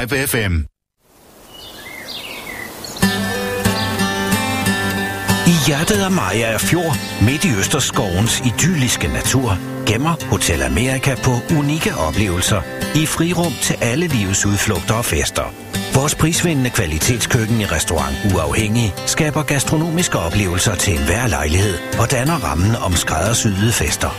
Live 0.00 0.26
FM. 0.26 0.54
I 5.46 5.54
hjertet 5.66 6.04
af 6.04 6.10
Maja 6.10 6.56
Fjord, 6.56 6.96
midt 7.22 7.44
i 7.44 7.48
Østerskovens 7.58 8.40
idylliske 8.40 9.08
natur, 9.08 9.58
gemmer 9.86 10.14
Hotel 10.30 10.62
Amerika 10.62 11.14
på 11.14 11.30
unikke 11.58 11.94
oplevelser 11.96 12.62
i 12.94 13.06
frirum 13.06 13.52
til 13.62 13.76
alle 13.80 14.06
livets 14.06 14.46
udflugter 14.46 14.94
og 14.94 15.04
fester. 15.04 15.54
Vores 15.94 16.14
prisvindende 16.14 16.70
kvalitetskøkken 16.70 17.60
i 17.60 17.64
restaurant 17.64 18.16
Uafhængig 18.34 18.94
skaber 19.06 19.42
gastronomiske 19.42 20.18
oplevelser 20.18 20.74
til 20.74 20.92
enhver 20.98 21.26
lejlighed 21.26 21.74
og 22.00 22.10
danner 22.10 22.44
rammen 22.44 22.76
om 22.76 22.92
skræddersyede 22.92 23.72
fester. 23.72 24.10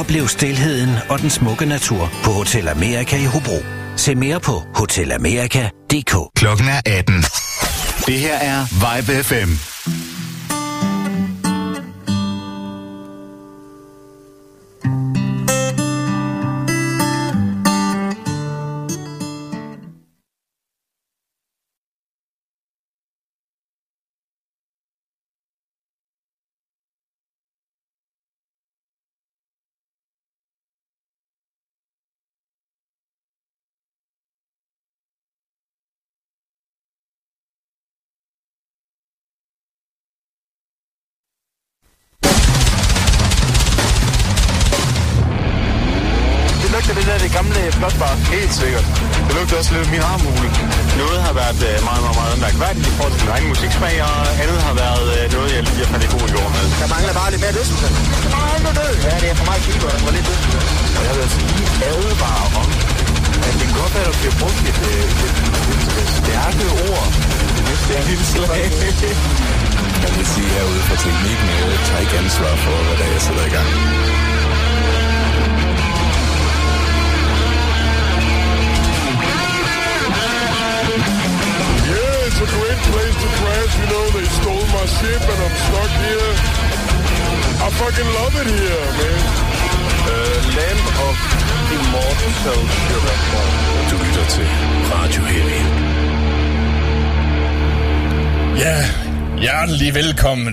Oplev 0.00 0.28
stilheden 0.28 0.90
og 1.08 1.18
den 1.18 1.30
smukke 1.30 1.66
natur 1.66 2.10
på 2.24 2.30
Hotel 2.30 2.68
Amerika 2.68 3.16
i 3.16 3.24
Hobro. 3.24 3.83
Se 3.96 4.14
mere 4.14 4.40
på 4.40 4.62
hotelamerika.dk. 4.74 6.16
Klokken 6.36 6.68
er 6.68 6.80
18. 6.86 7.14
Det 8.06 8.18
her 8.18 8.34
er 8.34 8.64
Vibe 8.72 9.24
FM. 9.24 9.50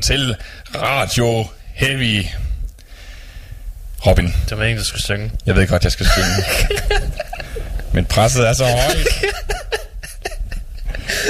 Velkommen 0.09 0.35
til 0.35 0.35
Radio 0.75 1.45
Heavy. 1.73 2.25
Robin, 4.05 4.33
Det 4.49 4.57
var 4.57 4.63
ikke, 4.63 4.79
du 4.79 4.83
skulle 4.83 5.01
synge. 5.03 5.31
jeg 5.45 5.55
ved 5.55 5.67
godt, 5.67 5.83
jeg 5.83 5.91
skal 5.91 6.05
synge. 6.05 6.27
Men 7.93 8.05
presset 8.05 8.47
er 8.47 8.53
så 8.53 8.63
højt. 8.65 9.07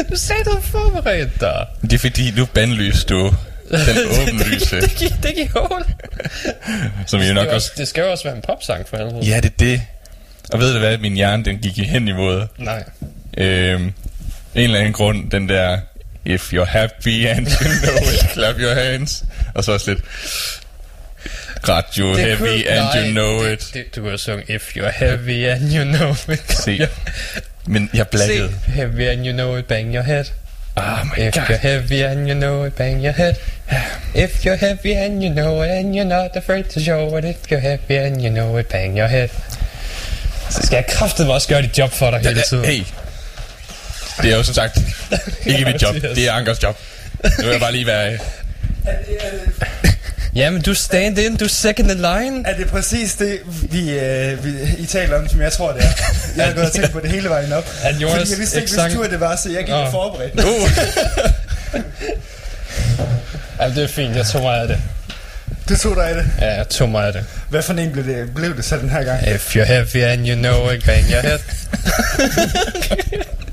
Du 0.10 0.16
sagde, 0.16 0.44
du 0.44 0.50
havde 0.50 0.64
forberedt 0.64 1.42
dig. 1.42 1.66
Det 1.82 1.94
er 1.94 1.98
fordi, 1.98 2.32
nu 2.32 2.46
bandlyst 2.46 3.10
du 3.10 3.34
den 3.72 3.98
åbenlyse, 4.22 4.82
det, 4.82 4.96
gi- 4.96 5.14
det 5.24 5.36
giver 5.36 5.68
hul. 5.74 5.84
som 7.08 7.20
jo 7.20 7.26
Det, 7.26 7.36
nok 7.36 7.48
er 7.48 7.54
også... 7.54 7.70
også, 7.70 7.72
det 7.78 7.88
skal 7.88 8.02
jo 8.02 8.12
også 8.12 8.24
være 8.24 8.36
en 8.36 8.42
popsang 8.48 8.88
for 8.88 8.98
helvede. 8.98 9.20
Ja, 9.26 9.36
det 9.38 9.46
er 9.46 9.50
det. 9.60 9.82
Og 10.54 10.60
ved 10.60 10.74
du 10.74 10.80
hvad, 10.80 10.98
min 10.98 11.14
hjerne 11.14 11.46
den 11.46 11.58
gik 11.58 11.78
hen 11.78 12.08
imod 12.08 12.48
Nej. 12.58 12.84
øhm, 13.38 13.84
en 13.84 13.94
eller 14.56 14.80
anden 14.80 14.94
grund, 14.94 15.32
den 15.32 15.50
der 15.50 15.80
If 16.26 16.54
you're 16.54 16.66
happy 16.66 17.26
and 17.28 17.48
you 17.48 17.68
know 17.82 18.10
it, 18.14 18.30
clap 18.34 18.56
your 18.60 18.74
hands. 18.74 19.24
Og 19.56 19.64
så 19.64 19.72
også 19.72 19.90
lidt 19.92 20.04
Radio 21.70 22.16
heavy 22.16 22.38
kunne- 22.38 22.70
and 22.70 22.86
nej, 22.86 23.04
you 23.06 23.12
know 23.12 23.44
det, 23.46 23.52
it. 23.54 23.70
Det, 23.74 23.96
du 23.96 24.02
kunne 24.02 24.10
have 24.10 24.18
sunget 24.18 24.50
If 24.50 24.76
you're 24.78 24.92
heavy 24.92 25.46
and 25.46 25.74
you 25.74 25.84
know 25.84 26.16
it. 26.30 26.44
Se. 26.66 26.88
Men 27.66 27.90
jeg 27.94 28.08
blaggede. 28.08 28.50
Se, 28.66 28.72
heavy 28.72 29.02
and 29.02 29.26
you 29.26 29.34
know 29.34 29.58
it, 29.58 29.66
bang 29.66 29.94
your 29.94 30.04
head. 30.04 30.26
Oh 30.76 30.84
my 31.18 31.24
If 31.28 31.34
god. 31.34 31.44
you're 31.50 31.58
heavy 31.58 32.02
and 32.02 32.28
you 32.30 32.34
know 32.40 32.66
it, 32.68 32.74
bang 32.76 33.02
your 33.04 33.14
head. 33.14 33.36
If 34.16 34.46
you're 34.46 34.56
heavy 34.68 34.92
and 34.94 35.24
you 35.24 35.34
know 35.34 35.64
it, 35.64 35.70
and 35.70 35.96
you're 35.96 36.10
not 36.20 36.32
afraid 36.36 36.64
to 36.74 36.80
show 36.80 37.18
it. 37.18 37.26
If 37.26 37.52
you're 37.52 37.60
heavy 37.62 37.96
and 38.06 38.22
you 38.22 38.30
know 38.30 38.58
it, 38.60 38.68
bang 38.68 38.98
your 38.98 39.08
head. 39.08 39.30
Så 40.50 40.60
skal 40.64 40.76
jeg 40.76 40.86
kraftedeme 40.90 41.34
også 41.34 41.48
gøre 41.48 41.62
dit 41.62 41.78
job 41.78 41.92
for 41.92 42.12
dig 42.12 42.20
hele 42.20 42.42
tiden. 42.50 42.66
Hey. 42.66 42.84
Det 44.22 44.32
er 44.32 44.38
jo 44.38 44.44
som 44.44 44.54
sagt 44.56 44.78
ikke 45.46 45.66
mit 45.66 45.82
job. 45.82 45.96
Det 45.96 46.28
er 46.28 46.32
Ankers 46.32 46.64
job. 46.64 46.78
Nu 47.24 47.30
vil 47.44 47.52
jeg 47.52 47.60
bare 47.60 47.72
lige 47.72 47.86
være... 47.86 48.18
Ja, 50.36 50.50
men 50.50 50.62
du 50.62 50.72
er 50.72 50.76
stand-in, 50.76 51.36
du 51.36 51.46
er 51.46 51.50
second 51.50 51.92
in 51.92 51.98
line. 51.98 52.44
Er 52.48 52.58
det 52.58 52.68
præcis 52.68 53.16
det, 53.16 53.40
vi, 53.46 53.90
øh, 54.00 54.46
vi, 54.46 54.52
I 54.78 54.86
taler 54.86 55.18
om, 55.20 55.28
som 55.30 55.42
jeg 55.42 55.52
tror, 55.52 55.72
det 55.72 55.84
er? 55.84 55.88
Jeg 56.38 56.46
har 56.46 56.54
gået 56.54 56.66
og 56.66 56.72
tænkt 56.72 56.92
på 56.92 57.00
det 57.00 57.10
hele 57.12 57.30
vejen 57.30 57.54
op. 57.54 57.66
Jonas 58.02 58.18
Fordi 58.18 58.32
jeg 58.32 58.40
vidste 58.40 58.60
ikke, 58.62 58.72
sang- 58.72 58.94
tur 58.94 59.08
det 59.08 59.20
var, 59.20 59.36
så 59.36 59.50
jeg 59.50 59.60
gik 59.66 59.74
og 59.74 59.92
forberedt. 59.92 60.34
Uh. 60.44 60.72
Ja, 63.60 63.70
det 63.70 63.84
er 63.84 63.88
fint, 63.88 64.16
jeg 64.16 64.26
tog 64.26 64.42
mig 64.42 64.62
af 64.62 64.68
det. 64.68 64.78
Du 65.70 65.78
tog 65.78 65.96
dig 65.96 66.10
af 66.10 66.16
det. 66.16 66.26
Ja, 66.42 66.56
jeg 66.56 66.70
tog 66.70 66.90
mig 66.90 67.08
af 67.08 67.14
det. 67.14 67.26
Hvad 67.50 67.62
for 67.62 67.74
en 67.74 67.92
blev 67.92 68.06
det, 68.06 68.36
blev 68.36 68.58
det 68.58 68.66
så 68.66 68.78
den 68.78 68.90
her 68.90 69.04
gang? 69.04 69.28
If 69.28 69.56
you're 69.56 69.64
heavy 69.64 69.98
and 69.98 70.28
you 70.30 70.36
know 70.36 70.70
it, 70.72 70.86
bang 70.86 71.06
your 71.12 71.22
head. 71.22 71.40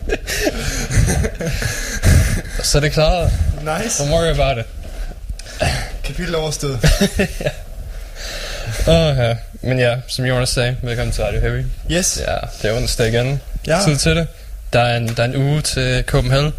så 2.63 2.79
er 2.79 2.83
det 2.83 2.93
klaret. 2.93 3.31
Nice. 3.61 4.03
Don't 4.03 4.11
worry 4.13 4.31
about 4.41 4.59
it. 4.59 4.65
Kapitel 6.05 6.35
overstået. 6.35 6.79
Åh, 8.89 9.17
ja. 9.19 9.37
Men 9.63 9.79
ja, 9.79 9.97
som 10.07 10.25
Jonas 10.25 10.49
sagde, 10.49 10.77
velkommen 10.83 11.13
til 11.13 11.25
Radio 11.25 11.41
Heavy. 11.41 11.65
Yes. 11.91 12.23
Ja, 12.27 12.37
det 12.63 12.71
er 12.71 12.77
onsdag 12.77 13.09
igen. 13.09 13.41
Ja. 13.67 13.79
Tid 13.85 13.97
til 13.97 14.17
det. 14.17 14.27
Der 14.73 14.81
er 14.81 14.97
en, 14.97 15.09
der 15.09 15.23
er 15.23 15.27
en 15.27 15.37
uge 15.37 15.63
til 15.63 16.05
Copenhagen. 16.07 16.53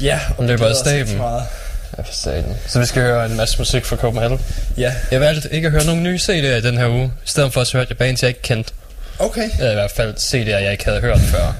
Ja, 0.00 0.20
Og 0.38 0.44
løber 0.44 0.66
af 0.68 0.76
staben. 0.76 1.16
Ja, 1.16 2.02
for 2.02 2.12
satan. 2.12 2.56
Så 2.66 2.80
vi 2.80 2.86
skal 2.86 3.02
høre 3.02 3.26
en 3.26 3.36
masse 3.36 3.58
musik 3.58 3.84
fra 3.84 3.96
Copenhagen. 3.96 4.40
Ja, 4.76 4.94
Jeg 5.10 5.20
valgte 5.20 5.48
ikke 5.52 5.66
at 5.66 5.72
høre 5.72 5.84
nogen 5.84 6.02
nye 6.02 6.18
CD'er 6.22 6.32
i 6.32 6.60
den 6.60 6.78
her 6.78 6.88
uge. 6.88 7.04
I 7.04 7.28
stedet 7.28 7.52
for 7.52 7.64
så 7.64 7.76
hørte 7.76 7.86
jeg 7.90 7.98
bands, 7.98 8.22
jeg 8.22 8.28
ikke 8.28 8.42
kendte. 8.42 8.72
okay. 9.18 9.50
Eller 9.58 9.70
i 9.70 9.74
hvert 9.74 9.90
fald 9.90 10.14
CD'er, 10.16 10.62
jeg 10.62 10.72
ikke 10.72 10.84
havde 10.84 11.00
hørt 11.00 11.20
før. 11.20 11.52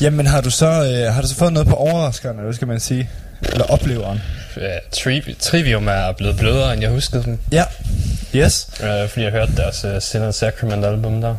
Jamen, 0.00 0.26
har 0.26 0.40
du 0.40 0.50
så, 0.50 0.66
øh, 0.66 1.14
har 1.14 1.22
du 1.22 1.28
så 1.28 1.34
fået 1.34 1.52
noget 1.52 1.68
på 1.68 1.74
overraskerne, 1.74 2.42
hvad 2.42 2.54
skal 2.54 2.68
man 2.68 2.80
sige? 2.80 3.10
Eller 3.42 3.64
opleveren? 3.64 4.22
Ja, 4.56 4.76
tri- 4.96 5.34
Trivium 5.40 5.88
er 5.88 6.12
blevet 6.12 6.36
blødere, 6.36 6.72
end 6.72 6.82
jeg 6.82 6.90
huskede 6.90 7.24
dem. 7.24 7.38
Ja. 7.52 7.64
Yes. 8.34 8.68
Øh, 8.82 9.08
fordi 9.08 9.22
jeg 9.24 9.32
hørte 9.32 9.52
deres 9.56 9.84
uh, 9.84 9.90
Sin 10.02 10.22
and 10.22 10.32
Sacrament 10.32 10.84
album 10.84 11.20
der. 11.20 11.34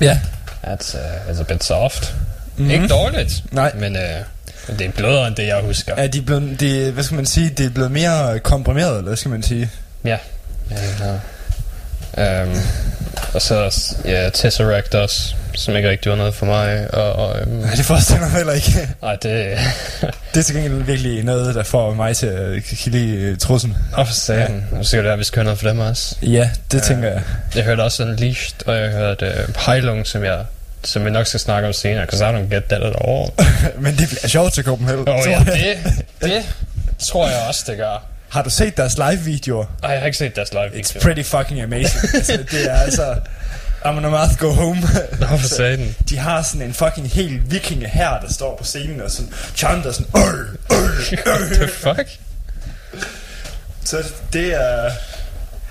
Ja. 0.00 0.20
It's, 0.64 0.96
uh, 0.96 1.30
it's 1.36 1.40
a 1.40 1.42
bit 1.42 1.64
soft. 1.64 2.14
Mhm. 2.56 2.64
Mm. 2.66 2.70
Ikke 2.70 2.88
dårligt, 2.88 3.44
Nej. 3.52 3.72
men 3.74 3.96
uh, 3.96 4.78
det 4.78 4.86
er 4.86 4.90
blødere 4.90 5.26
end 5.26 5.36
det, 5.36 5.46
jeg 5.46 5.60
husker. 5.62 5.94
Er 5.94 6.06
de 6.06 6.22
blevet, 6.22 6.60
de, 6.60 6.90
hvad 6.90 7.04
skal 7.04 7.14
man 7.14 7.26
sige, 7.26 7.50
det 7.50 7.66
er 7.66 7.70
blevet 7.70 7.90
mere 7.90 8.38
komprimeret, 8.38 8.90
eller 8.96 9.02
hvad 9.08 9.16
skal 9.16 9.30
man 9.30 9.42
sige? 9.42 9.70
Ja. 10.04 10.16
ja. 12.16 12.42
Um, 12.42 12.56
og 13.34 13.42
så 13.42 13.70
ja, 14.04 14.30
Tesseract 14.30 14.94
også, 14.94 15.34
som 15.54 15.76
ikke 15.76 15.90
rigtig 15.90 16.10
var 16.10 16.16
noget 16.16 16.34
for 16.34 16.46
mig. 16.46 16.94
Og, 16.94 17.12
og, 17.12 17.36
um, 17.46 17.52
Nej, 17.52 17.74
det 17.74 17.84
forestiller 17.84 18.20
mig 18.20 18.30
heller 18.30 18.52
ikke. 18.52 18.88
ej, 19.02 19.16
det... 19.16 19.58
Det 20.34 20.40
er 20.40 20.44
til 20.44 20.54
gengæld 20.54 20.82
virkelig 20.82 21.24
noget, 21.24 21.54
der 21.54 21.62
får 21.62 21.94
mig 21.94 22.16
til 22.16 22.26
at 22.26 22.62
kilde 22.62 23.36
trussen. 23.36 23.76
Åh, 23.98 24.06
for 24.06 24.14
satan. 24.14 24.64
Nu 24.72 24.84
skal 24.84 24.98
det 24.98 25.04
være, 25.04 25.18
vi 25.18 25.24
skal 25.24 25.36
høre 25.36 25.44
noget 25.44 25.58
for 25.60 25.68
dem 25.68 25.78
også. 25.78 26.16
Ja, 26.22 26.50
det 26.72 26.82
tænker 26.82 27.08
jeg. 27.08 27.22
Jeg 27.54 27.64
hørte 27.64 27.80
også 27.80 28.02
Unleashed, 28.02 28.66
og 28.66 28.76
jeg 28.76 28.90
hørte 28.90 29.26
uh, 29.48 29.66
Heilung, 29.66 30.06
som 30.06 30.24
jeg 30.24 30.44
som 30.84 31.04
vi 31.04 31.10
nok 31.10 31.26
skal 31.26 31.40
snakke 31.40 31.68
om 31.68 31.72
senere, 31.72 32.06
because 32.06 32.24
I 32.24 32.28
don't 32.28 32.54
get 32.54 32.64
that 32.64 32.82
at 32.82 32.96
all. 33.08 33.30
Men 33.84 33.96
det 33.96 34.08
bliver 34.08 34.28
sjovt 34.28 34.52
til 34.52 34.64
Copenhagen. 34.64 35.06
Tror 35.06 35.28
ja, 35.28 35.38
det, 35.38 36.04
det 36.22 36.44
tror 36.98 37.28
jeg 37.28 37.38
også, 37.48 37.64
det 37.66 37.76
gør. 37.76 38.04
Har 38.34 38.42
du 38.42 38.50
set 38.50 38.76
deres 38.76 38.96
live-videoer? 38.98 39.64
Ej, 39.82 39.90
jeg 39.90 39.98
har 40.00 40.06
ikke 40.06 40.18
set 40.18 40.36
deres 40.36 40.52
live 40.52 40.70
It's 40.80 41.00
pretty 41.02 41.22
fucking 41.22 41.60
amazing. 41.62 42.00
altså, 42.14 42.44
det 42.50 42.70
er 42.70 42.74
altså... 42.74 43.14
I'm 43.84 43.88
on 43.96 44.04
a 44.04 44.08
mouth, 44.08 44.36
go 44.38 44.50
home. 44.52 44.80
Nå, 45.20 45.26
for 45.26 45.48
satan. 45.48 45.94
De 46.08 46.18
har 46.18 46.42
sådan 46.42 46.62
en 46.62 46.74
fucking 46.74 47.10
helt 47.10 47.50
vikinge 47.50 47.88
her, 47.88 48.20
der 48.20 48.32
står 48.32 48.56
på 48.56 48.64
scenen 48.64 49.00
og 49.00 49.10
sådan 49.10 49.32
chanter 49.56 49.92
sådan, 49.92 50.06
øj, 50.14 50.22
øj, 50.70 50.76
øj. 51.32 51.38
The 51.52 51.68
fuck? 51.68 52.08
Så 53.84 53.96
det 54.32 54.54
er... 54.54 54.90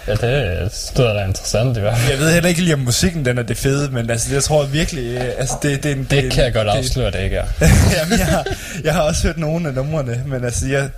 Ja, 0.07 0.11
det 0.15 0.71
stod 0.73 1.05
da 1.19 1.25
interessant 1.25 1.77
i 1.77 1.79
hvert 1.79 1.97
fald. 1.97 2.09
Jeg 2.11 2.19
ved 2.19 2.31
heller 2.33 2.49
ikke 2.49 2.61
lige, 2.61 2.73
om 2.73 2.79
musikken 2.79 3.25
den 3.25 3.37
er 3.37 3.43
det 3.43 3.57
fede, 3.57 3.89
men 3.91 4.09
altså, 4.09 4.33
jeg 4.33 4.43
tror 4.43 4.65
virkelig, 4.65 5.17
øh, 5.17 5.31
altså 5.37 5.55
det, 5.61 5.83
det, 5.83 5.91
er 5.91 5.95
en- 5.95 6.07
Det 6.09 6.19
en- 6.25 6.31
kan 6.31 6.43
jeg 6.43 6.53
godt 6.53 6.67
det- 6.67 6.71
afsløre, 6.77 7.11
det 7.11 7.19
ikke 7.23 7.35
er. 7.35 7.45
Jamen, 7.97 8.19
jeg, 8.19 8.25
har, 8.27 8.45
jeg 8.83 8.93
har 8.93 9.01
også 9.01 9.23
hørt 9.27 9.37
nogle 9.37 9.67
af 9.67 9.73
numrene, 9.73 10.23
men 10.25 10.43
altså, 10.45 10.67
jeg, 10.67 10.89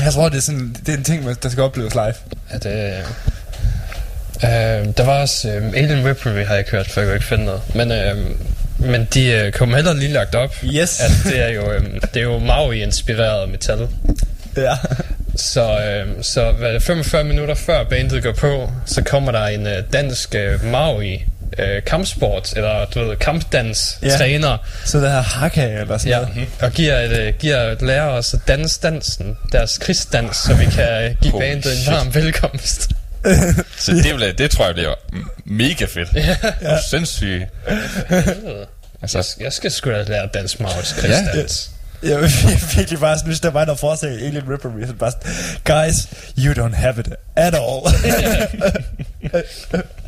jeg 0.00 0.12
tror, 0.12 0.28
det 0.28 0.36
er, 0.36 0.40
sådan, 0.42 0.76
det 0.86 0.92
er 0.94 0.96
en 0.98 1.04
ting, 1.04 1.42
der 1.42 1.48
skal 1.48 1.62
opleves 1.62 1.94
live. 1.94 2.14
Ja, 2.52 2.58
det... 2.58 2.94
Øh, 4.44 4.94
der 4.96 5.04
var 5.04 5.20
også 5.20 5.48
øh, 5.48 5.72
Alien 5.76 6.08
Ripley, 6.08 6.32
har 6.46 6.54
jeg 6.54 6.58
ikke 6.58 6.70
hørt, 6.70 6.86
for 6.90 7.00
jeg 7.00 7.08
kunne 7.08 7.14
ikke 7.16 7.26
finde 7.26 7.44
noget. 7.44 7.60
Men, 7.74 7.92
øh, 7.92 8.16
men 8.78 9.08
de 9.14 9.26
øh, 9.32 9.52
kom 9.52 9.74
heller 9.74 9.92
lige 9.92 10.12
lagt 10.12 10.34
op, 10.34 10.54
Yes. 10.64 11.00
at 11.00 11.10
det 11.24 11.42
er 11.42 11.48
jo, 11.48 11.72
øh, 11.72 11.82
det 12.14 12.16
er 12.16 12.24
jo 12.24 12.38
Maui-inspireret 12.38 13.48
metal. 13.48 13.88
Ja. 14.56 14.74
Så, 15.36 15.78
øh, 15.80 16.08
så 16.22 16.52
hvad 16.52 16.68
er 16.68 16.72
det, 16.72 16.82
45 16.82 17.24
minutter 17.24 17.54
før 17.54 17.84
bandet 17.84 18.22
går 18.22 18.32
på, 18.32 18.70
så 18.86 19.02
kommer 19.02 19.32
der 19.32 19.46
en 19.46 19.66
øh, 19.66 19.82
dansk 19.92 20.34
øh, 20.34 20.64
Maui 20.64 21.24
øh, 21.58 21.82
kampsport, 21.84 22.52
eller 22.56 22.84
du 22.94 23.04
ved, 23.04 23.16
kampdans 23.16 23.98
Ja. 24.02 24.16
træner, 24.16 24.56
Så 24.84 24.98
der 25.00 25.10
er 25.10 25.22
hakka 25.22 25.80
eller 25.80 25.98
sådan 25.98 26.12
ja, 26.12 26.20
noget. 26.20 26.48
og 26.60 26.72
giver, 26.72 27.00
et, 27.00 27.18
øh, 27.18 27.34
giver 27.38 27.58
et 27.60 27.82
lærer 27.82 28.06
os 28.08 28.34
at 28.34 28.40
danse 28.48 28.80
dansen, 28.82 29.36
deres 29.52 29.78
krigsdans, 29.78 30.36
så 30.36 30.54
vi 30.54 30.64
kan 30.64 31.04
øh, 31.04 31.16
give 31.22 31.32
Holy 31.32 31.42
bandet 31.44 31.72
en 31.86 31.92
varm 31.92 32.14
velkomst. 32.14 32.90
Så 33.78 33.92
det, 33.92 34.14
vil, 34.20 34.38
det 34.38 34.50
tror 34.50 34.64
jeg 34.66 34.74
bliver 34.74 34.94
mega 35.44 35.84
fedt. 35.84 36.08
Ja. 36.14 36.36
ja. 36.62 36.80
Sindssygt. 36.90 37.44
Altså, 39.02 39.18
Jeg, 39.18 39.24
jeg 39.44 39.52
skal 39.52 39.70
sgu 39.70 39.90
da 39.90 40.02
lære 40.02 40.28
dansk 40.34 40.60
Mauis 40.60 40.92
krigsdans. 40.92 41.70
Jeg 42.02 42.20
vil 42.20 42.30
virkelig 42.76 43.00
bare 43.00 43.16
sådan, 43.18 43.28
hvis 43.28 43.40
der 43.40 43.50
var 43.50 43.64
noget 43.64 43.80
forsag 43.80 44.10
Alien 44.10 44.42
Ripley, 44.50 44.86
så 44.86 44.92
bare 44.92 45.12
guys, 45.64 45.96
you 46.38 46.52
don't 46.66 46.74
have 46.76 46.94
it 47.00 47.08
at 47.36 47.54
all. 47.54 47.82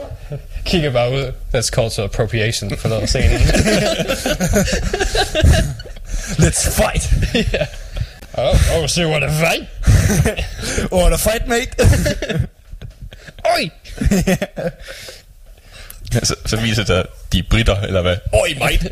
Kigger 0.64 0.90
bare 0.90 1.10
ud. 1.10 1.32
That's 1.54 1.70
cultural 1.70 2.08
appropriation 2.08 2.76
for 2.76 2.88
noget 2.88 3.08
scenen. 3.08 3.40
Let's 6.38 6.68
fight. 6.68 7.08
oh, 8.38 8.54
oh, 8.74 8.86
see 8.86 9.06
what 9.06 9.22
a 9.22 9.30
fight. 9.30 9.68
Wanna 10.92 11.16
fight, 11.16 11.46
mate? 11.48 11.76
Oi! 13.56 13.70
så, 16.22 16.34
så 16.46 16.56
viser 16.56 16.84
det, 16.84 17.06
de 17.32 17.38
er 17.38 17.42
britter, 17.50 17.80
eller 17.80 18.02
hvad? 18.02 18.16
Oj, 18.32 18.54
mate! 18.58 18.90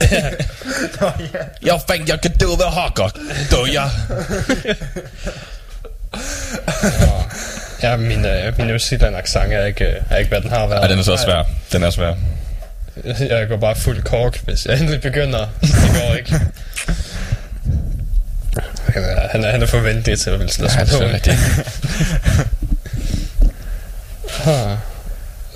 jeg 1.62 1.80
fandt, 1.88 2.08
jeg 2.08 2.20
kan 2.20 2.32
døde 2.32 2.70
hakker. 2.70 3.08
Dø 3.50 3.64
jeg. 3.72 3.90
Ja, 7.82 7.96
min, 7.96 8.24
øh, 8.24 8.58
min 8.58 8.66
New 8.66 8.78
Zealand 8.78 9.16
accent 9.16 9.52
er 9.52 9.64
ikke, 9.64 9.84
øh, 9.84 9.94
er 10.10 10.16
ikke, 10.16 10.28
hvad 10.28 10.40
den 10.40 10.50
har 10.50 10.66
været. 10.66 10.80
Ej, 10.80 10.86
den 10.86 10.98
er 10.98 11.02
så 11.02 11.16
svær. 11.16 11.42
Den 11.72 11.82
er 11.82 11.90
svær. 11.90 12.14
Jeg 13.30 13.48
går 13.48 13.56
bare 13.56 13.76
fuld 13.76 14.02
kork, 14.02 14.40
hvis 14.44 14.66
jeg 14.66 14.78
endelig 14.80 15.00
begynder. 15.00 15.46
Det 15.60 15.70
går 15.94 16.14
ikke. 16.14 16.40
Han 18.94 19.02
er, 19.04 19.28
han 19.28 19.44
er, 19.44 19.50
han 19.50 19.62
er 19.62 19.66
forventelig 19.66 20.18
til 20.18 20.30
at 20.30 20.38
ville 20.38 20.52
slå 20.52 20.68
sig 20.68 20.88
Ja, 21.00 21.18
det. 21.18 21.38
Ah. 24.46 24.76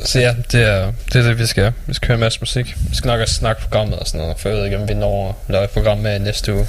Så 0.04 0.20
ja, 0.20 0.34
det 0.52 0.62
er, 0.62 0.92
det 1.12 1.16
er 1.16 1.22
det, 1.22 1.38
vi 1.38 1.46
skal. 1.46 1.72
Vi 1.86 1.94
skal 1.94 2.06
høre 2.08 2.14
en 2.14 2.20
masse 2.20 2.40
musik. 2.40 2.76
Vi 2.90 2.96
skal 2.96 3.08
nok 3.08 3.20
også 3.20 3.34
snakke 3.34 3.62
programmet 3.62 3.98
og 3.98 4.06
sådan 4.06 4.20
noget, 4.20 4.36
for 4.38 4.48
jeg 4.48 4.58
ved 4.58 4.64
ikke, 4.64 4.78
om 4.78 4.88
vi 4.88 4.94
når 4.94 5.28
at 5.28 5.52
lave 5.52 5.64
et 5.64 5.70
program 5.70 5.98
med 5.98 6.18
næste 6.18 6.54
uge. 6.54 6.66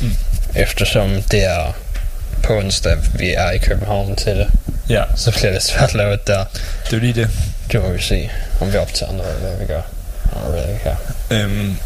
Mm. 0.00 0.10
Eftersom 0.56 1.22
det 1.22 1.44
er 1.44 1.76
på 2.42 2.56
onsdag, 2.58 2.96
vi 3.14 3.34
er 3.36 3.50
i 3.50 3.58
København 3.58 4.16
til 4.16 4.36
det, 4.36 4.46
ja, 4.88 5.02
så 5.16 5.30
bliver 5.32 5.52
det 5.52 5.62
svært 5.62 5.88
at 5.88 5.94
lave 5.94 6.18
der. 6.26 6.44
det 6.90 6.96
er 6.96 7.00
lige 7.00 7.12
det. 7.12 7.28
Det 7.72 7.82
må 7.82 7.88
vi 7.92 8.00
se, 8.02 8.30
om 8.60 8.72
vi 8.72 8.76
optager 8.76 9.12
noget, 9.12 9.34
hvad 9.40 9.56
vi 9.58 9.64
gør. 9.66 9.80
Jeg 10.44 10.52
ved 10.52 10.68
ikke 10.74 10.84
her. 10.84 10.96
Øhm, 11.30 11.76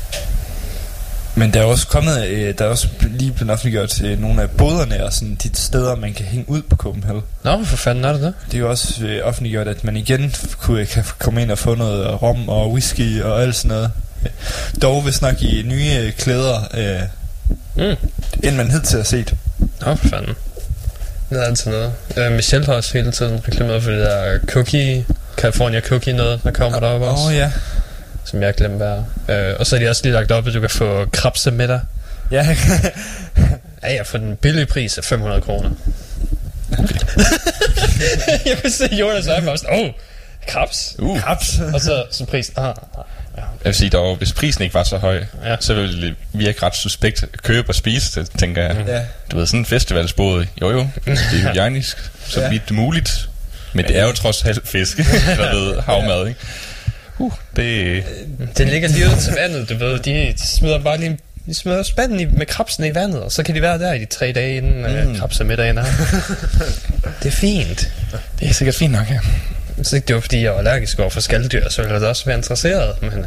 men 1.34 1.54
der 1.54 1.60
er 1.60 1.64
også 1.64 1.86
kommet, 1.86 2.26
øh, 2.26 2.54
der 2.58 2.64
er 2.64 2.68
også 2.68 2.88
lige 3.02 3.32
blevet 3.32 3.50
offentliggjort 3.52 3.88
til 3.88 4.18
nogle 4.20 4.42
af 4.42 4.50
boderne 4.50 5.04
og 5.04 5.12
sådan 5.12 5.34
de 5.42 5.50
steder, 5.54 5.94
man 5.96 6.14
kan 6.14 6.26
hænge 6.26 6.48
ud 6.50 6.62
på 6.62 6.76
Copenhagen. 6.76 7.22
Nå, 7.44 7.64
for 7.64 7.76
fanden 7.76 8.04
er 8.04 8.12
det 8.12 8.20
det? 8.22 8.34
Det 8.46 8.54
er 8.54 8.58
jo 8.58 8.70
også 8.70 9.04
øh, 9.04 9.26
offentliggjort, 9.26 9.68
at 9.68 9.84
man 9.84 9.96
igen 9.96 10.34
kunne, 10.58 10.86
kan 10.86 11.04
komme 11.18 11.42
ind 11.42 11.50
og 11.50 11.58
få 11.58 11.74
noget 11.74 12.22
rom 12.22 12.48
og 12.48 12.72
whisky 12.72 13.22
og 13.22 13.42
alt 13.42 13.56
sådan 13.56 13.68
noget. 13.68 13.90
Dog 14.82 15.04
vil 15.04 15.12
snakke 15.14 15.46
i 15.46 15.62
nye 15.62 15.90
øh, 16.00 16.12
klæder, 16.12 16.60
øh, 16.74 17.00
Mm. 17.76 17.96
end 18.44 18.56
man 18.56 18.70
hidtil 18.70 18.96
har 18.96 19.04
set. 19.04 19.34
Nå, 19.58 19.94
for 19.94 20.08
fanden. 20.08 20.34
Det 21.30 21.40
er 21.40 21.44
altid 21.44 21.70
noget. 21.70 21.92
Uh, 22.16 22.32
Michelle 22.32 22.66
har 22.66 22.74
også 22.74 22.92
hele 22.92 23.12
tiden 23.12 23.40
reklameret 23.48 23.82
for 23.82 23.90
det 23.90 24.00
der 24.00 24.38
cookie, 24.46 25.06
California 25.36 25.80
cookie 25.80 26.12
noget, 26.12 26.40
der 26.44 26.50
kommer 26.50 26.80
derop 26.80 27.00
også. 27.02 27.22
Åh 27.22 27.28
oh, 27.28 27.34
ja. 27.34 27.52
som 28.24 28.42
jeg 28.42 28.54
glemte 28.54 28.76
hvad. 28.76 28.98
Øh, 29.36 29.54
og 29.58 29.66
så 29.66 29.76
er 29.76 29.80
de 29.80 29.88
også 29.88 30.02
lige 30.04 30.12
lagt 30.12 30.30
op, 30.30 30.46
at 30.46 30.54
du 30.54 30.60
kan 30.60 30.70
få 30.70 31.06
krabse 31.12 31.50
med 31.50 31.68
dig. 31.68 31.80
Ja, 32.30 32.56
Ja, 33.82 33.92
ja, 33.92 34.02
for 34.02 34.18
den 34.18 34.36
billige 34.36 34.66
pris 34.66 34.98
af 34.98 35.04
500 35.04 35.40
kroner. 35.40 35.70
jeg 38.46 38.58
kunne 38.60 38.70
se 38.70 38.88
Jonas 38.92 39.26
og 39.26 39.34
jeg 39.34 39.46
var 39.46 39.56
sådan, 39.56 39.80
åh, 39.80 39.86
oh, 39.86 39.90
krabs. 40.48 40.96
Uh. 40.98 41.20
Krabs. 41.20 41.58
Og 41.74 41.80
så, 41.80 42.04
så 42.10 42.24
prisen, 42.24 42.54
ah, 42.56 42.68
ah. 42.68 43.04
Jeg 43.36 43.44
vil 43.64 43.74
sige, 43.74 43.90
dog, 43.90 44.16
hvis 44.16 44.32
prisen 44.32 44.62
ikke 44.62 44.74
var 44.74 44.84
så 44.84 44.96
høj, 44.98 45.24
Ja. 45.44 45.56
så 45.60 45.74
ville 45.74 46.06
det 46.06 46.14
virke 46.32 46.62
ret 46.62 46.76
suspekt 46.76 47.22
at 47.22 47.42
købe 47.42 47.68
og 47.68 47.74
spise 47.74 48.20
det, 48.20 48.30
tænker 48.38 48.62
jeg. 48.62 48.76
Ja. 48.86 49.00
Du 49.30 49.36
ved, 49.36 49.46
sådan 49.46 49.60
en 49.60 49.66
festivalsbåd, 49.66 50.46
jo 50.60 50.70
jo, 50.70 50.88
det 51.04 51.12
er 51.12 51.48
hygienisk, 51.50 51.96
så 52.28 52.40
Ja. 52.40 52.48
vidt 52.48 52.70
muligt. 52.70 53.28
Men 53.72 53.84
det 53.88 53.98
er 53.98 54.04
jo 54.06 54.12
trods 54.12 54.44
alt 54.44 54.68
fisk, 54.68 54.96
der 55.38 55.54
ved 55.54 55.80
havmad, 55.80 56.26
ikke? 56.28 56.40
Uh, 57.18 57.32
det, 57.56 58.04
Den 58.58 58.68
ligger 58.68 58.88
lige 58.88 59.06
ud 59.06 59.20
til 59.20 59.32
vandet, 59.34 59.68
du 59.68 59.76
ved. 59.76 59.98
De, 59.98 60.32
de 60.38 60.46
smider 60.46 60.78
bare 60.82 60.98
lige 61.00 61.18
de 61.46 61.54
smider 61.54 61.82
spanden 61.82 62.20
i, 62.20 62.24
med 62.24 62.46
krabsen 62.46 62.84
i 62.84 62.94
vandet, 62.94 63.22
og 63.22 63.32
så 63.32 63.42
kan 63.42 63.54
de 63.54 63.62
være 63.62 63.78
der 63.78 63.92
i 63.92 63.98
de 63.98 64.04
tre 64.06 64.32
dage, 64.32 64.56
inden 64.56 64.78
mm. 64.78 64.84
øh, 64.84 65.18
krabsemiddagen 65.18 65.78
er. 65.78 65.84
det 67.22 67.28
er 67.28 67.36
fint. 67.36 67.92
det 68.40 68.48
er 68.48 68.52
sikkert 68.52 68.74
fint 68.74 68.92
nok, 68.92 69.10
ja. 69.10 69.18
Hvis 69.76 69.92
ikke 69.92 70.06
det 70.06 70.14
var, 70.14 70.20
fordi 70.20 70.42
jeg 70.42 70.52
var 70.52 70.58
allergisk 70.58 70.98
over 70.98 71.10
for 71.10 71.20
skalddyr, 71.20 71.68
så 71.68 71.82
ville 71.82 71.94
jeg 72.00 72.08
også 72.08 72.24
være 72.24 72.36
interesseret. 72.36 73.02
Men 73.02 73.12
øh, 73.12 73.24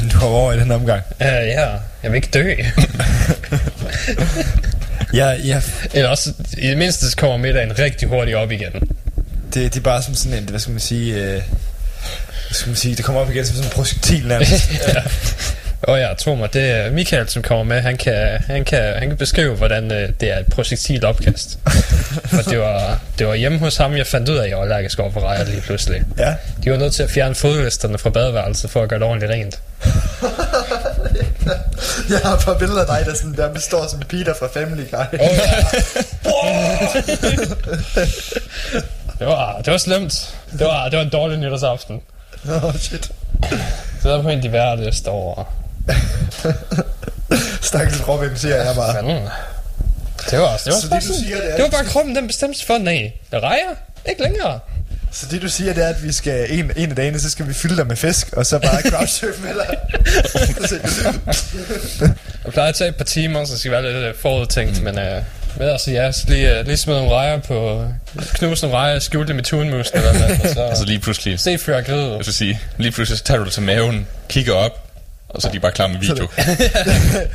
Men 0.00 0.08
du 0.12 0.18
har 0.18 0.26
over 0.26 0.52
i 0.52 0.58
den 0.60 0.70
omgang. 0.70 1.02
øh, 1.22 1.26
ja, 1.28 1.66
jeg 2.02 2.12
vil 2.12 2.14
ikke 2.14 2.28
dø. 2.34 2.54
Ja, 5.14 5.28
ja, 5.30 5.62
Eller 5.94 6.08
også, 6.08 6.32
i 6.58 6.66
det 6.66 6.78
mindste, 6.78 7.06
kommer 7.16 7.36
middagen 7.36 7.78
rigtig 7.78 8.08
hurtigt 8.08 8.36
op 8.36 8.50
igen. 8.52 8.72
det, 9.54 9.74
det 9.74 9.76
er 9.76 9.80
bare 9.80 10.02
som 10.02 10.14
sådan 10.14 10.38
en, 10.38 10.48
hvad 10.48 10.60
skal 10.60 10.70
man 10.70 10.80
sige, 10.80 11.14
øh, 11.14 11.32
hvad 11.32 11.42
skal 12.52 12.68
man 12.68 12.76
sige, 12.76 12.96
det 12.96 13.04
kommer 13.04 13.20
op 13.20 13.30
igen 13.30 13.46
som 13.46 13.56
sådan 13.56 13.70
en 13.70 13.74
projektil 13.74 14.26
nærmest. 14.26 14.70
Og 15.82 15.98
ja, 15.98 16.14
tro 16.18 16.34
mig, 16.34 16.52
det 16.52 16.70
er 16.70 16.90
Michael, 16.90 17.28
som 17.28 17.42
kommer 17.42 17.64
med. 17.64 17.80
Han 17.80 17.96
kan, 17.96 18.38
han 18.46 18.64
kan, 18.64 18.94
han 18.94 19.08
kan 19.08 19.16
beskrive, 19.16 19.56
hvordan 19.56 19.92
øh, 19.92 20.08
det 20.20 20.32
er 20.32 20.38
et 20.38 20.46
projektilt 20.46 21.04
opkast. 21.04 21.58
For 22.30 22.42
det 22.42 22.58
var, 22.58 23.00
det 23.18 23.26
var 23.26 23.34
hjemme 23.34 23.58
hos 23.58 23.76
ham, 23.76 23.96
jeg 23.96 24.06
fandt 24.06 24.28
ud 24.28 24.36
af, 24.36 24.42
at 24.42 24.48
jeg 24.48 24.56
var 24.56 24.62
allergisk 24.62 24.98
over 24.98 25.10
for 25.10 25.20
rejer 25.20 25.44
lige 25.44 25.60
pludselig. 25.60 26.02
ja. 26.18 26.34
De 26.64 26.70
var 26.70 26.76
nødt 26.76 26.92
til 26.92 27.02
at 27.02 27.10
fjerne 27.10 27.34
fodlisterne 27.34 27.98
fra 27.98 28.10
badeværelset 28.10 28.70
for 28.70 28.82
at 28.82 28.88
gøre 28.88 28.98
det 28.98 29.06
ordentligt 29.08 29.32
rent. 29.32 29.58
Jeg 32.10 32.18
har 32.24 32.34
et 32.36 32.40
par 32.44 32.54
billeder 32.58 32.80
af 32.80 32.86
dig, 32.86 33.06
der, 33.06 33.14
sådan, 33.14 33.36
der 33.36 33.52
består 33.52 33.86
som 33.86 34.00
Peter 34.00 34.34
fra 34.34 34.48
Family 34.54 34.82
Guy. 34.90 35.18
Oh, 35.20 35.20
ja. 35.20 35.62
det, 39.18 39.26
var, 39.26 39.60
det 39.64 39.72
var 39.72 39.78
slemt. 39.78 40.34
Det 40.52 40.66
var, 40.66 40.88
det 40.88 40.96
var 40.96 41.02
en 41.04 41.10
dårlig 41.10 41.38
nytårsaften. 41.38 42.00
Åh, 42.50 42.64
oh, 42.64 42.76
shit. 42.76 43.10
Så 44.02 44.08
der 44.08 44.22
på 44.22 44.28
en 44.28 44.42
de 44.42 44.52
værre 44.52 44.84
liste 44.84 45.08
over. 45.08 45.44
Stakkels 47.68 48.08
Robin, 48.08 48.36
siger 48.36 48.56
jeg 48.56 48.74
bare. 48.74 48.94
Fanden. 48.94 49.28
Det 50.30 50.38
var, 50.38 50.56
det 50.56 50.72
var, 50.72 50.80
Så 50.80 50.88
bare 50.90 51.00
det, 51.00 51.08
du 51.08 51.14
siger, 51.14 51.36
det 51.36 51.52
er, 51.52 51.56
det 51.56 51.62
var 51.62 51.70
bare 51.70 51.84
kroppen, 51.84 52.16
den 52.16 52.26
bestemte 52.26 52.58
sig 52.58 52.66
for, 52.66 52.78
nej, 52.78 53.12
jeg 53.32 53.42
rejer 53.42 53.74
ikke 54.08 54.22
længere. 54.22 54.60
Så 55.12 55.26
det 55.30 55.42
du 55.42 55.48
siger, 55.48 55.72
det 55.74 55.84
er, 55.84 55.88
at 55.88 56.04
vi 56.04 56.12
skal 56.12 56.46
en, 56.50 56.72
en 56.76 56.90
af 56.90 56.96
dagene, 56.96 57.20
så 57.20 57.30
skal 57.30 57.48
vi 57.48 57.54
fylde 57.54 57.76
dig 57.76 57.86
med 57.86 57.96
fisk, 57.96 58.32
og 58.32 58.46
så 58.46 58.58
bare 58.58 58.82
crowdsurfe 58.90 59.42
med 59.42 59.54
dig. 59.54 59.78
Jeg 62.44 62.52
plejer 62.52 62.68
at 62.68 62.74
tage 62.74 62.88
et 62.88 62.96
par 62.96 63.04
timer, 63.04 63.44
så 63.44 63.58
skal 63.58 63.70
være 63.72 63.82
lidt 63.82 63.96
øh, 63.96 64.14
forudtænkt, 64.14 64.78
mm. 64.78 64.84
men 64.84 64.98
øh, 64.98 65.22
med 65.58 65.70
altså, 65.70 65.90
ja, 65.90 66.12
så 66.12 66.24
lige, 66.28 66.58
øh, 66.58 66.66
lige 66.66 66.76
smide 66.76 66.98
nogle 66.98 67.14
rejer 67.14 67.38
på, 67.40 67.84
knuse 68.32 68.62
nogle 68.62 68.78
rejer, 68.78 68.98
skjule 68.98 69.26
det 69.26 69.34
med 69.36 69.44
tunmus, 69.44 69.90
eller 69.94 70.12
hvad, 70.12 70.30
og 70.30 70.48
så 70.54 70.60
Altså 70.70 70.84
lige 70.84 70.98
pludselig, 70.98 71.40
se 71.40 71.58
før 71.58 71.80
gride. 71.80 72.14
jeg 72.14 72.24
skal 72.24 72.34
sige, 72.34 72.60
lige 72.76 72.92
pludselig 72.92 73.18
så 73.18 73.24
tager 73.24 73.38
du 73.38 73.44
det 73.44 73.52
til 73.52 73.62
maven, 73.62 74.06
kigger 74.28 74.54
op, 74.54 74.87
og 75.28 75.42
så 75.42 75.48
er 75.48 75.52
de 75.52 75.60
bare 75.60 75.72
klar 75.72 75.86
med 75.86 75.98
video. 75.98 76.28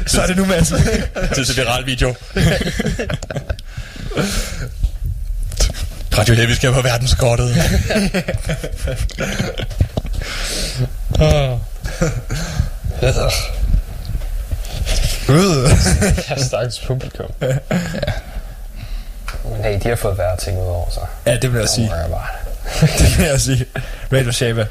så 0.08 0.22
er 0.22 0.28
det 0.28 0.38
nu, 0.38 0.46
Mads. 0.46 0.74
Tid 1.36 1.46
til 1.46 1.58
viral 1.58 1.86
video. 1.86 2.16
Radio 6.18 6.36
Heavy 6.36 6.52
skal 6.52 6.74
på 6.74 6.82
verdenskortet. 6.82 7.56
Øh. 15.30 15.70
Jeg 16.30 16.38
stakkels 16.40 16.80
publikum. 16.88 17.26
ja. 17.42 17.48
Men 19.46 19.64
hey, 19.64 19.80
de 19.84 19.90
har 19.90 19.96
fået 19.96 20.18
værre 20.18 20.38
ting 20.38 20.58
ud 20.58 20.64
over 20.66 20.90
sig. 20.94 21.04
Ja, 21.26 21.38
det 21.38 21.54
vil 21.54 21.60
jeg 21.60 21.70
sige. 21.70 21.92
Det 22.82 23.18
vil 23.18 23.26
jeg 23.26 23.42
sige. 23.42 23.66
Radio 24.12 24.26
vil 24.26 24.34
se, 24.34 24.54
hvad- 24.54 24.66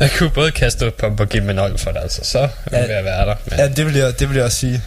Jeg 0.00 0.10
kunne 0.18 0.30
både 0.30 0.50
kaste 0.50 0.86
op 0.86 0.92
på 0.96 1.06
og 1.18 1.28
give 1.28 1.44
mig 1.44 1.54
0 1.54 1.78
for 1.78 1.90
det, 1.90 2.00
altså. 2.02 2.20
Så 2.24 2.38
vil 2.70 2.78
Ja. 2.88 2.94
jeg 2.96 3.04
være 3.04 3.26
der. 3.26 3.34
Men 3.50 3.58
Ja, 3.58 3.68
det 3.68 3.86
vil, 3.86 3.94
jeg, 3.94 4.20
det 4.20 4.28
vil 4.28 4.34
jeg 4.36 4.44
også 4.44 4.58
sige. 4.58 4.82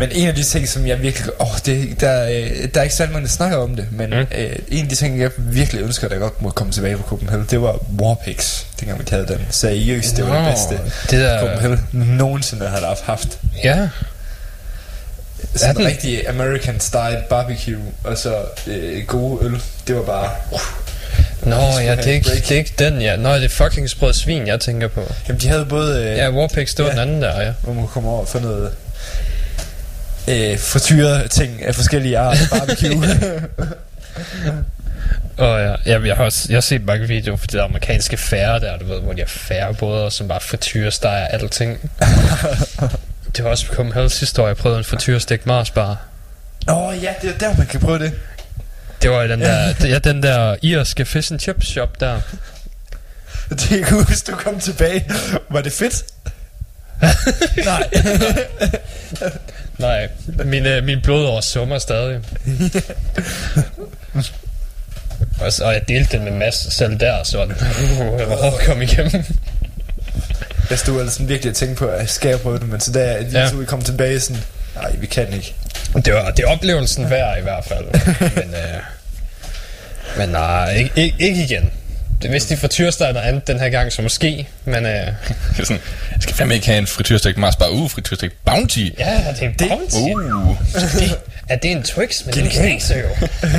Men 0.00 0.08
en 0.12 0.28
af 0.28 0.34
de 0.34 0.42
ting, 0.42 0.68
som 0.68 0.86
jeg 0.86 1.02
virkelig... 1.02 1.40
Åh, 1.40 1.46
det, 1.66 2.00
der, 2.00 2.24
øh, 2.24 2.68
der 2.74 2.80
er 2.80 2.82
ikke 2.82 2.94
særlig 2.94 3.12
mange, 3.12 3.26
der 3.26 3.32
snakker 3.32 3.56
om 3.56 3.76
det, 3.76 3.86
men 3.92 4.10
Mm. 4.10 4.16
øh, 4.16 4.56
en 4.68 4.82
af 4.82 4.88
de 4.88 4.94
ting, 4.94 5.20
jeg 5.20 5.30
virkelig 5.36 5.82
ønsker, 5.82 6.08
der 6.08 6.18
godt 6.18 6.42
må 6.42 6.50
komme 6.50 6.72
tilbage 6.72 6.96
på 6.96 7.02
Copenhagen, 7.02 7.46
det 7.50 7.62
var 7.62 7.78
Warpix, 8.00 8.62
dengang 8.80 8.98
vi 9.00 9.04
havde 9.10 9.26
den. 9.26 9.46
Seriøst, 9.50 10.16
det 10.16 10.26
var 10.26 10.34
det 10.34 10.42
Nå, 10.44 10.50
bedste 10.50 10.74
det 11.10 11.20
der- 11.24 11.40
Copenhagen 11.40 11.80
nogensinde 11.92 12.68
har 12.68 12.96
haft. 13.04 13.38
ja, 13.64 13.88
Sådan 15.54 15.80
en 15.80 15.86
rigtig 15.86 16.28
American 16.28 16.80
style 16.80 17.22
barbecue, 17.30 17.82
og 18.04 18.18
så 18.18 18.36
øh, 18.66 19.06
gode 19.06 19.44
øl. 19.46 19.62
Det 19.88 19.96
var 19.96 20.02
bare... 20.02 20.30
Uh. 20.52 20.60
Nå, 21.42 21.56
ja, 21.56 21.96
det 21.96 22.06
er, 22.06 22.12
ikke, 22.12 22.26
break. 22.28 22.42
det 22.42 22.50
er 22.50 22.56
ikke 22.58 22.74
den, 22.78 23.02
ja. 23.02 23.16
Nå, 23.16 23.34
det 23.34 23.44
er 23.44 23.48
fucking 23.48 23.90
sprød 23.90 24.12
svin, 24.12 24.46
jeg 24.46 24.60
tænker 24.60 24.88
på. 24.88 25.12
Jamen, 25.28 25.40
de 25.40 25.48
havde 25.48 25.64
både... 25.66 26.02
Øh, 26.04 26.16
Ja, 26.16 26.30
Warpix, 26.30 26.74
det 26.74 26.84
var 26.84 26.90
Ja. 26.90 26.90
den 26.90 27.00
anden 27.00 27.22
der, 27.22 27.40
ja. 27.40 27.52
hvor 27.62 27.72
man 27.72 27.82
kunne 27.82 27.92
komme 27.92 28.08
over 28.08 28.26
få 28.26 28.38
noget... 28.38 28.70
Øh, 30.28 30.58
frityre 30.58 31.28
ting 31.28 31.64
af 31.64 31.74
forskellige 31.74 32.18
art 32.18 32.36
barbecue. 32.50 33.04
Og 35.36 35.60
ja, 35.60 35.74
jeg, 35.86 36.06
jeg, 36.06 36.16
har 36.16 36.24
også, 36.24 36.46
jeg 36.48 36.56
har 36.56 36.60
set 36.60 36.84
mange 36.86 37.08
videoer 37.08 37.36
for 37.36 37.46
det 37.46 37.52
der 37.52 37.64
amerikanske 37.64 38.16
færre 38.16 38.60
der, 38.60 38.78
du 38.78 38.84
ved, 38.84 39.00
hvor 39.00 39.12
de 39.12 39.20
har 39.20 39.26
færrebåder, 39.28 40.08
som 40.08 40.28
bare 40.28 40.40
frityresteger 40.40 41.26
alting. 41.26 41.90
det 43.36 43.44
var 43.44 43.50
også 43.50 43.66
på 43.66 43.74
Copenhagen 43.74 44.10
sidste 44.10 44.42
år, 44.42 44.46
jeg 44.46 44.56
prøvede 44.56 44.78
en 44.78 44.84
frityrestik 44.84 45.46
Mars 45.46 45.70
bar. 45.70 45.96
Åh 46.68 46.76
oh, 46.86 47.02
ja, 47.02 47.10
det 47.22 47.30
er 47.34 47.38
der, 47.38 47.56
man 47.56 47.66
kan 47.66 47.80
prøve 47.80 47.98
det. 47.98 48.12
Det 49.02 49.10
var 49.10 49.26
den 49.26 49.40
der, 49.40 49.74
ja, 49.88 49.98
den 49.98 50.22
der 50.22 50.56
irske 50.62 51.04
fish 51.04 51.32
and 51.32 51.40
chip 51.40 51.62
shop 51.64 52.00
der. 52.00 52.20
Det 53.50 53.72
er 53.80 53.84
kunne 53.86 54.04
huske, 54.04 54.30
du 54.32 54.36
kom 54.36 54.60
tilbage. 54.60 55.10
Var 55.50 55.60
det 55.60 55.72
fedt? 55.72 56.04
Nej. 57.64 57.88
Nej, 59.78 60.08
min, 60.44 60.66
øh, 60.66 60.84
min 60.84 61.00
blodår 61.02 61.40
summer 61.40 61.78
stadig. 61.78 62.20
og, 65.40 65.52
så, 65.52 65.64
og 65.64 65.72
jeg 65.72 65.82
delte 65.88 66.16
den 66.16 66.24
med 66.24 66.32
Mads 66.32 66.74
selv 66.74 67.00
der, 67.00 67.22
så 67.22 67.38
jeg 68.18 68.28
var 68.28 68.36
hård 68.36 68.60
at 68.60 68.66
komme 68.66 68.84
igennem. 68.84 69.24
Jeg 70.70 70.78
stod 70.78 71.00
altså 71.00 71.22
virkelig 71.22 71.50
og 71.50 71.56
tænkte 71.56 71.78
på, 71.78 71.86
at 71.86 72.10
skal 72.10 72.28
jeg 72.28 72.40
prøve 72.40 72.58
det, 72.58 72.68
men 72.68 72.80
så 72.80 72.92
da 72.92 73.10
jeg 73.12 73.22
lige 73.22 73.40
Ja. 73.40 73.48
så 73.48 73.56
vi 73.56 73.64
kom 73.64 73.82
tilbage, 73.82 74.20
sådan, 74.20 74.42
nej, 74.74 74.96
vi 74.96 75.06
kan 75.06 75.32
ikke. 75.32 75.54
Det 75.94 76.14
var 76.14 76.30
det 76.30 76.44
er 76.44 76.48
oplevelsen 76.48 77.10
værd 77.10 77.38
i 77.38 77.42
hvert 77.42 77.64
fald. 77.64 77.84
men, 78.36 78.54
øh, 78.54 78.80
men 80.18 80.28
nej, 80.28 80.70
ikke, 80.74 80.90
ikke, 80.96 81.16
ikke 81.18 81.42
igen. 81.44 81.70
Det, 82.22 82.30
hvis 82.30 82.44
de 82.44 82.56
frityrsteger 82.56 83.12
noget 83.12 83.26
andet 83.26 83.46
den 83.46 83.60
her 83.60 83.68
gang, 83.68 83.92
så 83.92 84.02
måske. 84.02 84.48
Men 84.64 84.86
øh, 84.86 85.06
sådan, 85.56 85.80
jeg 86.12 86.22
skal 86.22 86.34
fandme 86.34 86.54
ikke 86.54 86.66
have 86.66 86.78
en 86.78 86.86
frityrstik 86.86 87.36
Mars 87.36 87.56
bare, 87.56 87.72
uh, 87.72 87.90
frityrstik 87.90 88.30
Bounty. 88.44 88.78
ja, 88.98 89.24
det 89.40 89.42
er 89.42 89.46
en 89.48 89.54
bounty. 89.68 89.96
Uh, 89.96 90.56
Det, 90.74 91.18
er 91.48 91.56
det 91.56 91.70
en 91.72 91.82
Twix, 91.82 92.24
men 92.24 92.34
den 92.34 92.48
knaser 92.48 92.98
jo. 92.98 93.08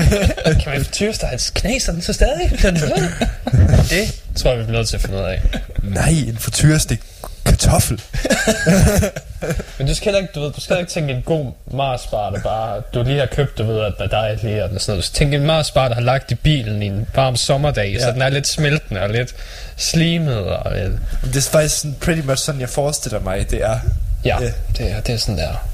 kan 0.64 0.64
man 0.66 0.86
frityrstege, 0.86 1.40
knaser 1.54 1.92
den 1.92 2.02
så 2.02 2.14
stadig? 2.14 2.52
Det 3.90 4.16
tror 4.36 4.50
jeg, 4.50 4.60
vi 4.60 4.64
bliver 4.64 4.78
nødt 4.80 4.90
til 4.90 4.96
at 4.96 5.02
finde 5.02 5.18
ud 5.18 5.24
af. 5.24 5.42
Nej, 5.84 6.10
en 6.28 6.38
frityrestik 6.40 7.00
kartoffel. 7.50 8.02
Men 9.78 9.88
du 9.88 9.96
skal 9.96 10.06
heller 10.06 10.20
ikke, 10.22 10.32
du 10.36 10.42
ved, 10.42 10.52
du 10.52 10.62
skal 10.62 10.80
ikke 10.80 10.92
tænke 10.92 11.14
en 11.14 11.22
god 11.22 11.52
Marsbar, 11.74 12.30
der 12.30 12.40
bare, 12.42 12.82
du 12.94 13.04
lige 13.04 13.20
har 13.20 13.26
købt, 13.26 13.58
du 13.58 13.64
ved, 13.64 13.82
at 13.82 13.94
der 14.12 14.18
er 14.18 14.36
lige 14.44 14.64
og 14.64 14.70
sådan 14.82 14.92
noget. 14.94 15.04
Skal 15.04 15.16
tænke 15.18 15.36
en 15.38 15.46
Marsbar, 15.46 15.88
der 15.88 15.96
har 15.96 16.02
lagt 16.02 16.32
i 16.32 16.36
bilen 16.36 16.84
i 16.84 16.86
en 16.86 17.08
varm 17.16 17.36
sommerdag, 17.36 17.92
ja. 17.94 18.00
så 18.00 18.12
den 18.12 18.22
er 18.22 18.30
lidt 18.30 18.48
smeltende 18.48 19.02
og 19.02 19.10
lidt 19.10 19.36
slimet 19.78 20.38
og 20.38 20.72
lidt, 20.76 20.92
Det 21.34 21.48
er 21.48 21.50
faktisk 21.52 21.86
pretty 22.02 22.22
much 22.22 22.44
sådan, 22.44 22.62
jeg 22.62 22.70
forestiller 22.70 23.20
mig, 23.20 23.52
det 23.52 23.64
er. 23.64 23.80
ja, 24.26 24.38
Ja. 24.42 24.52
det, 24.78 24.92
er, 24.92 25.00
det 25.00 25.14
er 25.14 25.18
sådan 25.18 25.38
der. 25.38 25.66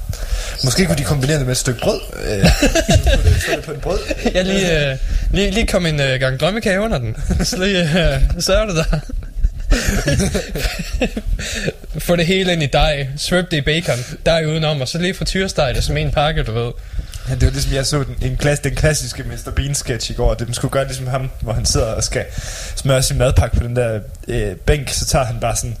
Måske 0.64 0.86
kunne 0.86 0.98
de 0.98 1.04
kombinere 1.04 1.36
det 1.38 1.46
med 1.46 1.52
et 1.52 1.58
stykke 1.58 1.80
brød. 1.80 2.00
Øh, 2.28 2.46
så 2.46 2.68
det- 3.24 3.42
så 3.42 3.60
på 3.64 3.72
en 3.72 3.80
brød. 3.80 3.98
Jeg 4.34 4.44
lige, 4.44 4.90
øh, 4.90 4.96
lige, 5.30 5.50
lige 5.50 5.66
kom 5.66 5.86
en 5.86 6.00
øh, 6.00 6.20
gang 6.20 6.40
drømmekage 6.40 6.80
under 6.80 6.98
den. 6.98 7.16
Så 7.44 7.56
lige, 7.64 7.80
øh, 7.82 8.20
så 8.38 8.54
er 8.54 8.66
det 8.66 8.76
der. 8.76 8.98
Få 11.98 12.16
det 12.16 12.26
hele 12.26 12.52
ind 12.52 12.62
i 12.62 12.66
dej, 12.66 13.06
svøb 13.16 13.50
det 13.50 13.56
i 13.56 13.60
bacon, 13.60 13.98
dej 14.26 14.44
udenom, 14.44 14.80
og 14.80 14.88
så 14.88 14.98
lige 14.98 15.14
frityresteg 15.14 15.74
det 15.74 15.84
som 15.84 15.96
en 15.96 16.10
pakke, 16.10 16.42
du 16.42 16.52
ved. 16.52 16.72
Ja, 17.28 17.34
det 17.34 17.42
var 17.42 17.50
ligesom, 17.50 17.72
jeg 17.72 17.86
så 17.86 18.02
den, 18.02 18.16
en 18.22 18.36
klass, 18.36 18.60
den 18.60 18.74
klassiske 18.74 19.22
Mr. 19.22 19.50
Bean 19.50 19.74
sketch 19.74 20.10
i 20.10 20.14
går. 20.14 20.34
Det 20.34 20.56
skulle 20.56 20.72
gøre 20.72 20.84
ligesom 20.84 21.06
ham, 21.06 21.30
hvor 21.40 21.52
han 21.52 21.64
sidder 21.64 21.86
og 21.86 22.04
skal 22.04 22.24
smøre 22.76 23.02
sin 23.02 23.18
madpakke 23.18 23.56
på 23.56 23.62
den 23.62 23.76
der 23.76 24.00
øh, 24.28 24.56
bænk. 24.56 24.90
Så 24.90 25.06
tager 25.06 25.24
han 25.24 25.40
bare 25.40 25.56
sådan 25.56 25.76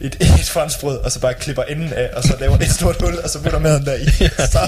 et, 0.00 0.16
et 0.40 0.48
franskbrød, 0.48 0.96
og 0.96 1.12
så 1.12 1.20
bare 1.20 1.34
klipper 1.34 1.62
enden 1.62 1.92
af, 1.92 2.10
og 2.12 2.22
så 2.22 2.36
laver 2.40 2.56
et 2.56 2.70
stort 2.70 2.96
hul, 3.00 3.18
og 3.24 3.30
så 3.30 3.42
putter 3.42 3.58
maden 3.58 3.84
der 3.84 3.94
i. 3.94 4.06
Så, 4.52 4.58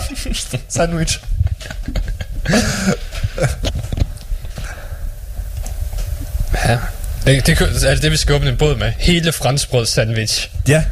sandwich. 0.69 1.21
Ja. 6.65 6.79
Det, 7.27 7.47
det, 7.47 7.61
altså 7.61 7.99
det 8.03 8.11
vi 8.13 8.17
skal 8.17 8.35
åbne 8.35 8.51
en 8.51 8.57
båd 8.57 8.77
med. 8.77 8.93
Hele 8.99 9.33
franskbrød 9.33 9.87
sandwich. 9.87 10.51
Ja. 10.69 10.85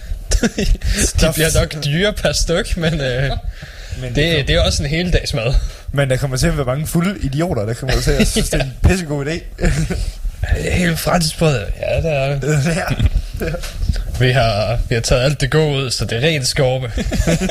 De 1.21 1.33
bliver 1.35 1.61
nok 1.61 1.85
dyre 1.85 2.13
per 2.13 2.33
styk, 2.33 2.77
men 2.77 3.01
øh, 3.01 3.31
Men, 4.01 4.15
det, 4.15 4.49
det 4.49 4.51
er 4.57 4.61
også 4.61 4.83
en 4.83 4.89
hele 4.89 5.11
dags 5.11 5.35
mad. 5.35 5.55
men 5.93 6.11
der 6.11 6.17
kommer 6.17 6.37
til 6.37 6.47
at 6.47 6.57
være 6.57 6.67
mange 6.67 6.87
fulde 6.87 7.19
idioter, 7.23 7.65
der 7.67 7.75
kommer 7.75 8.01
til 8.01 8.11
at 8.11 8.29
synes, 8.33 8.49
det 8.51 8.61
er 8.61 8.65
en 8.65 8.73
pissegod 8.83 9.27
idé. 9.27 9.67
Hele 10.59 10.97
franskbrød, 10.97 11.61
ja 11.81 11.97
det 11.97 12.13
er 12.13 12.39
det. 12.41 12.67
ja. 13.41 13.47
Vi 14.21 14.31
har, 14.31 14.79
vi 14.89 14.95
har 14.95 15.03
taget 15.03 15.23
alt 15.23 15.41
det 15.41 15.51
gode 15.51 15.85
ud, 15.85 15.91
så 15.91 16.05
det 16.05 16.25
er 16.25 16.29
rent 16.29 16.47
skorpe. 16.47 16.93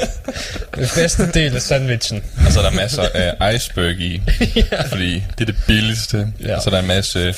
det 0.82 0.92
bedste 0.96 1.32
del 1.32 1.56
af 1.56 1.62
sandwichen. 1.62 2.24
og 2.46 2.52
så 2.52 2.60
er 2.60 2.64
der 2.64 2.72
masser 2.72 3.04
af 3.40 3.54
iceberg 3.54 4.00
i, 4.00 4.22
fordi 4.90 5.24
det 5.38 5.42
er 5.42 5.46
det 5.46 5.56
billigste. 5.68 6.28
Ja. 6.46 6.56
Og 6.56 6.62
så 6.62 6.70
er 6.70 6.74
der 6.74 6.82
en 6.82 6.88
masse... 6.88 7.20
Ja. 7.20 7.32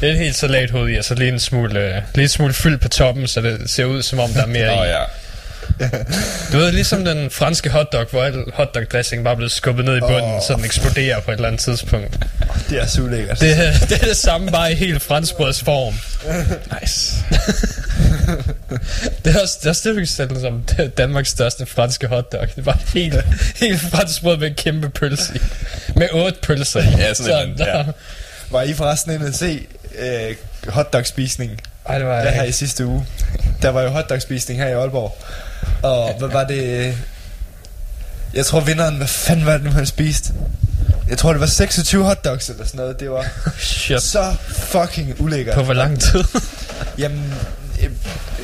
Det 0.00 0.08
er 0.08 0.12
et 0.12 0.18
helt 0.18 0.36
salathoved 0.36 0.92
i, 0.92 0.96
og 0.96 1.04
så 1.04 1.14
lige 1.14 1.32
en 1.32 1.38
smule, 1.40 1.80
øh, 1.80 2.02
lige 2.14 2.22
en 2.22 2.28
smule 2.28 2.52
fyld 2.54 2.78
på 2.78 2.88
toppen, 2.88 3.26
så 3.28 3.40
det 3.40 3.70
ser 3.70 3.84
ud 3.84 4.02
som 4.02 4.18
om 4.18 4.30
der 4.30 4.42
er 4.42 4.46
mere 4.46 4.78
Åh 4.80 4.86
i. 4.86 4.88
ja. 4.88 4.98
Du 6.52 6.58
ved, 6.58 6.72
ligesom 6.72 7.04
den 7.04 7.30
franske 7.30 7.70
hotdog, 7.70 8.06
hvor 8.10 8.22
al 8.24 8.44
hotdog-dressing 8.54 9.24
bare 9.24 9.36
blevet 9.36 9.52
skubbet 9.52 9.84
ned 9.84 9.96
i 9.96 10.00
bunden, 10.00 10.34
oh. 10.34 10.40
så 10.46 10.54
den 10.56 10.64
eksploderer 10.64 11.20
på 11.20 11.30
et 11.30 11.34
eller 11.34 11.48
andet 11.48 11.60
tidspunkt. 11.60 12.18
Det 12.70 12.78
er 12.82 12.86
så 12.86 13.02
ulækkert. 13.02 13.40
Det, 13.40 13.66
er- 13.66 13.72
det 13.86 13.92
er 14.02 14.06
det 14.06 14.16
samme, 14.16 14.50
bare 14.50 14.72
i 14.72 14.74
helt 14.74 15.02
franskbrøds 15.02 15.62
form. 15.62 15.94
Nice. 16.80 17.14
Det 19.24 19.36
er 19.36 19.40
også 19.42 19.56
det, 19.60 19.66
er 19.66 19.70
også 19.70 19.88
det 19.88 19.96
vi 19.96 20.00
kan 20.00 20.06
sætte 20.06 20.40
som 20.40 20.64
Danmarks 20.98 21.28
største 21.28 21.66
franske 21.66 22.06
hotdog. 22.06 22.46
Det 22.56 22.66
var 22.66 22.78
helt, 22.94 23.14
helt 23.56 23.80
franskbrød 23.80 24.36
med 24.36 24.48
en 24.48 24.54
kæmpe 24.54 24.88
pølse 24.90 25.32
i. 25.34 25.38
Med 25.96 26.08
otte 26.12 26.38
pølser 26.42 26.80
i. 26.80 26.84
Ja, 26.98 27.14
sådan 27.14 27.30
eller 27.32 27.42
andet, 27.42 27.58
ja. 27.60 27.64
der- 27.64 27.84
Var 28.50 28.62
I 28.62 28.72
forresten 28.74 29.12
inde 29.12 29.26
at 29.26 29.34
se 29.34 29.66
øh, 29.98 30.34
hotdog-spisning? 30.68 31.60
Ej, 31.88 31.98
det 31.98 32.06
var 32.06 32.16
Ja, 32.20 32.30
her 32.30 32.42
i 32.42 32.52
sidste 32.52 32.86
uge. 32.86 33.06
Der 33.62 33.68
var 33.70 33.82
jo 33.82 33.88
hotdog-spisning 33.88 34.60
her 34.60 34.68
i 34.68 34.72
Aalborg. 34.72 35.16
Og 35.82 36.14
hvad 36.18 36.28
var 36.28 36.44
det... 36.44 36.94
Jeg 38.34 38.46
tror 38.46 38.60
vinderen, 38.60 38.96
hvad 38.96 39.06
fanden 39.06 39.46
var 39.46 39.52
det 39.52 39.62
nu, 39.62 39.70
han 39.70 39.86
spiste? 39.86 40.32
Jeg 41.08 41.18
tror, 41.18 41.32
det 41.32 41.40
var 41.40 41.46
26 41.46 42.04
hotdogs 42.04 42.48
eller 42.48 42.64
sådan 42.66 42.78
noget. 42.78 43.00
Det 43.00 43.10
var 43.10 43.26
Shit. 43.58 44.02
så 44.02 44.34
fucking 44.48 45.14
ulækkert. 45.20 45.54
På 45.54 45.62
hvor 45.62 45.74
lang 45.74 46.00
tid? 46.00 46.24
Jamen, 46.98 47.34
øh, 47.82 47.90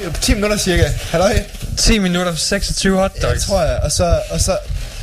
øh, 0.04 0.14
10 0.20 0.34
minutter 0.34 0.56
cirka. 0.56 0.88
Halløj. 1.10 1.42
10 1.76 1.98
minutter 1.98 2.32
for 2.32 2.38
26 2.38 2.98
hotdogs. 2.98 3.24
Jeg 3.32 3.40
tror 3.40 3.62
jeg. 3.62 3.78
Og 3.82 3.92
så, 3.92 4.20
og 4.30 4.40
så 4.40 4.58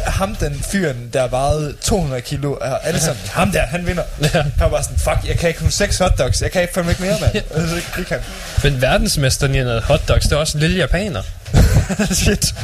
ham 0.06 0.36
den 0.36 0.64
fyren, 0.72 1.10
der 1.14 1.28
vejede 1.28 1.74
200 1.82 2.22
kilo, 2.22 2.54
og 2.54 2.88
alle 2.88 3.00
sammen, 3.00 3.22
ham 3.32 3.52
der, 3.52 3.62
han 3.66 3.88
vinder. 3.88 4.04
Ja. 4.22 4.28
Han 4.42 4.52
var 4.60 4.70
bare 4.70 4.84
sådan, 4.84 4.98
fuck, 4.98 5.18
jeg 5.28 5.38
kan 5.38 5.50
ikke 5.50 5.60
kun 5.60 5.72
6 5.72 5.98
hotdogs, 5.98 6.42
jeg 6.42 6.52
kan 6.52 6.62
ikke 6.62 6.74
fandme 6.74 6.92
ikke 6.92 7.04
mere, 7.04 7.18
mand. 7.22 7.36
Altså, 7.36 7.76
det, 7.76 7.84
det 7.98 8.06
kan 8.08 8.20
Men 8.64 8.82
verdensmesteren 8.82 9.56
i 9.56 9.64
noget 9.64 9.84
hotdogs, 9.84 10.24
det 10.26 10.32
er 10.32 10.38
også 10.38 10.58
en 10.58 10.62
lille 10.62 10.78
japaner. 10.78 11.22
Shit. 12.24 12.56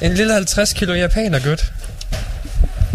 En 0.00 0.14
lille 0.14 0.32
50 0.32 0.72
kilo 0.72 0.94
japaner, 0.94 1.38
gut. 1.38 1.72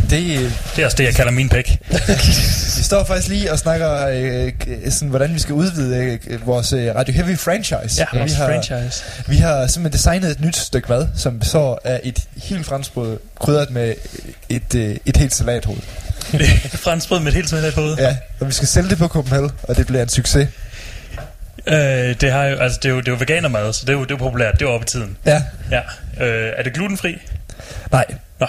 Det, 0.10 0.52
Det 0.76 0.82
er 0.82 0.86
også 0.86 0.98
det, 0.98 1.04
jeg 1.04 1.16
kalder 1.16 1.32
min 1.32 1.50
pæk. 1.50 1.80
vi 2.78 2.84
står 2.84 3.04
faktisk 3.04 3.28
lige 3.28 3.52
og 3.52 3.60
snakker 3.60 4.08
øh, 4.08 4.52
sådan, 4.92 5.10
hvordan 5.10 5.34
vi 5.34 5.40
skal 5.40 5.54
udvide 5.56 6.20
øh, 6.28 6.48
vores 6.48 6.74
øh, 6.74 6.96
Radio 6.96 7.14
Heavy 7.14 7.38
franchise. 7.38 8.02
Ja, 8.14 8.20
vores 8.20 8.32
vi 8.32 8.36
har, 8.36 8.46
franchise. 8.48 9.04
Vi 9.28 9.38
har 9.38 9.68
simpelthen 9.68 9.94
designet 9.98 10.32
et 10.32 10.42
nyt 10.42 10.56
stykke 10.56 10.88
mad, 10.90 11.08
som 11.16 11.40
består 11.40 11.82
af 11.84 12.00
et 12.04 12.20
helt 12.44 12.66
franskbrød, 12.66 13.18
krydret 13.40 13.70
med 13.72 13.94
et, 14.50 14.76
øh, 14.76 14.96
et 15.06 15.18
helt 15.18 15.34
salathoved. 15.36 15.82
Franskbrød 16.86 17.20
med 17.20 17.28
et 17.28 17.34
helt 17.34 17.50
smidt 17.50 17.74
hoved. 17.74 17.98
Ja, 17.98 18.18
og 18.40 18.48
vi 18.48 18.52
skal 18.54 18.68
sælge 18.68 18.90
det 18.90 18.98
på 18.98 19.08
Copenhagen, 19.08 19.52
og 19.64 19.78
det 19.78 19.88
bliver 19.88 20.04
en 20.04 20.10
succes. 20.10 20.48
Øh, 21.68 22.16
det, 22.22 22.32
har 22.32 22.44
jo, 22.46 22.56
altså, 22.58 22.80
det, 22.84 22.90
er 22.90 22.94
jo, 22.94 23.00
det 23.00 23.08
er 23.08 23.12
jo 23.12 23.18
veganermad, 23.20 23.74
så 23.74 23.82
det 23.86 23.90
er 23.90 23.94
jo, 23.98 24.04
det 24.04 24.12
er 24.12 24.16
jo 24.16 24.18
populært. 24.26 24.54
Det 24.54 24.62
er 24.62 24.66
jo 24.70 24.74
oppe 24.74 24.84
i 24.84 24.88
tiden. 24.88 25.18
Ja, 25.26 25.44
Ja. 25.72 25.80
Øh, 26.26 26.54
er 26.58 26.64
det 26.64 26.74
glutenfri? 26.74 27.18
nej. 27.92 28.06
Nå. 28.40 28.48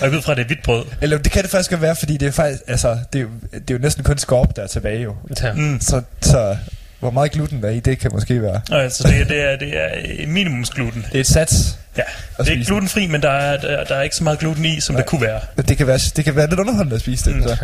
og 0.00 0.06
jeg 0.06 0.10
ud 0.16 0.22
fra, 0.22 0.32
at 0.32 0.36
det 0.36 0.42
er 0.42 0.46
hvidt 0.46 0.62
brød. 0.62 0.84
Eller 1.00 1.18
det 1.18 1.32
kan 1.32 1.42
det 1.42 1.50
faktisk 1.50 1.70
godt 1.70 1.82
være, 1.82 1.96
fordi 1.96 2.16
det 2.16 2.28
er 2.28 2.32
faktisk, 2.32 2.62
altså, 2.68 2.98
det 3.12 3.18
er 3.18 3.22
jo, 3.22 3.28
det 3.52 3.70
er 3.70 3.74
jo 3.74 3.78
næsten 3.78 4.04
kun 4.04 4.18
skorp, 4.18 4.56
der 4.56 4.62
er 4.62 4.66
tilbage 4.66 5.02
jo. 5.02 5.16
Ja. 5.42 5.52
Mm. 5.52 5.80
Så, 5.80 6.02
så 6.20 6.56
hvor 7.00 7.10
meget 7.10 7.30
gluten 7.32 7.62
der 7.62 7.68
er 7.68 7.72
i, 7.72 7.80
det 7.80 7.98
kan 7.98 8.10
måske 8.12 8.42
være. 8.42 8.60
Altså, 8.72 9.08
det, 9.08 9.20
er- 9.20 9.24
det, 9.24 9.52
er, 9.52 9.56
det 9.58 9.76
er 10.22 10.26
minimumsgluten. 10.26 11.02
Det 11.08 11.14
er 11.16 11.20
et 11.20 11.26
sats. 11.26 11.78
Ja. 11.96 12.02
Det 12.38 12.48
er 12.48 12.52
spise 12.54 12.66
glutenfri, 12.70 13.06
men 13.06 13.22
der 13.22 13.30
er, 13.30 13.56
der, 13.60 13.84
der 13.84 13.94
er 13.94 14.02
ikke 14.02 14.16
så 14.16 14.24
meget 14.24 14.38
gluten 14.38 14.64
i, 14.64 14.80
som 14.80 14.94
Nej. 14.94 15.02
det 15.02 15.10
kunne 15.10 15.20
være. 15.22 15.40
Det 15.68 15.76
kan 15.76 15.86
være, 15.86 15.98
det 16.16 16.24
kan 16.24 16.36
være 16.36 16.48
lidt 16.48 16.60
underholdende 16.60 16.94
at 16.94 17.00
spise 17.00 17.30
det. 17.30 17.36
Mm. 17.36 17.42
Så. 17.42 17.56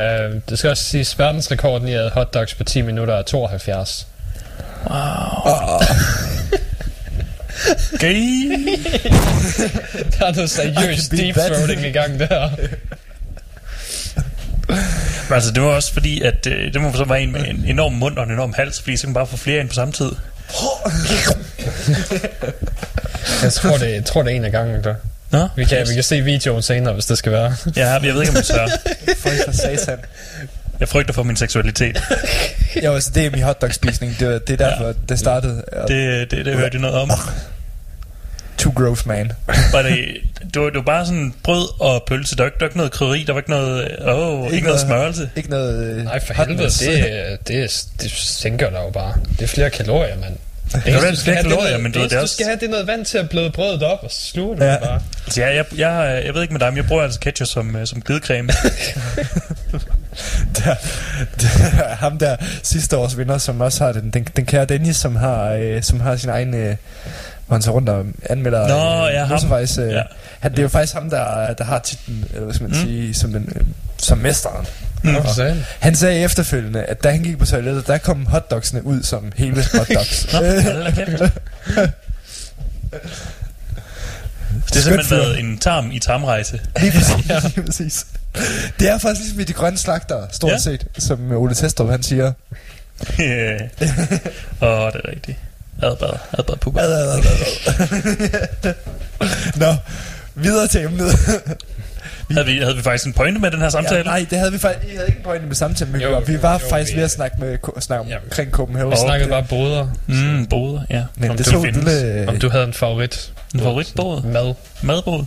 Øh, 0.00 0.40
det 0.48 0.58
skal 0.58 0.70
også 0.70 0.84
siges, 0.84 1.18
verdensrekorden 1.18 1.88
i 1.88 1.94
at 1.94 2.10
hotdogs 2.10 2.54
på 2.54 2.64
10 2.64 2.82
minutter 2.82 3.14
er 3.14 3.22
72. 3.22 4.06
Gay. 7.98 8.16
Der 10.18 10.26
er 10.26 10.34
noget 10.34 10.50
seriøst 10.50 11.12
deep 11.12 11.34
throating 11.34 11.86
i 11.86 11.90
gang 11.90 12.18
der. 12.18 12.50
Men 15.28 15.34
altså, 15.34 15.52
det 15.52 15.62
var 15.62 15.68
også 15.68 15.92
fordi, 15.92 16.22
at 16.22 16.46
øh, 16.46 16.72
det 16.72 16.80
må 16.80 16.92
så 16.92 17.04
være 17.04 17.22
en 17.22 17.32
med 17.32 17.48
en 17.48 17.64
enorm 17.66 17.92
mund 17.92 18.18
og 18.18 18.24
en 18.24 18.30
enorm 18.30 18.54
hals, 18.56 18.80
fordi 18.80 18.96
så 18.96 19.02
kan 19.02 19.08
man 19.08 19.14
bare 19.14 19.26
få 19.26 19.36
flere 19.36 19.60
ind 19.60 19.68
på 19.68 19.74
samme 19.74 19.92
tid. 19.92 20.10
Jeg 23.42 23.52
tror, 23.52 23.76
det, 23.76 23.92
jeg 23.92 24.04
tror, 24.04 24.22
det 24.22 24.32
er 24.32 24.36
en 24.36 24.44
af 24.44 24.52
gangen, 24.52 24.84
der. 24.84 24.94
Nå? 25.30 25.48
Vi 25.56 25.64
kan, 25.64 25.86
vi 25.88 25.94
kan 25.94 26.02
se 26.02 26.20
videoen 26.20 26.62
senere, 26.62 26.94
hvis 26.94 27.06
det 27.06 27.18
skal 27.18 27.32
være. 27.32 27.54
Ja, 27.76 27.88
jeg 27.88 28.14
ved 28.14 28.20
ikke, 28.20 28.30
om 28.30 28.36
jeg 28.36 28.44
tør. 28.44 28.66
For 29.18 29.52
satan. 29.52 29.98
Jeg 30.80 30.88
frygter 30.88 31.12
for 31.12 31.22
min 31.22 31.36
seksualitet. 31.36 32.02
Jo, 32.84 32.94
altså 32.94 33.10
det 33.14 33.26
er 33.26 33.30
min 33.30 33.42
hotdog-spisning. 33.42 34.16
Det, 34.20 34.48
det 34.48 34.60
er 34.60 34.68
derfor, 34.70 34.86
ja. 34.86 34.92
det 35.08 35.18
startede. 35.18 35.64
Og 35.72 35.88
Det, 35.88 36.30
det, 36.30 36.46
det 36.46 36.54
hørte 36.56 36.74
jeg 36.74 36.80
noget 36.80 36.96
om. 36.96 37.10
Too 38.58 38.72
gross, 38.76 39.06
man. 39.06 39.32
Var 39.72 39.82
det, 39.82 39.98
det, 40.54 40.62
var, 40.62 40.66
det 40.68 40.76
var 40.76 40.82
bare 40.82 41.06
sådan 41.06 41.34
brød 41.42 41.80
og 41.80 42.02
pølse. 42.06 42.36
Der 42.36 42.42
var 42.42 42.48
ikke, 42.48 42.58
der 42.58 42.64
var 42.64 42.68
ikke 42.68 42.76
noget 42.76 42.92
krydderi, 42.92 43.24
der 43.26 43.32
var 43.32 43.40
ikke 43.40 43.50
noget, 43.50 43.96
åh, 44.08 44.40
oh, 44.40 44.44
ikke, 44.44 44.54
ikke 44.54 44.66
noget 44.66 44.80
smørelse. 44.80 45.30
Ikke 45.36 45.50
noget 45.50 45.96
øh, 45.96 46.04
Nej, 46.04 46.20
for 46.20 46.34
helvede, 46.34 46.68
det, 46.68 47.48
det, 47.48 47.84
det 48.00 48.10
sænker 48.10 48.70
dig 48.70 48.78
jo 48.86 48.90
bare. 48.90 49.14
Det 49.30 49.42
er 49.42 49.46
flere 49.46 49.70
kalorier, 49.70 50.16
mand. 50.16 50.36
Det 50.72 50.84
det 50.84 51.10
du 51.10 51.16
skal 51.16 51.32
er 51.32 51.36
have, 51.36 51.44
det 51.48 51.52
er 51.52 51.56
noget, 51.56 51.80
men 51.82 51.92
det 51.92 52.00
det 52.00 52.12
er 52.12 52.16
du 52.16 52.22
også- 52.22 52.34
skal 52.34 52.46
have, 52.46 52.56
det 52.60 52.66
er 52.66 52.70
noget 52.70 52.86
vand 52.86 53.04
til 53.04 53.18
at 53.18 53.28
bløde 53.28 53.50
brødet 53.50 53.82
op, 53.82 53.98
og 54.02 54.10
så 54.10 54.20
sluger 54.26 54.56
du 54.56 54.64
Ja. 54.64 54.72
det 54.72 54.80
bare. 54.82 55.00
Altså, 55.26 55.42
jeg, 55.42 55.54
jeg, 55.54 55.64
jeg, 55.78 56.22
jeg 56.26 56.34
ved 56.34 56.42
ikke 56.42 56.54
med 56.54 56.60
dig, 56.60 56.68
men 56.68 56.76
jeg 56.76 56.86
bruger 56.86 57.02
altså 57.02 57.20
ketchup 57.20 57.48
som, 57.48 57.76
øh, 57.76 57.86
som 57.86 58.02
glidecreme. 58.02 58.48
der, 60.56 60.74
der, 61.40 61.94
ham 61.94 62.18
der 62.18 62.36
sidste 62.62 62.96
års 62.96 63.18
vinder, 63.18 63.38
som 63.38 63.60
også 63.60 63.84
har 63.84 63.92
den, 63.92 64.10
den, 64.10 64.24
den 64.36 64.46
kære 64.46 64.64
Dennis, 64.64 64.96
som 64.96 65.16
har, 65.16 65.52
øh, 65.52 65.82
som 65.82 66.00
har 66.00 66.16
sin 66.16 66.30
egen, 66.30 66.54
øh, 66.54 66.76
hvor 67.46 67.54
han 67.54 67.62
så 67.62 67.70
rundt 67.70 67.88
og 67.88 68.04
anmelder 68.30 68.68
Nå, 68.68 69.06
øh, 69.08 69.14
ja, 69.14 69.20
ham. 69.24 69.28
motorvejs, 69.30 69.78
øh, 69.78 69.92
Ja. 69.92 70.02
han, 70.40 70.50
det 70.50 70.58
er 70.58 70.62
jo 70.62 70.68
faktisk 70.68 70.94
ham, 70.94 71.10
der, 71.10 71.52
der 71.54 71.64
har 71.64 71.78
titlen, 71.78 72.24
eller 72.30 72.44
hvad 72.44 72.54
skal 72.54 72.68
man 72.68 72.78
mm. 72.78 72.84
sige, 72.86 73.14
som, 73.14 73.32
den, 73.32 73.52
øh, 73.56 73.62
som 73.98 74.18
mesteren. 74.18 74.66
Mm. 75.02 75.16
Han 75.80 75.94
sagde 75.94 76.20
efterfølgende, 76.20 76.82
at 76.82 77.04
da 77.04 77.10
han 77.10 77.22
gik 77.22 77.38
på 77.38 77.46
toilettet, 77.46 77.86
der 77.86 77.98
kom 77.98 78.26
hotdogsene 78.26 78.86
ud 78.86 79.02
som 79.02 79.32
hele 79.36 79.64
hotdogs. 79.78 80.32
Nå. 80.32 80.38
Det 80.40 80.62
har 84.74 84.80
simpelthen 84.80 85.18
været 85.18 85.38
en 85.38 85.58
tarm 85.58 85.90
i 85.90 85.98
tarmrejse. 85.98 86.60
Lige 86.80 86.92
præcis, 86.92 87.26
lige 87.56 87.66
præcis. 87.66 88.06
Det 88.80 88.88
er 88.88 88.98
faktisk 88.98 89.20
ligesom 89.20 89.40
i 89.40 89.44
de 89.44 89.52
grønne 89.52 89.78
slagter, 89.78 90.26
stort 90.32 90.48
Ja. 90.48 90.54
ja. 90.54 90.58
set, 90.60 90.86
som 90.98 91.32
Ole 91.32 91.54
Testrup 91.54 91.90
han 91.90 92.02
siger. 92.02 92.32
Ja. 93.18 93.52
Åh, 94.66 94.92
det 94.92 95.00
er 95.04 95.08
rigtigt. 95.10 95.38
Adbad, 95.82 96.18
adbad, 96.38 96.56
puber. 96.56 96.80
Ad, 96.80 96.92
ad, 96.92 97.08
ad, 97.08 97.18
ad. 98.64 98.74
Nå, 99.56 99.74
videre 100.34 100.68
til 100.68 100.84
emnet. 100.84 101.12
Havde 102.30 102.46
vi, 102.46 102.58
havde 102.58 102.76
vi 102.76 102.82
faktisk 102.82 103.06
en 103.06 103.12
pointe 103.12 103.40
med 103.40 103.50
den 103.50 103.60
her 103.60 103.68
samtale? 103.68 103.96
Ja, 103.98 104.02
nej, 104.04 104.26
det 104.30 104.38
havde 104.38 104.52
vi 104.52 104.58
faktisk 104.58 104.86
vi 104.90 104.94
havde 104.96 105.06
ikke 105.08 105.18
en 105.18 105.24
pointe 105.24 105.46
med 105.46 105.54
samtalen, 105.54 105.92
men 105.92 106.00
Jo, 106.02 106.08
vi 106.08 106.14
var, 106.14 106.20
vi 106.20 106.42
var 106.42 106.52
jo, 106.52 106.68
faktisk 106.70 106.92
vi- 106.92 106.96
ved 106.96 107.04
at 107.04 107.10
snakke, 107.10 107.36
med, 107.40 107.58
snakke 107.80 108.00
om, 108.04 108.08
Ja. 108.08 108.16
omkring 108.24 108.50
Copenhagen. 108.50 108.90
Vi 108.90 108.96
snakkede 108.96 109.30
bare 109.30 109.44
boder. 109.48 109.88
Mm, 110.06 110.46
boder, 110.46 110.80
ja. 110.90 111.04
Men 111.16 111.30
om 111.30 111.36
det 111.36 111.46
du 111.46 111.62
findes. 111.62 111.84
lille... 111.84 112.28
Om 112.28 112.38
du 112.38 112.48
havde 112.50 112.64
en 112.64 112.72
favorit. 112.72 113.32
En 113.54 113.60
favoritbåd? 113.60 114.22
Mad. 114.22 114.54
Madbåd? 114.82 115.24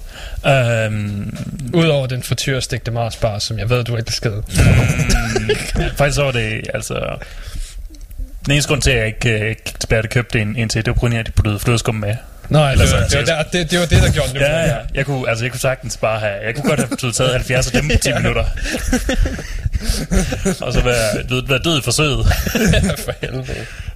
Øhm, 0.48 1.38
Udover 1.74 2.08
den 2.08 2.24
frityrstegte 2.24 2.92
marsbar, 2.92 3.40
som 3.40 3.60
jeg 3.60 3.70
ved, 3.70 3.84
du 3.84 3.96
elskede. 3.96 4.44
faktisk 5.98 6.16
så 6.16 6.24
var 6.24 6.32
det, 6.32 6.62
altså... 6.74 7.18
Den 8.46 8.52
eneste 8.54 8.68
grund 8.70 8.82
til, 8.82 8.92
at 8.92 8.98
jeg 8.98 9.08
ikke 9.08 9.56
gik 9.66 9.80
tilbage 9.80 10.02
og 10.02 10.10
købte 10.10 10.42
en, 10.42 10.56
en 10.56 10.70
til, 10.70 10.82
det 10.86 10.88
var 10.90 10.94
på 10.94 11.00
grund 11.00 11.14
af, 11.14 11.20
at 11.20 11.28
de 11.28 11.32
puttede 11.32 11.60
flødeskum 11.60 11.96
med. 11.96 12.16
Nej, 12.50 12.72
det, 12.76 12.82
Eller 12.82 13.00
var, 13.00 13.08
det, 13.08 13.18
var, 13.18 13.26
der, 13.26 13.44
det, 13.44 13.72
det 13.72 13.80
var 13.80 13.86
det, 13.86 14.04
der 14.04 14.12
gjorde 14.12 14.30
den. 14.30 14.38
Ja, 14.38 14.60
ja. 14.66 14.78
Jeg 14.94 15.06
kunne, 15.06 15.30
altså, 15.30 15.46
jeg 15.46 15.52
kunne 15.52 15.60
sagtens 15.60 15.98
bare 15.98 16.20
have... 16.20 16.34
Jeg 16.46 16.56
kunne 16.56 16.70
godt 16.70 16.80
have 16.80 17.12
taget 17.12 17.32
70 17.32 17.68
af 17.68 17.82
dem 17.82 17.90
på 17.90 17.98
10 18.02 18.14
minutter. 18.20 18.46
og 20.62 20.74
så 20.74 20.82
være, 20.84 21.48
være 21.50 21.60
død 21.60 21.80
i 21.80 21.82
forsøget. 21.82 22.26
For 23.06 23.14
helvede. 23.22 23.46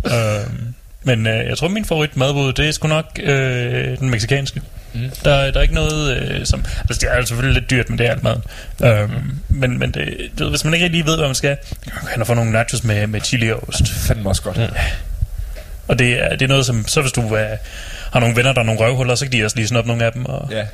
øhm, 0.05 0.73
men 1.03 1.27
øh, 1.27 1.45
jeg 1.47 1.57
tror, 1.57 1.67
min 1.67 1.85
favorit 1.85 2.17
madbud, 2.17 2.53
det 2.53 2.67
er 2.67 2.71
sgu 2.71 2.87
nok 2.87 3.19
øh, 3.23 3.97
den 3.99 4.09
meksikanske. 4.09 4.61
Mm. 4.93 5.09
Der, 5.23 5.51
der 5.51 5.57
er 5.57 5.61
ikke 5.61 5.73
noget 5.73 6.17
øh, 6.17 6.45
som... 6.45 6.65
Altså, 6.79 6.99
det 7.01 7.13
er 7.13 7.17
jo 7.17 7.25
selvfølgelig 7.25 7.61
lidt 7.61 7.69
dyrt, 7.71 7.89
men 7.89 7.97
det 7.99 8.07
er 8.07 8.11
alt 8.11 8.23
maden. 8.23 8.43
Øhm, 8.83 9.39
men 9.49 9.79
men 9.79 9.91
det, 9.91 10.17
du 10.39 10.43
ved, 10.43 10.51
hvis 10.51 10.63
man 10.63 10.73
ikke 10.73 10.83
rigtig 10.85 10.99
lige 10.99 11.09
ved, 11.11 11.17
hvad 11.17 11.27
man 11.27 11.35
skal, 11.35 11.57
kan 12.09 12.19
man 12.19 12.25
få 12.25 12.33
nogle 12.33 12.51
nachos 12.51 12.83
med, 12.83 13.07
med 13.07 13.21
chili 13.21 13.51
og 13.51 13.69
ost. 13.69 13.89
Fandme 13.89 14.29
også 14.29 14.41
godt. 14.41 14.59
Og 15.87 15.99
det 15.99 16.23
er, 16.23 16.29
det 16.29 16.41
er 16.41 16.47
noget, 16.47 16.65
som... 16.65 16.87
Så 16.87 17.01
hvis 17.01 17.11
du 17.11 17.37
øh, 17.37 17.57
har 18.11 18.19
nogle 18.19 18.35
venner, 18.35 18.53
der 18.53 18.61
er 18.61 18.65
nogle 18.65 18.81
røvhuller, 18.81 19.15
så 19.15 19.25
kan 19.25 19.31
de 19.31 19.43
også 19.45 19.55
lige 19.55 19.67
snuppe 19.67 19.87
nogle 19.87 20.05
af 20.05 20.11
dem. 20.11 20.25
Og 20.25 20.47
Ja. 20.51 20.65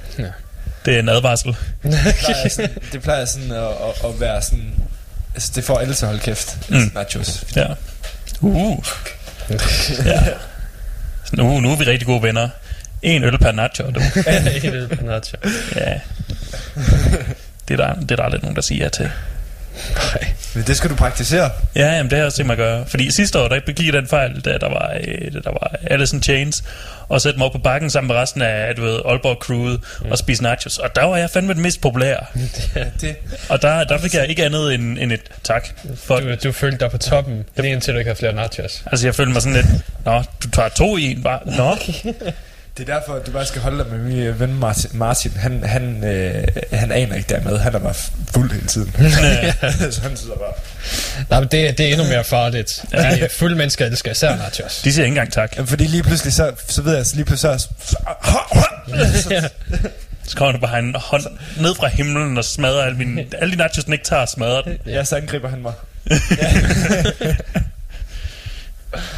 det 0.85 0.95
er 0.95 0.99
en 0.99 1.09
advarsel. 1.09 1.55
Det 1.83 2.15
plejer 2.25 2.49
sådan, 2.49 2.69
det 2.91 3.01
plejer 3.01 3.25
sådan 3.25 3.51
at, 3.51 3.57
at, 3.63 4.05
at 4.09 4.19
være 4.19 4.41
sådan... 4.41 4.73
Altså, 5.33 5.51
det 5.55 5.63
får 5.63 5.77
alle 5.79 5.93
til 5.93 6.05
at 6.05 6.09
holde 6.09 6.23
kæft. 6.23 6.57
Mm. 6.69 6.77
Mm. 6.77 6.91
Nachos. 6.95 7.43
Ja. 7.55 7.65
Uh. 8.41 8.83
ja. 10.05 10.19
Sådan, 11.25 11.39
uh, 11.45 11.61
nu 11.61 11.71
er 11.71 11.75
vi 11.75 11.83
rigtig 11.83 12.05
gode 12.07 12.23
venner. 12.23 12.49
En 13.01 13.23
øl 13.23 13.37
per 13.37 13.51
nacho, 13.51 13.91
du. 13.91 13.99
Helt 14.61 14.89
panacho. 14.99 15.37
Ja. 15.75 15.99
Det 17.67 17.79
er, 17.79 17.87
der, 17.87 17.93
det 17.93 18.11
er 18.11 18.15
der 18.15 18.23
aldrig 18.23 18.41
nogen, 18.41 18.55
der 18.55 18.61
siger 18.61 18.83
ja 18.83 18.89
til. 18.89 19.09
Men 20.55 20.63
det 20.67 20.77
skal 20.77 20.89
du 20.89 20.95
praktisere. 20.95 21.49
Ja, 21.75 21.85
jamen, 21.95 22.03
det 22.03 22.11
har 22.11 22.17
jeg 22.17 22.25
også 22.25 22.37
tænkt 22.37 22.47
mig 22.47 22.53
at 22.53 22.57
gøre. 22.57 22.85
Fordi 22.87 23.11
sidste 23.11 23.39
år, 23.39 23.47
der 23.47 23.59
begik 23.65 23.85
jeg 23.85 23.93
den 23.93 24.07
fejl, 24.07 24.41
da 24.41 24.57
der 24.57 24.69
var, 24.69 24.93
øh, 25.07 25.33
da 25.33 25.39
der 25.39 25.49
var 25.51 25.75
Alice 25.83 26.15
in 26.15 26.23
Chains, 26.23 26.63
og 27.09 27.21
sætte 27.21 27.37
mig 27.37 27.45
op 27.45 27.51
på 27.51 27.57
bakken 27.57 27.89
sammen 27.89 28.07
med 28.07 28.15
resten 28.15 28.41
af, 28.41 28.75
du 28.75 28.81
ved, 28.81 28.99
Aalborg 29.05 29.37
crewet 29.41 29.79
mm. 30.01 30.11
og 30.11 30.17
spise 30.17 30.43
nachos. 30.43 30.77
Og 30.77 30.95
der 30.95 31.03
var 31.03 31.17
jeg 31.17 31.29
fandme 31.29 31.53
den 31.53 31.61
mest 31.61 31.81
populære. 31.81 32.19
Det, 33.01 33.15
Og 33.49 33.61
der, 33.61 33.83
der 33.83 33.97
fik 33.97 34.13
jeg 34.13 34.27
ikke 34.27 34.45
andet 34.45 34.73
end, 34.73 34.97
end 34.99 35.11
et 35.11 35.21
tak. 35.43 35.67
For, 35.95 36.19
Du, 36.19 36.35
du 36.43 36.51
følte 36.51 36.77
dig 36.77 36.91
på 36.91 36.97
toppen, 36.97 37.45
lige 37.57 37.71
indtil 37.71 37.93
du 37.93 37.99
ikke 37.99 38.09
havde 38.09 38.19
flere 38.19 38.33
nachos. 38.33 38.83
altså, 38.91 39.07
jeg 39.07 39.15
følte 39.15 39.33
mig 39.33 39.41
sådan 39.41 39.55
lidt, 39.55 39.67
Nå, 40.05 40.23
du 40.43 40.49
tager 40.49 40.69
to 40.69 40.97
i 40.97 41.11
en 41.11 41.23
bare. 41.23 41.39
Nå, 41.45 41.75
det 42.77 42.89
er 42.89 42.99
derfor, 42.99 43.13
at 43.13 43.25
du 43.25 43.31
bare 43.31 43.45
skal 43.45 43.61
holde 43.61 43.83
dig 43.83 43.87
med 43.91 43.99
min 43.99 44.17
øh, 44.19 44.39
ven 44.39 44.53
Martin. 44.59 44.89
Martin 44.93 45.31
han, 45.31 45.63
han, 45.63 46.03
øh, 46.03 46.47
han 46.73 46.91
aner 46.91 47.15
ikke 47.15 47.29
dermed. 47.29 47.57
Han 47.57 47.75
er 47.75 47.79
bare 47.79 47.93
fuld 48.33 48.51
hele 48.51 48.67
tiden. 48.67 48.93
så 49.93 50.01
han 50.01 50.17
sidder 50.17 50.35
bare... 50.35 50.53
Nej, 51.29 51.39
men 51.39 51.49
det, 51.51 51.77
det 51.77 51.85
er 51.85 51.91
endnu 51.91 52.07
mere 52.07 52.23
farligt. 52.23 52.85
Ja. 52.93 53.27
Fulde 53.31 53.55
mennesker 53.55 53.85
elsker 53.85 54.11
især 54.11 54.37
nachos. 54.37 54.81
de 54.81 54.93
siger 54.93 55.05
ikke 55.05 55.11
engang 55.11 55.33
tak. 55.33 55.55
Jamen, 55.55 55.67
fordi 55.67 55.83
lige 55.83 56.03
pludselig, 56.03 56.33
så, 56.33 56.51
så 56.67 56.81
ved 56.81 56.95
jeg, 56.95 57.05
så 57.05 57.15
lige 57.15 57.25
pludselig 57.25 57.59
så... 57.59 57.67
så 57.79 57.97
Så 60.27 60.35
kommer 60.37 60.51
der 60.51 60.59
bare 60.67 60.79
en 60.79 60.95
hånd 60.97 61.23
ned 61.57 61.75
fra 61.75 61.87
himlen 61.87 62.37
og 62.37 62.45
smadrer 62.45 62.83
alle, 62.83 62.97
mine, 62.97 63.25
alle 63.41 63.51
de 63.51 63.57
nachos, 63.57 63.83
den 63.83 63.93
ikke 63.93 64.05
tager, 64.05 64.25
smadrer 64.25 64.61
den. 64.61 64.77
ja, 64.85 65.03
så 65.03 65.15
angriber 65.15 65.49
han 65.49 65.61
mig. 65.61 65.73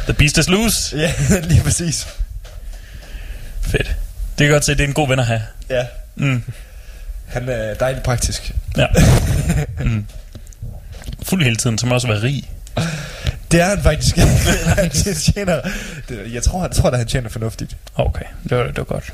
The 0.04 0.12
beast 0.18 0.38
is 0.38 0.48
loose. 0.48 0.96
Ja, 0.98 1.12
lige 1.42 1.62
præcis. 1.62 2.06
Fedt. 3.66 3.96
Det 4.38 4.46
kan 4.46 4.50
godt 4.52 4.64
se, 4.64 4.72
det 4.72 4.80
er 4.80 4.88
en 4.88 4.94
god 4.94 5.08
ven 5.08 5.18
at 5.18 5.26
have. 5.26 5.42
Ja, 5.70 5.86
Mm. 6.16 6.42
han 7.26 7.48
er 7.48 7.74
dejligt 7.74 8.04
praktisk. 8.04 8.52
Ja. 8.76 8.86
Mm. 9.84 10.06
Fuld 11.22 11.42
hele 11.42 11.56
tiden, 11.56 11.78
så 11.78 11.86
må 11.86 11.94
også 11.94 12.06
være 12.08 12.22
rig. 12.22 12.50
Det 13.50 13.60
er 13.60 13.64
han 13.68 13.82
faktisk. 13.82 14.16
han 14.78 14.90
tjener, 14.90 15.60
jeg 16.32 16.42
tror, 16.42 16.60
han 16.60 16.70
tror, 16.72 16.90
at 16.90 16.98
han 16.98 17.06
tjener 17.06 17.28
fornuftigt. 17.28 17.76
Okay, 17.94 18.24
det 18.48 18.58
var, 18.58 18.64
det 18.64 18.78
var 18.78 18.84
godt. 18.84 19.12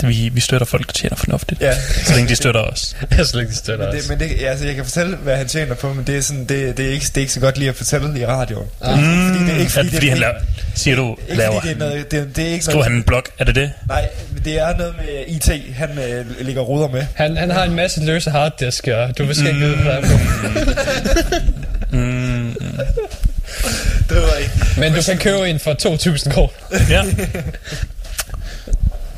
Vi, 0.00 0.30
vi 0.32 0.40
støtter 0.40 0.66
folk, 0.66 0.86
der 0.86 0.92
tjener 0.92 1.16
fornuftigt. 1.16 1.60
Ja. 1.60 1.74
Så 2.04 2.14
længe 2.14 2.28
de 2.28 2.36
støtter 2.36 2.60
os. 2.60 2.96
Jeg 3.16 3.26
slet 3.26 3.42
ikke 3.42 3.54
støtter 3.54 3.86
Men 3.86 3.96
os. 3.96 4.02
det, 4.06 4.18
men 4.18 4.28
det, 4.28 4.40
ja, 4.40 4.46
altså, 4.50 4.66
jeg 4.66 4.74
kan 4.74 4.84
fortælle, 4.84 5.16
hvad 5.16 5.36
han 5.36 5.48
tjener 5.48 5.74
på, 5.74 5.92
men 5.92 6.06
det 6.06 6.16
er, 6.16 6.20
sådan, 6.20 6.44
det, 6.44 6.76
det, 6.76 6.86
er, 6.86 6.90
ikke, 6.90 7.06
det 7.06 7.16
er 7.16 7.20
ikke 7.20 7.32
så 7.32 7.40
godt 7.40 7.58
lige 7.58 7.68
at 7.68 7.76
fortælle 7.76 8.20
i 8.20 8.26
radioen. 8.26 8.66
Mm, 8.80 8.86
Fordi 8.88 9.44
det 9.44 9.54
er 9.54 9.58
ikke, 9.60 9.72
er 9.78 9.82
det, 9.82 9.90
det 9.90 9.92
fordi 9.92 10.06
er, 10.06 10.10
han 10.10 10.18
laver, 10.18 10.34
siger 10.74 10.96
du, 10.96 11.16
ikke 11.28 11.36
laver 11.38 11.60
fordi 11.60 11.68
det 11.74 11.74
er, 11.74 11.78
noget, 11.88 12.10
det, 12.10 12.36
det 12.36 12.44
er 12.48 12.52
ikke 12.52 12.64
Skriver 12.64 12.82
han 12.82 12.92
en 12.92 13.02
blog? 13.02 13.22
Er 13.38 13.44
det 13.44 13.54
det? 13.54 13.72
Nej, 13.88 14.08
men 14.34 14.44
det 14.44 14.58
er 14.60 14.76
noget 14.76 14.94
med 14.98 15.24
IT, 15.34 15.50
han 15.76 15.98
øh, 15.98 16.40
ligger 16.40 16.60
og 16.62 16.68
ruder 16.68 16.88
med. 16.88 17.06
Han, 17.14 17.36
han 17.36 17.50
har 17.50 17.64
en 17.64 17.74
masse 17.74 18.04
løse 18.04 18.30
harddisker. 18.30 19.12
Du 19.12 19.24
vil 19.24 19.46
ikke 19.46 19.58
vide, 19.58 19.76
hvad 19.76 19.92
der 19.92 19.98
er 19.98 20.02
på. 20.08 20.18
Mm, 21.90 22.54
Det 24.08 24.16
var 24.16 24.34
ikke. 24.40 24.52
Men 24.78 24.92
du 24.94 25.02
kan 25.02 25.18
købe 25.18 25.48
en 25.50 25.58
for 25.58 25.72
2.000 26.26 26.30
kroner. 26.32 26.52
ja. 26.90 27.02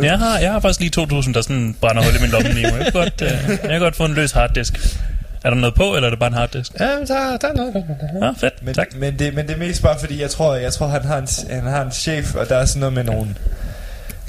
Jeg 0.01 0.19
har, 0.19 0.39
jeg 0.39 0.53
har 0.53 0.61
faktisk 0.61 0.81
lige 0.81 0.93
2.000, 1.01 1.33
der 1.33 1.43
sådan 1.43 1.77
brænder 1.81 2.03
hul 2.03 2.17
i 2.17 2.21
min 2.21 2.31
lomme 2.31 2.53
lige 2.53 2.71
nu. 2.71 2.77
Jeg 2.77 2.85
kan 2.85 2.93
godt, 2.93 3.23
øh, 3.23 3.31
jeg 3.49 3.59
kan 3.71 3.81
godt 3.81 3.97
få 3.97 4.05
en 4.05 4.15
løs 4.15 4.33
harddisk. 4.33 4.97
Er 5.45 5.51
der 5.51 5.57
noget 5.57 5.75
på, 5.75 5.95
eller 5.95 6.07
er 6.07 6.11
det 6.11 6.19
bare 6.19 6.27
en 6.29 6.35
harddisk? 6.35 6.73
Ja, 6.81 6.99
men 6.99 7.07
der, 7.09 7.37
der 7.37 7.49
er 7.49 7.53
noget. 7.53 7.85
Ja, 8.23 8.31
fedt. 8.47 8.63
Men, 8.63 8.75
tak. 8.75 8.87
men, 8.97 9.19
det, 9.19 9.35
men 9.35 9.47
det 9.47 9.55
er 9.55 9.59
mest 9.59 9.83
bare 9.83 9.99
fordi, 10.01 10.21
jeg 10.23 10.31
tror, 10.31 10.55
jeg 10.55 10.73
tror 10.73 10.87
han, 10.87 11.05
har 11.05 11.19
en, 11.19 11.29
han 11.51 11.63
har 11.63 11.83
en 11.85 11.93
chef, 11.93 12.35
og 12.35 12.49
der 12.49 12.57
er 12.57 12.65
sådan 12.65 12.81
noget 12.81 12.93
med 12.93 13.05
nogle... 13.05 13.35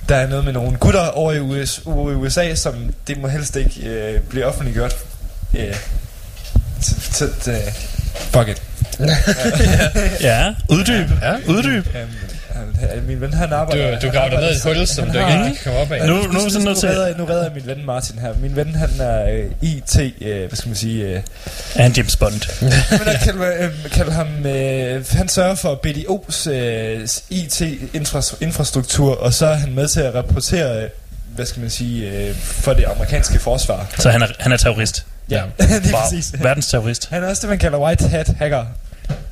Der 0.10 0.16
er 0.16 0.28
noget 0.28 0.46
med 0.46 0.54
nogle 0.54 0.78
gutter 0.78 1.08
over 1.08 1.32
i, 1.34 1.40
US, 1.40 1.82
over 1.86 2.12
i 2.12 2.14
USA, 2.16 2.56
som 2.56 2.74
det 3.08 3.22
må 3.22 3.28
helst 3.28 3.56
ikke 3.56 3.82
øh, 3.90 4.22
blive 4.22 4.46
offentliggjort. 4.46 4.96
Øh, 5.58 5.76
t- 6.82 7.24
t- 7.24 7.50
t- 7.50 7.72
fuck 8.16 8.48
it. 8.50 8.62
Ja, 10.22 10.54
uddyb. 10.70 11.10
Ja. 11.22 11.36
Uddyb. 11.48 11.86
Han, 12.80 13.04
min 13.08 13.22
ven, 13.22 13.34
han 13.34 13.54
arbejder... 13.54 14.00
Du, 14.00 14.08
du 14.08 14.12
graver 14.12 14.30
dig 14.30 14.40
ned 14.40 14.50
i 14.50 14.56
et 14.56 14.64
hul, 14.78 14.88
som 14.88 15.06
du 15.12 15.18
ikke 15.20 15.28
kan 15.28 15.56
komme 15.64 15.80
op 15.80 15.92
af. 15.92 16.08
Nu, 16.08 16.16
nu 16.16 16.50
sådan 16.50 16.68
nu, 16.68 16.74
til... 16.74 16.90
redder, 16.90 17.18
nu 17.18 17.26
redder 17.26 17.44
jeg 17.44 17.52
min 17.54 17.66
ven 17.66 17.86
Martin 17.86 18.20
her. 18.20 18.34
Min 18.42 18.56
ven, 18.56 18.76
han 18.76 18.90
er 19.00 19.30
øh, 19.32 19.46
IT, 19.62 20.00
øh, 20.22 20.48
hvad 20.48 20.58
skal 20.58 20.70
man 20.70 20.76
sige... 20.76 21.04
Øh, 21.06 21.22
han 21.76 21.92
James 21.92 22.16
Bond? 22.16 22.62
men 22.92 23.08
jeg 23.08 23.20
kalder, 23.24 23.64
øh, 23.64 23.92
kalder 23.92 24.12
ham... 24.12 24.46
Øh, 24.46 25.06
han 25.12 25.28
sørger 25.30 25.56
for 25.56 25.80
BDO's 25.86 26.50
øh, 26.50 27.08
IT-infrastruktur, 27.30 29.16
og 29.16 29.34
så 29.34 29.46
er 29.46 29.56
han 29.56 29.74
med 29.76 29.88
til 29.88 30.00
at 30.02 30.16
rapportere, 30.16 30.84
øh, 30.84 30.90
hvad 31.36 31.46
skal 31.46 31.62
man 31.62 31.70
sige, 31.70 32.12
øh, 32.12 32.36
for 32.36 32.74
det 32.74 32.84
amerikanske 32.96 33.40
forsvar. 33.40 33.88
Så 34.00 34.10
han 34.12 34.22
er, 34.22 34.28
han 34.40 34.52
er 34.52 34.58
terrorist. 34.58 35.06
Ja, 35.30 35.36
det 35.58 35.72
er 35.72 35.94
Wow. 35.94 36.02
præcis. 36.02 36.34
Verdens 36.44 36.68
terrorist. 36.68 37.10
Han 37.10 37.24
er 37.24 37.30
også 37.30 37.42
det, 37.42 37.50
man 37.50 37.60
kalder 37.60 37.78
white 37.80 38.08
hat 38.08 38.28
hacker. 38.40 38.66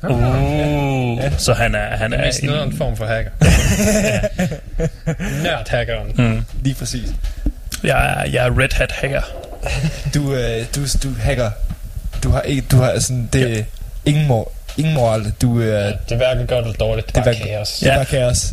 Uh, 0.02 1.38
så 1.38 1.52
han 1.54 1.74
er, 1.74 1.96
han 1.96 2.12
er 2.12 2.24
mest 2.26 2.42
noget 2.42 2.60
af 2.60 2.64
en 2.64 2.76
form 2.76 2.96
for 2.96 3.06
hacker. 3.06 3.30
Nørd-hackeren. 5.44 6.12
Mm. 6.22 6.44
Lige 6.62 6.74
præcis. 6.74 7.08
Jeg 7.84 8.10
er, 8.10 8.30
jeg 8.30 8.46
er 8.46 8.58
Red 8.60 8.72
Hat 8.74 8.92
hacker. 8.92 9.22
Du, 10.14 10.34
øh, 10.34 10.64
du, 10.74 10.80
du 11.02 11.08
hacker. 11.20 11.50
Du 12.24 12.30
har 12.30 12.40
ikke, 12.40 12.62
du 12.70 12.76
har 12.76 12.98
sådan, 12.98 13.28
det 13.32 13.56
ja. 13.56 13.64
ingen, 14.04 14.26
mor, 14.28 14.52
ingen 14.76 14.94
moral. 14.94 15.32
Du, 15.42 15.60
øh, 15.60 15.66
Ja, 15.68 15.86
det 15.86 15.96
er 16.10 16.16
hverken 16.16 16.46
godt 16.46 16.64
eller 16.64 16.76
dårligt. 16.78 17.08
Det 17.08 17.16
er 17.16 17.24
bare 17.24 17.34
kaos. 17.34 17.78
det 17.78 17.88
er 17.88 17.92
Ja. 17.92 17.96
bare 17.98 18.04
kaos. 18.04 18.52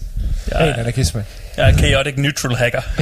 Jeg 0.51 0.59
Ren 0.59 0.69
er, 0.69 0.73
anarkisme. 0.77 1.23
jeg 1.57 1.69
er 1.69 1.77
chaotic 1.77 2.13
neutral 2.17 2.55
hacker. 2.55 2.81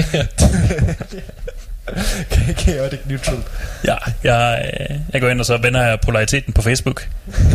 Chaotic 2.58 3.00
neutral. 3.06 3.38
Ja, 3.86 3.96
jeg, 4.24 4.72
øh, 4.80 4.98
jeg 5.14 5.22
går 5.22 5.30
ind 5.30 5.40
og 5.40 5.46
så 5.46 5.58
vender 5.58 5.82
jeg 5.82 6.00
polariteten 6.00 6.54
på 6.54 6.62
Facebook. 6.62 7.10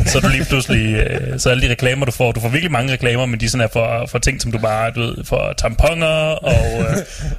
Så 0.06 0.20
du 0.20 0.28
lige 0.28 0.44
pludselig, 0.44 0.94
øh, 0.94 1.38
så 1.40 1.50
alle 1.50 1.66
de 1.66 1.70
reklamer, 1.70 2.06
du 2.06 2.12
får, 2.12 2.32
du 2.32 2.40
får 2.40 2.48
virkelig 2.48 2.72
mange 2.72 2.92
reklamer, 2.92 3.26
men 3.26 3.40
de 3.40 3.48
sådan 3.48 3.64
er 3.64 3.68
for, 3.72 4.06
for 4.06 4.18
ting, 4.18 4.42
som 4.42 4.52
du 4.52 4.58
bare, 4.58 4.90
du 4.90 5.00
ved, 5.00 5.24
for 5.24 5.54
tamponer 5.58 6.06
og, 6.06 6.80
øh, 6.80 6.96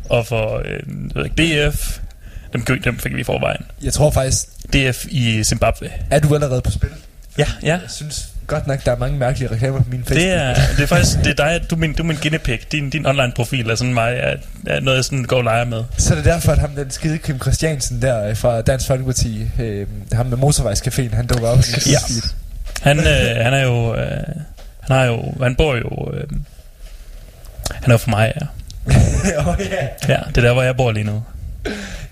og 0.10 0.28
for 0.28 0.63
ved 1.15 1.25
ikke, 1.25 1.67
DF. 1.69 1.99
Dem, 2.54 2.65
dem 2.84 2.99
fik 2.99 3.15
vi 3.15 3.21
i 3.21 3.23
forvejen. 3.23 3.65
Jeg 3.84 3.93
tror 3.93 4.12
faktisk, 4.12 4.47
DF 4.73 5.06
i 5.10 5.43
Zimbabwe. 5.43 5.89
er 6.12 6.19
du 6.19 6.36
allerede 6.36 6.62
på 6.62 6.71
spil? 6.71 6.89
Ja, 7.38 7.45
ja. 7.63 7.67
Jeg 7.67 7.80
synes 7.88 8.28
godt 8.49 8.67
nok, 8.67 8.85
der 8.85 8.91
er 8.91 8.97
mange 8.97 9.17
mærkelige 9.17 9.51
reklamer 9.51 9.79
på 9.79 9.89
min 9.89 10.03
Facebook. 10.03 10.23
Det 10.23 10.33
er, 10.33 10.53
det 10.53 10.83
er 10.83 10.88
faktisk 10.88 11.17
det 11.17 11.27
er 11.27 11.33
dig, 11.33 11.69
du 11.69 11.75
er 11.75 11.79
min, 11.79 11.93
du 11.93 12.03
er 12.03 12.07
min 12.07 12.17
guinea 12.21 12.39
pig. 12.39 12.59
Din, 12.71 12.89
din 12.89 13.05
online 13.05 13.31
profil 13.35 13.69
er 13.69 13.75
sådan 13.75 13.93
mig, 13.93 14.13
er, 14.13 14.35
er 14.67 14.79
noget, 14.79 14.97
jeg 14.97 15.05
sådan 15.05 15.23
går 15.23 15.38
og 15.38 15.43
leger 15.43 15.65
med. 15.65 15.83
Så 15.97 16.13
er 16.13 16.15
det 16.15 16.25
derfor, 16.25 16.51
at 16.51 16.57
ham 16.57 16.69
den 16.69 16.91
skide 16.91 17.17
Kim 17.17 17.41
Christiansen 17.41 18.01
der 18.01 18.27
øh, 18.27 18.38
fra 18.38 18.62
Dansk 18.62 18.88
Folkeparti, 18.88 19.49
øh, 19.59 19.88
ham 20.13 20.25
med 20.25 20.38
motorvejscaféen, 20.38 21.15
han 21.15 21.27
dukker 21.27 21.47
op 21.47 21.57
Ja. 21.88 21.97
Han, 22.81 22.99
øh, 22.99 23.43
han 23.43 23.53
er 23.53 23.62
jo, 23.62 23.95
øh, 23.95 24.09
han 24.79 24.97
har 24.97 25.03
jo, 25.03 25.33
han 25.41 25.55
bor 25.55 25.75
jo, 25.75 26.12
øh, 26.13 26.27
han 27.73 27.89
er 27.89 27.93
jo 27.93 27.97
for 27.97 28.09
mig, 28.09 28.33
ja. 28.41 29.49
oh, 29.49 29.59
yeah. 29.59 29.88
Ja, 30.07 30.19
det 30.27 30.38
er 30.38 30.41
der, 30.41 30.53
hvor 30.53 30.63
jeg 30.63 30.77
bor 30.77 30.91
lige 30.91 31.03
nu. 31.03 31.23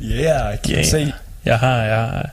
Yeah, 0.02 0.58
kan 0.64 0.74
yeah. 0.74 0.86
se. 0.86 1.14
Jeg 1.46 1.60
har, 1.60 1.84
jeg 1.84 1.96
har, 1.96 2.30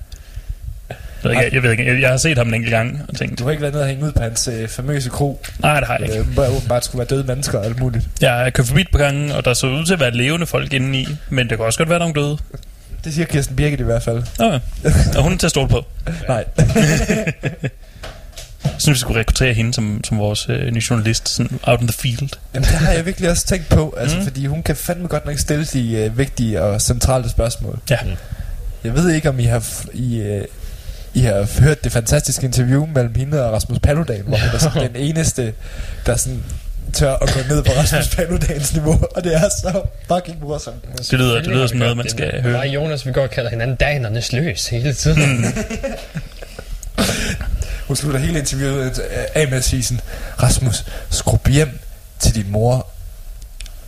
jeg, 1.29 1.37
ved 1.37 1.45
ikke, 1.45 1.45
jeg, 1.45 1.53
jeg 1.55 1.63
ved 1.63 1.71
ikke, 1.71 1.87
jeg, 1.93 2.01
jeg 2.01 2.11
har 2.11 2.17
set 2.17 2.39
ham 2.39 2.49
en 2.49 2.55
enkelt 2.55 2.71
gang 2.73 3.01
og 3.09 3.17
tænkt, 3.17 3.39
Du 3.39 3.45
har 3.45 3.51
ikke 3.51 3.61
været 3.63 3.75
nede 3.75 3.85
og 3.85 3.89
hænge 3.89 4.05
ud 4.05 4.13
på 4.13 4.23
hans 4.23 4.49
øh, 4.53 4.69
famøse 4.69 5.11
kro, 5.11 5.41
nej, 5.59 5.81
det 5.81 5.87
har 5.89 5.97
jeg 5.99 6.09
ikke. 6.09 6.19
øh, 6.21 6.27
hvor 6.29 6.47
åbenbart 6.57 6.85
skulle 6.85 6.99
være 6.99 7.17
døde 7.17 7.25
mennesker 7.27 7.59
og 7.59 7.65
alt 7.65 7.81
muligt. 7.81 8.05
Jeg 8.21 8.33
har 8.33 8.51
kørt 8.51 8.67
forbi 8.67 8.81
et 8.81 8.89
par 8.93 8.99
gange, 8.99 9.35
og 9.35 9.45
der 9.45 9.55
så 9.55 9.67
ud 9.67 9.85
til 9.87 9.93
at 9.95 10.01
være 10.01 10.11
levende 10.11 10.47
folk 10.47 10.73
inde 10.73 10.99
i, 10.99 11.09
men 11.31 11.49
det 11.49 11.57
kan 11.59 11.67
også 11.67 11.79
godt 11.79 11.89
være, 11.89 11.99
der 11.99 12.05
er 12.05 12.13
nogle 12.13 12.27
døde. 12.29 12.39
Det 13.05 13.15
siger 13.15 13.27
Kirsten 13.27 13.57
Birgit 13.57 13.81
i 13.81 13.83
hvert 13.83 14.03
fald. 14.03 14.23
Okay. 14.39 14.61
Og 15.17 15.23
hun 15.23 15.33
er 15.33 15.37
til 15.37 15.47
at 15.47 15.51
stole 15.51 15.69
på. 15.69 15.85
Nej. 16.29 16.45
Jeg 18.65 18.73
synes, 18.79 18.97
vi 18.97 19.01
skulle 19.01 19.21
rekruttere 19.21 19.55
hende 19.55 19.75
som, 19.75 20.01
som 20.05 20.19
vores 20.19 20.47
øh, 20.49 20.71
nye 20.71 20.83
journalist, 20.91 21.29
sådan 21.29 21.59
out 21.63 21.81
in 21.81 21.89
the 21.89 21.97
field. 21.99 22.31
Jamen, 22.55 22.65
det 22.69 22.75
har 22.79 22.93
jeg 22.93 23.07
virkelig 23.07 23.31
også 23.31 23.47
tænkt 23.47 23.69
på, 23.69 23.95
altså, 23.99 24.17
Mm. 24.17 24.21
mm. 24.23 24.27
fordi 24.29 24.47
hun 24.47 24.63
kan 24.63 24.77
fandme 24.77 25.09
godt 25.09 25.27
nok 25.27 25.39
stille 25.39 25.65
de 25.65 25.93
øh, 25.97 26.19
vigtige 26.19 26.63
og 26.63 26.81
centrale 26.81 27.29
spørgsmål. 27.31 27.79
Ja. 27.91 27.97
Jeg 28.85 28.95
ved 28.95 29.11
ikke, 29.11 29.29
om 29.29 29.39
I 29.41 29.45
har, 29.45 29.65
I, 29.95 30.17
øh, 30.21 30.45
I 31.15 31.21
har 31.21 31.61
hørt 31.61 31.85
det 31.85 31.93
fantastiske 31.93 32.45
interview 32.47 32.87
mellem 32.87 33.15
hende 33.15 33.45
og 33.47 33.53
Rasmus 33.53 33.79
Paludan, 33.79 34.21
hvor 34.27 34.37
hun 34.37 34.49
er 34.55 34.59
sådan 34.59 34.83
den 34.83 34.97
eneste, 34.97 35.53
der 36.07 36.17
sådan 36.17 36.43
tør 36.93 37.13
at 37.13 37.33
gå 37.35 37.41
ned 37.55 37.63
på 37.63 37.73
Rasmus 37.73 38.09
Paludans 38.17 38.75
niveau, 38.75 39.01
og 39.17 39.25
det 39.25 39.35
er 39.35 39.41
så 39.49 39.83
fucking 40.15 40.41
morsomt. 40.41 40.85
Det 41.11 41.19
lyder, 41.19 41.35
det 41.35 41.47
lyder 41.47 41.67
som 41.67 41.79
noget, 41.79 41.97
man 41.97 42.09
skal 42.09 42.43
høre. 42.43 42.59
og 42.59 42.69
Jonas, 42.69 43.07
vi 43.07 43.13
går 43.13 43.23
og 43.23 43.31
kalder 43.31 43.51
hinanden 43.51 43.77
danernes 43.77 44.33
løs 44.33 44.67
hele 44.69 44.93
tiden. 44.95 45.45
Hun 47.89 47.97
slutter 47.97 48.21
hele 48.21 48.39
interviewet 48.39 48.99
øh, 48.99 49.25
af 49.35 49.49
med 49.49 49.59
at 49.59 49.65
sige 49.65 49.83
sådan, 49.83 50.01
Rasmus, 50.43 50.85
skrub 51.11 51.49
hjem 51.49 51.79
til 52.19 52.35
din 52.35 52.51
mor, 52.53 52.87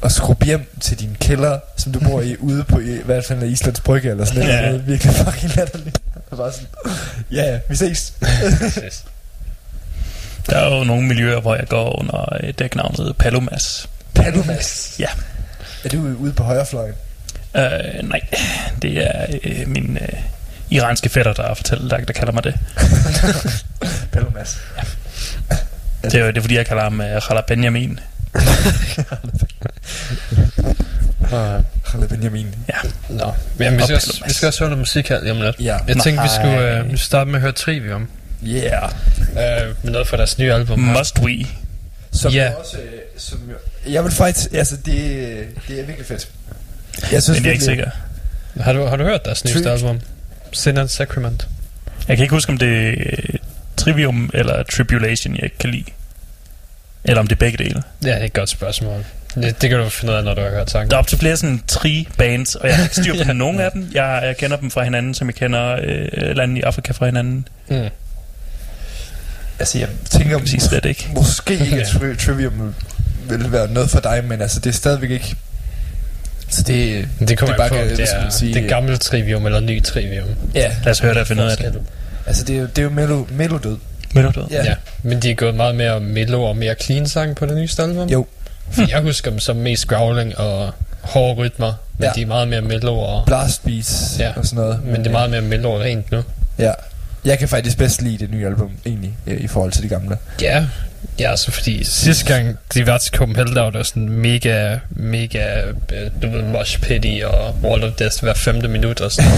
og 0.00 0.12
skrub 0.12 0.42
hjem 0.44 0.66
til 0.80 1.00
din 1.00 1.16
kælder, 1.20 1.58
som 1.76 1.92
du 1.92 2.00
bor 2.00 2.20
i, 2.20 2.36
ude 2.38 2.64
på 2.64 2.78
i, 2.80 2.98
hvad 3.04 3.22
fanden 3.22 3.44
er 3.48 3.52
Islands 3.52 3.80
Brygge, 3.80 4.10
eller 4.10 4.24
sådan 4.24 4.42
Ja. 4.42 4.60
noget. 4.60 4.72
Det 4.74 4.80
er 4.80 4.84
virkelig 4.86 5.14
fucking 5.14 5.56
latterligt. 5.56 5.98
Og 6.30 6.36
bare 6.36 6.52
sådan, 6.52 6.68
ja, 7.32 7.42
ja, 7.42 7.58
vi 7.68 7.76
ses. 7.76 8.14
Der 10.50 10.56
er 10.56 10.78
jo 10.78 10.84
nogle 10.84 11.06
miljøer, 11.06 11.40
hvor 11.40 11.54
jeg 11.54 11.66
går 11.68 11.98
under 11.98 12.36
øh, 12.42 12.54
dæknavnet 12.58 13.16
Palomas. 13.16 13.88
Palumas. 14.14 14.96
Ja. 14.98 15.08
Er 15.84 15.88
du 15.88 16.16
ude 16.18 16.32
på 16.32 16.42
højrefløjen? 16.42 16.94
Øh, 17.56 18.08
nej, 18.08 18.20
det 18.82 19.06
er 19.06 19.26
øh, 19.44 19.68
min 19.68 19.98
øh, 20.00 20.18
iranske 20.70 21.08
fætter, 21.08 21.32
der, 21.32 21.54
fortæller, 21.54 21.88
der, 21.88 22.04
der 22.04 22.12
kalder 22.12 22.32
mig 22.32 22.44
det. 22.44 22.54
Palumas. 24.12 24.58
Det 26.02 26.14
er, 26.14 26.26
det 26.26 26.36
er 26.36 26.40
fordi, 26.40 26.56
jeg 26.56 26.66
kalder 26.66 26.82
ham 26.82 27.00
øh, 27.00 27.22
Khala 27.22 27.40
Benjamin. 27.40 28.00
Khaled 31.86 32.08
Benjamin. 32.08 32.54
Nå, 33.08 33.32
men 33.56 33.76
vi 33.76 33.82
skal, 33.82 33.94
også, 33.94 34.22
vi 34.26 34.32
skal 34.32 34.46
også 34.46 34.60
høre 34.60 34.70
noget 34.70 34.78
musik 34.78 35.08
her 35.08 35.20
lige 35.20 35.32
om 35.32 35.40
lidt. 35.40 35.56
Ja. 35.60 35.76
Jeg 35.88 35.96
tænkte, 35.96 36.22
vi 36.22 36.28
skulle 36.40 36.78
øh, 36.78 36.96
starte 36.96 37.30
med 37.30 37.34
at 37.38 37.40
høre 37.42 37.52
Trivium. 37.52 38.08
Yeah. 38.46 38.90
Øh, 39.30 39.74
med 39.82 39.92
noget 39.92 40.06
fra 40.08 40.16
deres 40.16 40.38
nye 40.38 40.52
album. 40.52 40.84
her. 40.84 40.98
Must 40.98 41.18
we? 41.18 41.46
Som 42.12 42.32
Ja. 42.32 42.44
ja. 42.44 42.54
også, 42.54 42.76
øh, 42.76 42.82
som 43.16 43.38
jo, 43.50 43.90
jeg 43.92 44.04
vil 44.04 44.12
faktisk, 44.12 44.48
altså 44.54 44.76
det, 44.76 44.84
det 45.68 45.80
er 45.80 45.84
virkelig 45.84 46.06
fedt. 46.06 46.28
Jeg 47.12 47.22
synes 47.22 47.38
Men 47.38 47.44
jeg 47.44 47.50
er 47.50 47.52
ikke 47.52 47.64
sikker. 47.64 47.90
Har 48.60 48.72
du, 48.72 48.84
har 48.84 48.96
du 48.96 49.04
hørt 49.04 49.24
deres 49.24 49.44
nyeste 49.44 49.70
album? 49.70 50.00
Sin 50.52 50.76
and 50.76 50.88
Sacrament. 50.88 51.48
Jeg 52.08 52.16
kan 52.16 52.24
ikke 52.24 52.34
huske, 52.34 52.52
om 52.52 52.58
det 52.58 52.88
er 52.88 53.38
Trivium 53.76 54.30
eller 54.34 54.62
Tribulation, 54.62 55.34
jeg 55.34 55.44
ikke 55.44 55.58
kan 55.58 55.70
lide. 55.70 55.84
Eller 57.08 57.20
om 57.20 57.26
det 57.26 57.34
er 57.36 57.38
begge 57.38 57.58
dele. 57.64 57.82
Ja, 58.04 58.08
det 58.08 58.20
er 58.20 58.24
et 58.24 58.32
godt 58.32 58.48
spørgsmål. 58.48 59.04
Det, 59.34 59.62
det 59.62 59.70
kan 59.70 59.78
du 59.78 59.88
finde 59.88 60.12
ud 60.12 60.18
af, 60.18 60.24
når 60.24 60.34
du 60.34 60.40
har 60.40 60.50
hørt 60.50 60.70
sangen. 60.70 60.90
Der 60.90 60.96
er 60.96 60.98
op 60.98 61.06
til 61.06 61.18
flere 61.18 61.36
sådan 61.36 61.62
tri-bands, 61.66 62.54
og 62.54 62.68
jeg 62.68 62.76
har 62.76 62.82
ikke 62.82 62.96
styr 62.96 63.12
på 63.12 63.18
Ja. 63.26 63.32
nogen 63.32 63.60
af 63.60 63.70
dem. 63.72 63.90
Jeg, 63.94 64.20
jeg 64.24 64.36
kender 64.36 64.56
dem 64.56 64.70
fra 64.70 64.84
hinanden, 64.84 65.14
som 65.14 65.26
jeg 65.28 65.34
kender 65.34 65.76
øh, 65.82 66.36
lande 66.36 66.58
i 66.58 66.62
Afrika 66.62 66.92
fra 66.92 67.06
hinanden. 67.06 67.48
Mm. 67.68 67.76
Altså 69.58 69.78
jeg 69.78 69.88
tænker, 70.10 70.38
kan 70.38 70.46
sige 70.46 70.60
slet 70.60 70.84
ikke. 70.84 71.08
måske 71.14 71.52
ikke, 71.54 71.76
at 71.76 71.86
tri- 71.86 72.16
Trivium 72.26 72.74
vil 73.28 73.52
være 73.52 73.72
noget 73.72 73.90
for 73.90 74.00
dig, 74.00 74.24
men 74.24 74.42
altså 74.42 74.60
det 74.60 74.70
er 74.70 74.74
stadigvæk 74.74 75.10
ikke... 75.10 75.36
Så 76.48 76.62
det, 76.62 77.08
Det 77.28 77.38
kommer 77.38 77.54
Det 77.56 77.64
er 77.64 77.68
bare, 77.68 77.68
på, 77.68 77.74
hvad 77.86 77.96
det 77.96 78.08
skal 78.08 78.20
er, 78.26 78.30
sige, 78.30 78.54
det 78.54 78.64
er 78.64 78.68
gammelt 78.68 79.00
Trivium 79.00 79.46
eller 79.46 79.60
ny 79.60 79.82
Trivium. 79.82 80.28
ja, 80.54 80.72
Lad 80.84 80.90
os 80.90 80.98
høre 80.98 81.14
det 81.14 81.20
og 81.20 81.26
finde 81.26 81.42
ud 81.44 81.48
af 81.48 81.56
det. 81.56 81.74
Altså 82.26 82.44
det 82.44 82.56
er, 82.56 82.60
jo- 82.60 82.66
det 82.66 82.78
er 82.78 82.82
jo 82.82 82.90
melo, 82.90 83.24
melodød. 83.30 83.76
Melder 84.16 84.32
du? 84.32 84.46
Ja. 84.50 84.64
Ja. 84.64 84.74
men 85.02 85.20
de 85.22 85.30
er 85.30 85.34
gået 85.34 85.54
meget 85.54 85.74
mere 85.74 86.00
mellow 86.00 86.40
og 86.40 86.56
mere 86.56 86.74
clean 86.82 87.06
sang 87.08 87.36
på 87.36 87.46
det 87.46 87.56
nye 87.56 87.68
album. 87.78 88.08
Jo. 88.08 88.26
For 88.70 88.82
jeg 88.88 89.00
husker 89.00 89.30
dem 89.30 89.38
som 89.40 89.56
mest 89.56 89.86
growling 89.88 90.38
og 90.38 90.70
hårde 91.00 91.34
rytmer, 91.34 91.72
men 91.98 92.04
Ja. 92.06 92.12
de 92.14 92.22
er 92.22 92.26
meget 92.26 92.48
mere 92.48 92.60
mellow 92.60 92.94
og... 92.94 93.22
Blast 93.26 93.64
beats 93.64 94.16
Ja. 94.18 94.32
og 94.36 94.46
sådan 94.46 94.64
noget. 94.64 94.84
Men 94.84 94.96
det 95.00 95.06
er 95.06 95.12
meget 95.12 95.30
mere 95.30 95.40
mellow 95.42 95.72
og 95.72 95.80
rent 95.80 96.10
nu. 96.12 96.22
Ja. 96.58 96.72
Jeg 97.24 97.38
kan 97.38 97.48
faktisk 97.48 97.78
bedst 97.78 98.02
lide 98.02 98.18
det 98.18 98.30
nye 98.30 98.46
album, 98.46 98.70
egentlig, 98.86 99.14
i 99.26 99.46
forhold 99.46 99.72
til 99.72 99.82
det 99.82 99.90
gamle. 99.90 100.16
Ja, 100.42 100.66
ja, 101.18 101.30
altså 101.30 101.50
fordi 101.50 101.84
sidste 101.84 102.24
gang 102.24 102.58
de 102.74 102.86
var 102.86 102.98
til 102.98 103.14
Copenhagen, 103.16 103.56
der 103.56 103.62
var 103.62 103.70
der 103.70 103.82
sådan 103.82 104.08
mega, 104.08 104.78
mega, 104.90 105.60
øh, 105.92 106.10
du 106.22 106.30
ved, 106.30 106.42
mosh 106.42 106.80
pity 106.80 107.22
og 107.24 107.54
Wall 107.62 107.84
of 107.84 107.92
Death 107.92 108.22
hver 108.22 108.34
femte 108.34 108.68
minut 108.68 109.00
og 109.00 109.12
sådan 109.12 109.30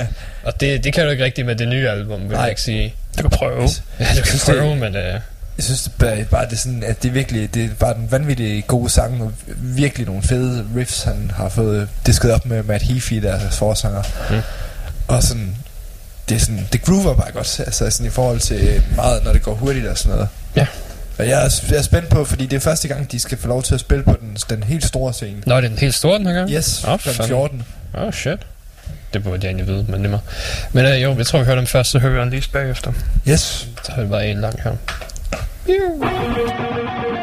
og 0.46 0.60
det, 0.60 0.84
det 0.84 0.92
kan 0.92 1.04
du 1.04 1.10
ikke 1.10 1.24
rigtig 1.24 1.46
med 1.46 1.56
det 1.56 1.68
nye 1.68 1.88
album, 1.88 2.20
vil 2.20 2.30
Nej. 2.30 2.40
jeg 2.40 2.50
ikke 2.50 2.62
sige. 2.62 2.94
Du 3.18 3.22
kan 3.22 3.30
prøve. 3.30 3.68
Ja, 4.00 4.06
du 4.16 4.22
kan 4.22 4.38
prøve, 4.44 4.76
men 4.76 4.96
uh, 4.96 5.02
Jeg 5.02 5.20
synes 5.58 5.82
det 5.82 5.92
bare, 5.98 6.24
bare 6.24 6.44
det 6.44 6.52
er 6.52 6.56
sådan, 6.56 6.82
at 6.82 7.02
det 7.02 7.08
er 7.08 7.12
virkelig, 7.12 7.54
det 7.54 7.64
er 7.64 7.68
bare 7.78 7.94
den 7.94 8.08
vanvittige 8.10 8.62
gode 8.62 8.90
sang, 8.90 9.22
og 9.22 9.32
virkelig 9.56 10.06
nogle 10.06 10.22
fede 10.22 10.66
riffs, 10.76 11.02
han 11.02 11.30
har 11.36 11.48
fået 11.48 11.88
disket 12.06 12.32
op 12.32 12.46
med 12.46 12.62
Matt 12.62 12.82
Heafy, 12.82 13.14
deres 13.14 13.56
forsanger. 13.56 14.02
Mm. 14.30 14.40
Og 15.08 15.22
sådan, 15.22 15.56
det 16.28 16.34
er 16.34 16.38
sådan, 16.38 16.68
det 16.72 16.82
groover 16.82 17.14
bare 17.14 17.32
godt, 17.32 17.60
altså 17.60 17.90
sådan 17.90 18.06
i 18.06 18.10
forhold 18.10 18.40
til 18.40 18.82
meget, 18.96 19.24
når 19.24 19.32
det 19.32 19.42
går 19.42 19.54
hurtigt 19.54 19.86
og 19.86 19.98
sådan 19.98 20.14
noget. 20.14 20.28
Ja. 20.56 20.66
Og 21.18 21.28
jeg 21.28 21.44
er, 21.44 21.62
jeg 21.70 21.78
er 21.78 21.82
spændt 21.82 22.08
på, 22.08 22.24
fordi 22.24 22.46
det 22.46 22.56
er 22.56 22.60
første 22.60 22.88
gang, 22.88 23.12
de 23.12 23.18
skal 23.20 23.38
få 23.38 23.48
lov 23.48 23.62
til 23.62 23.74
at 23.74 23.80
spille 23.80 24.04
på 24.04 24.16
den, 24.20 24.36
den 24.50 24.62
helt 24.62 24.84
store 24.84 25.12
scene. 25.12 25.42
Nå, 25.46 25.56
det 25.56 25.64
er 25.64 25.68
den 25.68 25.78
helt 25.78 25.94
store 25.94 26.18
den 26.18 26.26
her 26.26 26.34
gang? 26.34 26.50
Yes, 26.50 26.84
Åh, 26.84 26.98
kl. 26.98 27.08
fandme. 27.08 27.26
14. 27.28 27.64
Oh 27.94 28.12
shit. 28.12 28.38
Det 29.12 29.22
burde 29.22 29.38
jeg 29.42 29.48
egentlig 29.48 29.66
vide, 29.66 29.86
men 29.88 30.02
det 30.02 30.10
mig. 30.10 30.20
Men 30.72 30.86
uh, 30.86 31.02
jo, 31.02 31.14
jeg 31.16 31.26
tror, 31.26 31.38
vi 31.38 31.44
hører 31.44 31.56
dem 31.56 31.66
først, 31.66 31.90
så 31.90 31.98
hører 31.98 32.12
vi 32.12 32.18
Unleashed 32.18 32.52
bagefter. 32.52 32.92
Yes. 33.28 33.68
Så 33.82 33.92
har 33.92 34.02
det 34.02 34.10
bare 34.10 34.26
en 34.26 34.40
lang 34.40 34.62
her. 34.62 34.72
It's 35.68 37.17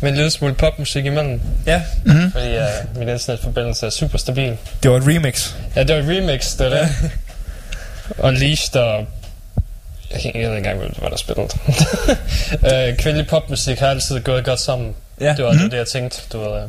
med 0.00 0.10
en 0.10 0.14
lille 0.16 0.30
smule 0.30 0.54
popmusik 0.54 1.04
imellem. 1.06 1.40
Ja. 1.66 1.82
Mhm. 2.04 2.32
Fordi 2.32 2.56
uh, 2.56 2.98
min 2.98 3.08
internetforbindelse 3.08 3.86
er 3.86 3.90
super 3.90 4.18
stabil. 4.18 4.56
Det 4.82 4.90
var 4.90 4.96
et 4.96 5.06
remix. 5.06 5.54
Ja, 5.76 5.82
det 5.82 5.96
var 5.96 6.02
et 6.02 6.08
remix, 6.18 6.56
det 6.56 6.70
var 6.70 6.76
det. 6.76 6.88
Og... 8.18 8.32
Jeg, 10.12 10.20
kan- 10.22 10.40
jeg 10.42 10.50
ved 10.50 10.56
ikke 10.56 10.70
engang, 10.70 10.94
hvad 10.98 11.10
der 11.10 11.16
spillede. 11.16 11.48
øh, 12.90 12.96
kvindelig 12.96 13.26
popmusik 13.26 13.78
har 13.78 13.86
altid 13.86 14.20
gået 14.20 14.44
godt 14.44 14.60
sammen. 14.60 14.94
Ja. 15.20 15.34
Det 15.36 15.44
var 15.44 15.52
mm-hmm. 15.52 15.70
det, 15.70 15.76
jeg 15.76 15.86
tænkte. 15.86 16.20
Du 16.32 16.38
ved, 16.38 16.46
øh. 16.56 16.62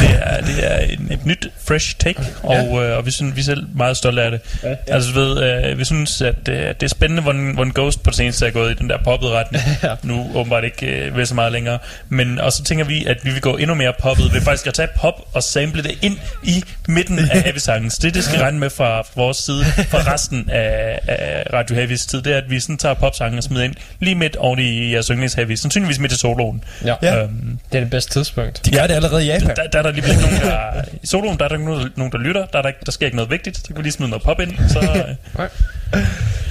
Det 0.00 0.10
er, 0.22 0.40
det 0.40 0.72
er 0.72 0.78
en, 0.78 1.08
et 1.12 1.26
nyt, 1.26 1.35
fresh 1.68 1.96
take, 1.98 2.20
og, 2.42 2.84
øh, 2.84 2.96
og 2.98 3.06
vi, 3.06 3.10
synes, 3.10 3.36
vi 3.36 3.40
er 3.40 3.44
selv 3.44 3.66
meget 3.74 3.96
stolte 3.96 4.22
af 4.22 4.30
det. 4.30 4.40
Ja. 4.62 4.74
Altså, 4.86 5.12
du 5.12 5.20
ved, 5.20 5.42
øh, 5.64 5.78
vi 5.78 5.84
synes, 5.84 6.22
at 6.22 6.48
øh, 6.48 6.56
det 6.68 6.82
er 6.82 6.86
spændende, 6.88 7.22
hvordan, 7.22 7.54
hvordan 7.54 7.72
Ghost 7.74 8.02
på 8.02 8.10
det 8.10 8.16
seneste 8.16 8.46
er 8.46 8.50
gået 8.50 8.70
i 8.70 8.74
den 8.74 8.90
der 8.90 8.98
poppet 9.04 9.30
retning. 9.30 9.64
Ja. 9.82 9.94
Nu 10.02 10.30
åbenbart 10.34 10.64
ikke 10.64 10.86
øh, 10.86 11.16
ved 11.16 11.26
så 11.26 11.34
meget 11.34 11.52
længere. 11.52 11.78
Men, 12.08 12.38
og 12.38 12.52
så 12.52 12.64
tænker 12.64 12.84
vi, 12.84 13.04
at 13.04 13.16
vi 13.24 13.30
vil 13.30 13.40
gå 13.40 13.56
endnu 13.56 13.74
mere 13.74 13.92
poppet 14.00 14.32
ved 14.34 14.40
faktisk 14.40 14.66
at 14.66 14.74
tage 14.74 14.88
pop 14.96 15.14
og 15.32 15.42
sample 15.42 15.82
det 15.82 15.98
ind 16.02 16.16
i 16.42 16.64
midten 16.88 17.18
af 17.18 17.40
Heavy 17.44 17.56
Sangen. 17.58 17.90
Så 17.90 17.98
det, 18.02 18.14
det 18.14 18.24
skal 18.24 18.40
regne 18.40 18.58
med 18.58 18.70
fra, 18.70 19.00
fra 19.02 19.10
vores 19.16 19.36
side, 19.36 19.64
fra 19.64 20.12
resten 20.12 20.50
af, 20.50 21.00
af 21.08 21.44
Radio 21.52 21.74
Heavys 21.76 22.06
tid, 22.06 22.22
det 22.22 22.32
er, 22.32 22.36
at 22.38 22.50
vi 22.50 22.60
sådan 22.60 22.76
tager 22.78 22.94
popsangen 22.94 23.38
og 23.38 23.44
smider 23.44 23.64
ind 23.64 23.74
lige 24.00 24.14
midt 24.14 24.36
oven 24.36 24.58
i 24.58 24.92
jeres 24.92 25.06
yndlings 25.06 25.34
Heavy. 25.34 25.54
Sandsynligvis 25.54 25.98
midt 25.98 26.12
i 26.12 26.18
soloen. 26.18 26.64
Ja. 26.84 26.94
Ja. 27.02 27.22
Øhm, 27.22 27.58
Det 27.72 27.78
er 27.78 27.82
det 27.82 27.90
bedste 27.90 28.12
tidspunkt. 28.12 28.66
De 28.66 28.70
gør 28.70 28.86
det 28.86 28.94
allerede 28.94 29.24
i 29.24 29.26
Japan. 29.26 29.56
der, 29.56 29.66
der 29.72 29.78
er 29.78 29.82
der 29.82 29.90
lige 29.92 30.06
nogen, 30.06 30.36
der... 30.40 30.82
I 31.02 31.06
soloen, 31.06 31.38
der 31.38 31.44
er 31.44 31.48
der 31.48 31.55
ikke 31.56 31.70
nogen, 31.70 31.88
nogen, 31.96 32.12
der 32.12 32.18
lytter. 32.18 32.46
Der, 32.46 32.58
er 32.58 32.62
der, 32.62 32.68
ikke, 32.68 32.80
der 32.86 32.92
sker 32.92 33.06
ikke 33.06 33.16
noget 33.16 33.30
vigtigt. 33.30 33.56
Så 33.56 33.62
kan 33.66 33.76
vi 33.76 33.82
lige 33.82 33.92
smide 33.92 34.10
noget 34.10 34.22
pop 34.22 34.40
ind. 34.40 34.52
Så, 34.68 34.80
øh, 35.42 35.48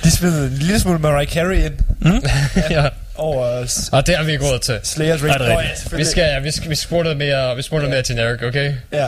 De 0.04 0.12
smider 0.12 0.44
en 0.44 0.50
lille 0.54 0.80
smule 0.80 1.00
Mariah 1.00 1.28
Carey 1.28 1.56
ind 1.66 1.74
ja. 2.70 2.88
over 3.16 3.66
s- 3.66 3.90
Og 3.92 4.08
det 4.08 4.18
har 4.18 4.24
vi 4.24 4.38
råd 4.38 4.60
til. 4.60 4.74
Slayer's 4.84 5.26
Nej, 5.28 5.38
det 5.38 5.48
er 5.52 5.58
Ring. 5.58 5.70
ja, 5.92 5.98
Vi 5.98 6.06
skal, 6.06 6.22
ja, 6.22 6.40
vi 6.40 6.52
skal, 6.52 6.70
vi 6.70 6.76
spurgte 6.76 7.04
noget 7.04 7.18
mere, 7.18 7.56
vi 7.56 7.62
spurgte 7.62 7.90
noget 7.90 7.96
mere 8.08 8.16
generic, 8.16 8.44
okay? 8.44 8.74
Ja. 8.92 9.08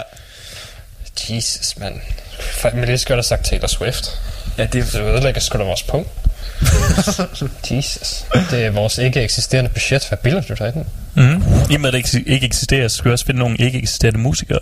Jesus, 1.29 1.77
mand. 1.79 1.95
Fandme 2.39 2.85
lige 2.85 2.97
skal 2.97 3.15
have 3.15 3.23
sagt 3.23 3.45
Taylor 3.45 3.67
Swift. 3.67 4.09
Ja, 4.57 4.63
det 4.63 4.73
Det 4.93 5.01
ødelægger 5.01 5.41
sgu 5.41 5.57
da 5.57 5.63
vores 5.63 5.83
punkt. 5.83 6.09
Jesus. 7.71 8.25
Det 8.51 8.65
er 8.65 8.69
vores 8.69 8.97
ikke 8.97 9.21
eksisterende 9.23 9.69
budget. 9.69 10.07
Hvad 10.07 10.17
bilder 10.17 10.41
du 10.41 10.53
dig 10.53 10.67
i 10.67 10.71
den? 10.71 10.85
mm. 11.15 11.43
I 11.71 11.75
og 11.75 11.81
med, 11.81 11.87
at 11.89 11.93
det 11.93 12.13
ikke, 12.27 12.45
eksisterer, 12.45 12.87
så 12.87 12.97
skal 12.97 13.09
vi 13.09 13.13
også 13.13 13.25
finde 13.25 13.39
nogle 13.39 13.57
ikke 13.57 13.77
eksisterende 13.79 14.19
musikere. 14.19 14.59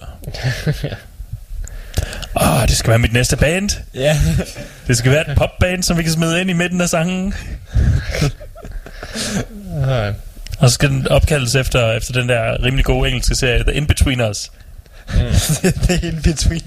Åh, 2.42 2.62
oh, 2.62 2.68
det 2.68 2.78
skal 2.78 2.90
være 2.90 3.00
mit 3.00 3.14
næste 3.14 3.38
band. 3.38 3.70
Ja. 3.94 4.20
Det 4.88 4.98
skal 4.98 5.12
være 5.12 5.32
et 5.32 5.38
popband, 5.38 5.84
som 5.84 5.98
vi 5.98 6.04
kan 6.04 6.12
smide 6.12 6.42
ind 6.42 6.50
i 6.50 6.54
midten 6.54 6.82
af 6.82 6.90
sangen. 6.90 7.34
Nej. 9.82 10.14
Og 10.60 10.70
så 10.70 10.74
skal 10.74 10.90
den 10.90 11.08
opkaldes 11.08 11.56
efter, 11.56 11.92
efter 11.92 12.14
den 12.14 12.30
der 12.30 12.64
rimelig 12.64 12.86
gode 12.86 13.10
engelske 13.10 13.36
serie, 13.36 13.64
The 13.64 13.74
In-Betweeners. 13.74 14.52
det 15.62 15.90
er 16.04 16.08
in 16.08 16.22
between. 16.24 16.62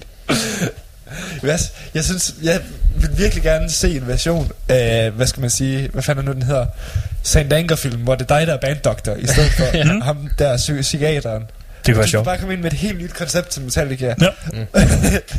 Hvad, 1.41 1.59
jeg 1.93 2.03
synes, 2.03 2.33
jeg 2.43 2.59
vil 2.95 3.09
virkelig 3.17 3.43
gerne 3.43 3.69
se 3.69 3.95
en 3.95 4.07
version 4.07 4.51
af, 4.67 5.11
hvad 5.11 5.27
skal 5.27 5.41
man 5.41 5.49
sige, 5.49 5.89
hvad 5.93 6.03
fanden 6.03 6.25
er 6.25 6.29
nu 6.29 6.33
den 6.33 6.43
hedder, 6.43 6.65
St. 7.23 7.35
Anger-film, 7.37 8.01
hvor 8.01 8.15
det 8.15 8.31
er 8.31 8.37
dig, 8.37 8.47
der 8.47 8.53
er 8.53 8.57
banddoktor, 8.57 9.15
i 9.15 9.27
stedet 9.27 9.51
for 9.51 9.65
Ja. 9.77 9.83
ham 10.03 10.29
der 10.39 10.57
psy- 10.57 10.81
psykiateren. 10.81 11.43
Det 11.85 11.85
kunne 11.85 11.95
være 11.95 12.03
Du 12.05 12.09
sjovt. 12.09 12.25
bare 12.25 12.37
komme 12.37 12.53
ind 12.53 12.61
med 12.61 12.71
et 12.71 12.77
helt 12.77 13.01
nyt 13.01 13.13
koncept 13.13 13.49
til 13.49 13.61
Metallica. 13.61 14.15
Ja. 14.21 14.27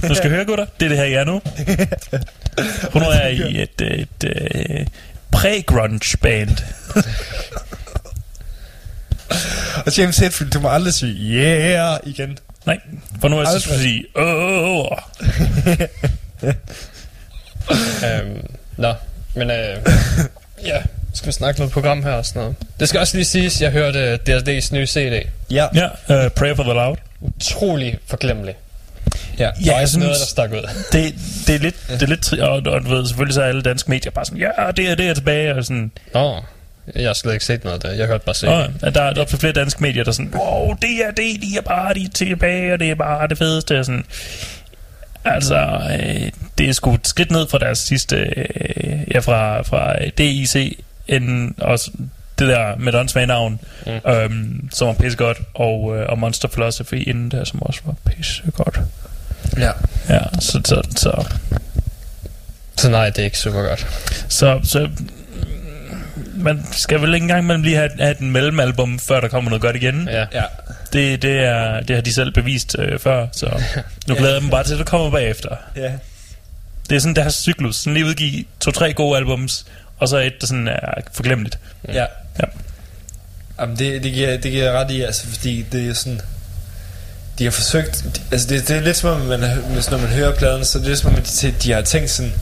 Nu 0.09 0.14
skal 0.14 0.30
I 0.30 0.34
høre, 0.34 0.45
gutter. 0.45 0.66
Det 0.80 0.84
er 0.86 0.88
det 0.88 0.99
her, 0.99 1.05
jeg 1.05 1.20
er 1.20 1.24
nu. 1.24 1.41
Hun 2.93 3.03
er 3.03 3.26
i 3.28 3.62
et, 3.62 3.80
et, 3.80 4.09
et 4.24 4.88
pre-grunge 5.32 6.16
band. 6.22 6.57
Og 9.86 9.99
James 9.99 10.18
Hetfield, 10.18 10.51
du 10.51 10.61
må 10.61 10.68
aldrig 10.68 10.95
sige, 10.95 11.34
yeah, 11.34 11.99
igen. 12.05 12.38
Nej, 12.66 12.80
for 13.20 13.28
nu 13.28 13.36
er 13.38 13.43
jeg 13.43 13.53
så 13.53 13.61
skulle 13.61 13.78
sige, 13.80 14.05
åh, 14.16 14.86
Øhm, 18.07 18.47
nå, 18.76 18.95
men 19.34 19.51
øh, 19.51 19.76
ja, 20.64 20.82
skal 21.15 21.27
vi 21.27 21.33
snakke 21.33 21.61
noget 21.61 21.73
program 21.73 22.03
her 22.03 22.13
og 22.13 22.27
sådan 22.27 22.41
noget. 22.43 22.57
Det 22.81 22.89
skal 22.89 23.01
også 23.01 23.17
lige 23.17 23.25
siges, 23.25 23.61
jeg 23.61 23.71
hørte 23.71 24.15
DSD's 24.29 24.75
nye 24.75 24.87
CD. 24.87 25.23
Ja. 25.51 25.67
ja, 25.75 25.87
uh, 26.25 26.31
Prayer 26.31 26.55
for 26.55 26.63
the 26.63 26.73
Loud. 26.73 26.97
Utrolig 27.21 27.99
forglemmelig. 28.07 28.55
Ja, 29.39 29.45
Der 29.45 29.51
Ja, 29.65 29.71
var 29.73 29.79
jeg 29.79 29.89
ikke 29.89 29.99
noget, 29.99 30.11
der 30.11 30.15
synes, 30.17 30.29
stak 30.29 30.51
ud. 30.53 30.69
det, 30.93 31.15
det 31.47 31.55
er 31.55 31.59
lidt, 31.59 31.77
det 31.89 32.03
er 32.03 32.07
lidt 32.07 32.27
tri- 32.27 32.41
og, 32.43 32.63
og, 32.73 32.83
du 32.85 32.89
ved, 32.89 33.07
selvfølgelig 33.07 33.35
så 33.35 33.43
er 33.43 33.47
alle 33.47 33.63
danske 33.63 33.91
medier 33.91 34.11
bare 34.13 34.25
sådan, 34.25 34.39
ja, 34.41 34.71
det 34.77 34.91
er 34.91 34.95
det 34.95 35.09
er 35.09 35.15
tilbage, 35.15 35.55
og 35.55 35.65
sådan, 35.65 35.91
Nå, 36.15 36.37
jeg 36.95 37.09
har 37.09 37.15
slet 37.15 37.33
ikke 37.33 37.45
set 37.45 37.65
noget 37.65 37.85
af 37.85 37.91
det. 37.91 37.99
Jeg 37.99 38.07
hørte 38.07 38.25
bare 38.25 38.35
CD. 38.35 38.49
og, 38.49 38.95
der, 38.95 39.13
der 39.13 39.23
er 39.23 39.27
flere 39.27 39.53
danske 39.53 39.83
medier, 39.83 40.05
der 40.05 40.11
er 40.11 40.15
sådan, 40.15 40.35
wow, 40.35 40.75
det 40.83 40.91
er 41.07 41.11
det, 41.11 41.43
de 41.43 41.57
er 41.57 41.61
bare 41.61 41.95
de 41.95 42.05
er 42.05 42.09
tilbage, 42.15 42.73
og 42.73 42.79
det 42.81 42.91
er 42.91 42.95
bare 42.95 43.29
det 43.29 43.39
fedeste, 43.39 43.79
og 43.79 43.85
sådan, 43.85 44.05
altså, 45.25 45.81
øh, 45.91 46.31
det 46.59 46.69
er 46.69 46.73
sgu 46.73 46.95
et 46.95 47.09
skridt 47.09 47.31
ned 47.31 47.49
fra 47.49 47.59
deres 47.59 47.79
sidste, 47.79 48.17
øh, 48.17 49.01
ja, 49.15 49.19
fra, 49.19 49.63
fra 49.63 49.95
DIC, 50.19 50.79
en, 51.11 51.55
og 51.59 51.79
s- 51.79 51.91
det 52.39 52.49
der 52.49 52.77
med 52.77 52.95
et 52.95 53.01
åndssvagt 53.01 53.29
navn, 53.29 53.61
Mm. 53.87 54.11
øhm, 54.11 54.69
som 54.73 54.87
var 54.89 54.95
pissegodt, 54.95 55.39
og, 55.55 55.97
øh, 55.99 56.07
og 56.09 56.19
Monster 56.19 56.49
Philosophy 56.49 57.09
inden 57.09 57.31
der, 57.31 57.45
som 57.45 57.63
også 57.63 57.81
var 57.85 57.95
pissegodt. 58.07 58.81
Ja. 59.59 59.71
Ja, 60.09 60.21
så, 60.41 60.61
så, 60.65 60.83
så, 60.97 61.25
Så 62.77 62.91
nej, 62.91 63.11
det 63.11 63.19
er 63.19 63.25
ikke 63.25 63.39
super 63.39 63.63
godt. 63.63 63.87
så, 64.29 64.61
så 64.65 64.89
man 66.35 66.65
skal 66.73 67.01
vel 67.01 67.15
ikke 67.15 67.25
engang 67.25 67.47
mellem 67.47 67.63
lige 67.63 67.77
have, 67.77 67.91
have 68.01 68.15
den 68.19 68.31
mellemalbum, 68.31 68.99
før 68.99 69.21
der 69.21 69.29
kommer 69.29 69.51
noget 69.51 69.63
godt 69.63 69.77
igen. 69.77 70.09
Ja. 70.11 70.27
Ja. 70.33 70.43
Det, 70.93 71.23
det, 71.23 71.41
er, 71.41 71.81
det 71.81 71.97
har 71.97 72.03
de 72.03 72.13
selv 72.15 72.33
bevist 72.33 72.77
øh, 72.79 72.99
før, 72.99 73.27
så 73.33 73.63
nu 74.09 74.15
glæder 74.19 74.33
jeg 74.33 74.41
dem 74.43 74.51
bare 74.51 74.65
til, 74.65 74.73
at 74.73 74.79
det 74.79 74.87
kommer 74.87 75.11
bagefter. 75.11 75.57
Ja. 75.77 75.93
Det 76.91 76.97
er 76.97 77.01
sådan 77.01 77.17
deres 77.17 77.35
cyklus. 77.35 77.77
Sådan 77.77 77.95
lige 77.95 78.07
udgive 78.07 78.45
to-tre 78.61 78.93
gode 78.93 79.17
albums, 79.17 79.67
og 80.01 80.09
så 80.09 80.18
et, 80.18 80.40
der 80.40 80.46
sådan 80.46 80.68
er 80.68 81.01
forglemmeligt. 81.12 81.59
Ja. 81.88 82.07
Ja. 82.38 82.44
Jamen, 83.61 83.78
det, 83.78 84.03
det, 84.03 84.12
giver, 84.12 84.36
det 84.36 84.53
giver 84.53 84.72
ret 84.72 84.90
i, 84.90 85.03
altså, 85.03 85.26
fordi 85.26 85.66
det 85.72 85.88
er 85.88 85.94
sådan... 85.94 86.20
De 87.38 87.44
har 87.44 87.51
forsøgt... 87.51 88.05
De, 88.16 88.20
altså, 88.32 88.48
det, 88.48 88.68
det 88.68 88.76
er 88.76 88.80
lidt 88.80 88.96
som 88.96 89.11
om, 89.11 89.26
man, 89.26 89.40
når 89.40 89.98
man 89.98 90.09
hører 90.09 90.34
pladen, 90.34 90.64
så 90.64 90.78
er 90.78 90.80
det 90.80 90.88
lidt 90.88 90.98
som 90.98 91.11
om, 91.11 91.16
at 91.16 91.38
de, 91.42 91.55
de 91.62 91.72
har 91.72 91.82
tænkt 91.82 92.11
sådan... 92.11 92.32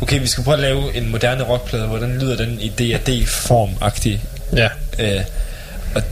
Okay, 0.00 0.20
vi 0.20 0.26
skal 0.26 0.44
prøve 0.44 0.54
at 0.54 0.60
lave 0.60 0.94
en 0.94 1.10
moderne 1.10 1.44
rockplade, 1.44 1.86
hvordan 1.86 2.18
lyder 2.18 2.36
den 2.36 2.60
i 2.60 2.68
D&D-form-agtig. 2.68 4.20
Ja. 4.56 4.68
Øh, 4.98 5.24
og 5.94 6.02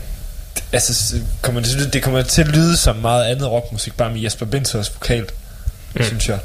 altså, 0.71 1.15
kommer 1.41 1.61
det, 1.61 1.93
det 1.93 2.03
kommer 2.03 2.21
til 2.21 2.41
at 2.41 2.47
lyde 2.47 2.77
som 2.77 2.95
meget 2.95 3.25
andet 3.25 3.51
rockmusik, 3.51 3.97
bare 3.97 4.11
med 4.11 4.21
Jesper 4.21 4.45
Binters 4.45 4.93
vokal, 4.95 5.25
mm. 5.93 6.03
synes 6.03 6.29
jeg. 6.29 6.39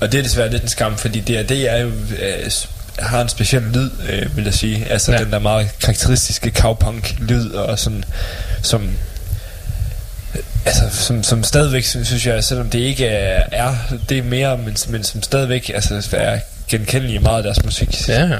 Og 0.00 0.12
det 0.12 0.18
er 0.18 0.22
desværre 0.22 0.50
lidt 0.50 0.62
en 0.62 0.68
skam, 0.68 0.96
fordi 0.96 1.20
D&D 1.20 1.50
er 1.50 1.76
jo, 1.76 1.88
øh, 2.18 2.50
har 2.98 3.22
en 3.22 3.28
speciel 3.28 3.62
lyd, 3.62 3.90
øh, 4.08 4.36
vil 4.36 4.44
jeg 4.44 4.54
sige. 4.54 4.86
Altså 4.90 5.12
Ja. 5.12 5.18
den 5.18 5.32
der 5.32 5.38
meget 5.38 5.68
karakteristiske 5.80 6.50
cowpunk-lyd, 6.50 7.50
og 7.50 7.78
sådan, 7.78 8.04
som 8.62 8.90
altså, 10.66 10.82
som, 10.90 11.22
som 11.22 11.44
stadigvæk, 11.44 11.84
synes 11.84 12.06
synes 12.08 12.26
jeg, 12.26 12.44
selvom 12.44 12.70
det 12.70 12.78
ikke 12.78 13.06
er, 13.06 13.42
er 13.52 13.74
det 14.08 14.18
er 14.18 14.22
mere, 14.22 14.58
men, 14.58 14.76
men 14.88 15.04
som 15.04 15.22
stadigvæk 15.22 15.70
altså, 15.74 16.16
er 16.16 16.38
genkendelige 16.68 17.14
i 17.14 17.18
meget 17.22 17.36
af 17.36 17.42
deres 17.42 17.64
musik. 17.64 18.08
Ja, 18.08 18.20
ja. 18.26 18.38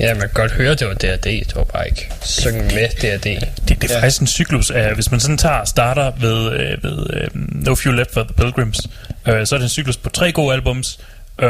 Ja, 0.00 0.14
man 0.14 0.20
kan 0.20 0.30
godt 0.34 0.52
høre, 0.52 0.74
det 0.74 0.86
var 0.88 0.94
D&D. 0.94 1.24
Det 1.24 1.56
var 1.56 1.64
bare 1.64 1.88
ikke 1.88 2.10
synge 2.22 2.62
med 2.62 2.88
D&D. 2.88 3.24
Det, 3.24 3.48
det 3.68 3.90
er 3.90 3.94
Ja. 3.94 3.96
faktisk 3.96 4.20
en 4.20 4.26
cyklus 4.26 4.70
af, 4.70 4.94
hvis 4.94 5.10
man 5.10 5.20
sådan 5.20 5.38
tager 5.38 5.64
starter 5.64 6.12
ved, 6.20 6.52
øh, 6.52 6.84
ved 6.84 7.06
øh, 7.12 7.28
No 7.34 7.74
Fuel 7.74 7.96
Left 7.96 8.12
for 8.14 8.22
the 8.22 8.32
Pilgrims, 8.34 8.80
øh, 9.28 9.46
så 9.46 9.54
er 9.54 9.58
det 9.58 9.64
en 9.64 9.68
cyklus 9.70 9.96
på 9.96 10.10
tre 10.10 10.32
gode 10.32 10.54
albums, 10.54 10.98
øh, 11.42 11.48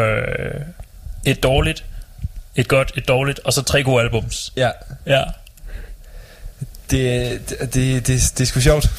et 1.25 1.43
dårligt, 1.43 1.85
et 2.57 2.69
godt, 2.69 2.93
et 2.97 3.09
dårligt, 3.09 3.41
og 3.45 3.53
så 3.53 3.63
tre 3.63 3.83
gode 3.83 4.03
albums. 4.03 4.53
Ja, 4.57 4.71
Ja, 5.07 5.23
det, 6.91 7.41
det, 7.49 7.59
det, 7.75 8.07
det, 8.07 8.33
det 8.39 8.41
er 8.41 8.45
sgu 8.45 8.61
sjovt. 8.61 8.91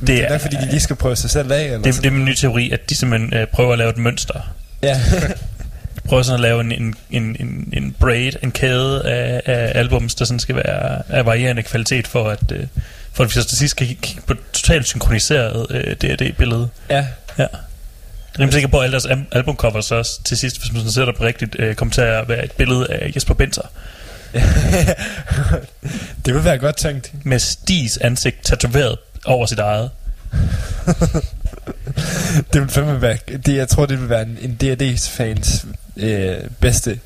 Det, 0.00 0.06
det 0.08 0.24
er 0.24 0.28
nok, 0.30 0.40
fordi 0.40 0.56
de 0.56 0.66
lige 0.70 0.80
skal 0.80 0.96
prøve 0.96 1.16
sig 1.16 1.30
selv 1.30 1.52
af. 1.52 1.62
Eller 1.64 1.78
det, 1.78 1.94
sådan. 1.94 2.02
det 2.02 2.08
er 2.08 2.12
min 2.16 2.24
nye 2.24 2.34
teori, 2.34 2.70
at 2.70 2.90
de 2.90 2.94
simpelthen 2.94 3.34
øh, 3.34 3.46
prøver 3.46 3.72
at 3.72 3.78
lave 3.78 3.90
et 3.90 3.96
mønster. 3.98 4.40
Ja. 4.82 5.00
Prøver 6.08 6.22
sådan 6.22 6.34
at 6.34 6.40
lave 6.40 6.60
en, 6.60 6.72
en, 6.72 6.94
en, 7.10 7.36
en, 7.40 7.68
en 7.72 7.92
braid, 8.00 8.32
en 8.42 8.52
kæde 8.52 9.04
af, 9.08 9.42
af 9.46 9.72
albums, 9.78 10.14
der 10.14 10.24
sådan 10.24 10.40
skal 10.40 10.56
være 10.56 11.02
af 11.08 11.26
varierende 11.26 11.62
kvalitet, 11.62 12.06
for 12.06 12.28
at, 12.30 12.52
øh, 12.52 12.66
for 13.12 13.24
at 13.24 13.28
vi 13.30 13.32
så 13.34 13.44
til 13.44 13.58
sidst 13.58 13.76
kan 13.76 13.86
kigge 13.86 14.22
på 14.26 14.34
totalt 14.52 14.86
synkroniseret 14.86 15.66
øh, 15.70 15.96
D&D-billede. 15.96 16.68
ja. 16.90 17.06
Ja. 17.38 17.46
Jeg 18.38 18.46
er 18.46 18.50
sikker 18.50 18.68
på, 18.68 18.78
at 18.78 18.84
alle 18.84 18.92
deres 18.92 19.06
al- 19.06 19.26
albumcovers 19.32 19.90
også 19.90 20.22
til 20.24 20.36
sidst, 20.38 20.58
hvis 20.60 20.72
man 20.72 20.80
sådan 20.80 20.92
sætter 20.92 21.12
på 21.12 21.24
rigtigt, 21.24 21.56
øh, 21.58 21.74
kommer 21.74 21.94
til 21.94 22.00
at 22.00 22.28
være 22.28 22.44
et 22.44 22.52
billede 22.52 22.86
af 22.92 23.12
Jesper 23.16 23.34
Binter 23.34 23.62
det 26.26 26.34
vil 26.34 26.44
være 26.44 26.58
godt 26.58 26.76
tænkt. 26.76 27.12
med 27.24 27.38
Stis 27.38 27.96
ansigt 27.96 28.36
tatoveret 28.44 28.96
over 29.24 29.46
sit 29.46 29.58
eget. 29.58 29.90
Det 32.52 32.60
vil 32.60 32.68
fandme 32.68 33.02
være... 33.02 33.16
Det, 33.46 33.56
jeg 33.56 33.68
tror, 33.68 33.86
det 33.86 34.00
vil 34.00 34.08
være 34.08 34.22
en, 34.22 34.38
en 34.42 34.54
D&D-fans 34.54 35.66
øh, 35.96 36.36
bedste 36.60 36.98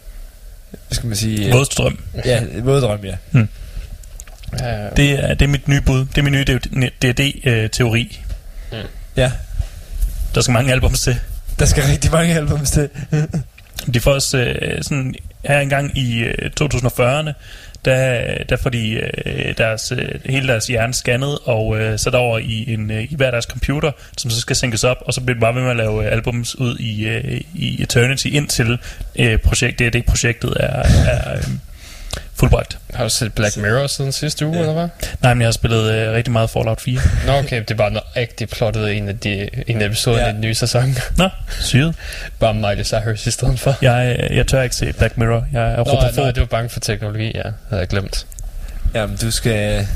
hvad 0.71 0.95
skal 0.97 1.07
man 1.07 1.17
sige... 1.17 1.47
øh, 1.47 1.53
Vådstrøm. 1.53 1.99
Ja, 2.25 2.43
våddrøm, 2.63 3.01
ja. 3.05 3.17
Ja, 4.61 4.89
Det 4.97 5.11
er, 5.11 5.35
det 5.35 5.43
er 5.43 5.49
mit 5.49 5.69
nye 5.69 5.81
bud. 5.81 5.99
Det 5.99 6.19
er 6.19 6.23
min 6.23 6.33
nye 6.33 6.45
D&D-teori. 7.03 8.21
Ja, 9.17 9.33
Der 10.35 10.41
skal 10.41 10.53
mange 10.53 10.73
albums 10.73 11.01
til. 11.01 11.17
der 11.59 11.65
skal 11.65 11.83
rigtig 11.85 12.11
mange 12.13 12.35
albums 12.35 12.71
til. 12.71 12.89
De 13.95 14.01
får 14.01 14.13
også 14.13 14.39
øh, 14.39 14.83
sådan 14.83 15.15
her 15.45 15.61
engang 15.61 15.99
i 15.99 16.23
øh, 16.23 16.51
2040'erne, 16.61 17.33
der, 17.85 18.25
der 18.49 18.57
får 18.57 18.71
de 18.71 19.11
øh, 19.27 19.55
deres, 19.59 19.93
øh, 19.93 20.09
hele 20.25 20.49
deres 20.49 20.67
hjerne 20.67 20.95
scannet 20.95 21.39
og 21.45 21.81
øh, 21.81 21.99
sat 21.99 22.15
over 22.15 22.39
i, 22.39 22.73
en, 22.75 22.91
øh, 22.91 23.03
i 23.03 23.15
hver 23.17 23.31
deres 23.31 23.45
computer, 23.45 23.93
som 24.19 24.31
så 24.31 24.41
skal 24.41 24.57
sænkes 24.57 24.85
op, 24.85 24.97
og 25.01 25.15
så 25.15 25.21
bliver 25.21 25.35
det 25.35 25.41
bare 25.41 25.55
ved 25.55 25.63
med 25.63 25.71
at 25.71 25.77
lave 25.77 26.07
øh, 26.07 26.13
albums 26.13 26.59
ud 26.59 26.77
i, 26.79 27.05
øh, 27.05 27.41
i 27.55 27.83
Eternity, 27.83 28.27
indtil 28.27 28.79
øh, 29.17 29.39
projekt, 29.39 29.79
det, 29.79 29.93
det 29.93 30.05
projektet 30.05 30.57
er, 30.61 30.83
er 31.09 31.37
øh, 31.37 31.45
fuldbragt. 32.35 32.79
har 32.95 33.05
du 33.05 33.11
set 33.11 33.33
Black 33.33 33.57
Mirror 33.57 33.87
siden 33.87 34.13
sidste 34.13 34.47
uge, 34.47 34.59
eller 34.59 34.73
hvad? 34.73 34.89
Nej, 35.23 35.35
men 35.35 35.41
jeg 35.41 35.47
har 35.47 35.53
spillet 35.53 35.93
øh, 35.93 36.13
rigtig 36.13 36.33
meget 36.33 36.51
Fallout 36.51 36.81
4. 36.81 37.01
Nå, 37.27 37.33
okay, 37.39 37.61
det 37.61 37.71
er 37.71 37.75
bare 37.75 37.91
noget 37.91 38.07
rigtig 38.17 38.49
plottet 38.49 38.97
en 38.97 39.09
af, 39.09 39.19
de, 39.19 39.49
en 39.67 39.83
af 39.83 39.87
episoderne 39.87 40.21
Ja. 40.21 40.27
ja. 40.27 40.31
i 40.31 40.35
den 40.35 40.41
nye 40.41 40.55
sæson. 40.55 40.97
Nå, 41.17 41.29
syret. 41.61 41.95
bare 42.39 42.55
Miley 42.55 42.85
Cyrus 42.85 43.27
i 43.27 43.31
stedet 43.31 43.61
for. 43.61 43.77
Jeg, 43.83 44.17
øh, 44.31 44.37
jeg 44.37 44.47
tør 44.47 44.63
ikke 44.63 44.77
se 44.77 44.93
Black 44.93 45.19
Mirror. 45.19 45.47
Jeg 45.53 45.63
er 45.73 45.77
Nå, 45.77 46.23
nej, 46.23 46.31
du 46.31 46.41
var 46.41 46.47
bange 46.47 46.69
for 46.71 46.81
teknologi, 46.81 47.33
ja. 47.35 47.43
Det 47.43 47.55
havde 47.69 47.81
jeg 47.81 47.89
glemt. 47.89 48.27
Jamen, 48.95 49.17
du 49.17 49.31
skal... 49.31 49.87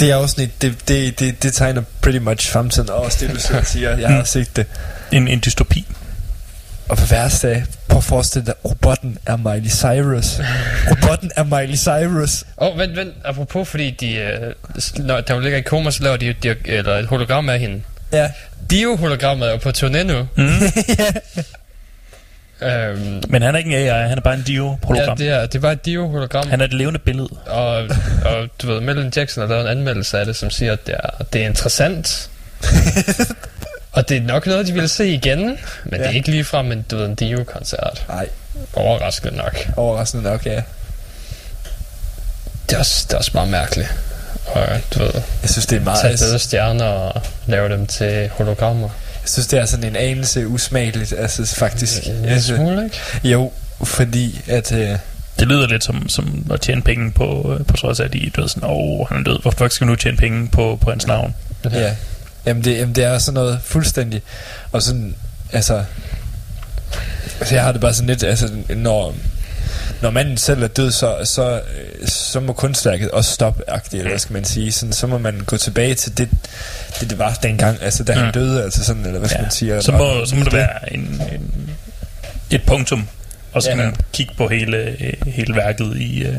Det 0.00 0.10
er 0.10 0.16
afsnit, 0.16 0.62
det, 0.62 0.88
det, 0.88 1.18
det, 1.20 1.42
det 1.42 1.54
tegner 1.54 1.82
pretty 2.02 2.18
much 2.18 2.50
fremtiden 2.52 2.90
også, 2.90 3.26
det 3.26 3.34
du 3.34 3.60
siger. 3.72 3.96
Jeg 3.98 4.08
har 4.08 4.20
også 4.20 4.32
set 4.32 4.56
det. 4.56 4.66
En, 5.12 5.28
en 5.28 5.40
dystopi. 5.44 5.86
Og 6.90 6.96
på 6.96 7.06
værste 7.10 7.48
af, 7.48 7.62
prøv 7.88 7.98
at 7.98 8.04
forestille 8.04 8.46
dig, 8.46 8.54
robotten 8.64 9.18
er 9.26 9.36
Miley 9.36 9.70
Cyrus. 9.70 10.40
robotten 10.90 11.30
er 11.36 11.42
Miley 11.44 11.76
Cyrus. 11.76 12.44
Åh, 12.58 12.68
oh, 12.68 12.78
vent, 12.78 12.96
vent. 12.96 13.14
Apropos, 13.24 13.68
fordi 13.68 13.90
de, 13.90 14.14
øh, 14.14 14.54
når, 14.96 15.20
da 15.20 15.34
hun 15.34 15.42
ligger 15.42 15.58
i 15.58 15.62
koma, 15.62 15.90
så 15.90 16.02
laver 16.02 16.16
de, 16.16 16.32
de 16.42 16.54
eller 16.64 16.96
et 16.96 17.06
hologram 17.06 17.48
af 17.48 17.58
hende. 17.60 17.82
Ja. 18.12 18.30
Dio-hologrammet 18.70 19.48
er 19.48 19.50
jo 19.50 19.56
på 19.56 19.68
turné 19.68 20.02
nu. 20.02 20.28
Mm. 20.36 20.48
Øhm, 22.62 23.22
Men 23.28 23.42
han 23.42 23.54
er 23.54 23.58
ikke 23.58 23.70
en 23.70 23.88
AI, 23.88 24.08
han 24.08 24.18
er 24.18 24.22
bare 24.22 24.34
en 24.34 24.40
ja, 24.40 24.46
Dio-hologram. 24.46 25.16
det 25.16 25.28
er, 25.28 25.40
det 25.46 25.54
er 25.54 25.60
bare 25.60 25.72
et 25.72 25.86
Dio-hologram. 25.86 26.48
Han 26.48 26.60
er 26.60 26.64
et 26.64 26.74
levende 26.74 26.98
billede. 26.98 27.28
Og, 27.46 27.74
og 28.24 28.48
du 28.62 28.66
ved, 28.66 28.80
Melvin 28.80 29.12
Jackson 29.16 29.40
har 29.40 29.48
lavet 29.48 29.62
en 29.62 29.78
anmeldelse 29.78 30.18
af 30.18 30.26
det, 30.26 30.36
som 30.36 30.50
siger, 30.50 30.72
at 30.72 30.86
det 30.86 30.94
er, 30.94 31.24
det 31.32 31.42
er 31.42 31.46
interessant. 31.46 32.30
og 33.92 34.08
det 34.08 34.16
er 34.16 34.20
nok 34.20 34.46
noget, 34.46 34.66
de 34.66 34.72
vil 34.72 34.88
se 34.98 35.08
igen, 35.08 35.38
men 35.40 35.58
ja. 35.92 35.98
det 35.98 36.06
er 36.06 36.10
ikke 36.10 36.30
ligefrem 36.30 36.72
en, 36.72 36.84
du 36.90 36.96
ved, 36.96 37.06
en 37.06 37.14
Dio-koncert. 37.14 38.04
Nej, 38.08 38.28
Overraskende 38.74 39.36
nok. 39.36 39.56
overraskende 39.76 40.24
nok, 40.24 40.46
ja. 40.46 40.62
Det 42.68 42.74
er 42.74 42.78
også, 42.78 43.04
det 43.08 43.14
er 43.14 43.18
også 43.18 43.32
bare 43.32 43.46
mærkeligt. 43.46 43.88
Og 44.46 44.66
du 44.94 44.98
ved, 44.98 45.12
Jeg 45.42 45.50
synes, 45.50 45.66
det 45.66 45.76
er 45.76 45.80
meget... 45.84 46.00
tage 46.00 46.16
døde 46.16 46.38
stjerner 46.38 46.84
og 46.84 47.22
lave 47.46 47.68
dem 47.68 47.86
til 47.86 48.28
hologrammer. 48.28 48.88
jeg 49.22 49.28
synes, 49.28 49.46
det 49.46 49.58
er 49.58 49.64
sådan 49.66 49.84
en 49.84 49.96
anelse 49.96 50.48
usmageligt, 50.48 51.12
altså 51.18 51.46
faktisk. 51.56 52.06
En 52.06 52.12
lille 52.14 52.28
Altså, 52.28 52.56
smule, 52.56 52.84
ikke? 52.84 52.96
jo, 53.28 53.52
fordi 53.84 54.40
at... 54.48 54.72
Øh, 54.72 54.98
Det 55.38 55.48
lyder 55.48 55.66
lidt 55.66 55.84
som, 55.84 56.08
som 56.08 56.46
at 56.52 56.60
tjene 56.60 56.82
penge 56.82 57.12
på, 57.12 57.56
øh, 57.60 57.66
på 57.66 57.76
trods 57.76 58.00
af, 58.00 58.04
at 58.04 58.12
de 58.12 58.30
du 58.36 58.40
ved 58.40 58.48
sådan, 58.48 58.64
åh, 58.64 59.00
oh, 59.00 59.08
han 59.08 59.18
er 59.18 59.22
død. 59.24 59.42
Hvorfor 59.42 59.68
skal 59.68 59.86
vi 59.86 59.90
nu 59.90 59.96
tjene 59.96 60.16
penge 60.16 60.48
på, 60.48 60.78
på 60.80 60.90
hans 60.90 61.06
navn? 61.06 61.34
Ja. 61.72 61.94
Jamen 62.46 62.64
det, 62.64 62.76
jamen 62.78 62.94
det 62.94 63.04
er 63.04 63.18
sådan 63.18 63.34
noget 63.34 63.60
fuldstændig. 63.64 64.22
Og 64.72 64.82
sådan, 64.82 65.14
altså... 65.52 65.84
Altså 67.40 67.54
jeg 67.54 67.64
har 67.64 67.72
det 67.72 67.80
bare 67.80 67.94
sådan 67.94 68.06
lidt, 68.06 68.22
altså 68.22 68.48
når, 68.68 69.14
når 70.02 70.10
manden 70.10 70.36
selv 70.36 70.62
er 70.62 70.66
død, 70.68 70.90
så, 70.90 71.16
så, 71.24 71.60
så 72.06 72.40
må 72.40 72.52
kunstværket 72.52 73.10
også 73.10 73.32
stoppe, 73.32 73.62
eller 73.92 74.08
hvad 74.08 74.18
skal 74.18 74.32
man 74.32 74.44
sige. 74.44 74.72
Sådan, 74.72 74.92
så 74.92 75.06
må 75.06 75.18
man 75.18 75.40
gå 75.46 75.56
tilbage 75.56 75.94
til 75.94 76.18
det, 76.18 76.28
det, 77.00 77.10
det 77.10 77.18
var 77.18 77.34
dengang, 77.34 77.82
altså 77.82 78.04
da 78.04 78.12
han 78.12 78.26
Mm. 78.26 78.32
døde, 78.32 78.62
altså 78.64 78.84
sådan, 78.84 79.06
eller 79.06 79.18
hvad 79.18 79.28
skal 79.28 79.42
man 79.42 79.50
sige. 79.50 79.82
så, 79.82 79.92
må, 79.92 80.26
så 80.26 80.36
må 80.36 80.44
det 80.44 80.52
være 80.52 80.92
en, 80.94 81.00
en, 81.32 81.70
et 82.50 82.62
punktum. 82.66 83.08
Og 83.52 83.62
så 83.62 83.70
Ja. 83.70 83.76
kan 83.76 83.84
man 83.84 83.96
kigge 84.12 84.34
på 84.36 84.48
hele, 84.48 84.96
hele 85.26 85.54
værket 85.56 85.96
i, 85.96 86.22
øh, 86.22 86.36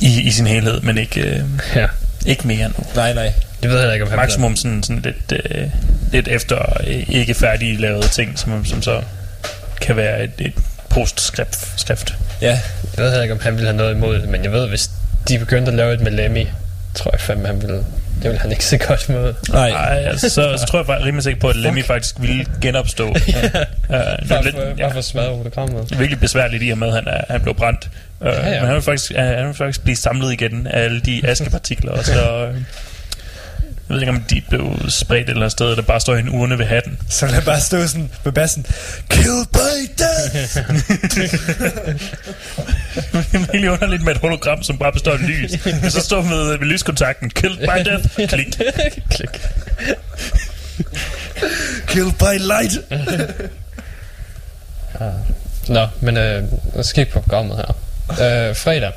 i, 0.00 0.20
i 0.22 0.30
sin 0.30 0.46
helhed, 0.46 0.80
men 0.80 0.98
ikke, 0.98 1.20
øh, 1.20 1.40
Ja. 1.74 1.86
ikke 2.26 2.46
mere 2.46 2.68
nu. 2.68 2.84
Nej, 2.94 3.12
nej. 3.14 3.32
Det 3.64 3.72
ved 3.72 3.82
jeg 3.82 3.92
ikke, 3.92 4.04
om 4.04 4.10
han 4.10 4.16
Maksimum 4.16 4.56
sådan, 4.56 4.82
sådan 4.82 5.02
lidt, 5.02 5.42
øh, 5.50 5.68
lidt 6.12 6.28
efter 6.28 6.82
øh, 6.86 7.08
ikke 7.08 7.34
færdige 7.34 7.76
lavede 7.80 8.08
ting, 8.08 8.38
som, 8.38 8.64
som 8.64 8.82
så 8.82 9.02
kan 9.80 9.96
være 9.96 10.24
et, 10.24 10.30
et 10.38 10.52
postskrift. 10.90 11.80
Skrift. 11.80 12.14
Ja, 12.40 12.60
Jeg 12.96 13.04
ved 13.04 13.22
ikke, 13.22 13.34
om 13.34 13.40
han 13.40 13.54
ville 13.54 13.66
have 13.66 13.76
noget 13.76 13.94
imod 13.94 14.18
det, 14.20 14.28
men 14.28 14.44
jeg 14.44 14.52
ved, 14.52 14.68
hvis 14.68 14.90
de 15.28 15.38
begyndte 15.38 15.70
at 15.70 15.76
lave 15.76 15.94
et 15.94 16.00
med 16.00 16.12
Lemmy, 16.12 16.46
tror 16.94 17.10
jeg 17.12 17.20
fandme, 17.20 17.46
han 17.46 17.62
ville, 17.62 17.76
det 17.76 17.84
ville 18.22 18.38
han 18.38 18.50
ikke 18.50 18.64
se 18.64 18.78
godt 18.78 19.08
med. 19.08 19.34
nej. 19.48 19.68
Ej, 19.68 20.04
altså, 20.06 20.28
så, 20.28 20.56
så 20.58 20.66
tror 20.66 20.78
jeg 20.78 20.86
faktisk 20.86 21.06
rimelig 21.06 21.24
sikker 21.24 21.40
på, 21.40 21.48
at 21.48 21.56
Lemmy 21.56 21.84
faktisk 21.84 22.14
ville 22.18 22.46
genopstå. 22.60 23.04
ja. 23.08 23.12
uh, 23.12 23.18
det 23.28 23.60
er 23.88 24.16
Bare 24.28 24.44
lidt, 24.44 24.54
for, 24.54 24.62
ja, 24.62 24.74
bare 24.82 24.90
for 24.90 24.98
at 24.98 25.04
smadre 25.04 25.36
hologrammet. 25.36 25.98
virkelig 25.98 26.20
besværligt 26.20 26.62
i 26.62 26.70
og 26.70 26.78
med, 26.78 26.88
at 26.88 26.94
han, 26.94 27.04
er, 27.06 27.20
han 27.30 27.40
blev 27.40 27.54
brændt. 27.54 27.88
Uh, 28.20 28.26
Ja, 28.26 28.50
ja. 28.50 28.58
Men 28.60 28.66
han 28.66 28.74
vil 28.74 28.82
faktisk, 28.82 29.10
uh, 29.10 29.16
han 29.24 29.46
vil 29.46 29.54
faktisk 29.54 29.82
blive 29.82 29.96
samlet 29.96 30.32
igen 30.32 30.66
af 30.66 30.80
alle 30.84 31.00
de 31.00 31.20
askepartikler. 31.24 31.92
og 31.92 32.04
så, 32.04 32.48
uh, 32.50 32.56
jeg 33.88 33.94
ved 33.94 34.00
ikke, 34.00 34.12
om 34.12 34.20
de 34.30 34.42
blev 34.48 34.76
spredt 34.88 35.22
et 35.22 35.28
eller 35.28 35.40
andet 35.40 35.52
sted, 35.52 35.70
eller 35.70 35.82
bare 35.82 36.00
står 36.00 36.14
i 36.16 36.18
en 36.18 36.28
urne 36.28 36.58
ved 36.58 36.66
hatten. 36.66 36.98
Så 37.08 37.26
lad 37.26 37.42
bare 37.42 37.60
stå 37.60 37.86
sådan 37.86 38.10
med 38.24 38.32
bassen. 38.32 38.66
Killed 39.08 39.46
by 39.52 39.90
death! 39.98 40.54
det 43.12 43.34
er 43.34 43.38
virkelig 43.38 43.70
underligt 43.70 44.02
med 44.02 44.14
et 44.14 44.20
hologram, 44.20 44.62
som 44.62 44.78
bare 44.78 44.92
består 44.92 45.12
af 45.12 45.26
lys. 45.28 45.52
Og 45.84 45.92
så 45.92 46.00
står 46.00 46.22
med, 46.22 46.58
ved 46.58 46.66
lyskontakten, 46.66 47.30
killed 47.30 47.58
by 47.58 47.90
death, 47.90 48.28
klik. 48.28 48.60
Klik. 49.10 49.40
Killed 51.86 52.12
by 52.12 52.38
light! 52.38 52.72
Nå, 55.68 55.88
men 56.00 56.16
øh, 56.16 56.42
lad 56.72 56.80
os 56.80 56.92
kigge 56.92 57.12
på 57.12 57.20
programmet 57.20 57.56
her. 57.56 57.76
Øh, 58.10 58.56
fredag, 58.56 58.92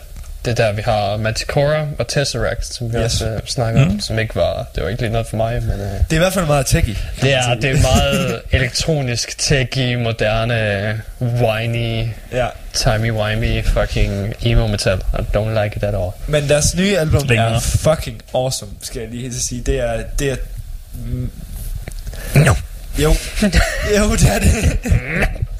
det 0.47 0.59
er 0.59 0.65
der, 0.65 0.71
vi 0.73 0.81
har 0.81 1.17
Manticora 1.17 1.85
og 1.99 2.07
Tesseract, 2.07 2.65
som 2.73 2.93
vi 2.93 2.97
Yes. 2.97 3.03
også 3.05 3.27
øh, 3.27 3.39
snakker 3.45 3.85
om, 3.85 3.99
som 3.99 4.19
ikke 4.19 4.35
var, 4.35 4.65
det 4.75 4.83
var 4.83 4.89
ikke 4.89 5.01
lige 5.01 5.11
noget 5.11 5.27
for 5.27 5.37
mig, 5.37 5.61
men 5.63 5.71
øh, 5.71 5.77
Det 5.79 6.05
er 6.11 6.15
i 6.15 6.17
hvert 6.17 6.33
fald 6.33 6.45
meget 6.45 6.65
techy. 6.65 6.89
det 7.21 7.33
er, 7.33 7.53
det 7.55 7.69
er 7.71 7.81
meget 7.81 8.41
elektronisk, 8.51 9.37
techy, 9.37 9.95
moderne, 9.95 11.01
whiny, 11.21 12.07
Ja. 12.31 12.47
timey-wimey, 12.73 13.61
fucking 13.69 14.33
emo 14.41 14.67
metal. 14.67 14.97
I 14.97 15.37
don't 15.37 15.63
like 15.63 15.75
it 15.77 15.83
at 15.83 15.95
all. 15.95 16.11
Men 16.27 16.49
deres 16.49 16.75
nye 16.75 16.97
album 16.97 17.23
Længere. 17.27 17.55
er 17.55 17.59
fucking 17.59 18.21
awesome, 18.35 18.71
skal 18.81 18.99
jeg 18.99 19.09
lige 19.09 19.21
helt 19.21 19.35
sige. 19.35 19.61
Det 19.61 19.79
er... 19.79 20.03
Det 20.19 20.31
er 20.31 20.35
mm, 20.93 21.31
No. 22.35 22.53
jo. 22.99 23.15
jo, 23.97 24.11
det 24.15 24.29
er 24.35 24.39
det. 24.39 24.77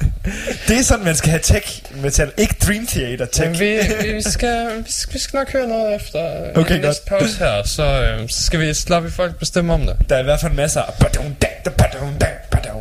det 0.68 0.78
er 0.78 0.82
sådan, 0.82 1.04
man 1.04 1.14
skal 1.16 1.30
have 1.30 1.40
tech 1.42 1.82
metal. 1.94 2.32
Ikke 2.36 2.54
Dream 2.66 2.86
Theater 2.86 3.26
tech. 3.26 3.50
Men 3.50 3.60
vi, 3.60 3.78
vi, 4.14 4.22
skal, 4.22 4.68
vi, 4.86 4.92
skal, 4.92 5.14
vi 5.14 5.18
skal 5.18 5.36
nok 5.36 5.52
høre 5.52 5.68
noget 5.68 5.94
efter 5.96 6.44
øh, 6.44 6.62
Okay, 6.62 6.80
næste 6.80 7.06
pause 7.06 7.38
her, 7.38 7.62
så, 7.64 7.82
øh, 8.02 8.28
så 8.28 8.42
skal 8.42 8.60
vi 8.60 8.66
vi 9.00 9.10
folk 9.10 9.38
bestemme 9.38 9.74
om 9.74 9.80
det. 9.80 9.96
Der 10.08 10.16
er 10.16 10.20
i 10.20 10.24
hvert 10.24 10.40
fald 10.40 10.52
masser 10.52 10.82
af... 10.82 10.92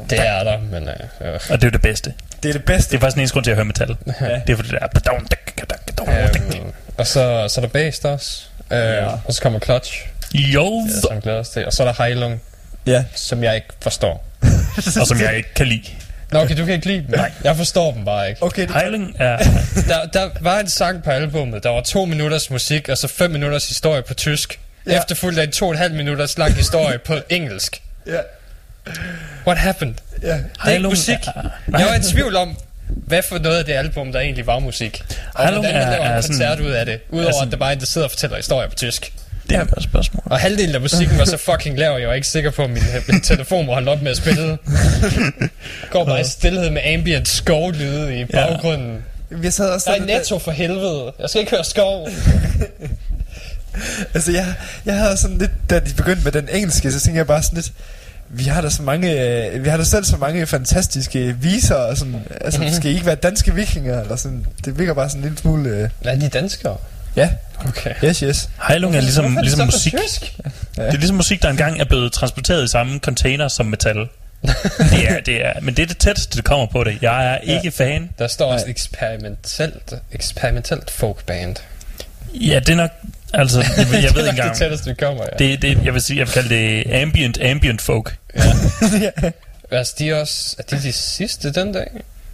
Det 0.10 0.20
er 0.20 0.44
der, 0.44 0.60
men 0.72 0.90
øh, 0.90 1.34
øh, 1.34 1.40
Og 1.50 1.62
det 1.62 1.68
er 1.68 1.72
det 1.72 1.82
bedste. 1.82 2.14
Det 2.44 2.50
er 2.50 2.54
det 2.54 2.66
bedste. 2.66 2.92
Det 2.92 2.98
er 2.98 3.00
faktisk 3.00 3.16
den 3.16 3.22
eneste 3.22 3.34
grund 3.34 3.44
til 3.44 3.52
at 3.52 3.58
høre 3.58 3.66
metal. 3.66 3.96
Ja. 4.22 4.26
Det 4.48 4.54
er 4.54 4.56
fordi, 4.56 4.70
det 4.70 4.78
er... 4.78 4.88
Øhm, 6.08 6.72
og 6.98 7.08
så, 7.08 7.48
så 7.50 7.62
er 7.62 7.66
der 7.66 7.68
Based 7.68 8.06
også. 8.06 8.44
Øh, 8.72 8.78
Ja. 8.80 9.08
Og 9.26 9.34
så 9.34 9.42
kommer 9.42 9.60
Clutch, 9.60 10.08
Jo, 10.34 10.84
ja, 10.88 11.00
som 11.02 11.22
glæder 11.22 11.40
os 11.40 11.50
til. 11.50 11.66
Og 11.66 11.74
så 11.74 11.84
er 11.84 11.94
der 11.94 12.04
Heilung, 12.04 12.42
Ja. 12.86 13.04
som 13.16 13.44
jeg 13.44 13.56
ikke 13.56 13.68
forstår. 13.82 14.26
og 15.02 15.08
som 15.08 15.22
jeg 15.22 15.38
ikke 15.38 15.54
kan 15.54 15.68
lide. 15.68 15.84
Nå, 16.32 16.40
okay, 16.40 16.58
du 16.58 16.66
kan 16.66 16.74
ikke 16.74 16.88
lide 16.88 16.98
dem. 16.98 17.10
Nej. 17.10 17.32
Jeg 17.44 17.56
forstår 17.58 17.92
dem 17.94 18.06
bare 18.06 18.30
ikke. 18.30 18.44
Okay, 18.44 18.68
det 18.68 18.76
Heiling 18.82 19.16
er... 19.20 19.38
Der, 19.90 20.06
der 20.14 20.30
var 20.42 20.60
en 20.60 20.70
sang 20.70 21.04
på 21.04 21.10
albummet, 21.10 21.64
der 21.64 21.70
var 21.70 21.82
to 21.82 22.06
minutters 22.06 22.50
musik, 22.50 22.90
og 22.90 22.98
så 22.98 23.08
fem 23.08 23.32
minutters 23.32 23.68
historie 23.68 24.02
på 24.02 24.14
tysk. 24.14 24.60
Ja. 24.88 24.98
Efterfulgt 24.98 25.40
af 25.40 25.44
en 25.44 25.52
to 25.52 25.66
og 25.66 25.72
en 25.72 25.78
halv 25.78 25.94
minutters 25.94 26.38
lang 26.38 26.54
historie 26.56 26.98
på 26.98 27.16
engelsk. 27.30 27.82
Ja. 28.08 28.18
What 29.48 29.58
happened? 29.58 29.96
Ja. 30.24 30.28
Det 30.28 30.44
er 30.66 30.70
ikke 30.70 30.84
musik. 30.84 31.16
er- 31.36 31.50
Jeg 31.78 31.86
var 31.88 31.96
i 31.96 32.02
tvivl 32.12 32.36
om, 32.36 32.58
hvad 32.88 33.22
for 33.30 33.38
noget 33.40 33.58
af 33.58 33.66
det 33.66 33.74
album, 33.74 34.12
der 34.12 34.20
egentlig 34.20 34.48
var 34.48 34.60
musik. 34.60 35.04
Og 35.34 35.44
Heilung 35.44 35.66
hvordan 35.66 35.80
man 35.80 35.88
er- 35.88 35.92
laver 35.92 36.06
er 36.06 36.16
en 36.18 36.22
sådan- 36.24 36.36
koncert 36.38 36.60
ud 36.60 36.72
af 36.72 36.86
det. 36.86 37.00
Udover 37.10 37.32
sådan- 37.32 37.48
at 37.48 37.52
der 37.52 37.58
bare 37.58 37.70
er 37.70 37.74
en, 37.74 37.80
der 37.80 37.86
sidder 37.86 38.08
og 38.08 38.12
fortæller 38.12 38.36
historier 38.38 38.70
på 38.70 38.76
tysk. 38.76 39.14
Det 39.50 39.58
er 39.58 39.62
et 39.62 39.70
godt 39.72 39.84
spørgsmål. 39.84 40.24
Og 40.26 40.40
halvdelen 40.40 40.76
af 40.76 40.82
musikken 40.82 41.18
var 41.18 41.26
så 41.26 41.38
fucking 41.38 41.78
lav, 41.80 41.98
jeg 42.00 42.08
var 42.08 42.14
ikke 42.14 42.28
sikker 42.28 42.52
på, 42.52 42.64
at 42.64 42.70
min, 42.70 42.84
min 43.08 43.22
telefon 43.22 43.68
var 43.68 43.74
holdt 43.74 43.90
op 43.90 44.02
med 44.02 44.12
at 44.12 44.18
spille. 44.18 44.58
Går 45.92 46.06
bare 46.06 46.22
i 46.22 46.24
stillhed 46.24 46.70
med 46.70 46.82
ambient 46.94 47.28
skovlyde 47.28 48.20
i 48.20 48.26
baggrunden. 48.26 48.98
Jeg 49.44 49.54
sad 49.54 49.70
også 49.70 49.86
Der 49.90 49.92
er 49.96 50.00
sådan- 50.00 50.16
netto 50.16 50.40
for 50.40 50.52
helvede. 50.52 51.12
Jeg 51.20 51.30
skal 51.30 51.40
ikke 51.40 51.52
høre 51.52 51.64
skov. 51.64 52.08
Altså, 54.14 54.32
jeg, 54.32 54.54
jeg 54.86 54.96
havde 54.98 55.18
sådan 55.18 55.38
lidt, 55.38 55.52
da 55.70 55.80
de 55.80 55.94
begyndte 55.94 56.24
med 56.24 56.32
den 56.32 56.50
engelske, 56.52 56.92
så 56.92 57.00
tænkte 57.00 57.18
jeg 57.18 57.28
bare 57.28 57.44
sådan 57.44 57.56
lidt, 57.58 57.72
vi 58.30 58.44
har 58.44 58.62
da 58.62 58.70
så 58.70 58.82
mange, 58.84 59.12
øh, 59.48 59.64
vi 59.64 59.70
har 59.70 59.78
da 59.78 59.84
selv 59.84 60.04
så 60.04 60.18
mange 60.18 60.46
fantastiske 60.46 61.36
viser, 61.42 61.76
og 61.76 61.98
sådan, 61.98 62.16
altså, 62.42 62.62
Mhm. 62.62 62.72
skal 62.76 62.92
I 62.92 62.94
ikke 62.94 63.06
være 63.06 63.16
danske 63.16 63.56
vikinger, 63.56 64.02
eller 64.02 64.16
sådan, 64.16 64.46
det 64.66 64.80
virker 64.80 64.94
bare 64.94 65.10
sådan 65.10 65.20
en 65.20 65.24
lille 65.24 65.38
smule, 65.38 65.70
øh, 65.70 65.90
Hvad 66.02 66.14
er 66.16 66.20
de 66.20 66.30
danskere? 66.30 66.78
Ja, 67.18 67.30
Okay. 67.68 67.94
yes, 68.04 68.20
yes. 68.20 68.50
Heilung 68.68 68.96
er 68.96 69.02
ligesom, 69.02 69.26
Hvorfor 69.26 69.38
er 69.40 69.42
ligesom 69.44 69.60
det 69.60 69.68
musik. 69.68 69.94
tysk? 70.04 70.34
Det 70.76 70.84
er 70.88 70.92
ligesom 70.92 71.16
musik, 71.18 71.42
der 71.42 71.50
engang 71.50 71.80
er 71.80 71.86
blevet 71.86 72.12
transporteret 72.14 72.64
i 72.64 72.68
samme 72.68 73.00
container 73.00 73.48
som 73.48 73.66
metal. 73.66 73.96
det 74.92 75.10
er, 75.10 75.20
det 75.26 75.46
er, 75.46 75.54
men 75.62 75.78
det 75.78 75.84
er 75.84 75.88
det 75.88 75.98
tætteste, 75.98 76.38
det 76.38 76.46
kommer 76.46 76.66
på 76.66 76.84
det. 76.84 76.98
Jeg 77.02 77.34
er 77.34 77.38
ikke 77.38 77.72
fan. 77.72 78.10
Der 78.20 78.28
står 78.28 78.54
også 78.54 78.66
eksperimentelt, 78.68 79.94
eksperimentelt 80.12 80.92
folkband. 80.92 81.56
Ja, 82.34 82.60
det 82.60 82.70
er 82.70 82.76
nok... 82.76 82.92
Altså, 83.34 83.66
jeg, 83.78 83.88
ved- 83.92 84.00
jeg 84.00 84.02
ved 84.02 84.02
ikke 84.04 84.16
det 84.16 84.26
er 84.28 84.30
engang... 84.30 84.50
det 84.50 84.58
tætteste, 84.58 84.90
vi 84.90 84.96
kommer, 84.96 85.24
ja. 85.40 85.46
Det, 85.46 85.62
det, 85.62 85.86
jeg 85.86 85.94
vil 85.94 86.02
sige, 86.02 86.18
jeg 86.20 86.28
vil 86.28 86.34
kalde 86.34 86.50
det 86.50 86.84
ambient, 87.02 87.38
ambient 87.42 87.82
folk. 87.82 88.16
Altså, 89.72 89.96
de 90.00 90.10
er 90.10 90.16
også... 90.16 90.56
Er 90.60 90.64
de 90.64 90.84
de 90.84 90.92
sidste 90.94 91.52
den 91.52 91.72
dag? 91.74 91.88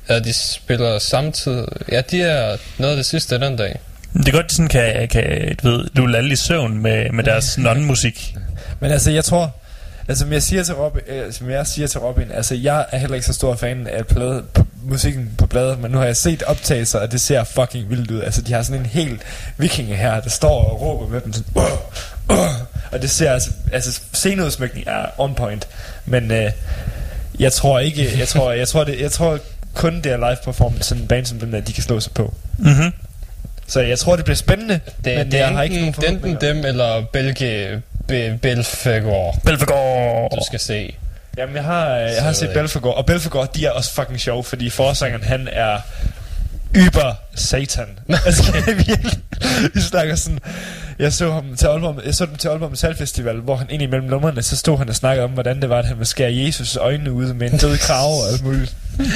Ja, 0.10 0.20
de 0.20 0.34
spiller 0.34 1.00
samtidig... 1.00 1.66
Ja, 1.92 2.02
de 2.02 2.24
er 2.24 2.58
noget 2.78 2.94
af 2.94 2.98
det 2.98 3.06
sidste 3.06 3.40
den 3.40 3.58
dag. 3.58 3.80
Det 4.14 4.28
er 4.28 4.32
godt, 4.32 4.50
de 4.50 4.56
sådan 4.56 4.70
kan, 4.70 5.08
kan 5.08 5.56
du 5.64 5.70
ved, 5.70 5.86
lulle 5.94 6.18
alle 6.18 6.34
i 6.34 6.36
søvn 6.36 6.78
med, 6.78 7.10
med 7.10 7.24
deres 7.24 7.58
non-musik. 7.66 8.36
Men 8.80 8.92
altså, 8.92 9.12
jeg 9.12 9.26
tror, 9.26 9.56
altså, 10.08 10.24
som 10.24 10.34
jeg 10.34 10.44
siger 10.44 10.64
til 10.64 10.76
Robin, 10.76 11.02
øh, 11.08 11.34
som 11.34 11.50
jeg 11.50 11.68
siger 11.68 11.88
til 11.88 12.00
Robin, 12.00 12.32
altså, 12.32 12.56
jeg 12.56 12.86
er 12.92 12.98
heller 12.98 13.16
ikke 13.16 13.28
så 13.28 13.34
stor 13.34 13.56
fan 13.56 13.88
af 13.88 14.08
plade, 14.08 14.44
musikken 14.84 15.32
på 15.38 15.46
bladet, 15.46 15.80
men 15.80 15.92
nu 15.92 15.98
har 15.98 16.06
jeg 16.06 16.18
set 16.18 16.44
optagelser, 16.44 17.00
og 17.00 17.12
det 17.12 17.22
ser 17.22 17.44
fucking 17.44 17.90
vildt 17.90 18.12
ud. 18.12 18.22
Altså, 18.22 18.42
de 18.42 18.54
har 18.54 18.62
sådan 18.62 18.82
en 18.82 18.86
helt 18.86 19.22
vikinge 19.58 19.96
her, 19.96 20.22
der 20.22 20.30
står 20.30 20.64
og 20.64 20.82
råber 20.82 21.08
med 21.08 21.22
dem 21.22 21.34
sådan, 21.34 21.54
uh, 21.56 21.64
uh, 22.30 22.38
og 22.92 23.02
det 23.02 23.10
ser 23.10 23.32
altså, 23.32 23.50
altså, 23.72 24.02
sceneudsmykning 24.14 24.88
er 24.88 25.06
on 25.18 25.36
point, 25.36 25.68
men 26.06 26.32
øh, 26.32 26.52
jeg 27.40 27.54
tror 27.54 27.80
ikke, 27.80 28.20
jeg 28.20 28.28
tror, 28.28 28.52
jeg 28.52 28.68
tror, 28.68 28.84
det, 28.84 29.02
jeg 29.02 29.12
tror 29.12 29.40
kun 29.74 29.96
det 30.02 30.12
er 30.12 30.18
live 30.18 30.38
performance, 30.46 30.84
sådan 30.84 31.02
en 31.02 31.08
band 31.08 31.26
som 31.26 31.40
den 31.40 31.54
der, 31.54 31.62
de 31.62 31.74
kan 31.74 31.84
slå 31.84 32.00
sig 32.00 32.12
på. 32.14 32.34
Mm-hmm. 32.58 32.92
Så 33.68 33.82
jeg 33.82 34.00
tror, 34.00 34.16
det 34.16 34.26
bliver 34.26 34.36
spændende, 34.36 34.80
Det, 35.06 35.18
men 35.18 35.32
det 35.32 35.38
jeg 35.38 35.48
har 35.50 35.64
ikke 35.64 35.76
nogen 35.76 35.88
enten, 35.88 36.02
det 36.02 36.08
er 36.08 36.12
enten 36.12 36.32
forhåbninger. 36.32 36.54
dem 36.54 36.66
eller 36.66 37.06
Belge... 37.14 37.82
Be, 38.08 38.40
Belfegård, 38.42 39.36
Belfegård! 39.46 40.32
du 40.32 40.42
skal 40.48 40.60
se. 40.60 40.96
Jamen, 41.38 41.56
jeg 41.56 41.64
har, 41.64 41.96
øh, 41.96 42.02
jeg 42.16 42.24
har 42.24 42.32
set 42.32 42.50
Belfegård, 42.54 42.98
og 42.98 43.06
Belfegård, 43.06 43.54
de 43.54 43.66
er 43.66 43.72
også 43.72 43.94
fucking 43.94 44.20
sjove, 44.20 44.44
fordi 44.44 44.70
forsangeren, 44.70 45.24
han 45.24 45.50
er 45.52 45.78
yber 46.76 47.14
satan. 47.36 47.88
altså. 48.26 48.54
Vi 49.74 49.82
snakker 49.92 50.16
sådan... 50.16 50.40
Jeg 51.00 51.14
så 51.14 51.32
ham 51.32 51.56
til 51.58 51.68
Aalborg, 51.68 52.06
jeg 52.06 52.16
så 52.16 52.26
dem 52.26 52.36
til 52.36 52.48
Aalborg 52.48 52.70
Metal 52.70 52.96
Festival, 52.96 53.36
hvor 53.40 53.56
han 53.56 53.68
ind 53.70 53.82
imellem 53.82 54.08
numrene, 54.10 54.44
så 54.44 54.58
stod 54.58 54.78
han 54.78 54.90
og 54.90 54.96
snakkede 54.96 55.24
om, 55.24 55.32
hvordan 55.32 55.62
det 55.62 55.70
var, 55.70 55.80
at 55.80 55.86
han 55.86 55.98
ville 55.98 56.08
skære 56.08 56.36
Jesus 56.36 56.76
øjnene 56.76 57.12
ud 57.12 57.34
med 57.34 57.52
en 57.54 57.58
død 57.60 57.78
krave 57.78 58.24
og 58.24 58.30
alt 58.32 58.44
muligt. 58.44 58.76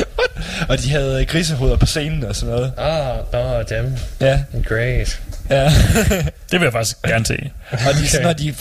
og 0.69 0.79
de 0.79 0.89
havde 0.91 1.21
øh, 1.21 1.27
grisehoveder 1.27 1.77
på 1.77 1.85
scenen 1.85 2.23
og 2.23 2.35
sådan 2.35 2.55
noget. 2.55 2.73
Ah, 2.77 3.17
nå, 3.33 3.63
dem. 3.63 3.95
Ja, 4.21 4.43
Great. 4.67 5.21
ja. 5.49 5.63
Det 6.51 6.59
vil 6.59 6.61
jeg 6.61 6.71
faktisk 6.71 7.01
gerne 7.01 7.25
se. 7.25 7.51
Og 7.71 7.93
de, 8.01 8.07
sådan, 8.07 8.25
når 8.25 8.33
de, 8.33 8.53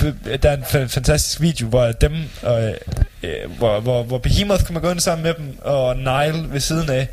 der 0.43 0.51
er 0.51 0.57
en 0.57 0.63
fa- 0.63 0.87
fantastisk 0.87 1.41
video, 1.41 1.69
hvor 1.69 1.93
dem, 1.93 2.13
øh, 2.47 2.71
øh, 3.23 3.31
hvor, 3.59 3.81
hvor, 3.81 4.03
hvor 4.03 4.19
Behemoth 4.19 4.65
kommer 4.65 4.81
gående 4.81 5.03
sammen 5.03 5.23
med 5.23 5.35
dem, 5.39 5.59
og 5.63 5.97
Nile 5.97 6.53
ved 6.53 6.61
siden 6.61 6.91
af. 6.91 7.09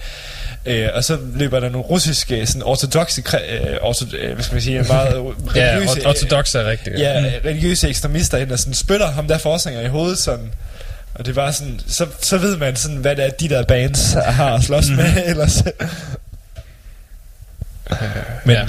Øh, 0.66 0.90
og 0.94 1.04
så 1.04 1.18
løber 1.36 1.60
der 1.60 1.70
nogle 1.70 1.88
russiske, 1.88 2.46
sådan 2.46 2.64
ortodoxe, 2.64 3.24
øh, 3.50 3.78
orto, 3.82 4.06
øh, 4.18 4.34
hvad 4.34 4.44
skal 4.44 4.56
man 4.56 4.62
sige, 4.62 4.84
meget 4.84 5.16
øh, 5.18 5.24
Ja, 5.56 5.72
religiøse, 5.76 6.02
or- 6.06 6.08
ortodox 6.10 6.56
er 6.56 6.66
rigtigt. 6.66 7.00
ja, 7.00 7.20
øh, 7.26 7.32
religiøse 7.46 7.90
ekstremister 7.90 8.38
ind 8.38 8.52
og 8.52 8.60
sådan 8.60 8.74
spytter 8.74 9.12
ham 9.12 9.28
der 9.28 9.38
forsanger 9.38 9.82
i 9.82 9.88
hovedet 9.88 10.18
sådan. 10.18 10.52
Og 11.16 11.26
det 11.26 11.36
var 11.36 11.52
sådan, 11.52 11.80
så, 11.88 12.06
så 12.22 12.38
ved 12.38 12.58
man 12.58 12.76
sådan, 12.76 12.98
hvad 12.98 13.16
det 13.16 13.26
er, 13.26 13.30
de 13.30 13.50
der 13.50 13.64
bands 13.64 14.14
har 14.14 14.54
at 14.56 14.64
slås 14.64 14.90
med 14.90 15.14
ellers. 15.32 15.64
Men, 18.46 18.56
Ja. 18.56 18.66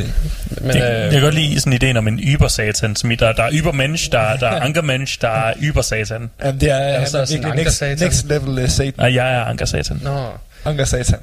Men, 0.61 0.77
Jeg, 0.77 0.83
jeg 0.83 1.05
øh, 1.07 1.13
kan 1.13 1.21
godt 1.21 1.35
lide 1.35 1.61
sådan 1.61 1.73
ideen 1.73 1.97
om 1.97 2.09
en 2.09 2.19
yber-satan. 2.23 2.97
Som 2.97 3.11
i, 3.11 3.15
der, 3.15 3.33
der 3.33 3.43
er 3.43 3.51
yber-mensch, 3.53 4.13
der, 4.13 4.37
der 4.37 4.49
er 4.49 4.61
anker-mensch, 4.67 5.21
der 5.21 5.29
er 5.29 5.55
yber-satan. 5.63 6.31
Jamen, 6.45 6.61
det 6.61 6.71
er, 6.71 6.93
han 6.93 7.01
er 7.03 7.05
sådan 7.05 7.29
virkelig 7.45 7.65
next, 7.65 7.83
next 8.01 8.27
level 8.29 8.65
uh, 8.65 8.69
satan. 8.71 9.01
Og 9.01 9.15
jeg 9.15 9.35
er 9.35 9.45
anker-satan. 9.45 10.01
nå, 10.03 10.27
Anker 10.65 10.85
satan. 10.85 11.19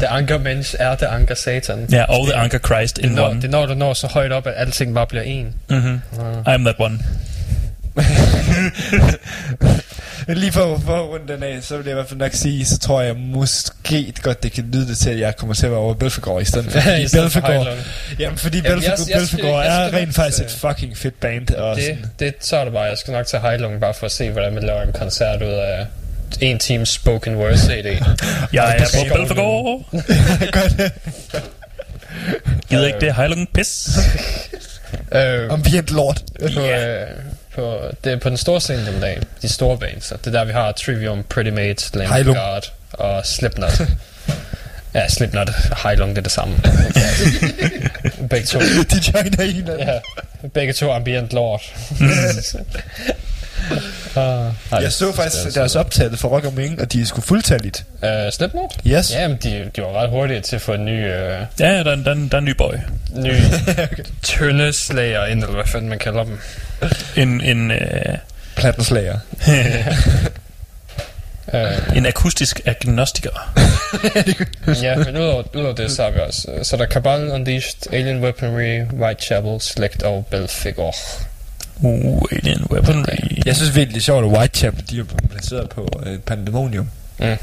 det 0.00 0.06
anker 0.08 0.38
mensch 0.38 0.74
er 0.78 0.94
det 0.94 1.06
anker 1.06 1.34
satan. 1.34 1.86
Ja, 1.92 2.04
og 2.04 2.26
the 2.26 2.34
anker 2.34 2.58
Christ 2.58 2.96
Det 2.96 3.04
in 3.04 3.10
når, 3.10 3.28
one. 3.28 3.40
det 3.42 3.50
når 3.50 3.66
du 3.66 3.74
når 3.74 3.94
så 3.94 4.06
højt 4.06 4.32
op, 4.32 4.46
at 4.46 4.54
alting 4.56 4.94
bare 4.94 5.06
bliver 5.06 5.22
en. 5.22 5.54
Mm-hmm. 5.70 6.00
I'm 6.48 6.64
that 6.64 6.74
one. 6.78 6.98
Lige 10.28 10.52
for, 10.52 10.80
for 10.84 10.94
at 10.96 11.08
runde 11.08 11.32
den 11.32 11.42
af, 11.42 11.58
så 11.62 11.76
vil 11.76 11.84
jeg 11.84 11.92
i 11.92 11.94
hvert 11.94 12.08
fald 12.08 12.18
nok 12.18 12.32
sige, 12.32 12.64
så 12.64 12.78
tror 12.78 13.00
jeg 13.00 13.16
måske 13.16 14.12
godt, 14.22 14.42
det 14.42 14.52
kan 14.52 14.64
lyde 14.72 14.88
det 14.88 14.98
til, 14.98 15.10
at 15.10 15.18
jeg 15.20 15.36
kommer 15.36 15.54
til 15.54 15.66
at 15.66 15.72
være 15.72 15.80
over 15.80 15.94
Belfegård 15.94 16.42
i 16.42 16.44
stedet 16.44 16.72
for. 16.72 16.80
Fordi 16.80 17.06
Belfegård, 17.12 17.66
jamen, 18.18 18.38
fordi 18.38 18.58
Jamen, 18.58 18.72
Belfegård, 18.72 18.98
jeg 18.98 18.98
skal- 18.98 19.18
Belfegård 19.20 19.64
jeg 19.64 19.86
er 19.88 19.92
rent 19.92 20.14
faktisk 20.14 20.40
øh, 20.40 20.46
et 20.46 20.52
fucking 20.52 20.96
fedt 20.96 21.20
band. 21.20 21.50
Og 21.50 21.76
Det, 21.76 21.84
sådan. 21.84 22.04
det, 22.18 22.34
så 22.40 22.56
er 22.56 22.64
det 22.64 22.72
bare, 22.72 22.82
jeg 22.82 22.98
skal 22.98 23.12
nok 23.12 23.26
tage 23.26 23.40
Heilung 23.40 23.80
bare 23.80 23.94
for 23.94 24.06
at 24.06 24.12
se, 24.12 24.30
hvordan 24.30 24.54
man 24.54 24.62
laver 24.62 24.82
en 24.82 24.92
koncert 24.92 25.42
ud 25.42 25.48
af 25.48 25.86
en 26.40 26.58
times 26.58 26.88
spoken 26.88 27.36
word 27.36 27.56
CD. 27.56 27.84
Jeg 28.52 28.76
er 28.78 29.08
på 29.08 29.14
Belfegård. 29.14 29.84
Godt. 30.52 30.92
Gider 32.68 32.86
ikke 32.86 33.00
det 33.00 33.14
Heilung 33.16 33.48
pis? 33.54 33.98
øh, 35.12 35.52
Ambient 35.52 35.90
lort. 35.90 36.22
på, 36.54 36.60
øh, 36.60 37.06
på, 37.54 37.80
det 38.04 38.12
er 38.12 38.16
på 38.16 38.28
den 38.28 38.36
store 38.36 38.60
scene 38.60 38.86
den 38.86 39.00
dag, 39.00 39.18
de 39.42 39.48
store 39.48 39.78
bands. 39.78 40.04
så 40.04 40.16
Det 40.16 40.26
er 40.26 40.30
der, 40.30 40.44
vi 40.44 40.52
har 40.52 40.72
Trivium, 40.72 41.22
Pretty 41.22 41.50
Mate, 41.50 41.98
Lamb. 41.98 42.26
God 42.26 42.60
og 42.92 43.26
Slipknot. 43.26 43.80
ja, 44.94 45.08
Slipknot 45.08 45.48
og 45.70 45.76
Heilung, 45.82 46.10
det 46.10 46.18
er 46.18 46.22
det 46.22 46.32
samme. 46.32 46.56
begge 48.30 48.46
to. 48.46 48.58
De 48.60 49.00
joiner 49.14 49.42
i 49.42 49.50
hinanden. 49.50 49.88
Ja, 49.88 50.48
begge 50.48 50.72
to 50.72 50.92
ambient 50.92 51.32
lort. 51.32 51.62
Uh, 54.16 54.82
Jeg 54.82 54.92
så 54.92 55.12
faktisk 55.16 55.54
deres 55.54 55.76
optagelse 55.76 56.16
for 56.18 56.28
Rock 56.28 56.44
am 56.44 56.54
Ring, 56.58 56.80
og 56.80 56.92
de 56.92 57.00
er 57.02 57.06
sgu 57.06 57.20
fuldtalligt. 57.20 57.84
Uh, 58.02 58.08
Slipknot? 58.32 58.78
Yes. 58.86 59.12
Ja, 59.14 59.28
men 59.28 59.36
de, 59.42 59.70
de 59.76 59.82
var 59.82 60.02
ret 60.02 60.10
hurtige 60.10 60.40
til 60.40 60.56
at 60.56 60.62
få 60.62 60.72
en 60.72 60.84
ny, 60.84 61.04
uh, 61.04 61.10
Ja, 61.10 61.44
der, 61.58 61.68
er- 61.68 61.82
der, 61.82 61.90
er- 61.92 62.04
der 62.04 62.28
er 62.32 62.38
en 62.38 62.44
ny 62.44 62.50
boy. 62.58 62.74
ny 63.16 63.32
tyndeslager 64.22 65.26
ind, 65.26 65.42
eller 65.42 65.54
hvad 65.54 65.64
fanden 65.66 65.88
man 65.88 65.98
kalder 65.98 66.24
dem. 66.24 66.38
En, 67.16 67.40
en, 67.40 67.70
øh, 67.70 67.78
Plattenslager. 68.56 69.18
Uh, 71.52 71.96
en 71.96 72.06
akustisk 72.06 72.60
agnostiker. 72.66 73.52
ja, 74.82 74.96
men 74.96 75.16
udover, 75.16 75.42
udover 75.56 75.74
det, 75.74 75.90
så 75.92 76.02
har 76.02 76.10
vi 76.10 76.20
også, 76.20 76.48
så 76.62 76.76
er 76.76 76.78
der 76.78 76.86
Cabal 76.86 77.30
Unleashed, 77.30 77.92
Alien 77.92 78.22
Weaponry, 78.24 78.80
Whitechapel, 79.00 79.60
Select 79.60 80.02
og 80.02 80.26
Belfegor. 80.30 80.94
Uh, 81.80 82.22
alien 82.32 82.64
weaponry. 82.70 83.42
Jeg 83.46 83.56
synes 83.56 83.74
virkelig, 83.76 83.94
det 83.94 84.00
er 84.00 84.04
sjovt, 84.04 84.24
at 84.26 84.30
Whitechapel, 84.38 84.84
de 84.90 84.98
er 85.00 85.04
placeret 85.30 85.68
på 85.68 85.88
uh, 86.06 86.18
Pandemonium. 86.26 86.88
Mm. 87.18 87.36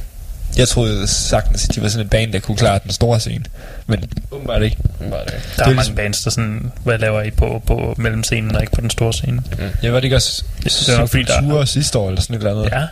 Jeg 0.57 0.67
troede 0.67 1.07
sagtens, 1.07 1.69
at 1.69 1.75
de 1.75 1.81
var 1.81 1.87
sådan 1.87 2.05
en 2.05 2.09
band, 2.09 2.33
der 2.33 2.39
kunne 2.39 2.57
klare 2.57 2.79
den 2.83 2.91
store 2.91 3.19
scene. 3.19 3.45
Men 3.87 4.03
åbenbart 4.31 4.63
ikke. 4.63 4.77
Var 4.99 5.23
det. 5.23 5.33
Der 5.57 5.63
er 5.63 5.63
er 5.63 5.65
mange 5.65 5.73
ligesom- 5.75 5.95
bands, 5.95 6.21
der 6.23 6.29
sådan, 6.29 6.71
hvad 6.83 6.97
laver 6.97 7.21
I 7.21 7.31
på, 7.31 7.61
på 7.67 7.95
mellemscenen 7.97 8.55
og 8.55 8.61
ikke 8.61 8.73
på 8.73 8.81
den 8.81 8.89
store 8.89 9.13
scene? 9.13 9.41
Jeg 9.83 9.93
var 9.93 9.99
det 9.99 10.03
ikke 10.03 10.15
også 10.15 10.43
Jeg 10.63 10.71
synes, 10.71 10.85
det 10.85 10.95
er 10.95 10.99
nok, 10.99 11.09
fordi 11.09 11.23
der 11.23 11.33
Sepultura 11.33 11.65
sidste 11.65 11.97
år, 11.99 12.07
eller 12.07 12.21
sådan 12.21 12.35
et 12.35 12.39
eller 12.39 12.51
andet. 12.51 12.71
Ja. 12.71 12.85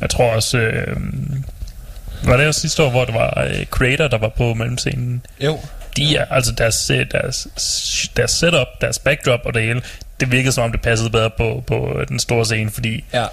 Jeg 0.00 0.10
tror 0.10 0.32
også... 0.34 0.58
Øh, 0.58 0.96
var 2.24 2.36
det 2.36 2.46
også 2.46 2.60
sidste 2.60 2.82
år, 2.82 2.90
hvor 2.90 3.04
det 3.04 3.14
var 3.14 3.46
øh, 3.50 3.66
Creator, 3.66 4.08
der 4.08 4.18
var 4.18 4.28
på 4.36 4.54
mellemscenen? 4.54 5.22
Jo. 5.40 5.58
De 5.96 6.16
er, 6.16 6.24
altså 6.30 6.52
deres, 6.58 6.90
øh, 6.90 7.06
deres, 7.12 7.46
deres 8.16 8.30
setup, 8.30 8.66
deres 8.80 8.98
backdrop 8.98 9.40
og 9.44 9.54
det 9.54 9.62
hele, 9.62 9.82
det 10.20 10.32
virkede 10.32 10.52
som 10.52 10.64
om 10.64 10.72
det 10.72 10.80
passede 10.80 11.10
bedre 11.10 11.30
på, 11.30 11.64
på 11.66 12.04
den 12.08 12.18
store 12.18 12.44
scene, 12.44 12.70
fordi... 12.70 13.04
Ja. 13.12 13.26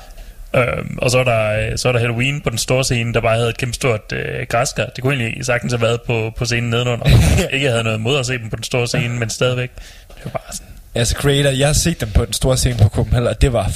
Øhm, 0.55 0.97
og 0.97 1.11
så 1.11 1.19
er, 1.19 1.23
der, 1.23 1.77
så 1.77 1.87
er 1.87 1.91
der 1.91 1.99
Halloween 1.99 2.41
på 2.41 2.49
den 2.49 2.57
store 2.57 2.83
scene, 2.83 3.13
der 3.13 3.21
bare 3.21 3.35
havde 3.35 3.49
et 3.49 3.57
kæmpe 3.57 3.73
stort 3.73 4.11
øh, 4.13 4.47
græskar. 4.49 4.85
Det 4.85 5.03
kunne 5.03 5.15
egentlig 5.15 5.45
sagtens 5.45 5.73
have 5.73 5.81
været 5.81 6.01
på, 6.01 6.31
på 6.37 6.45
scenen 6.45 6.69
nedenunder. 6.69 7.05
ikke 7.53 7.69
havde 7.69 7.83
noget 7.83 8.01
mod 8.01 8.19
at 8.19 8.25
se 8.25 8.37
dem 8.37 8.49
på 8.49 8.55
den 8.55 8.63
store 8.63 8.87
scene, 8.87 9.19
men 9.19 9.29
stadigvæk. 9.29 9.71
Det 10.07 10.25
var 10.25 10.31
bare 10.31 10.41
sådan... 10.51 10.67
Altså 10.95 11.15
Creator, 11.15 11.49
jeg 11.49 11.67
har 11.67 11.73
set 11.73 12.01
dem 12.01 12.09
på 12.11 12.25
den 12.25 12.33
store 12.33 12.57
scene 12.57 12.77
på 12.81 12.89
Copenhagen, 12.89 13.27
og 13.27 13.41
det 13.41 13.53
var 13.53 13.71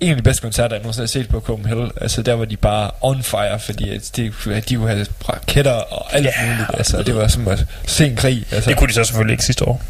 en 0.00 0.10
af 0.10 0.16
de 0.16 0.22
bedste 0.22 0.42
koncerter, 0.42 0.76
jeg 0.76 0.82
nogensinde 0.82 1.02
har 1.02 1.08
set 1.08 1.28
på 1.28 1.40
Copenhagen. 1.40 1.90
Altså 2.00 2.22
der 2.22 2.34
var 2.34 2.44
de 2.44 2.56
bare 2.56 2.90
on 3.00 3.22
fire, 3.22 3.58
fordi 3.58 3.98
de, 4.16 4.32
de 4.68 4.74
kunne 4.76 4.88
have 4.88 5.06
raketter 5.28 5.72
og 5.72 6.14
alt 6.14 6.26
yeah. 6.26 6.48
muligt. 6.48 6.70
Altså 6.74 7.02
det 7.02 7.16
var 7.16 7.28
som 7.28 7.48
at 7.48 7.66
se 7.86 8.06
en 8.06 8.16
krig. 8.16 8.46
Altså. 8.50 8.70
Det 8.70 8.78
kunne 8.78 8.88
de 8.88 8.94
så 8.94 9.04
selvfølgelig 9.04 9.32
ikke 9.32 9.44
sidste 9.44 9.68
år, 9.68 9.82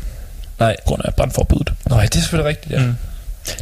Nej. 0.61 0.77
på 0.79 0.89
grund 0.89 1.03
af 1.05 1.15
brandforbuddet. 1.15 1.73
Nej, 1.89 2.03
det 2.03 2.17
er 2.17 2.21
selvfølgelig 2.21 2.49
rigtigt, 2.49 2.73
ja. 2.73 2.87
Mm. 2.87 2.95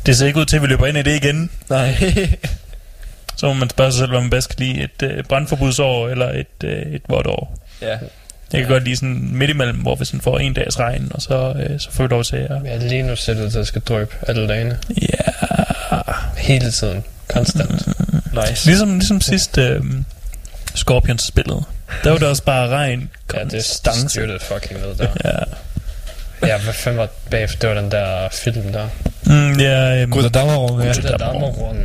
Det 0.07 0.17
ser 0.17 0.27
ikke 0.27 0.39
ud 0.41 0.45
til, 0.45 0.57
at 0.57 0.63
vi 0.63 0.67
løber 0.67 0.87
ind 0.87 0.99
i 0.99 1.03
det 1.03 1.17
igen. 1.25 1.51
Nej. 1.71 1.95
Så 3.37 3.47
må 3.47 3.53
man 3.53 3.71
spørge 3.71 3.93
sig 3.93 3.99
selv, 3.99 4.11
hvad 4.11 4.21
man 4.21 4.31
bedst 4.31 4.49
kan 4.57 4.67
lide. 4.67 4.83
Et 4.83 5.03
øh, 5.03 5.25
brandforbudsår 5.25 6.09
eller 6.09 6.31
et, 6.33 6.65
øh, 6.65 6.83
et 6.83 7.03
vådt 7.09 7.27
år. 7.27 7.59
ja. 7.83 7.97
Jeg 8.53 8.61
kan 8.61 8.69
godt 8.71 8.85
lide 8.85 8.97
sådan 8.97 9.29
midt 9.33 9.51
imellem, 9.51 9.77
hvor 9.79 9.95
hvis 9.97 10.13
man 10.13 10.21
får 10.23 10.39
en 10.39 10.55
dags 10.55 10.79
regn, 10.79 11.09
og 11.15 11.23
så, 11.23 11.55
øh, 11.59 11.81
så 11.81 11.91
får 11.91 12.05
vi 12.05 12.09
lov 12.09 12.25
til 12.25 12.37
at... 12.37 12.51
Ja, 12.65 12.77
lige 12.77 13.03
nu 13.03 13.17
sætter 13.17 13.43
det, 13.43 13.53
der 13.55 13.65
skal 13.65 13.83
drøbe 13.83 14.15
alle 14.29 14.49
dagene. 14.49 14.79
Ja, 15.03 16.01
Hele 16.37 16.71
tiden. 16.71 17.05
Konstant. 17.29 17.87
Nice. 18.33 18.67
Ligesom, 18.67 18.93
ligesom 18.93 19.21
sidst 19.21 19.59
øh, 19.59 19.85
Scorpions 20.75 21.23
spillede. 21.23 21.63
Der 22.05 22.11
var 22.11 22.19
det 22.19 22.29
også 22.29 22.43
bare 22.43 22.69
regn. 22.69 23.11
Ja, 23.35 23.45
det 23.45 23.65
styrtede 23.65 24.39
fucking 24.41 24.81
ned 24.81 24.95
der. 24.95 25.09
Ja. 25.25 25.39
Ja, 26.47 26.59
hvad 26.59 26.72
fanden 26.74 26.99
var 26.99 27.09
bagefter? 27.30 27.59
Det 27.59 27.76
var 27.76 27.82
den 27.82 27.91
der 27.91 28.28
film 28.32 28.72
der. 28.72 28.89
Mm, 29.26 29.61
ja, 29.61 30.03
øhm, 30.03 30.11
Gud 30.11 30.24
og 30.24 30.34
Dammerung, 30.34 30.82
ja. 30.82 30.93
Det 30.93 31.03
der 31.03 31.16
Dammerung. 31.16 31.78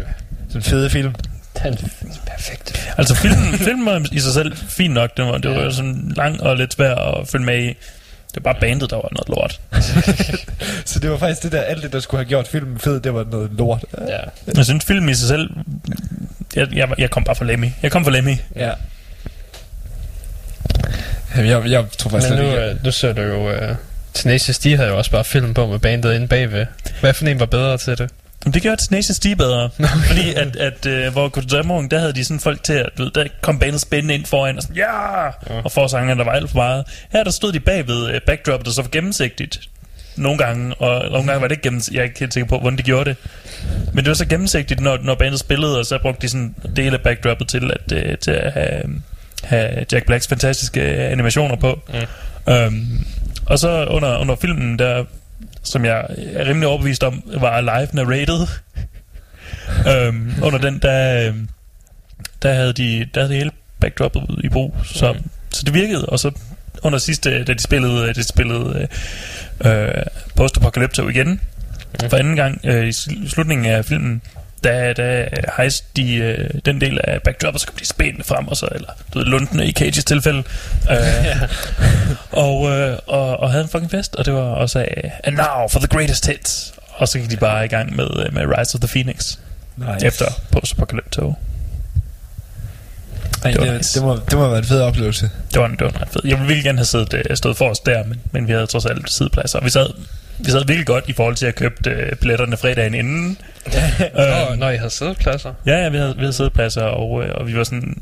Den 0.54 0.62
fede 0.62 0.90
film. 0.90 1.16
Den 1.64 1.74
er 1.74 1.78
perfekt. 2.26 2.92
Altså 2.98 3.16
filmen, 3.16 3.54
filmen 3.68 3.86
var 3.86 4.06
i 4.12 4.20
sig 4.20 4.34
selv 4.34 4.56
fint 4.58 4.94
nok. 4.94 5.18
Den 5.18 5.26
var, 5.28 5.38
det 5.38 5.52
var 5.52 5.70
sådan 5.70 6.12
lang 6.16 6.42
og 6.44 6.58
lidt 6.58 6.74
svær 6.74 6.96
at 6.96 7.28
følge 7.28 7.46
med 7.46 7.64
i. 7.64 7.68
Det 8.36 8.44
var 8.46 8.54
bare 8.54 8.62
bandet, 8.62 8.90
der 8.90 8.96
var 8.96 9.10
noget 9.12 9.30
lort. 9.30 9.62
Så 10.92 11.00
det 11.00 11.12
var 11.12 11.18
faktisk 11.18 11.44
det 11.44 11.52
der, 11.52 11.62
alt 11.62 11.84
det, 11.84 11.94
der 11.94 12.00
skulle 12.00 12.20
have 12.24 12.30
gjort 12.30 12.48
filmen 12.48 12.80
fed, 12.80 13.00
det 13.00 13.14
var 13.14 13.26
noget 13.32 13.52
lort. 13.58 13.86
Ja. 14.08 14.18
Jeg 14.56 14.66
synes 14.66 14.86
filmen 14.86 15.10
i 15.10 15.14
sig 15.14 15.28
selv... 15.28 15.50
Jeg, 16.56 16.68
jeg, 16.74 16.90
jeg 16.98 17.10
kom 17.10 17.24
bare 17.24 17.36
for 17.36 17.46
Lemmy. 17.46 17.68
Jeg 17.84 17.92
kom 17.92 18.04
for 18.04 18.12
Lemmy. 18.12 18.36
Ja. 18.56 18.72
Jeg, 21.38 21.70
jeg 21.70 21.86
tror 21.98 22.10
faktisk 22.10 22.34
Men 22.34 22.40
nu, 22.40 22.46
ikke... 22.46 22.70
øh, 22.70 22.84
nu 22.84 22.92
så 22.92 23.14
du 23.14 23.22
jo... 23.22 23.52
Øh, 23.52 23.76
Tenacious 24.14 24.60
D 24.60 24.66
havde 24.66 24.90
jo 24.90 24.98
også 24.98 25.12
bare 25.12 25.24
film 25.24 25.54
på 25.54 25.68
med 25.68 25.80
bandet 25.80 26.16
inde 26.16 26.28
bagved. 26.28 26.66
Hvad 27.00 27.14
for 27.14 27.26
en 27.26 27.40
var 27.40 27.46
bedre 27.46 27.78
til 27.78 27.98
det? 27.98 28.10
Men 28.46 28.54
det 28.54 28.62
gjorde 28.62 28.82
Tenacious 28.82 29.20
D 29.20 29.38
bedre. 29.38 29.70
fordi 30.08 30.34
at, 30.34 30.56
at 30.56 30.86
øh, 30.86 31.12
hvor 31.12 31.30
Kodamorgen, 31.30 31.92
der 31.92 32.00
havde 32.00 32.14
de 32.14 32.24
sådan 32.24 32.40
folk 32.40 32.64
til 32.64 32.74
at, 32.74 32.90
du 32.98 33.04
ved, 33.04 33.12
der 33.12 33.26
kom 33.42 33.60
bandet 33.60 33.82
spændende 33.82 34.14
ind 34.14 34.26
foran, 34.26 34.58
og 34.58 34.64
sådan, 34.64 34.76
ja! 34.76 35.28
Og 35.64 35.72
forsangerne, 35.72 36.20
der 36.20 36.26
var 36.26 36.32
alt 36.32 36.50
for 36.50 36.58
meget. 36.58 36.86
Her 37.12 37.24
der 37.24 37.32
stod 37.32 37.54
de 37.54 37.60
bagved 37.60 38.10
øh, 38.10 38.22
backdroppet, 38.22 38.68
og 38.68 38.74
så 38.74 38.82
var 38.82 38.90
gennemsigtigt. 38.90 39.60
Nogle 40.16 40.38
gange, 40.38 40.76
og 40.76 41.12
nogle 41.12 41.28
gange 41.28 41.42
var 41.42 41.48
det 41.48 41.52
ikke 41.52 41.64
gennemsigtigt. 41.64 41.96
Jeg 41.96 42.02
er 42.02 42.04
ikke 42.04 42.20
helt 42.20 42.34
sikker 42.34 42.50
på, 42.50 42.60
hvordan 42.60 42.78
de 42.78 42.84
gjorde 42.84 43.10
det. 43.10 43.18
Men 43.94 43.98
det 43.98 44.08
var 44.08 44.14
så 44.14 44.26
gennemsigtigt, 44.26 44.80
når, 44.80 44.98
når 45.04 45.16
bandet 45.16 45.40
spillede, 45.40 45.80
og 45.80 45.86
så 45.86 46.00
brugte 46.02 46.22
de 46.22 46.30
sådan 46.30 46.56
en 46.66 46.76
del 46.76 46.94
af 46.94 47.02
backdroppet 47.02 47.48
til 47.48 47.72
at, 47.72 47.92
øh, 47.92 48.18
til 48.18 48.32
at 48.32 48.54
have, 48.54 48.84
have 49.44 49.86
Jack 49.92 50.06
Blacks 50.06 50.28
fantastiske 50.28 50.82
øh, 50.82 51.12
animationer 51.12 51.56
på. 51.56 51.82
Mm. 51.88 52.54
Øhm, 52.54 53.06
og 53.46 53.60
så 53.60 53.86
under, 53.86 54.18
under 54.18 54.36
filmen, 54.36 54.80
der, 54.80 55.06
som 55.64 55.86
jeg 55.86 56.06
er 56.18 56.48
rimelig 56.48 56.68
overbevist 56.68 57.04
om, 57.04 57.24
var 57.38 57.62
live 57.62 57.88
narrated. 57.94 58.48
øhm, 59.92 60.34
under 60.42 60.60
den, 60.60 60.80
der, 60.80 61.28
øhm, 61.28 61.50
der 62.42 62.54
havde 62.54 62.74
de, 62.74 63.06
der 63.14 63.22
havde 63.22 63.34
de 63.34 63.38
hele 63.38 63.52
backdroppet 63.80 64.40
i 64.44 64.50
brug. 64.50 64.76
Så, 64.84 65.12
mm. 65.12 65.30
så 65.52 65.64
det 65.66 65.74
virkede, 65.74 66.06
og 66.06 66.20
så 66.20 66.32
under 66.84 67.00
sidste, 67.00 67.44
da 67.44 67.54
de 67.54 67.62
spillede, 67.62 68.14
de 68.14 68.24
spillede 68.24 68.88
øh, 69.66 69.88
øh, 69.88 70.04
Post-Apocalypto 70.36 71.08
igen, 71.08 71.30
mm. 71.30 72.10
for 72.10 72.18
anden 72.18 72.36
gang 72.36 72.62
øh, 72.64 72.88
i 72.88 72.90
sl- 72.90 73.30
slutningen 73.30 73.66
af 73.66 73.86
filmen, 73.86 74.22
da, 74.64 74.94
da 74.94 75.30
hejste 75.58 75.88
de 75.96 76.16
øh, 76.16 76.50
den 76.66 76.82
del 76.82 77.00
af 77.04 77.22
backdrop, 77.22 77.54
og 77.54 77.60
så 77.60 77.68
kom 77.68 77.76
de 77.76 77.86
spændende 77.86 78.24
frem, 78.24 78.48
og 78.48 78.58
så, 78.58 78.68
eller 78.72 78.90
du 79.14 79.20
ved, 79.20 79.26
lundene 79.26 79.68
i 79.68 79.72
Cages 79.72 80.06
tilfælde. 80.06 80.44
Øh, 80.92 80.98
og, 82.46 82.70
øh, 82.72 82.98
og, 83.08 83.40
og 83.40 83.52
havde 83.52 83.64
en 83.64 83.70
fucking 83.70 83.92
fest, 83.92 84.16
og 84.16 84.26
det 84.26 84.34
var 84.34 84.40
også 84.40 84.80
af, 84.80 85.12
and 85.24 85.36
now 85.36 85.68
for 85.70 85.80
the 85.80 85.88
greatest 85.88 86.28
hits. 86.28 86.74
Og 86.94 87.08
så 87.08 87.20
gik 87.20 87.32
de 87.32 87.38
bare 87.38 87.66
i 87.66 87.68
gang 87.68 87.96
med, 87.96 88.08
øh, 88.26 88.34
med 88.34 88.58
Rise 88.58 88.76
of 88.76 88.80
the 88.80 88.88
Phoenix, 88.88 89.38
Nice. 89.78 90.06
efter 90.06 90.26
Post-Apocalypto. 90.52 91.34
Ej, 93.44 93.52
det 93.52 93.62
det, 93.62 93.78
nice. 93.78 94.00
det, 94.00 94.08
må, 94.08 94.16
det 94.30 94.38
må 94.38 94.50
være 94.50 94.58
en 94.58 94.66
fed 94.66 94.82
oplevelse. 94.82 95.30
Det 95.54 95.62
var, 95.62 95.68
det 95.68 95.82
var 95.82 96.02
ret 96.02 96.10
fedt. 96.14 96.26
Jeg 96.26 96.40
ville 96.40 96.64
gerne 96.64 96.78
have 96.78 96.86
siddet, 96.86 97.14
øh, 97.14 97.38
stået 97.38 97.58
for 97.58 97.70
os 97.70 97.80
der, 97.80 98.04
men, 98.06 98.22
men 98.32 98.48
vi 98.48 98.52
havde 98.52 98.66
trods 98.68 98.86
alt 98.86 99.12
sidepladser. 99.12 99.60
Og 99.60 99.66
vi 99.66 99.70
sad, 99.70 99.88
vi 100.40 100.52
sad 100.52 100.66
virkelig 100.66 100.88
godt 100.88 101.04
i 101.08 101.14
forhold 101.14 101.36
til 101.36 101.46
at 101.46 101.56
købe 101.56 101.90
øh, 101.90 102.16
billetterne 102.16 102.58
fredagen 102.58 102.94
inden. 102.94 103.38
Nå, 104.50 104.56
når 104.56 104.70
I 104.70 104.78
havde 104.78 104.90
sædepladser. 104.90 105.54
Ja, 105.66 105.78
ja, 105.78 105.90
vi 105.90 105.98
havde, 105.98 106.16
vi 106.16 106.22
havde 106.22 106.34
sædepladser, 106.34 106.82
og, 106.82 107.24
øh, 107.24 107.36
og 107.36 107.48
vi 107.48 107.58
var 107.58 107.64
sådan... 107.64 108.02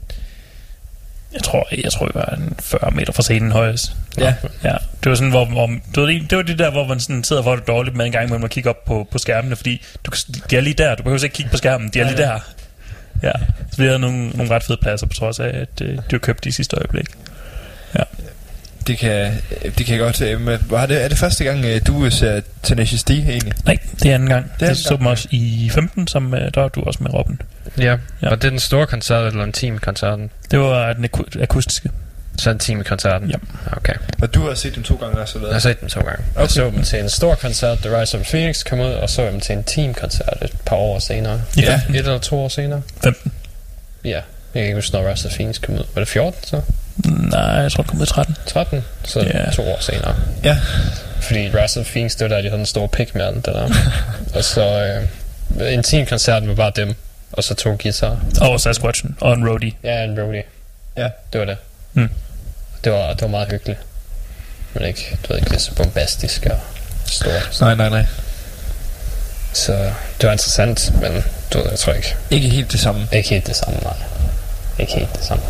Jeg 1.33 1.43
tror, 1.43 1.67
jeg 1.83 1.91
tror, 1.91 2.05
vi 2.05 2.11
var 2.15 2.25
en 2.25 2.55
40 2.59 2.91
meter 2.91 3.13
fra 3.13 3.21
scenen 3.21 3.51
højest. 3.51 3.95
Ja. 4.17 4.33
Ja, 4.63 4.75
det 5.03 5.09
var 5.09 5.15
sådan, 5.15 5.29
hvor, 5.29 5.45
hvor 5.45 5.67
det, 5.67 6.01
var 6.01 6.05
det, 6.05 6.37
var 6.37 6.41
det 6.41 6.59
der, 6.59 6.71
hvor 6.71 6.87
man 6.87 6.99
sådan 6.99 7.23
sidder 7.23 7.43
for 7.43 7.55
det 7.55 7.67
dårligt 7.67 7.95
med 7.95 8.05
en 8.05 8.11
gang, 8.11 8.25
imellem 8.25 8.43
at 8.43 8.49
kigge 8.49 8.69
op 8.69 8.85
på, 8.85 9.07
på 9.11 9.17
skærmene, 9.17 9.55
fordi 9.55 9.81
du, 10.03 10.11
de 10.49 10.57
er 10.57 10.61
lige 10.61 10.73
der, 10.73 10.95
du 10.95 11.03
behøver 11.03 11.23
ikke 11.23 11.33
kigge 11.33 11.51
på 11.51 11.57
skærmen, 11.57 11.89
de 11.89 11.99
er 11.99 12.03
lige 12.03 12.17
der. 12.17 12.39
Ja, 13.23 13.31
så 13.71 13.77
vi 13.77 13.83
havde 13.83 13.99
nogle, 13.99 14.29
nogle 14.29 14.55
ret 14.55 14.63
fede 14.63 14.77
pladser, 14.81 15.07
på 15.07 15.13
trods 15.13 15.39
af, 15.39 15.47
at 15.47 15.81
øh, 15.81 15.89
de 15.89 16.01
var 16.11 16.17
købt 16.17 16.45
i 16.45 16.51
sidste 16.51 16.77
øjeblik. 16.77 17.07
Det 18.87 18.97
kan, 18.97 19.31
det 19.77 19.85
kan 19.85 19.87
jeg 19.95 19.99
godt... 19.99 20.21
Øh, 20.21 20.41
men 20.41 20.59
var 20.69 20.85
det, 20.85 21.03
er 21.03 21.07
det 21.07 21.17
første 21.17 21.43
gang, 21.43 21.65
øh, 21.65 21.81
du 21.87 22.09
ser 22.09 22.41
Tenacious 22.63 23.03
D 23.03 23.09
egentlig? 23.09 23.53
Nej, 23.65 23.77
det 24.03 24.11
er 24.11 24.15
anden 24.15 24.29
gang. 24.29 24.51
Det 24.59 24.65
er 24.65 24.69
det 24.69 24.77
så 24.77 24.95
dem 24.97 25.05
også 25.05 25.27
i 25.31 25.69
15, 25.73 26.07
som 26.07 26.33
øh, 26.33 26.39
der 26.53 26.61
var 26.61 26.67
du 26.67 26.81
også 26.81 26.99
med 27.03 27.13
Robin. 27.13 27.41
Ja. 27.77 27.83
Ja. 27.83 27.97
ja. 28.21 28.29
Og 28.29 28.37
det 28.41 28.45
er 28.47 28.49
den 28.49 28.59
store 28.59 28.87
koncert, 28.87 29.27
eller 29.27 29.43
en 29.43 29.51
team-koncerten? 29.51 30.29
Det 30.51 30.59
var 30.59 30.93
den 30.93 31.05
aku- 31.05 31.41
akustiske. 31.43 31.89
Så 32.37 32.49
en 32.49 32.59
team-koncerten? 32.59 33.29
Ja. 33.29 33.35
Okay. 33.71 33.93
Og 34.21 34.33
du 34.33 34.47
har 34.47 34.53
set 34.55 34.75
dem 34.75 34.83
to 34.83 34.95
gange 34.95 35.19
også, 35.19 35.37
eller 35.37 35.47
Jeg 35.49 35.55
har 35.55 35.59
set 35.59 35.81
dem 35.81 35.89
to 35.89 35.99
gange. 36.01 36.23
Okay. 36.35 36.41
Jeg 36.41 36.49
så 36.49 36.65
dem 36.75 36.83
til 36.83 36.99
en 36.99 37.09
stor 37.09 37.35
koncert, 37.35 37.77
The 37.77 38.01
Rise 38.01 38.17
of 38.19 38.25
Phoenix 38.25 38.63
kom 38.63 38.79
ud, 38.79 38.85
og 38.85 39.09
så 39.09 39.25
dem 39.25 39.39
til 39.39 39.55
en 39.55 39.63
team-koncert 39.63 40.37
et 40.41 40.51
par 40.65 40.75
år 40.75 40.99
senere. 40.99 41.41
I 41.57 41.61
Ja. 41.61 41.71
15. 41.75 41.95
Et 41.95 41.99
eller 41.99 42.17
to 42.19 42.39
år 42.39 42.47
senere. 42.49 42.81
15. 43.03 43.31
Ja. 44.05 44.19
Jeg 44.53 44.61
kan 44.61 44.63
ikke 44.63 44.75
huske, 44.75 44.93
når 44.93 45.11
Rise 45.11 45.27
of 45.27 45.33
Phoenix 45.33 45.61
kom 45.61 45.75
ud. 45.75 45.83
Var 45.93 46.01
det 46.01 46.07
14 46.07 46.43
så? 46.43 46.61
Nej, 47.05 47.39
jeg 47.41 47.71
tror, 47.71 47.83
det 47.83 47.89
kom 47.91 47.99
ud 47.99 48.05
i 48.05 48.09
13. 48.09 48.35
13? 48.47 48.83
Så 49.03 49.19
Ja. 49.19 49.51
to 49.51 49.61
år 49.71 49.77
senere. 49.79 50.15
Ja. 50.43 50.57
Fordi 51.21 51.49
Rise 51.49 51.79
of 51.79 51.85
Phoenix, 51.85 52.11
det 52.11 52.21
var 52.29 52.35
der, 52.35 52.41
de 52.41 52.47
havde 52.49 52.57
den 52.57 52.65
store 52.65 52.87
pik 52.87 53.15
med 53.15 53.25
alt 53.25 53.35
det 53.45 53.53
der. 53.53 53.69
og 54.37 54.43
så 54.43 54.63
øh, 55.59 55.73
en 55.73 55.83
team-koncert 55.83 56.47
var 56.47 56.55
bare 56.55 56.71
dem, 56.75 56.95
og 57.31 57.43
så 57.43 57.53
to 57.55 57.77
guitar. 57.81 58.17
Og 58.41 58.59
Sasquatchen 58.61 59.15
og 59.21 59.33
en 59.33 59.49
roadie. 59.49 59.71
Ja, 59.83 60.03
en 60.03 60.19
roadie. 60.21 60.43
Ja. 60.97 61.09
Det 61.33 61.39
var 61.39 61.45
det. 61.45 61.57
Mm. 61.93 62.09
Det 62.83 62.91
var, 62.91 63.13
det 63.13 63.21
var 63.21 63.27
meget 63.27 63.51
hyggeligt. 63.51 63.79
Men 64.73 64.83
ikke, 64.85 65.17
du 65.23 65.27
ved 65.33 65.37
ikke, 65.39 65.49
det 65.49 65.55
er 65.55 65.59
så 65.59 65.75
bombastisk 65.75 66.45
og 66.45 66.59
stort. 67.05 67.57
Nej, 67.61 67.75
nej, 67.75 67.89
nej. 67.89 68.05
Så 69.53 69.73
det 70.21 70.27
var 70.27 70.31
interessant, 70.31 70.91
men 71.01 71.23
du 71.53 71.57
ved, 71.57 71.69
jeg 71.69 71.79
tror 71.79 71.93
ikke. 71.93 72.15
Ikke 72.29 72.49
helt 72.49 72.71
det 72.71 72.79
samme. 72.79 73.07
Ikke 73.11 73.29
helt 73.29 73.47
det 73.47 73.55
samme, 73.55 73.79
nej. 73.83 73.93
Ikke 74.81 74.93
helt 74.93 75.15
det 75.15 75.23
samme. 75.25 75.43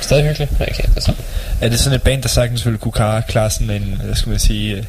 Stadig 0.00 0.24
hyggeligt, 0.24 0.58
men 0.58 0.68
ikke 0.68 0.82
helt 0.82 0.94
det 0.94 1.02
samme. 1.02 1.20
Er 1.60 1.68
det 1.68 1.80
sådan 1.80 1.96
et 1.96 2.02
band, 2.02 2.22
der 2.22 2.28
sagtens 2.28 2.64
ville 2.66 2.78
kunne 2.78 2.92
klare, 2.92 3.22
klare 3.28 3.50
sådan 3.50 3.70
en, 3.70 4.00
hvad 4.04 4.14
skal 4.14 4.30
man 4.30 4.38
sige, 4.38 4.76
øh, 4.76 4.84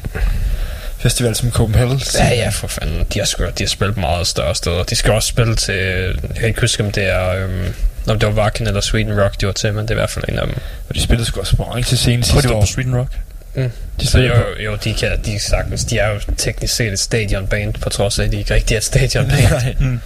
festival 0.98 1.34
som 1.34 1.50
Copenhagen? 1.50 2.00
Ja, 2.18 2.28
ja, 2.34 2.48
for 2.48 2.66
fanden. 2.68 3.06
De 3.14 3.18
har, 3.18 3.26
sgu, 3.26 3.44
de 3.44 3.64
har 3.64 3.68
spillet 3.68 3.94
på 3.94 4.00
meget 4.00 4.26
større 4.26 4.54
steder. 4.54 4.82
De 4.82 4.94
skal 4.94 5.12
også 5.12 5.28
spille 5.28 5.56
til... 5.56 5.74
Jeg 5.74 6.36
kan 6.36 6.48
ikke 6.48 6.60
huske, 6.60 6.82
om 6.84 6.92
det 6.92 7.04
er... 7.08 7.28
Øhm, 7.30 7.74
om 8.08 8.18
det 8.18 8.28
var 8.28 8.42
Wacken 8.42 8.66
eller 8.66 8.80
Sweden 8.80 9.20
Rock, 9.22 9.40
de 9.40 9.46
var 9.46 9.52
til, 9.52 9.72
men 9.74 9.82
det 9.82 9.90
er 9.90 9.94
i 9.94 9.98
hvert 10.00 10.10
fald 10.10 10.24
en 10.28 10.38
af 10.38 10.46
dem. 10.46 10.56
Og 10.88 10.94
de 10.94 11.00
spillede 11.02 11.26
sgu 11.26 11.40
også 11.40 11.56
på 11.56 11.62
orange 11.62 11.96
scene 11.96 12.24
sidste 12.24 12.42
det 12.42 12.48
var 12.50 12.56
år. 12.56 12.60
på 12.60 12.66
Sweden 12.66 12.96
Rock. 12.96 13.12
Mm. 13.54 13.70
De 14.00 14.06
Så 14.06 14.18
jo, 14.18 14.34
på... 14.34 14.62
jo, 14.62 14.76
de, 14.84 14.94
kan, 14.94 15.10
de, 15.24 15.40
sagtens, 15.40 15.84
de 15.84 15.98
er 15.98 16.08
jo 16.08 16.20
teknisk 16.36 16.74
set 16.76 16.92
et 16.92 16.98
stadionband, 16.98 17.74
på 17.74 17.88
trods 17.88 18.18
af, 18.18 18.24
at 18.24 18.32
de 18.32 18.38
ikke 18.38 18.54
rigtig 18.54 18.74
er 18.74 18.78
et 18.78 18.84
stadionband. 18.84 19.50
Nej. 19.50 19.74
Mm. 19.80 20.00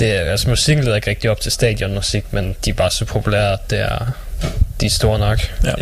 Det 0.00 0.16
er, 0.16 0.20
altså, 0.20 0.48
musikken 0.48 0.84
leder 0.84 0.96
ikke 0.96 1.10
rigtig 1.10 1.30
op 1.30 1.40
til 1.40 1.52
stadionmusik, 1.52 2.24
men 2.30 2.56
de 2.64 2.70
er 2.70 2.74
bare 2.74 2.90
så 2.90 3.04
populære, 3.04 3.52
at 3.52 3.70
det 3.70 3.80
er, 3.80 4.12
de 4.80 4.86
er 4.86 4.90
store 4.90 5.18
nok. 5.18 5.38
Ja, 5.64 5.72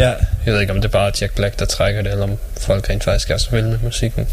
Jeg 0.46 0.54
ved 0.54 0.60
ikke, 0.60 0.72
om 0.72 0.80
det 0.80 0.88
er 0.88 0.92
bare 0.92 1.12
Jack 1.20 1.34
Black, 1.34 1.58
der 1.58 1.64
trækker 1.64 2.02
det, 2.02 2.12
eller 2.12 2.24
om 2.24 2.38
folk 2.60 2.90
rent 2.90 3.04
faktisk 3.04 3.30
er 3.30 3.36
så 3.36 3.50
vilde 3.50 3.68
med 3.68 3.78
musikken. 3.78 4.26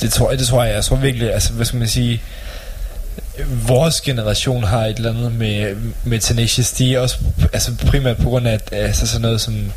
det 0.00 0.12
tror 0.12 0.30
jeg, 0.30 0.38
det 0.38 0.46
tror 0.46 0.64
jeg. 0.64 0.74
Jeg 0.74 0.84
tror 0.84 0.96
virkelig, 0.96 1.32
altså, 1.32 1.52
hvad 1.52 1.66
skal 1.66 1.78
man 1.78 1.88
sige, 1.88 2.22
vores 3.66 4.00
generation 4.00 4.64
har 4.64 4.86
et 4.86 4.96
eller 4.96 5.10
andet 5.10 5.32
med, 5.32 5.76
med 6.04 6.18
Tenacious 6.18 6.72
D, 6.72 6.80
også 6.98 7.16
altså 7.52 7.72
primært 7.86 8.16
på 8.16 8.28
grund 8.28 8.48
af 8.48 8.52
at, 8.52 8.62
altså 8.72 9.06
sådan 9.06 9.22
noget 9.22 9.40
som 9.40 9.72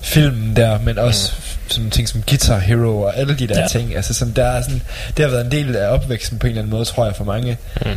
filmen 0.00 0.56
der, 0.56 0.78
men 0.78 0.98
også 0.98 1.32
mm. 1.36 1.68
sådan 1.70 1.90
ting 1.90 2.08
som 2.08 2.22
Guitar 2.28 2.58
Hero 2.58 3.00
og 3.02 3.16
alle 3.18 3.34
de 3.38 3.46
der 3.46 3.54
Ja. 3.54 3.60
ja. 3.60 3.68
ting. 3.68 3.96
Altså 3.96 4.14
sådan, 4.14 4.34
der 4.36 4.44
er 4.44 4.62
sådan, 4.62 4.82
det 5.16 5.24
har 5.24 5.30
været 5.30 5.44
en 5.44 5.50
del 5.50 5.76
af 5.76 5.88
opvæksten 5.88 6.38
på 6.38 6.46
en 6.46 6.50
eller 6.50 6.62
anden 6.62 6.70
måde, 6.70 6.84
tror 6.84 7.04
jeg, 7.04 7.16
for 7.16 7.24
mange. 7.24 7.56
Mm. 7.86 7.90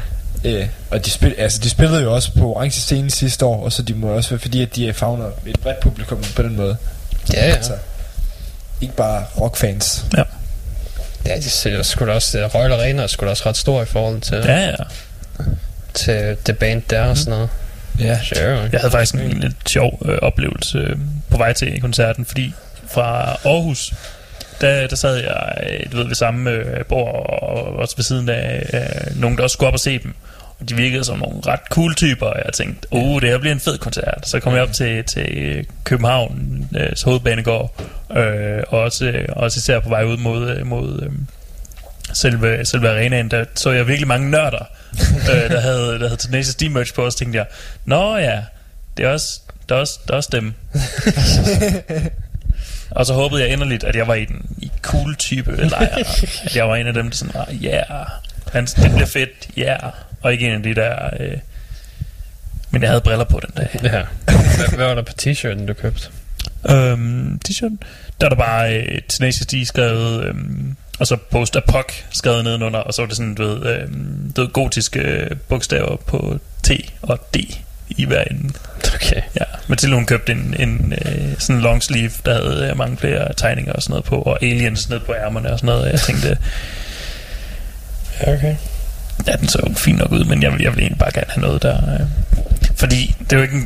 Øh, 0.44 0.68
og 0.92 1.06
de, 1.06 1.10
spil, 1.12 1.36
altså, 1.38 1.60
de 1.64 1.70
spillede 1.70 2.02
jo 2.04 2.14
også 2.14 2.32
på 2.34 2.54
orange 2.54 2.72
scene 2.82 3.12
sidste 3.12 3.46
år, 3.46 3.64
og 3.64 3.72
så 3.72 3.82
de 3.82 3.94
må 3.94 4.08
også 4.08 4.30
være 4.30 4.40
fordi, 4.40 4.62
at 4.62 4.76
de 4.76 4.94
fagner 4.94 5.26
et 5.46 5.60
bredt 5.60 5.80
publikum 5.80 6.24
på 6.36 6.42
den 6.42 6.56
måde. 6.56 6.78
Ja, 7.34 7.48
ja. 7.48 7.54
Altså, 7.56 7.74
ikke 8.82 8.96
bare 8.96 9.26
rockfans. 9.42 10.06
Ja, 11.26 11.36
de 11.36 11.50
ser 11.50 11.84
sgu 11.84 12.06
da 12.06 12.12
også, 12.12 12.46
uh, 12.46 12.56
Royal 12.56 12.72
Arena 12.72 13.04
er 13.04 13.08
sgu 13.08 13.26
da 13.26 13.30
også 13.32 13.44
ret 13.50 13.58
stor 13.58 13.82
i 13.82 13.86
forhold 13.86 14.22
til, 14.22 14.38
Ja, 14.38 14.60
ja. 14.66 14.74
til 15.94 16.38
det 16.48 16.58
band 16.58 16.82
der 16.90 17.02
og 17.04 17.18
sådan 17.18 17.32
noget. 17.32 17.50
Ja. 18.00 18.20
Sure. 18.24 18.70
Jeg 18.72 18.80
havde 18.80 18.92
faktisk 18.92 19.14
en 19.14 19.40
lidt 19.40 19.70
sjov 19.70 20.02
øh, 20.06 20.18
oplevelse 20.22 20.78
øh, 20.78 20.96
på 21.30 21.38
vej 21.38 21.54
til 21.54 21.82
koncerten, 21.82 22.26
fordi 22.26 22.54
fra 22.88 23.38
Aarhus, 23.46 23.94
der, 24.62 24.88
der 24.88 24.96
sad 24.96 25.16
jeg 25.16 25.54
øh, 25.70 25.92
du 25.92 25.98
ved, 25.98 26.08
ved 26.08 26.16
samme 26.16 26.50
øh, 26.50 26.86
bord 26.86 27.30
og 27.42 27.76
også 27.76 27.96
ved 27.98 28.04
siden 28.04 28.30
af 28.30 28.70
øh, 28.74 29.22
nogen, 29.22 29.38
der 29.38 29.44
også 29.44 29.54
skulle 29.54 29.68
op 29.68 29.74
og 29.74 29.80
se 29.80 30.00
dem. 30.00 30.14
Og 30.60 30.70
de 30.70 30.76
virkede 30.76 31.04
som 31.04 31.20
nogle 31.20 31.42
ret 31.48 31.60
cool 31.70 31.96
typer, 31.96 32.26
og 32.26 32.42
jeg 32.46 32.54
tænkte, 32.54 32.88
oh, 32.92 33.22
det 33.22 33.30
her 33.30 33.38
bliver 33.38 33.54
en 33.54 33.60
fed 33.60 33.78
koncert. 33.78 34.28
Så 34.28 34.40
kom 34.40 34.54
jeg 34.54 34.62
op 34.62 34.74
til, 34.74 35.04
til 35.04 35.66
København, 35.84 36.68
øh, 36.76 36.92
hovedbanegård, 37.06 37.84
øh, 38.18 38.64
og 38.68 38.80
også, 38.80 39.06
øh, 39.06 39.30
også 39.30 39.58
især 39.58 39.80
på 39.80 39.90
vej 39.90 40.04
ud 40.04 40.18
mod, 40.18 40.50
øh, 40.50 40.68
mod 40.68 41.02
øh, 41.02 41.12
selve, 42.14 42.66
selve 42.66 42.90
arenaen, 42.90 43.32
der 43.32 43.46
så 43.56 43.72
jeg 43.72 43.88
virkelig 43.88 44.08
mange 44.08 44.32
nørder, 44.32 44.66
øh, 45.32 45.50
der 45.50 45.60
havde, 45.60 46.00
der 46.00 46.08
havde 46.08 46.18
Tenacious 46.18 46.56
D-merch 46.56 46.94
på, 46.96 47.02
og 47.02 47.12
så 47.12 47.18
tænkte 47.18 47.38
jeg, 47.38 47.46
Nå 47.86 48.18
ja, 48.18 48.42
det 48.98 49.06
er 49.06 49.10
også, 49.10 49.42
der 49.70 49.76
er 49.76 49.80
også, 49.80 50.00
der 50.08 50.14
er 50.14 50.18
også 50.18 50.30
dem. 50.32 50.54
og 52.96 53.06
så 53.06 53.14
håbede 53.14 53.42
jeg 53.42 53.50
inderligt, 53.50 53.84
at 53.84 53.96
jeg 53.96 54.08
var 54.08 54.14
i 54.14 54.26
den 54.26 54.46
i 54.58 54.72
cool 54.82 55.16
type 55.16 55.56
lejr. 55.56 55.96
at 55.96 56.56
jeg 56.56 56.70
var 56.70 56.76
en 56.76 56.88
af 56.88 56.94
dem, 56.94 57.10
der 57.10 57.16
sådan, 57.16 57.42
ah, 57.42 57.64
yeah, 57.64 58.06
han, 58.52 58.66
det 58.66 58.92
bliver 58.92 59.06
fedt, 59.06 59.50
yeah. 59.60 59.80
Og 60.22 60.34
ikke 60.34 60.48
en 60.48 60.54
af 60.54 60.64
de 60.64 60.76
der... 60.76 61.10
Øh, 61.20 61.38
men 62.72 62.82
jeg 62.82 62.90
havde 62.90 63.02
briller 63.02 63.26
på 63.26 63.40
den 63.40 63.50
dag. 63.58 63.80
Ja. 63.84 63.90
Hvad, 64.26 64.76
hvad 64.76 64.86
var 64.88 64.96
der 64.96 65.02
på 65.02 65.14
t-shirten, 65.22 65.66
du 65.66 65.74
købte? 65.74 66.10
Øhm, 66.70 67.40
t-shirten, 67.48 67.78
der 68.22 68.26
er 68.26 68.30
der 68.30 68.36
bare 68.36 68.78
øh, 68.78 69.02
Tenacious 69.10 69.48
D 69.48 69.68
skrevet, 69.68 70.26
øhm, 70.26 70.76
og 71.00 71.08
så 71.08 71.18
Post 71.32 71.56
Apoc 71.56 71.86
skrevet 72.12 72.44
nedenunder, 72.44 72.80
og 72.80 72.94
så 72.94 73.02
var 73.02 73.08
det 73.08 73.18
sådan, 73.18 73.36
du 73.36 73.44
ved, 73.44 73.66
øhm, 73.66 74.34
du 74.36 74.42
ved 74.42 74.50
gotiske 74.50 75.00
øh, 75.00 75.32
bogstaver 75.50 75.96
på 75.96 76.40
T 76.64 76.72
og 77.02 77.20
D 77.34 77.38
i 77.90 78.06
hver 78.06 78.24
ende. 78.32 78.54
Okay. 78.96 79.22
Ja, 79.40 79.46
Mathilde 79.68 79.96
hun 79.96 80.06
købte 80.06 80.32
en, 80.32 80.56
en 80.60 80.94
øh, 81.06 81.34
sådan 81.40 81.62
long 81.62 81.84
sleeve, 81.84 82.12
der 82.26 82.34
havde 82.34 82.70
øh, 82.72 82.78
mange 82.78 82.98
flere 82.98 83.34
tegninger 83.34 83.74
og 83.74 83.82
sådan 83.84 83.92
noget 83.92 84.06
på, 84.06 84.16
og 84.16 84.44
aliens 84.44 84.90
ned 84.90 85.00
på 85.00 85.14
ærmerne 85.14 85.52
og 85.54 85.60
sådan 85.60 85.76
noget. 85.76 85.92
Jeg 85.92 86.00
tænkte, 86.00 86.38
Okay. 88.22 88.56
ja, 89.28 89.32
den 89.36 89.48
så 89.48 89.60
jo 89.70 89.74
fint 89.76 89.98
nok 90.00 90.12
ud, 90.12 90.24
men 90.26 90.44
jeg 90.44 90.52
vil, 90.54 90.62
jeg 90.62 90.72
vil 90.72 90.80
egentlig 90.80 91.00
bare 91.00 91.12
gerne 91.14 91.28
have 91.30 91.42
noget 91.42 91.62
der... 91.62 91.94
Øh, 91.94 92.08
fordi 92.76 93.16
det 93.20 93.34
er 93.34 93.38
jo 93.38 93.44
ikke 93.44 93.56
en, 93.56 93.62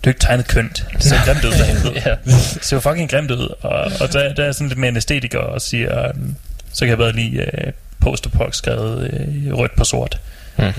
det 0.00 0.04
er 0.04 0.08
ikke 0.08 0.20
tegnet 0.20 0.48
kønt. 0.48 0.86
Det 0.92 1.02
ser 1.04 1.24
grimt 1.24 1.44
ud 1.44 1.52
for 1.52 1.64
helvede. 1.64 1.92
Ja. 2.06 2.14
Det 2.24 2.58
ser 2.64 2.76
jo 2.76 2.80
fucking 2.80 3.10
grimt 3.10 3.30
ud. 3.30 3.54
Og, 3.60 3.92
og 4.00 4.12
der, 4.12 4.34
der 4.34 4.44
er 4.44 4.52
sådan 4.52 4.68
lidt 4.68 4.78
mere 4.78 4.88
en 4.88 4.96
æstetiker 4.96 5.38
og 5.38 5.60
siger, 5.60 6.10
um, 6.10 6.36
så 6.72 6.80
kan 6.80 6.88
jeg 6.88 6.98
bedre 6.98 7.12
lige 7.12 7.40
uh, 7.42 7.72
posterpok 8.00 8.54
skrevet 8.54 9.10
uh, 9.52 9.58
rødt 9.58 9.76
på 9.76 9.84
sort. 9.84 10.20
Hmm. 10.56 10.72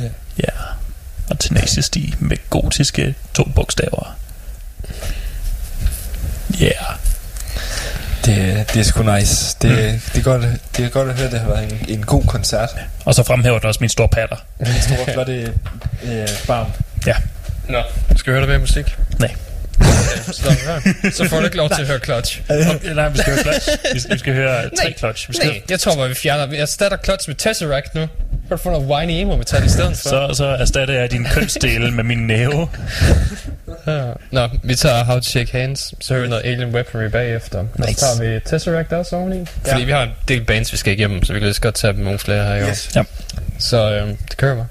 Ja. 0.43 0.49
Og 1.29 1.39
Tenacious 1.39 1.89
D 1.89 1.97
med 2.19 2.37
gotiske 2.49 3.15
to 3.33 3.43
bogstaver. 3.43 4.17
Ja. 6.59 6.65
Yeah. 6.65 6.97
Det, 8.25 8.65
det 8.73 8.79
er 8.79 8.83
sgu 8.83 9.03
nice. 9.03 9.57
Det, 9.61 9.69
mm. 9.71 9.99
det, 10.13 10.19
er 10.19 10.23
godt, 10.23 10.41
det 10.77 10.85
er 10.85 10.89
godt 10.89 11.09
at 11.09 11.15
høre, 11.15 11.25
at 11.25 11.31
det 11.31 11.39
har 11.39 11.47
været 11.47 11.71
en, 11.71 11.85
en 11.87 12.05
god 12.05 12.23
koncert. 12.23 12.69
Og 13.05 13.15
så 13.15 13.23
fremhæver 13.23 13.59
det 13.59 13.65
også 13.65 13.77
min 13.81 13.89
store 13.89 14.07
patter. 14.07 14.35
En 14.59 14.65
stor, 14.65 15.13
flotte 15.13 15.53
øh, 16.03 16.27
barm. 16.47 16.67
Ja. 17.07 17.15
Nå, 17.69 17.81
skal 18.15 18.33
vi 18.33 18.35
høre 18.35 18.41
der 18.41 18.47
mere 18.47 18.59
musik? 18.59 18.97
Nej. 19.19 19.35
Okay, 19.79 21.11
så, 21.11 21.27
får 21.29 21.39
du 21.39 21.45
ikke 21.45 21.57
lov 21.57 21.69
til 21.69 21.81
at 21.81 21.87
høre 21.87 21.99
Clutch. 21.99 22.41
Okay, 22.49 22.93
nej, 22.95 23.09
vi 23.09 23.17
skal 23.17 23.33
høre 23.33 23.43
clutch. 23.43 23.69
Vi 23.93 23.99
skal, 23.99 24.13
vi 24.13 24.19
skal 24.19 24.33
høre 24.33 24.69
tre 24.81 24.93
clutch. 24.97 25.29
Vi 25.29 25.35
skal, 25.35 25.47
Nej, 25.47 25.61
jeg 25.69 25.79
tror 25.79 25.95
bare, 25.95 26.09
vi 26.09 26.15
fjerner. 26.15 26.55
Jeg 26.57 26.67
starter 26.67 26.97
Clutch 27.03 27.29
med 27.29 27.35
Tesseract 27.35 27.95
nu. 27.95 28.01
Kan 28.01 28.57
du 28.57 28.57
få 28.57 28.69
noget 28.69 28.87
whiny 28.87 29.11
emo 29.11 29.35
metal 29.35 29.65
i 29.65 29.69
stedet 29.69 29.97
for? 29.97 30.09
så, 30.09 30.29
så 30.33 30.45
erstatter 30.45 30.93
jeg 30.93 31.11
din 31.11 31.25
kønsdele 31.31 31.91
med 31.91 32.03
min 32.03 32.27
næve. 32.27 32.69
Ja. 33.87 34.03
Nå, 34.31 34.49
vi 34.63 34.75
tager 34.75 35.03
How 35.03 35.15
to 35.15 35.21
Shake 35.21 35.51
Hands, 35.51 35.93
så 36.01 36.13
hører 36.13 36.23
vi 36.23 36.29
noget 36.29 36.45
Alien 36.45 36.75
Weaponry 36.75 37.05
bagefter. 37.09 37.59
Og 37.59 37.67
Nice. 37.87 37.93
så 37.93 38.05
tager 38.17 38.33
vi 38.33 38.39
Tesseract 38.45 38.93
også 38.93 39.15
oveni. 39.15 39.45
Fordi 39.67 39.83
vi 39.83 39.91
har 39.91 40.03
en 40.03 40.09
del 40.27 40.43
bands, 40.43 40.71
vi 40.71 40.77
skal 40.77 40.93
igennem, 40.93 41.23
så 41.23 41.33
vi 41.33 41.39
kan 41.39 41.45
lige 41.45 41.53
så 41.53 41.61
godt 41.61 41.75
tage 41.75 41.93
dem 41.93 42.03
nogle 42.03 42.19
flere 42.19 42.45
her 42.45 42.55
i 42.55 42.63
år. 42.63 42.67
Yes. 42.67 42.89
Ja. 42.95 43.03
Så 43.59 43.91
øhm, 43.91 44.17
det 44.29 44.37
kører 44.37 44.55
bare. 44.55 44.67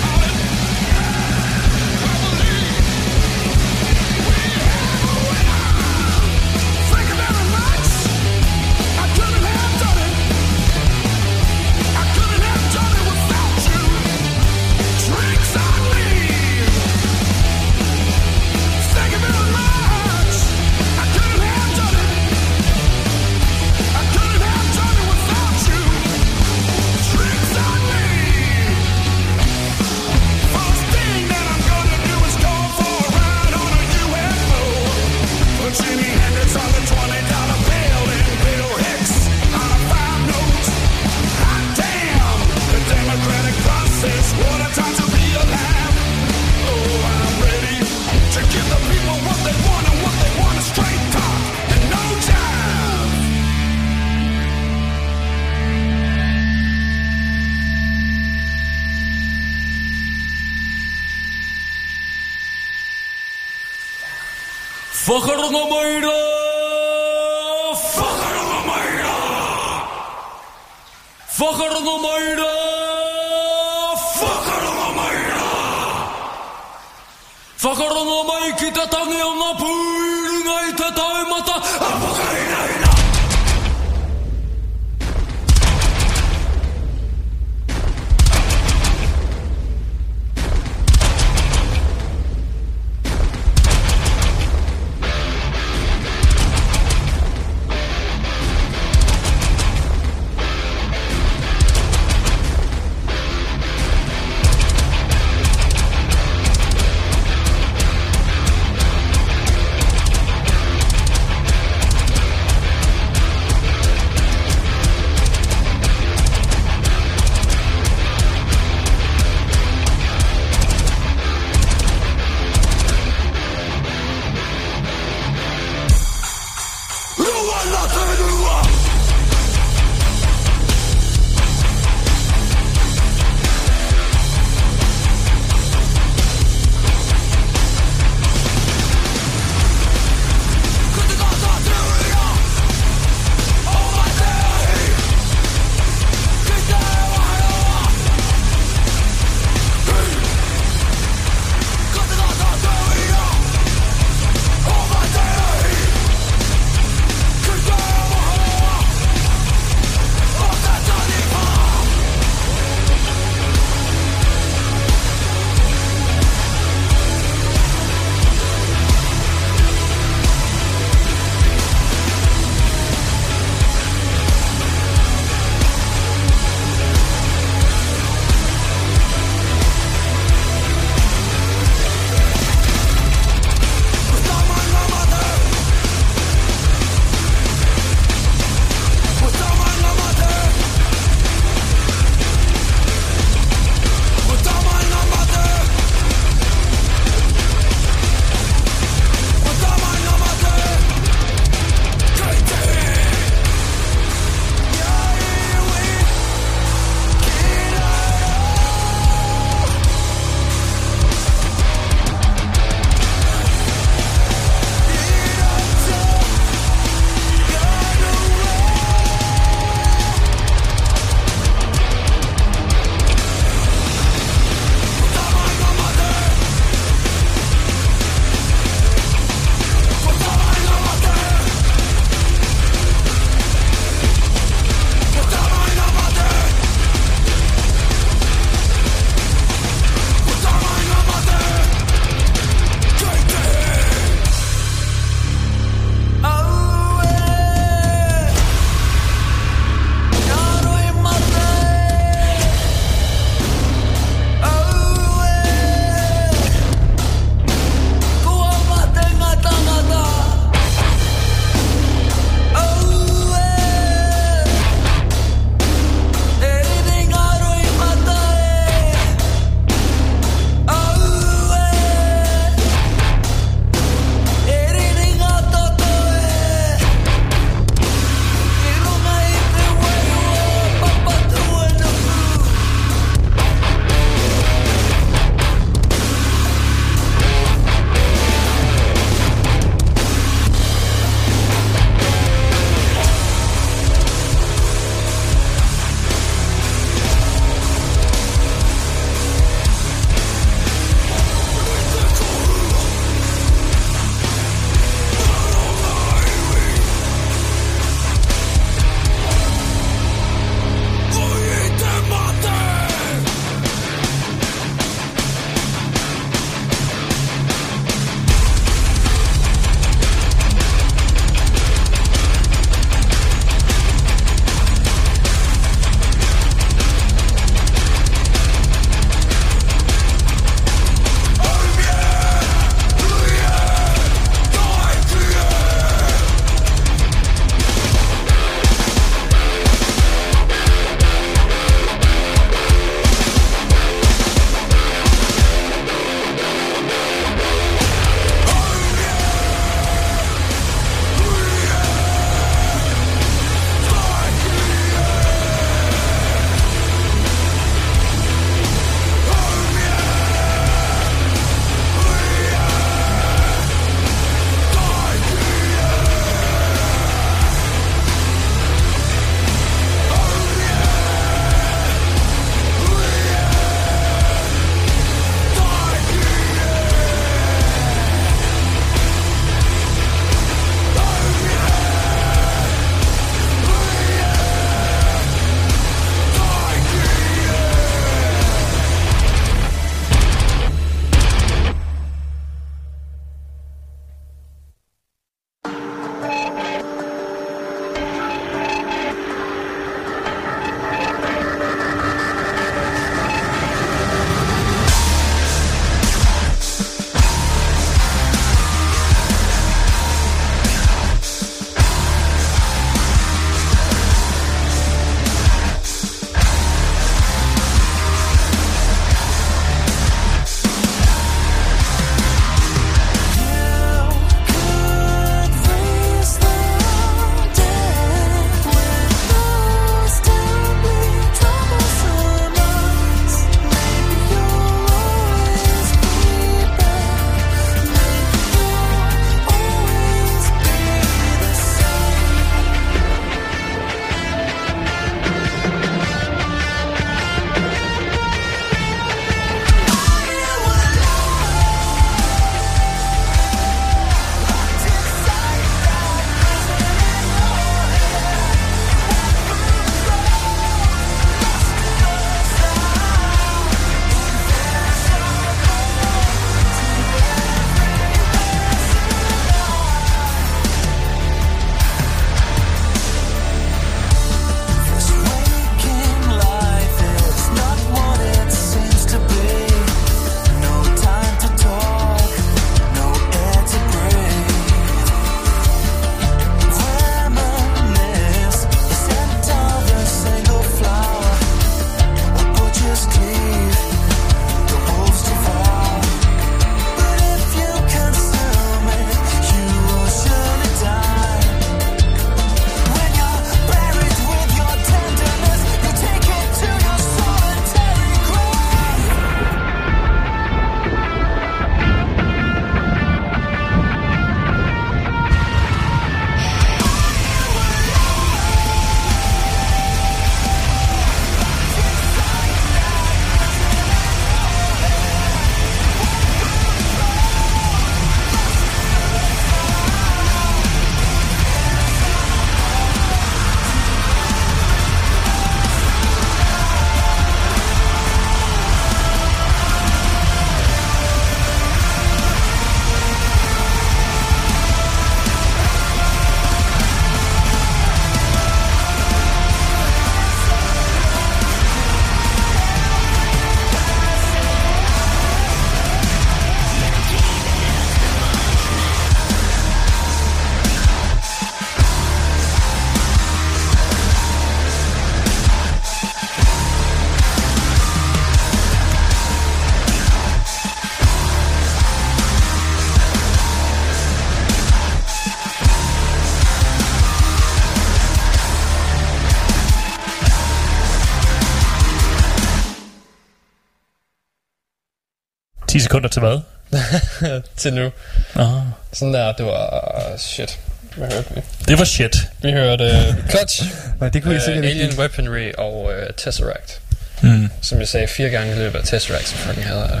10 585.80 585.82
sekunder 585.84 586.08
til 586.08 586.20
hvad? 586.22 586.38
til 587.56 587.72
nu. 587.74 587.90
Aha. 588.36 588.60
Sådan 588.92 589.14
der, 589.14 589.32
det 589.32 589.46
var 589.46 590.12
shit. 590.18 590.58
Hvad 590.96 591.08
hørte 591.12 591.34
vi? 591.34 591.40
Det 591.68 591.78
var 591.78 591.84
shit. 591.84 592.16
Vi 592.42 592.52
hørte 592.52 592.84
uh, 592.84 593.30
Clutch, 593.30 593.64
Nej, 594.00 594.08
det 594.08 594.22
kunne 594.22 594.36
uh, 594.36 594.42
sikkert 594.42 594.64
ikke 594.64 594.74
Alien 594.76 594.90
lide. 594.90 595.00
Weaponry 595.00 595.52
og 595.58 595.84
uh, 595.84 595.92
Tesseract. 596.16 596.80
Mm. 597.22 597.48
Som 597.62 597.78
jeg 597.78 597.88
sagde 597.88 598.06
fire 598.08 598.28
gange 598.30 598.52
i 598.52 598.58
løbet 598.58 598.78
af 598.78 598.84
Tesseract, 598.84 599.28
så 599.28 599.34
fucking 599.36 599.66
hader 599.66 599.80
jeg 599.88 600.00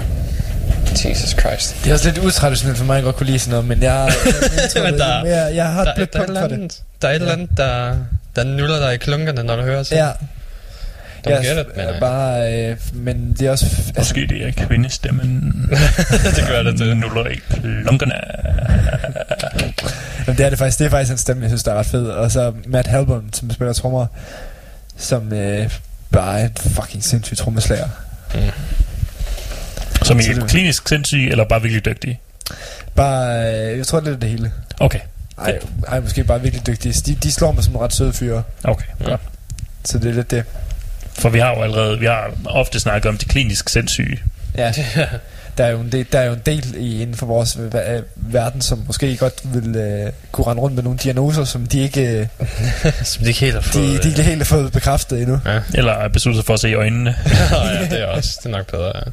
det. 0.94 1.04
Jesus 1.04 1.30
Christ. 1.30 1.76
Det 1.84 1.90
er 1.90 1.94
også 1.94 2.10
lidt 2.10 2.18
utraditionelt 2.24 2.78
for 2.78 2.84
mig 2.84 2.98
at 2.98 3.04
godt 3.04 3.16
kunne 3.16 3.26
lide 3.26 3.38
sådan 3.38 3.50
noget, 3.50 3.66
men 3.66 3.82
jeg, 3.82 4.12
jeg, 4.74 4.82
Men 4.84 4.92
det, 4.92 5.00
der- 5.00 5.24
jeg, 5.24 5.56
jeg 5.56 5.66
har 5.72 5.84
Der, 5.84 5.90
et 5.90 5.94
blødt 5.96 6.14
er 6.14 6.18
punkt 6.26 6.40
for 6.40 6.46
det. 6.48 6.80
der 7.02 7.08
er 7.08 7.12
et 7.12 7.16
eller 7.20 7.32
andet, 7.32 7.50
der, 7.56 7.96
der 8.36 8.44
nuller 8.44 8.78
dig 8.78 8.94
i 8.94 8.96
klunkerne, 8.96 9.42
når 9.42 9.56
du 9.56 9.62
hører 9.62 9.82
til. 9.82 9.96
Ja, 9.96 10.10
Don't 11.26 11.30
jeg, 11.30 11.42
get 11.42 11.66
it, 11.66 11.76
men, 11.76 11.86
er 11.86 11.92
uh, 11.94 12.00
bare, 12.00 12.54
øh, 12.70 12.76
men 12.92 13.36
det 13.38 13.46
er 13.46 13.50
også... 13.50 13.66
Altså, 13.66 13.92
Måske 13.98 14.26
det 14.26 14.46
er 14.46 14.66
kvindestemmen. 14.66 15.54
det 16.36 16.44
gør 16.48 16.62
det 16.62 16.76
til. 16.76 16.96
Nuller 16.96 17.26
i 17.26 17.40
klunkerne. 17.50 18.14
men 20.26 20.36
det 20.36 20.46
er 20.46 20.50
det 20.50 20.58
faktisk. 20.58 20.78
Det 20.78 20.86
er 20.86 20.90
faktisk 20.90 21.12
en 21.12 21.18
stemme, 21.18 21.42
jeg 21.42 21.50
synes, 21.50 21.62
der 21.62 21.72
er 21.72 21.78
ret 21.78 21.86
fed. 21.86 22.06
Og 22.06 22.30
så 22.30 22.52
Matt 22.66 22.88
Halbom, 22.88 23.32
som 23.32 23.50
spiller 23.50 23.72
trommer, 23.72 24.06
som 24.96 25.32
øh, 25.32 25.70
bare 26.12 26.40
er 26.40 26.44
en 26.44 26.52
fucking 26.56 27.04
sindssyg 27.04 27.36
trommeslager. 27.36 27.88
Som 30.02 30.18
i 30.18 30.22
Så 30.22 30.46
klinisk 30.48 30.88
sindssyg, 30.88 31.28
eller 31.30 31.44
bare 31.44 31.62
virkelig 31.62 31.84
dygtig? 31.84 32.20
Bare, 32.94 33.54
øh, 33.70 33.78
jeg 33.78 33.86
tror, 33.86 34.00
det 34.00 34.12
er 34.12 34.16
det 34.16 34.28
hele. 34.30 34.52
Okay, 34.80 35.00
Ej, 35.38 35.58
ej, 35.88 36.00
måske 36.00 36.24
bare 36.24 36.42
virkelig 36.42 36.66
dygtige. 36.66 36.92
De, 37.06 37.14
de 37.14 37.32
slår 37.32 37.52
mig 37.52 37.64
som 37.64 37.74
en 37.74 37.80
ret 37.80 37.92
søde 37.92 38.12
fyre. 38.12 38.42
okay. 38.64 38.86
Ja. 39.00 39.04
Godt. 39.04 39.20
Så 39.84 39.98
det 39.98 40.10
er 40.10 40.14
lidt 40.14 40.30
det. 40.30 40.44
For 41.20 41.28
vi 41.28 41.38
har 41.38 41.54
jo 41.56 41.62
allerede, 41.62 41.98
vi 41.98 42.06
har 42.06 42.30
ofte 42.44 42.80
snakket 42.80 43.08
om 43.08 43.18
de 43.18 43.24
klinisk 43.24 43.68
sindssyge. 43.68 44.18
Ja, 44.56 44.72
der 45.58 45.64
er 45.64 45.70
jo 45.70 45.80
en 45.80 45.92
del, 45.92 46.06
der 46.12 46.18
er 46.18 46.24
jo 46.24 46.32
en 46.32 46.42
del 46.46 46.74
i, 46.76 47.02
inden 47.02 47.16
for 47.16 47.26
vores 47.26 47.56
øh, 47.56 48.02
verden, 48.16 48.60
som 48.60 48.82
måske 48.86 49.16
godt 49.16 49.40
vil 49.44 49.76
øh, 49.76 50.12
kunne 50.32 50.46
rende 50.46 50.62
rundt 50.62 50.74
med 50.74 50.82
nogle 50.82 50.98
diagnoser, 50.98 51.44
som 51.44 51.66
de 51.66 51.80
ikke, 51.80 52.20
øh, 52.20 52.26
Som 53.04 53.22
de 53.22 53.28
ikke 53.28 53.40
helt 53.40 53.54
har 53.54 53.60
de, 53.60 53.68
fået... 53.68 54.02
de 54.02 54.08
ikke 54.08 54.22
helt 54.22 54.38
har 54.38 54.44
fået 54.44 54.72
bekræftet 54.72 55.22
endnu. 55.22 55.40
Ja. 55.46 55.60
Eller 55.74 55.92
er 55.92 56.08
besluttet 56.08 56.38
sig 56.38 56.46
for 56.46 56.54
at 56.54 56.60
se 56.60 56.70
i 56.70 56.74
øjnene. 56.74 57.14
ja, 57.52 57.86
det 57.90 58.00
er 58.02 58.06
også. 58.06 58.40
Det 58.42 58.46
er 58.46 58.56
nok 58.56 58.70
bedre, 58.70 58.92
ja. 58.94 59.10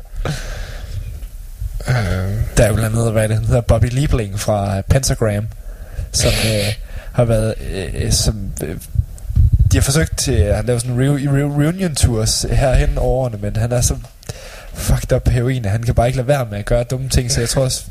Der 2.58 2.64
er 2.64 2.68
jo 2.68 2.74
blandt 2.74 2.96
andet, 2.96 3.12
hvad 3.12 3.30
det 3.30 3.40
hedder, 3.40 3.62
Bobby 3.62 3.90
Liebling 3.92 4.40
fra 4.40 4.82
Pentagram, 4.82 5.48
som 6.12 6.32
øh, 6.46 6.74
har 7.12 7.26
været, 7.26 7.54
øh, 7.72 8.12
som, 8.12 8.52
øh, 8.64 8.76
de 9.72 9.78
har 9.78 9.82
forsøgt 9.82 10.18
til 10.18 10.32
at 10.34 10.66
lave 10.66 10.80
sådan 10.80 10.96
en 10.96 11.00
reu- 11.02 11.20
reu- 11.30 11.62
reunion 11.64 11.96
tours 11.96 12.46
herhen 12.52 12.98
over 12.98 13.24
årene, 13.26 13.38
men 13.42 13.56
han 13.56 13.72
er 13.72 13.82
så 13.82 13.96
fucked 14.74 15.14
up 15.14 15.28
heroin, 15.28 15.66
at 15.66 15.72
han 15.72 15.84
kan 15.84 15.96
bare 15.96 16.08
ikke 16.08 16.18
lade 16.18 16.28
være 16.28 16.48
med 16.52 16.60
at 16.60 16.66
gøre 16.66 16.84
dumme 16.84 17.10
ting, 17.10 17.32
så 17.32 17.40
jeg 17.40 17.50
tror 17.50 17.64
også, 17.64 17.84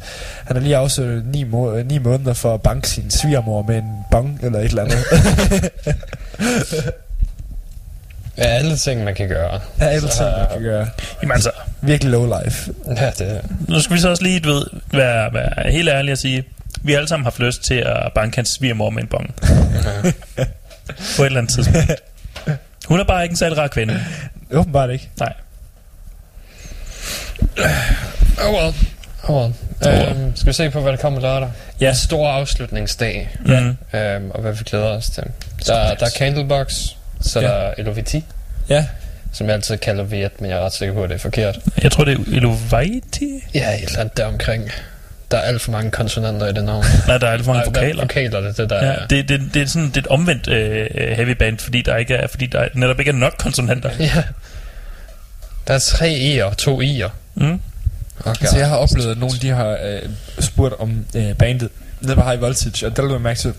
han 0.44 0.57
har 0.57 0.62
lige 0.62 0.77
afsøgt 0.77 1.27
ni, 1.27 1.44
må- 1.44 1.77
ni 1.82 1.98
måneder 1.98 2.32
for 2.35 2.55
at 2.55 2.62
banke 2.62 2.89
sin 2.89 3.11
svigermor 3.11 3.62
med 3.62 3.77
en 3.77 3.90
bong 4.11 4.39
eller 4.43 4.59
et 4.59 4.65
eller 4.65 4.82
andet. 4.85 4.98
ja, 8.39 8.43
alle 8.44 8.77
ting, 8.77 9.05
man 9.05 9.15
kan 9.15 9.28
gøre. 9.28 9.61
ja, 9.81 9.85
alle 9.86 10.09
Så, 10.11 10.16
ting, 10.16 10.31
man 10.39 10.47
kan 10.53 10.62
gøre. 10.62 10.86
Jamen 11.23 11.32
altså, 11.35 11.51
Virkelig 11.81 12.11
low 12.12 12.40
life. 12.44 12.73
Ja, 12.97 13.11
det 13.19 13.40
nu 13.69 13.81
skal 13.81 13.97
vi 13.97 14.01
så 14.01 14.11
også 14.11 14.23
lige 14.23 14.40
du 14.40 14.53
ved, 14.53 14.66
være, 14.93 15.35
være 15.35 15.73
helt 15.73 15.89
ærlige 15.89 16.12
og 16.12 16.19
sige, 16.19 16.44
vi 16.82 16.94
alle 16.94 17.09
sammen 17.09 17.24
har 17.24 17.31
haft 17.31 17.40
lyst 17.40 17.62
til 17.65 17.74
at 17.74 18.12
banke 18.15 18.36
hans 18.36 18.48
svigermor 18.48 18.90
med 18.90 19.03
en 19.03 19.09
bong. 19.09 19.35
På 21.17 21.23
et 21.23 21.27
eller 21.27 21.41
andet 21.41 21.55
tidspunkt. 21.55 21.93
Hun 22.89 23.01
er 23.01 23.05
bare 23.05 23.23
ikke 23.23 23.33
en 23.33 23.37
særlig 23.37 23.59
rar 23.59 23.69
kvinde. 23.69 24.05
Åbenbart 24.53 24.91
ikke. 24.91 25.09
Nej. 25.21 25.33
Oh 28.45 28.55
well. 28.55 28.75
Oh 29.29 29.37
well. 29.37 29.55
well. 29.87 30.09
Øhm, 30.17 30.37
skal 30.37 30.47
vi 30.47 30.53
se 30.53 30.71
på, 30.71 30.81
hvad 30.81 30.93
der 30.93 30.99
kommer 30.99 31.21
lørdag? 31.21 31.51
Ja. 31.81 31.89
En 31.89 31.95
stor 31.95 32.29
afslutningsdag. 32.29 33.37
Mm. 33.45 33.77
Øhm, 33.99 34.31
og 34.31 34.41
hvad 34.41 34.53
vi 34.53 34.63
glæder 34.67 34.87
os 34.89 35.11
til. 35.11 35.23
Der, 35.67 35.95
der 35.95 36.07
er 36.07 36.11
Candlebox, 36.19 36.73
så 37.21 37.41
Ja. 37.41 37.47
der 37.47 37.53
er 37.53 37.75
Eloviti, 37.79 38.25
Ja, 38.69 38.87
som 39.33 39.47
jeg 39.47 39.55
altid 39.55 39.77
kalder 39.77 40.05
Viet, 40.05 40.41
men 40.41 40.51
jeg 40.51 40.59
er 40.59 40.65
ret 40.65 40.73
sikker 40.73 40.95
på, 40.95 41.03
at 41.03 41.09
det 41.09 41.15
er 41.15 41.19
forkert. 41.19 41.59
Jeg 41.83 41.93
tror, 41.93 42.05
det 42.05 42.15
er 42.19 42.37
Elovaiti. 42.37 43.45
Ja, 43.55 43.75
et 43.75 43.83
eller 43.85 44.01
andet 44.01 44.17
deromkring. 44.17 44.71
Der 45.31 45.36
er 45.36 45.43
alt 45.43 45.62
for 45.62 45.73
mange 45.73 45.90
konsonanter 45.90 46.47
i 46.47 46.53
det 46.53 46.65
navn. 46.65 46.85
Nej, 47.09 47.19
der 47.19 47.27
er 47.27 47.31
alt 47.32 47.44
for 47.44 47.53
mange 47.53 47.70
Nej, 47.73 47.81
vokaler. 47.82 48.03
Vokaler, 48.03 48.40
det 48.40 48.48
er 48.48 48.53
det, 48.53 48.70
der 48.70 48.86
Ja, 48.86 48.93
er. 48.93 49.07
det, 49.07 49.28
det, 49.28 49.40
det 49.55 49.62
er 49.62 49.66
sådan 49.66 49.89
det 49.89 49.97
er 49.97 50.01
et 50.01 50.07
omvendt 50.07 50.48
øh, 50.48 50.86
heavy 51.16 51.31
band, 51.31 51.59
fordi 51.59 51.82
der 51.82 51.97
ikke 51.97 52.15
er, 52.15 52.27
fordi 52.27 52.47
der 52.47 52.69
netop 52.74 52.98
ikke 52.98 53.09
er 53.09 53.15
nok 53.15 53.32
konsonanter. 53.39 53.90
Ja. 54.01 54.23
Der 55.69 55.74
er 55.74 55.78
tre 55.78 56.36
E'er 56.39 56.44
og 56.44 56.57
to 56.57 56.82
I'er. 56.82 57.09
Mm. 57.35 57.61
Okay. 58.20 58.31
Altså, 58.40 58.59
jeg 58.59 58.69
har 58.69 58.77
oplevet, 58.77 59.11
at 59.11 59.19
nogen 59.19 59.35
de 59.43 59.48
har 59.51 59.78
øh, 59.85 60.03
spurgt 60.40 60.74
om 60.78 61.07
øh, 61.16 61.35
bandet 61.35 61.69
nede 62.01 62.15
på 62.16 62.23
High 62.23 62.40
Voltage, 62.40 62.86
og 62.86 62.97
der 62.97 63.11
jeg 63.12 63.20
mærke 63.20 63.39
til, 63.40 63.53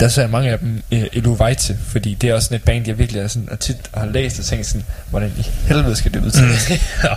der 0.00 0.08
så 0.08 0.20
jeg 0.20 0.30
mange 0.30 0.50
af 0.50 0.58
dem 0.58 0.82
øh, 0.92 1.02
Elovite, 1.12 1.76
fordi 1.88 2.14
det 2.14 2.30
er 2.30 2.34
også 2.34 2.46
sådan 2.46 2.56
et 2.56 2.64
band, 2.64 2.86
jeg 2.86 2.98
virkelig 2.98 3.22
er 3.22 3.28
sådan, 3.28 3.48
og 3.50 3.60
tit 3.60 3.76
har 3.94 4.06
læst 4.06 4.38
og 4.38 4.44
tænkt 4.44 4.66
sådan, 4.66 4.84
hvordan 5.10 5.32
i 5.38 5.46
helvede 5.68 5.96
skal 5.96 6.14
det 6.14 6.24
udtales? 6.24 6.70
Mm. 6.70 6.76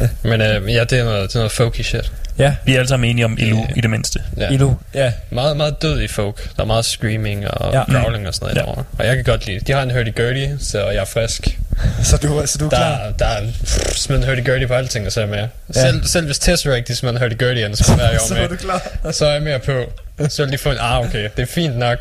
ja. 0.00 0.08
Men 0.22 0.40
øh, 0.40 0.74
ja, 0.74 0.84
det 0.84 0.98
er 0.98 1.04
noget, 1.04 1.28
det 1.28 1.34
er 1.34 1.38
noget 1.38 1.52
folky 1.52 1.80
shit. 1.82 2.12
ja, 2.38 2.54
Vi 2.64 2.74
er 2.74 2.78
alle 2.78 2.88
sammen 2.88 3.10
enige 3.10 3.24
om 3.24 3.36
Elo 3.40 3.64
i 3.76 3.80
det 3.80 3.90
mindste. 3.90 4.22
Ja. 4.36 4.48
Elo, 4.48 4.74
ja, 4.94 5.12
Meget, 5.30 5.56
meget 5.56 5.82
død 5.82 6.00
i 6.00 6.08
folk. 6.08 6.56
Der 6.56 6.62
er 6.62 6.66
meget 6.66 6.84
screaming 6.84 7.48
og 7.50 7.72
Ja. 7.72 7.82
growling 8.00 8.28
og 8.28 8.34
sådan 8.34 8.44
noget 8.44 8.56
Ja. 8.56 8.60
derovre. 8.60 8.84
Og 8.98 9.06
jeg 9.06 9.14
kan 9.16 9.24
godt 9.24 9.46
lide. 9.46 9.60
De 9.60 9.72
har 9.72 9.82
en 9.82 9.90
hurdy-gurdy, 9.90 10.62
så 10.64 10.78
jeg 10.90 11.00
er 11.00 11.04
frisk. 11.04 11.58
så 12.02 12.16
du, 12.16 12.42
så 12.46 12.58
du 12.58 12.64
er 12.64 12.68
klar? 12.68 12.98
Der, 12.98 13.12
der 13.18 13.26
er 13.26 13.42
smidt 13.94 14.24
en 14.24 14.28
hurdy-gurdy 14.28 14.66
på 14.66 14.74
alting, 14.74 15.06
og 15.06 15.12
så 15.12 15.20
er 15.20 15.24
jeg 15.24 15.30
med. 15.30 15.48
Ja. 15.74 15.90
Selv, 15.90 16.04
selv 16.06 16.26
hvis 16.26 16.38
Tesseract, 16.38 16.88
de 16.88 16.96
smider 16.96 17.14
en 17.14 17.22
hurdy-gurdy, 17.22 17.74
så 17.74 17.92
er 18.00 18.10
jeg 18.10 18.20
så 18.28 18.34
jo 18.36 18.42
er 18.42 18.46
du 18.46 18.52
med. 18.52 18.58
klar? 18.58 19.12
Så 19.12 19.26
er 19.26 19.32
jeg 19.32 19.42
mere 19.42 19.58
på. 19.58 19.72
Så 20.28 20.44
vil 20.44 20.52
de 20.52 20.58
få 20.58 20.70
en, 20.70 20.76
ah 20.80 21.00
okay, 21.00 21.28
det 21.36 21.42
er 21.42 21.46
fint 21.46 21.76
nok. 21.76 21.98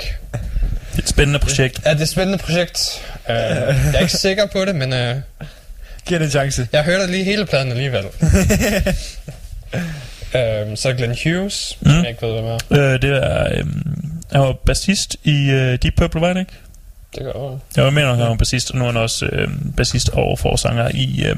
Det 0.92 0.98
er 0.98 1.00
et 1.00 1.10
spændende 1.10 1.40
projekt. 1.40 1.80
Ja, 1.86 1.90
det 1.90 1.98
er 2.00 2.04
et 2.04 2.10
spændende 2.10 2.38
projekt. 2.38 3.02
Uh, 3.30 3.36
jeg 3.36 3.94
er 3.96 4.00
ikke 4.00 4.14
sikker 4.14 4.46
på 4.46 4.66
det, 4.66 4.76
men 4.76 4.94
uh, 4.94 5.00
Giv 6.06 6.20
det 6.20 6.26
en 6.26 6.32
chance. 6.32 6.68
jeg 6.72 6.84
hørte 6.84 7.12
lige 7.12 7.24
hele 7.24 7.46
pladen 7.46 7.72
alligevel. 7.72 8.06
um, 8.06 8.12
så 10.82 10.94
Glenn 10.98 11.16
Hughes, 11.24 11.78
mm. 11.82 11.92
jeg 11.92 12.10
ikke 12.10 12.22
ved, 12.28 12.34
hvem 12.34 12.46
er. 12.46 12.58
Øh, 12.72 13.02
det 13.02 13.10
er, 13.10 13.46
øh, 13.46 13.66
han 14.32 14.42
var 14.42 14.54
bassist 14.66 15.16
i 15.24 15.50
øh, 15.50 15.78
Deep 15.84 15.94
Purple, 15.98 16.22
var 16.22 16.28
han 16.28 16.38
ikke? 16.38 16.52
Det 17.16 17.24
gør 17.24 17.32
jeg. 17.76 17.84
Jeg 17.86 17.92
når 17.92 18.14
han 18.14 18.30
var 18.30 18.36
bassist, 18.36 18.72
og 18.72 18.78
nu 18.78 18.84
er 18.84 18.88
han 18.92 18.98
også 18.98 19.26
øh, 19.26 19.48
bassist 19.78 20.10
og 20.10 20.40
forsanger 20.40 20.90
i 20.94 21.24
øh, 21.26 21.36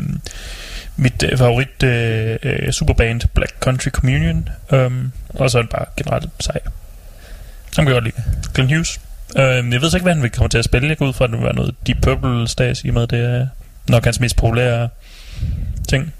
mit 1.01 1.23
øh, 1.23 1.37
favorit 1.37 1.83
øh, 1.83 2.37
øh, 2.43 2.71
superband 2.71 3.21
Black 3.33 3.53
Country 3.59 3.89
Communion. 3.89 4.49
Um, 4.71 5.11
og 5.29 5.51
så 5.51 5.57
er 5.57 5.61
han 5.61 5.67
bare 5.67 5.85
generelt 5.97 6.29
sej. 6.39 6.59
Han 7.75 7.85
kan 7.85 7.93
godt 7.93 8.03
lide. 8.03 8.15
Glenn 8.53 8.69
Hughes. 8.69 8.99
Øh, 9.37 9.73
jeg 9.73 9.81
ved 9.81 9.89
så 9.89 9.97
ikke, 9.97 10.03
hvad 10.03 10.13
han 10.13 10.23
vil 10.23 10.31
komme 10.31 10.49
til 10.49 10.57
at 10.57 10.65
spille. 10.65 10.89
Jeg 10.89 10.97
går 10.97 11.07
ud 11.07 11.13
fra, 11.13 11.25
at 11.25 11.29
det 11.31 11.37
vil 11.37 11.45
være 11.45 11.55
noget 11.55 11.75
Deep 11.87 11.97
Purple 12.01 12.47
stas 12.47 12.81
i 12.83 12.87
og 12.87 12.93
med, 12.93 13.07
det 13.07 13.19
er 13.19 13.47
nok 13.87 14.03
hans 14.03 14.19
mest 14.19 14.35
populære 14.37 14.89
ting. 15.87 16.13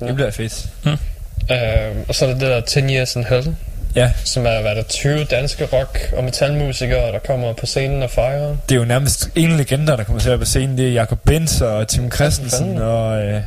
Det 0.00 0.14
bliver 0.14 0.30
fedt. 0.30 0.68
Uh, 0.84 2.08
og 2.08 2.14
så 2.14 2.26
er 2.26 2.28
der 2.28 2.38
det 2.38 2.48
der 2.48 2.60
10 2.60 2.80
Years 2.80 3.16
in 3.16 3.24
Hell, 3.24 3.56
Ja, 3.94 4.12
som 4.24 4.46
er, 4.46 4.60
hvad 4.60 4.70
er 4.70 4.74
der, 4.74 4.82
20 4.82 5.24
danske 5.24 5.64
rock- 5.64 6.12
og 6.16 6.24
metalmusikere, 6.24 7.12
der 7.12 7.18
kommer 7.18 7.52
på 7.52 7.66
scenen 7.66 8.02
og 8.02 8.10
fejrer. 8.10 8.56
det 8.68 8.74
er 8.74 8.78
jo 8.78 8.84
nærmest 8.84 9.30
en 9.34 9.50
legender, 9.50 9.96
der 9.96 10.04
kommer 10.04 10.20
til 10.20 10.28
at 10.28 10.30
være 10.30 10.38
på 10.38 10.44
scenen. 10.44 10.78
Det 10.78 10.88
er 10.88 10.92
Jacob 10.92 11.18
Benz 11.24 11.60
og 11.60 11.88
Tim 11.88 12.10
Christensen, 12.12 12.78
og 12.78 13.22
øh, 13.24 13.42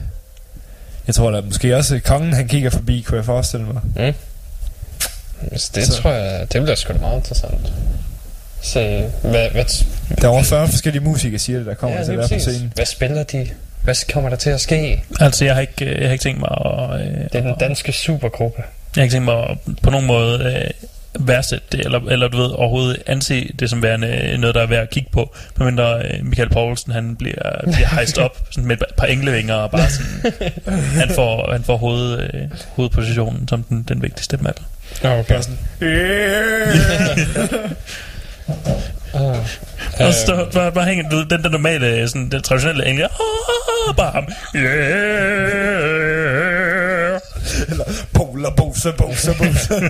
jeg 1.07 1.15
tror 1.15 1.31
da 1.31 1.41
måske 1.41 1.75
også 1.77 1.99
kongen, 2.05 2.33
han 2.33 2.47
kigger 2.47 2.69
forbi, 2.69 3.01
kunne 3.07 3.17
jeg 3.17 3.25
forestille 3.25 3.65
mig. 3.65 3.81
Mm. 3.95 4.13
Så 5.57 5.71
det 5.75 5.85
Så- 5.85 5.91
så. 5.95 6.01
tror 6.01 6.11
jeg, 6.11 6.53
det 6.53 6.61
bliver 6.61 6.75
sgu 6.75 6.93
da 6.93 6.97
meget 6.99 7.15
interessant. 7.17 7.73
Se, 8.61 9.09
hvad, 9.21 9.49
hvad, 9.49 9.65
Der 10.21 10.23
er 10.27 10.31
over 10.31 10.43
40 10.43 10.67
forskellige 10.67 11.03
musikere, 11.03 11.39
siger 11.39 11.57
det, 11.57 11.65
der 11.65 11.73
kommer 11.73 11.97
ja, 11.97 12.03
til 12.03 12.11
at 12.11 12.17
være 12.17 12.27
på 12.29 12.39
scenen. 12.39 12.71
Hvad 12.75 12.85
spiller 12.85 13.23
de? 13.23 13.49
Hvad 13.83 14.11
kommer 14.13 14.29
der 14.29 14.37
til 14.37 14.49
at 14.49 14.61
ske? 14.61 15.03
Altså, 15.19 15.45
jeg 15.45 15.53
har 15.53 15.61
ikke, 15.61 15.85
øh, 15.85 15.99
jeg 16.01 16.07
har 16.07 16.13
ikke 16.13 16.23
tænkt 16.23 16.39
mig 16.39 16.49
at... 16.65 16.99
Øh, 17.01 17.07
Det 17.23 17.35
er 17.35 17.41
den 17.41 17.55
danske 17.59 17.91
supergruppe. 17.91 18.57
Jeg 18.95 19.01
har 19.01 19.03
ikke 19.03 19.13
tænkt 19.13 19.25
mig 19.25 19.49
at 19.49 19.57
på 19.83 19.89
nogen 19.89 20.05
måde 20.05 20.39
øh, 20.43 20.71
værdsætte 21.19 21.65
det, 21.71 21.85
eller, 21.85 21.99
eller 21.99 22.27
du 22.27 22.37
ved, 22.37 22.49
overhovedet 22.51 23.03
anse 23.05 23.51
det 23.59 23.69
som 23.69 23.83
værende 23.83 24.07
øh, 24.07 24.37
noget, 24.39 24.55
der 24.55 24.61
er 24.61 24.65
værd 24.67 24.81
at 24.81 24.89
kigge 24.89 25.09
på. 25.11 25.35
Medmindre 25.57 26.01
øh, 26.05 26.25
Michael 26.25 26.49
Poulsen, 26.49 26.91
han 26.91 27.15
bliver, 27.15 27.61
bliver 27.73 27.87
hejst 27.87 28.17
op 28.17 28.37
sådan 28.51 28.67
med 28.67 28.77
et 28.77 28.83
par 28.97 29.05
englevinger, 29.05 29.55
og 29.55 29.71
bare 29.71 29.89
sådan, 29.89 30.31
han 31.01 31.09
får, 31.09 31.51
han 31.51 31.63
får 31.63 31.77
hoved, 31.77 32.19
øh, 32.19 32.41
hovedpositionen 32.75 33.47
som 33.47 33.63
den, 33.63 33.85
den 33.87 34.01
vigtigste 34.01 34.37
dem 34.37 34.47
alle. 34.47 34.61
Okay. 35.19 35.35
Og 40.07 40.13
så 40.13 40.45
bare, 40.53 40.71
bare 40.71 40.85
hænger 40.85 41.09
du 41.09 41.23
den 41.23 41.43
der 41.43 41.49
normale, 41.49 42.07
sådan, 42.07 42.29
den 42.29 42.41
traditionelle 42.41 42.85
engle, 42.85 43.05
ah, 43.05 43.95
bare 43.97 44.11
ham. 44.11 44.27
Yeah. 44.55 45.55
Poler, 48.13 48.49
bose, 48.49 48.93
bose, 48.97 49.31
bose. 49.37 49.73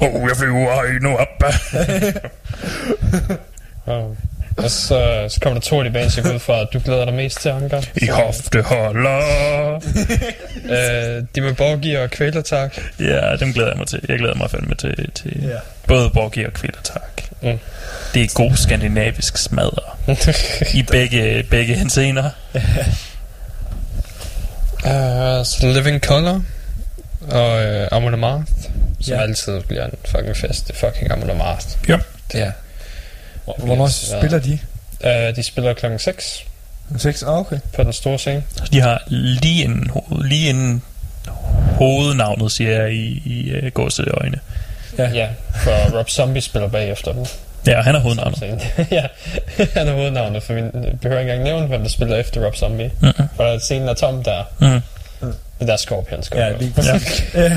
Oh, 0.00 0.28
jeg 0.28 0.36
flyver 0.36 0.74
højt 0.74 1.02
nu 1.02 1.16
op. 1.16 1.42
Oh. 3.86 4.16
Og 4.56 4.70
så, 4.70 5.26
så 5.28 5.40
kommer 5.40 5.60
der 5.60 5.68
to 5.68 5.78
af 5.78 5.84
de 5.84 5.90
bands, 5.90 6.16
jeg 6.16 6.24
går 6.24 6.34
ud 6.34 6.38
fra, 6.38 6.60
at 6.60 6.68
du 6.72 6.80
glæder 6.84 7.04
dig 7.04 7.14
mest 7.14 7.40
til, 7.40 7.48
Anker. 7.48 7.82
I 7.96 8.06
hofteholder. 8.06 9.20
øh, 10.76 11.24
de 11.34 11.40
med 11.40 11.54
Borgi 11.54 11.94
og 11.94 12.10
Kvælertak. 12.10 12.76
Ja, 13.00 13.36
dem 13.36 13.52
glæder 13.52 13.68
jeg 13.70 13.78
mig 13.78 13.86
til. 13.86 14.00
Jeg 14.08 14.18
glæder 14.18 14.34
mig 14.34 14.50
fandme 14.50 14.74
til, 14.74 15.10
til 15.14 15.42
Ja. 15.42 15.56
både 15.88 16.10
Borgi 16.10 16.44
og 16.44 16.52
Kvælertak. 16.52 17.22
Mm. 17.42 17.58
Det 18.14 18.22
er 18.22 18.28
god 18.34 18.56
skandinavisk 18.56 19.36
smadder. 19.36 19.98
I 20.78 20.82
begge, 20.82 21.42
begge 21.50 21.74
henseender. 21.74 22.30
Uh, 24.84 25.44
så 25.44 25.56
Living 25.74 26.00
Color 26.04 26.42
og 27.30 27.50
uh, 27.58 27.86
Amon 27.96 28.12
Amarth, 28.14 28.52
som 29.00 29.14
Ja. 29.14 29.20
altid 29.22 29.60
bliver 29.60 29.84
en 29.84 29.92
fucking 30.04 30.36
fest. 30.36 30.68
Det 30.68 30.76
fucking 30.76 31.10
Amon 31.12 31.30
Amarth. 31.30 31.66
Ja. 31.88 31.98
Ja. 32.34 32.50
Hvornår 33.58 33.88
spiller 33.88 34.38
de? 34.38 34.58
Uh, 35.04 35.36
de 35.36 35.42
spiller 35.42 35.72
klokken 35.74 35.98
6 35.98 36.44
6? 36.98 37.22
Ah, 37.22 37.28
okay. 37.38 37.58
på 37.74 37.82
den 37.82 37.92
store 37.92 38.18
scene. 38.18 38.42
De 38.72 38.80
har 38.80 39.02
lige 39.06 39.64
inden, 39.64 39.90
hoved, 39.90 40.24
lige 40.24 40.48
inden 40.48 40.82
hovednavnet, 41.78 42.52
siger 42.52 42.82
jeg 42.82 42.92
i, 42.92 43.22
i 43.26 43.54
uh, 43.66 43.72
gåseøjne. 43.72 44.40
Ja. 44.98 45.10
ja, 45.10 45.28
for 45.54 45.98
Rob 45.98 46.08
Zombie 46.10 46.42
spiller 46.42 46.68
bagefter 46.68 47.12
dem. 47.12 47.24
Ja, 47.66 47.80
han 47.82 47.94
er 47.94 48.00
hovednavnet. 48.00 48.42
ja, 48.90 49.06
han 49.74 49.88
er 49.88 49.92
hovednavnet, 49.92 50.42
for 50.42 50.54
vi 50.54 50.60
behøver 51.02 51.20
ikke 51.20 51.32
engang 51.32 51.42
nævne, 51.42 51.66
hvem 51.66 51.80
der 51.82 51.88
spiller 51.88 52.16
efter 52.16 52.44
Rob 52.46 52.56
Zombie. 52.56 52.90
Mhm. 53.00 53.12
For 53.36 53.58
scenen 53.58 53.88
er 53.88 53.94
tom 53.94 54.24
der. 54.24 54.42
Mhm. 54.60 54.80
Det 55.58 55.66
der 55.68 55.72
er 55.72 55.76
Scorpion, 55.76 56.22
Scorpion. 56.22 56.52
Ja, 56.52 56.58
lige 56.58 56.72
Ja. 57.34 57.48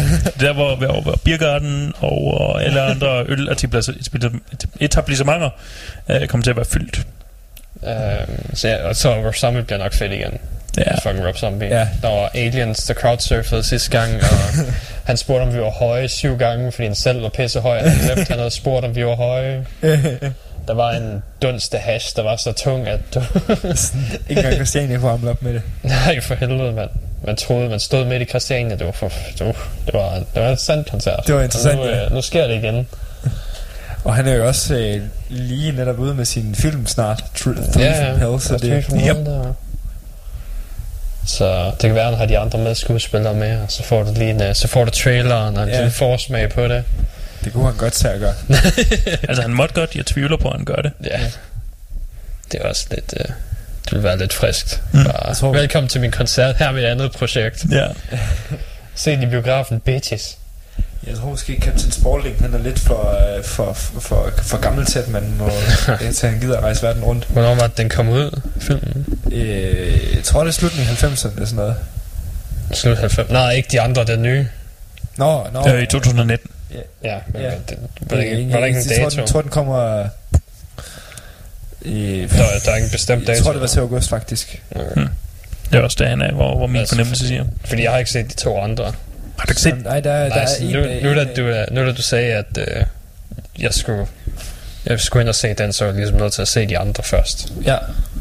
Der 0.45 0.53
hvor, 0.53 0.75
hvor, 0.75 1.01
hvor 1.01 1.19
Biergarten 1.23 1.93
og, 1.99 2.63
alle 2.63 2.81
andre 2.91 3.25
øletablissementer 4.79 5.49
øh, 6.09 6.27
kommer 6.27 6.43
til 6.43 6.49
at 6.49 6.55
være 6.55 6.65
fyldt. 6.65 7.07
Øhm, 7.83 8.55
så, 8.55 8.67
ja, 8.67 8.87
og 8.87 8.95
så 8.95 9.13
Rob 9.13 9.35
Zombie 9.35 9.63
bliver 9.63 9.79
nok 9.79 9.93
fedt 9.93 10.11
igen. 10.11 10.37
Ja. 10.77 10.95
Fucking 10.95 11.27
Rob 11.27 11.37
Zombie. 11.37 11.67
Ja. 11.67 11.87
Der 12.01 12.09
var 12.09 12.31
aliens, 12.33 12.83
der 12.83 12.93
crowdsurfede 12.93 13.63
sidste 13.63 13.91
gang, 13.91 14.15
og 14.15 14.65
han 15.09 15.17
spurgte, 15.17 15.43
om 15.43 15.53
vi 15.53 15.59
var 15.59 15.69
høje 15.69 16.07
syv 16.07 16.37
gange, 16.37 16.71
fordi 16.71 16.85
han 16.87 16.95
selv 16.95 17.21
var 17.21 17.29
pisse 17.29 17.59
høj. 17.59 17.79
Han 17.79 17.97
glemte, 18.05 18.29
han 18.29 18.37
havde 18.37 18.51
spurgt, 18.51 18.85
om 18.85 18.95
vi 18.95 19.05
var 19.05 19.15
høje. 19.15 19.65
Der 20.67 20.73
var 20.73 20.91
en 20.91 21.23
dunst 21.41 21.73
af 21.75 21.81
hash, 21.81 22.15
der 22.15 22.23
var 22.23 22.35
så 22.35 22.51
tung, 22.51 22.87
at 22.87 22.99
du... 23.13 23.21
Ikke 24.29 24.41
engang 24.41 24.55
Christiania 24.55 24.97
kunne 24.97 25.11
hamle 25.11 25.29
op 25.29 25.41
med 25.41 25.53
det. 25.53 25.61
Nej, 25.83 26.19
for 26.19 26.35
helvede, 26.35 26.71
mand. 26.71 26.89
Man 27.25 27.35
troede, 27.35 27.69
man 27.69 27.79
stod 27.79 28.05
midt 28.05 28.21
i 28.21 28.25
Christiania. 28.25 28.75
Det 28.75 28.85
var, 28.85 28.91
for, 28.91 29.11
det 29.37 29.45
var, 29.45 29.55
det 29.85 29.93
var, 29.93 30.13
det 30.33 30.41
var 30.43 30.49
en 30.49 30.57
sand 30.57 30.85
koncert. 30.91 31.23
Det 31.27 31.35
var 31.35 31.41
interessant, 31.41 31.79
Og 31.79 31.85
nu, 31.85 31.91
øh, 31.91 32.11
nu 32.13 32.21
sker 32.21 32.47
det 32.47 32.55
igen. 32.55 32.87
Og 34.05 34.15
han 34.15 34.27
er 34.27 34.33
jo 34.33 34.47
også 34.47 34.75
øh, 34.75 35.01
lige 35.29 35.71
netop 35.71 35.99
ude 35.99 36.13
med 36.13 36.25
sin 36.25 36.55
film 36.55 36.87
snart, 36.87 37.23
Thr- 37.37 37.71
Three 37.73 37.85
Ja, 37.85 38.03
ja. 38.05 38.11
from 38.11 38.19
Hell, 38.19 38.41
så 38.41 38.57
det, 38.57 38.85
from 38.85 38.97
Hell, 38.97 39.25
der. 39.25 39.53
Så 41.25 41.65
det 41.71 41.79
kan 41.81 41.95
være, 41.95 42.03
at 42.03 42.09
han 42.09 42.17
har 42.19 42.25
de 42.25 42.37
andre 42.37 42.59
med 42.59 42.75
skuespillere 42.75 43.33
med, 43.33 43.61
og 43.61 43.71
så 43.71 43.83
får 43.83 44.03
du 44.03 44.13
lige 44.13 44.29
en, 44.29 44.41
øh, 44.43 44.55
så 44.55 44.67
får 44.67 44.85
du 44.85 44.91
traileren 44.91 45.57
og 45.57 45.63
en 45.63 45.69
Ja. 45.69 45.75
lille 45.75 45.91
forsmag 45.91 46.49
på 46.49 46.67
det. 46.67 46.83
det 47.43 47.53
kunne 47.53 47.65
han 47.65 47.75
godt 47.77 47.93
tage 47.93 48.13
at 48.13 48.19
gøre. 48.19 48.33
Altså 49.29 49.41
han 49.41 49.51
måtte 49.53 49.75
godt, 49.75 49.95
jeg 49.95 50.05
tvivler 50.05 50.37
på, 50.37 50.47
at 50.49 50.55
han 50.55 50.65
gør 50.65 50.75
det. 50.75 50.91
Ja. 51.05 51.19
Det 52.51 52.61
er 52.61 52.67
også 52.69 52.85
lidt... 52.91 53.13
Øh, 53.19 53.25
det 53.89 53.95
vil 53.95 54.03
være 54.03 54.17
lidt 54.17 54.33
friskt. 54.33 54.81
Mm. 54.93 55.03
Bare, 55.03 55.33
tror- 55.35 55.53
velkommen 55.53 55.87
til 55.89 56.01
min 56.01 56.11
koncert. 56.11 56.55
Her 56.57 56.67
er 56.67 56.71
mit 56.71 56.83
andet 56.83 57.11
projekt. 57.11 57.65
Ja. 57.71 57.87
Se 58.95 59.11
den 59.11 59.23
i 59.23 59.25
biografen, 59.25 59.79
bitches. 59.79 60.37
Jeg 61.07 61.15
tror 61.17 61.29
måske 61.29 61.59
Captain 61.61 61.91
Spaulding, 61.91 62.35
han 62.41 62.53
er 62.53 62.57
lidt 62.57 62.79
for, 62.79 63.35
øh, 63.37 63.43
for, 63.43 63.73
for, 63.73 63.99
for, 63.99 64.31
for 64.37 64.57
gammel 64.57 64.85
til, 64.85 64.99
at 64.99 65.07
man 65.07 65.33
må, 65.37 65.49
jeg 66.05 66.15
til, 66.15 66.29
han 66.29 66.39
gider 66.39 66.57
at 66.57 66.63
rejse 66.63 66.83
verden 66.83 67.03
rundt. 67.03 67.25
Hvornår 67.29 67.55
var 67.55 67.67
det, 67.67 67.77
den 67.77 67.89
kom 67.89 68.09
ud, 68.09 68.41
filmen? 68.61 69.05
Øh, 69.31 70.15
jeg 70.15 70.23
tror, 70.23 70.39
det 70.43 70.47
er 70.47 70.51
slutningen 70.53 70.89
af 70.91 71.03
90'erne 71.03 71.31
eller 71.33 71.45
sådan 71.45 71.55
noget. 71.55 71.75
Slut 72.73 72.97
90. 72.97 73.29
Nej, 73.31 73.51
ikke 73.51 73.67
de 73.71 73.81
andre, 73.81 74.03
den 74.05 74.21
nye. 74.21 74.47
Nå, 75.17 75.47
nå. 75.53 75.67
Øh, 75.73 75.83
I 75.83 75.85
2019. 75.85 76.51
Ja, 77.03 77.17
men 77.33 77.41
Ja. 77.41 77.47
ja. 77.47 77.53
Det, 77.69 77.77
var, 78.01 78.15
der 78.15 78.23
ikke, 78.23 78.53
var 78.53 78.59
der 78.59 78.65
ikke 78.65 78.79
en 78.79 78.89
jeg 78.89 78.97
dato? 79.03 79.17
den, 79.21 79.27
tror, 79.27 79.41
den 79.41 79.51
kommer... 79.51 80.05
I, 81.81 82.27
Der, 82.31 82.37
der 82.65 82.71
er 82.71 82.75
ikke 82.75 82.85
en 82.85 82.91
bestemt 82.91 83.27
dato. 83.27 83.35
jeg 83.35 83.43
tror, 83.43 83.51
det 83.51 83.61
var 83.61 83.67
til 83.67 83.79
august, 83.79 84.09
faktisk. 84.09 84.61
Det 85.71 85.77
er 85.79 85.81
også 85.81 85.97
det, 85.99 86.07
han 86.07 86.21
er, 86.21 86.31
hvor, 86.31 86.57
hvor 86.57 86.67
min 86.67 86.75
Altså, 86.79 86.95
fornemmelse 86.95 87.27
siger. 87.27 87.45
Fordi 87.65 87.83
jeg 87.83 87.91
har 87.91 87.97
ikke 87.97 88.11
set 88.11 88.29
de 88.31 88.35
to 88.35 88.59
andre. 88.61 88.83
Har 89.37 89.45
du 89.45 89.51
ikke 89.51 89.61
set? 89.61 89.83
Nej, 89.83 89.99
der, 89.99 90.11
der 90.13 90.29
Nej, 90.29 90.37
er 90.37 90.47
en... 90.61 90.67
nu, 91.03 91.09
nu, 91.09 91.15
da 91.15 91.23
du, 91.23 91.65
nu 91.75 91.85
da 91.87 91.91
du 91.91 92.01
sagde, 92.01 92.33
at 92.33 92.57
øh, 92.57 92.83
jeg 93.59 93.73
skulle 93.73 94.05
jeg 94.85 94.99
skulle 94.99 95.21
ind 95.21 95.29
og 95.29 95.35
se 95.35 95.53
den, 95.53 95.73
så 95.73 95.85
jeg 95.85 95.93
ligesom 95.93 96.17
nødt 96.17 96.33
til 96.33 96.41
at 96.41 96.47
se 96.47 96.65
de 96.65 96.77
andre 96.77 97.03
først. 97.03 97.53
Ja. 97.65 97.77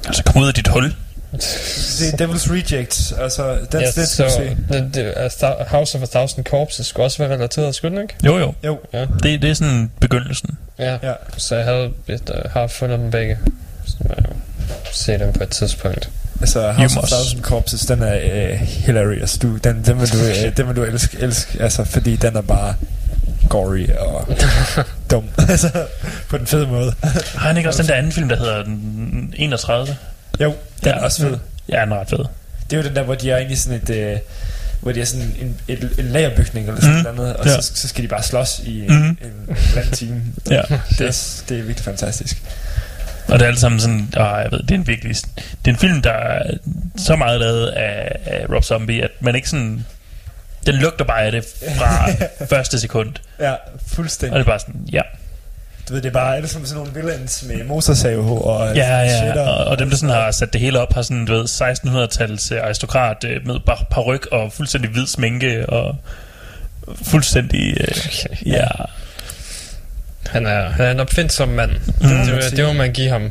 Altså 0.07 0.23
kom 0.25 0.43
ud 0.43 0.49
af 0.49 0.55
dit 0.55 0.69
hul. 0.69 0.95
Se 1.41 2.05
Devil's 2.05 2.53
Rejects, 2.53 3.13
altså, 3.21 3.59
den, 3.73 3.81
Ja, 3.81 3.91
skal 3.91 4.07
så 4.07 4.25
du 4.25 4.31
se. 4.31 4.57
det, 4.73 4.91
det, 4.95 5.13
altså, 5.17 5.55
House 5.69 5.99
of 5.99 6.03
a 6.03 6.07
Thousand 6.07 6.45
Corpses 6.45 6.87
skulle 6.87 7.07
også 7.07 7.19
være 7.19 7.35
relateret, 7.37 7.75
skulle 7.75 7.97
den 7.97 8.03
ikke? 8.03 8.15
Jo, 8.25 8.39
jo. 8.39 8.55
Jo, 8.65 8.79
Ja. 8.93 9.01
Det, 9.23 9.43
det 9.43 9.51
er 9.51 9.55
sådan 9.55 9.91
begyndelsen. 10.01 10.58
Ja. 10.79 10.99
Ja. 11.03 11.13
Så 11.37 11.57
jeg 11.57 11.65
havde 11.65 11.93
et, 12.09 12.31
uh, 12.31 12.51
har 12.53 12.67
fundet 12.67 12.99
dem 12.99 13.11
begge. 13.11 13.39
Så 13.87 13.97
jeg 14.09 14.25
se 14.93 15.19
dem 15.19 15.33
på 15.33 15.43
et 15.43 15.51
tidspunkt. 15.51 16.11
altså 16.41 16.73
House 16.73 16.99
of. 16.99 17.09
Thousand 17.09 17.43
Corpses, 17.43 17.87
den 17.87 18.03
er 18.03 18.19
øh, 18.23 18.59
hilarious. 18.61 19.39
Du, 19.39 19.57
den, 19.57 19.85
den, 19.85 20.01
vil 20.01 20.13
du, 20.13 20.19
øh, 20.19 20.57
den 20.57 20.69
vil 20.69 20.77
du 20.77 20.83
elske, 20.83 21.19
elske, 21.21 21.63
altså, 21.63 21.85
fordi 21.85 22.17
den 22.17 22.37
er 22.37 22.41
bare 22.41 22.75
gory 23.49 23.89
og 23.99 24.29
dum. 25.11 25.25
altså, 25.49 25.87
på 26.29 26.39
den 26.39 26.47
fede 26.47 26.67
måde. 26.67 26.95
Har 27.35 27.47
han 27.49 27.57
ikke 27.57 27.69
også 27.69 27.83
den 27.83 27.89
der 27.89 27.95
anden 27.95 28.13
film, 28.13 28.29
der 28.29 28.37
hedder 28.37 28.65
den 28.65 29.35
31? 29.37 29.97
Jo, 30.41 30.55
den 30.85 30.93
er 30.93 31.01
også 31.01 31.23
fed. 31.23 31.39
Ja, 31.69 31.81
den 31.81 31.93
er 31.93 32.01
ret 32.01 32.09
fed. 32.11 32.25
Det 32.71 32.77
er 32.77 32.83
jo 32.83 32.89
den 32.89 32.97
der, 32.97 33.03
hvor 33.03 33.15
de 33.15 33.31
er 33.31 33.39
inde 33.39 33.53
i 33.53 33.57
sådan 33.57 33.81
et... 33.83 33.91
Øh, 33.91 34.19
hvor 34.81 34.93
de 34.93 35.01
er 35.01 35.05
sådan 35.05 35.27
en, 35.41 35.57
et, 35.69 35.95
en 35.99 36.05
lagerbygning 36.05 36.69
eller 36.69 36.81
sådan 36.81 37.05
mm. 37.11 37.17
noget, 37.17 37.37
og 37.37 37.47
Ja. 37.47 37.61
så, 37.61 37.73
så 37.75 37.89
skal 37.89 38.03
de 38.05 38.09
bare 38.09 38.23
slås 38.23 38.61
i 38.65 38.81
en, 38.81 38.99
mm. 38.99 39.09
en, 39.09 39.17
en 39.77 39.91
time. 39.93 40.23
Ja. 40.51 40.63
Det, 40.99 41.01
er, 41.01 41.43
det 41.49 41.59
er 41.59 41.63
virkelig 41.63 41.85
fantastisk. 41.85 42.43
Og 43.29 43.39
det 43.39 43.45
er 43.45 43.49
alt 43.49 43.61
sammen 43.61 43.81
sådan, 43.81 44.01
åh, 44.17 44.23
jeg 44.43 44.49
ved, 44.51 44.59
det 44.63 44.71
er 44.71 44.75
en 44.75 44.87
virkelig, 44.87 45.17
det 45.37 45.47
er 45.65 45.71
en 45.71 45.77
film, 45.77 46.03
der 46.03 46.11
er 46.13 46.43
så 46.97 47.17
meget 47.17 47.41
lavet 47.41 47.67
af, 47.69 48.19
af 48.27 48.47
Rob 48.55 48.65
Zombie, 48.65 49.05
at 49.05 49.11
man 49.21 49.35
ikke 49.35 49.49
sådan, 49.51 49.85
den 50.67 50.75
lugter 50.75 51.05
bare 51.05 51.23
af 51.23 51.33
det 51.33 51.45
fra 51.79 52.11
første 52.57 52.81
sekund. 52.81 53.13
Ja, 53.41 53.53
Og 53.53 53.59
fuldstændig. 53.87 54.35
det 54.35 54.41
er 54.41 54.45
bare 54.51 54.59
sådan, 54.59 54.81
ja, 54.93 55.01
Du 55.89 55.95
ved, 55.95 56.03
det 56.03 56.09
er 56.09 56.13
bare 56.13 56.37
alle 56.37 56.49
som 56.49 56.67
sådan 56.67 56.77
nogle 56.77 56.95
villains 56.95 57.45
med 57.49 57.65
motorsave 57.65 58.45
og 58.45 58.77
ja, 58.77 58.99
ja, 58.99 59.19
shitter. 59.19 59.49
og, 59.49 59.65
og 59.65 59.79
dem, 59.79 59.91
der 59.91 59.97
sådan 59.97 60.15
har 60.15 60.31
sat 60.31 60.53
det 60.53 60.61
hele 60.61 60.81
op, 60.81 60.93
har 60.93 61.03
sådan, 61.03 61.25
du 61.25 61.33
ved, 61.33 61.45
1600-tals 61.45 62.53
øh, 62.53 62.63
aristokrat 62.65 63.25
øh, 63.25 63.47
med 63.47 63.61
par, 63.67 63.87
paryk 63.91 64.27
og 64.27 64.53
fuldstændig 64.53 64.91
hvid 64.91 65.07
sminke 65.07 65.69
og 65.69 65.97
fuldstændig, 67.03 67.77
øh, 67.81 68.47
ja, 68.47 68.67
Han 70.27 70.47
er, 70.47 70.69
han 70.71 70.87
er 70.87 70.91
en 70.91 71.01
opfindsom 71.01 71.49
mand. 71.49 71.71
Mm. 71.71 72.09
Det, 72.09 72.43
det, 72.43 72.57
det 72.57 72.67
må 72.67 72.73
man 72.73 72.93
give 72.93 73.09
ham. 73.09 73.31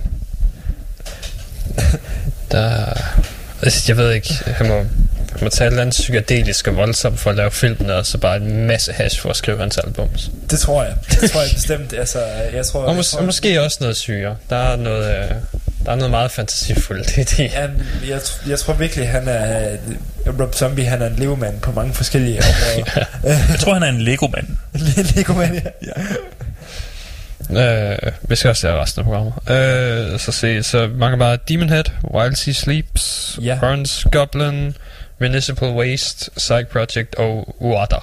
Der, 2.51 2.85
altså, 3.61 3.83
jeg 3.87 3.97
ved 3.97 4.11
ikke, 4.11 4.33
han 4.45 4.67
må, 4.67 4.85
må 5.41 5.49
tage 5.49 5.67
et 5.67 5.71
eller 5.71 5.81
andet 5.81 5.93
psykedelisk 5.93 6.67
og 6.67 6.75
voldsomt 6.75 7.19
for 7.19 7.29
at 7.29 7.35
lave 7.35 7.51
filmen, 7.51 7.89
og 7.89 8.05
så 8.05 8.17
bare 8.17 8.37
en 8.37 8.67
masse 8.67 8.93
hash 8.93 9.21
for 9.21 9.29
at 9.29 9.35
skrive 9.35 9.59
hans 9.59 9.77
albums. 9.77 10.31
Det 10.49 10.59
tror 10.59 10.83
jeg. 10.83 10.93
Det 11.21 11.31
tror 11.31 11.41
jeg 11.41 11.49
bestemt. 11.53 11.93
Altså, 11.93 12.19
jeg 12.53 12.65
tror, 12.65 12.79
Og, 12.79 12.89
jeg 12.91 12.97
mås- 12.99 13.11
tror, 13.11 13.19
og 13.19 13.25
måske 13.25 13.61
også 13.61 13.77
noget 13.81 13.97
syre. 13.97 14.35
Der 14.49 14.55
er 14.55 14.75
noget, 14.75 15.05
øh, 15.15 15.31
der 15.85 15.91
er 15.91 15.95
noget 15.95 16.11
meget 16.11 16.31
fantasifuldt 16.31 17.17
i 17.17 17.23
det. 17.23 17.39
Ja, 17.39 17.67
jeg, 18.09 18.17
tr- 18.17 18.49
jeg 18.49 18.59
tror 18.59 18.73
virkelig, 18.73 19.09
han 19.09 19.27
er... 19.27 19.77
Rob 20.39 20.55
Zombie, 20.55 20.85
han 20.85 21.01
er 21.01 21.07
en 21.07 21.15
levemand 21.15 21.61
på 21.61 21.71
mange 21.71 21.93
forskellige 21.93 22.41
områder. 22.43 23.05
jeg 23.23 23.59
tror, 23.59 23.73
han 23.73 23.83
er 23.83 23.87
en 23.89 24.01
Lego-mand. 24.01 24.47
Lego-mand, 25.15 25.53
ja. 25.55 25.61
ja. 25.87 25.91
Øh, 27.93 27.97
vi 28.29 28.35
skal 28.35 28.49
også 28.49 28.67
lave 28.67 28.81
resten 28.81 28.99
af 28.99 29.05
programmet. 29.05 29.33
Øh, 30.13 30.19
så 30.19 30.31
se, 30.31 30.63
så 30.63 30.89
mange 30.95 31.17
bare 31.17 31.37
Demon 31.49 31.69
Head, 31.69 31.83
Wild 32.13 32.35
Sea 32.35 32.53
Sleeps, 32.53 33.39
Ja. 33.41 33.57
Burns 33.61 34.05
Goblin, 34.11 34.75
Municipal 35.19 35.69
Waste, 35.69 36.31
Psych 36.37 36.65
Project 36.67 37.15
og 37.15 37.55
Uada. 37.61 37.95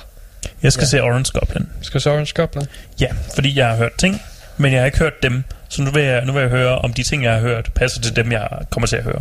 Jeg 0.62 0.72
skal 0.72 0.82
Ja. 0.82 0.86
se 0.88 1.02
Orange 1.02 1.38
Goblin. 1.38 1.66
Skal 1.82 2.00
se 2.00 2.10
Orange 2.10 2.32
Goblin? 2.34 2.66
Ja, 3.00 3.06
fordi 3.34 3.58
jeg 3.58 3.68
har 3.68 3.76
hørt 3.76 3.92
ting, 3.98 4.22
men 4.56 4.72
jeg 4.72 4.80
har 4.80 4.86
ikke 4.86 4.98
hørt 4.98 5.22
dem. 5.22 5.44
Så 5.68 5.82
nu 5.82 5.90
vil 5.90 6.02
jeg, 6.02 6.24
nu 6.24 6.32
vil 6.32 6.40
jeg 6.40 6.50
høre, 6.50 6.78
om 6.78 6.92
de 6.92 7.02
ting, 7.02 7.24
jeg 7.24 7.32
har 7.32 7.40
hørt, 7.40 7.70
passer 7.74 8.00
til 8.00 8.16
dem, 8.16 8.32
jeg 8.32 8.48
kommer 8.70 8.86
til 8.86 8.96
at 8.96 9.02
høre. 9.02 9.20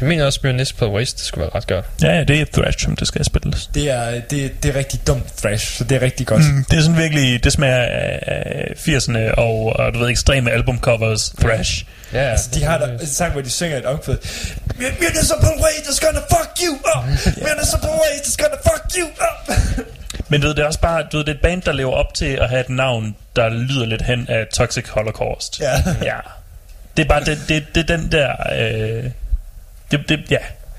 Jeg 0.00 0.08
mener 0.08 0.24
også, 0.26 0.40
Municipal 0.44 0.88
Waste, 0.88 1.18
det 1.18 1.24
skulle 1.26 1.42
være 1.42 1.50
ret 1.54 1.66
godt. 1.66 1.84
Ja, 2.02 2.16
ja, 2.16 2.24
det 2.24 2.40
er 2.40 2.44
thrash, 2.52 2.78
som 2.84 2.96
det 2.96 3.08
skal 3.08 3.24
spilles. 3.24 3.66
Det 3.74 3.90
er, 3.90 4.20
det, 4.30 4.62
det 4.62 4.70
er 4.70 4.78
rigtig 4.78 5.06
dumt 5.06 5.26
thrash, 5.38 5.76
så 5.78 5.84
det 5.84 5.96
er 5.96 6.02
rigtig 6.02 6.26
godt. 6.26 6.42
Mm, 6.54 6.64
det 6.70 6.78
er 6.78 6.82
sådan 6.82 6.98
virkelig, 6.98 7.44
det 7.44 7.52
smager 7.52 7.76
af 8.22 8.72
80'erne 8.76 9.34
og, 9.38 9.76
og 9.76 9.94
du 9.94 9.98
ved, 9.98 10.08
ekstreme 10.08 10.50
albumcovers 10.50 11.32
thrash. 11.40 11.84
Ja, 12.12 12.18
Altså, 12.18 12.50
de 12.54 12.64
har 12.64 12.78
der 12.78 12.86
en 12.98 13.06
sang, 13.06 13.32
hvor 13.32 13.40
de 13.40 13.50
synger 13.50 13.76
et 13.78 13.84
omkvæd. 13.84 14.16
Municipal 14.76 15.52
waste 15.64 15.90
is 15.92 16.00
gonna 16.00 16.20
fuck 16.20 16.50
you 16.66 16.74
up. 16.74 17.04
Municipal 17.24 17.90
waste 17.90 18.26
is 18.28 18.36
gonna 18.36 18.56
fuck 18.62 18.84
you 18.98 19.06
up. 19.06 19.56
Men 20.28 20.40
du 20.40 20.46
ved, 20.46 20.54
det 20.54 20.62
er 20.62 20.66
også 20.66 20.80
bare, 20.80 21.02
du 21.12 21.16
ved, 21.16 21.24
det 21.24 21.30
er 21.30 21.34
et 21.34 21.40
band, 21.42 21.62
der 21.62 21.72
lever 21.72 21.92
op 21.92 22.14
til 22.14 22.26
at 22.26 22.48
have 22.48 22.60
et 22.60 22.68
navn, 22.68 23.16
der 23.36 23.48
lyder 23.48 23.86
lidt 23.86 24.02
hen 24.02 24.26
af 24.28 24.46
Toxic 24.54 24.88
Holocaust. 24.88 25.60
Ja. 25.60 25.72
ja. 26.10 26.16
Det 26.96 27.04
er 27.04 27.08
bare 27.08 27.24
det, 27.24 27.38
det, 27.48 27.64
det 27.74 27.90
er 27.90 27.96
den 27.96 28.12
der... 28.12 28.30
Øh, 28.56 29.10
det, 29.90 30.00
det, 30.08 30.20
ja, 30.20 30.24
det 30.30 30.30
er 30.30 30.38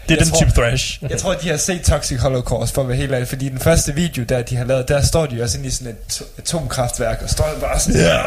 Jeg 0.10 0.18
den 0.20 0.30
tror- 0.30 0.38
type 0.40 0.52
thrash. 0.52 1.04
Jeg 1.10 1.18
tror, 1.18 1.34
de 1.34 1.50
har 1.50 1.58
set 1.58 1.82
Toxic 1.82 2.20
Holocaust, 2.20 2.74
for 2.74 2.82
at 2.82 2.88
være 2.88 2.98
helt 2.98 3.14
ærlig, 3.14 3.28
fordi 3.28 3.50
den 3.50 3.60
første 3.60 3.94
video, 3.96 4.24
der 4.24 4.42
de 4.42 4.56
har 4.56 4.66
lavet, 4.66 4.88
der 4.88 5.02
står 5.02 5.26
de 5.26 5.44
også 5.44 5.58
inde 5.58 5.68
i 5.68 5.72
sådan 5.72 5.88
et 5.94 5.98
to- 6.10 6.26
atomkraftværk, 6.38 7.22
og 7.24 7.30
står 7.30 7.58
bare 7.62 7.80
sådan... 7.80 8.02
Ja. 8.02 8.22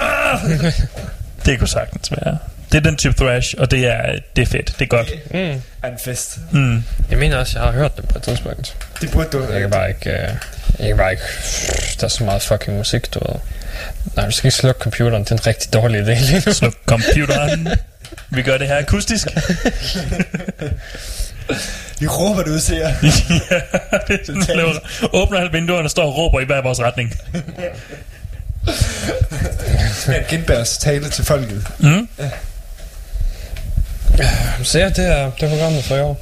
Det 1.47 1.59
kunne 1.59 1.69
sagtens 1.69 2.11
være. 2.13 2.39
Det 2.73 2.79
er 2.79 2.81
den 2.81 2.97
type 2.97 3.15
thrash, 3.15 3.55
og 3.59 3.71
det 3.71 3.87
er, 3.87 4.19
det 4.37 4.43
er 4.43 4.47
fedt. 4.47 4.75
Det 4.79 4.85
er 4.85 4.87
godt. 4.87 5.13
Mm. 5.31 5.63
Er 5.83 5.89
en 5.89 5.99
fest. 5.99 6.39
Mm. 6.53 6.85
Jeg 7.11 7.19
mener 7.19 7.37
også, 7.37 7.59
jeg 7.59 7.67
har 7.67 7.73
hørt 7.73 7.97
det 7.97 8.09
på 8.09 8.19
et 8.19 8.23
tidspunkt. 8.23 8.77
Det 9.01 9.11
burde 9.11 9.29
du... 9.33 9.53
Jeg 9.53 9.61
kan 9.61 9.71
bare 9.71 9.89
ikke... 9.89 10.11
Jeg 10.79 10.89
kan 10.89 10.97
bare 10.97 11.11
ikke... 11.11 11.25
Der 12.01 12.05
er 12.05 12.09
så 12.09 12.25
meget 12.25 12.43
fucking 12.43 12.77
musik, 12.77 13.15
du 13.15 13.19
ved. 13.19 13.41
Nej, 14.17 14.27
du 14.27 14.31
skal 14.31 14.49
ikke 14.49 14.57
slukke 14.57 14.81
computeren. 14.81 15.25
Det 15.25 15.31
er 15.31 15.35
en 15.35 15.47
rigtig 15.47 15.73
dårlig 15.73 16.01
idé 16.01 16.21
lige 16.31 16.43
nu. 16.47 16.53
Sluk 16.53 16.75
computeren. 16.87 17.69
Vi 18.31 18.43
gør 18.43 18.59
det 18.59 18.69
her 18.69 18.79
akustisk. 18.79 19.27
Vi 22.01 22.07
råber 22.07 22.43
det 22.43 22.51
ud 22.51 22.61
til 22.61 22.77
jer. 22.77 22.89
ja, 23.51 23.61
det 24.09 24.21
er 24.21 24.25
sådan, 24.27 24.57
laver, 24.57 24.73
åbner 25.13 25.39
alle 25.39 25.53
vinduerne 25.53 25.85
og 25.85 25.91
står 25.91 26.05
og 26.05 26.17
råber 26.17 26.41
i 26.41 26.45
hver 26.45 26.63
vores 26.63 26.81
retning. 26.81 27.13
Svend 29.95 30.25
Gindbergs 30.29 30.79
tale 30.79 31.09
til 31.11 31.25
folket. 31.25 31.67
Mm. 31.79 32.09
Så 34.63 34.79
ja, 34.79 34.89
det 34.89 34.99
er, 35.07 35.31
det 35.31 35.43
er 35.43 35.49
programmet 35.49 35.85
for 35.85 35.97
i 35.97 36.01
år. 36.01 36.21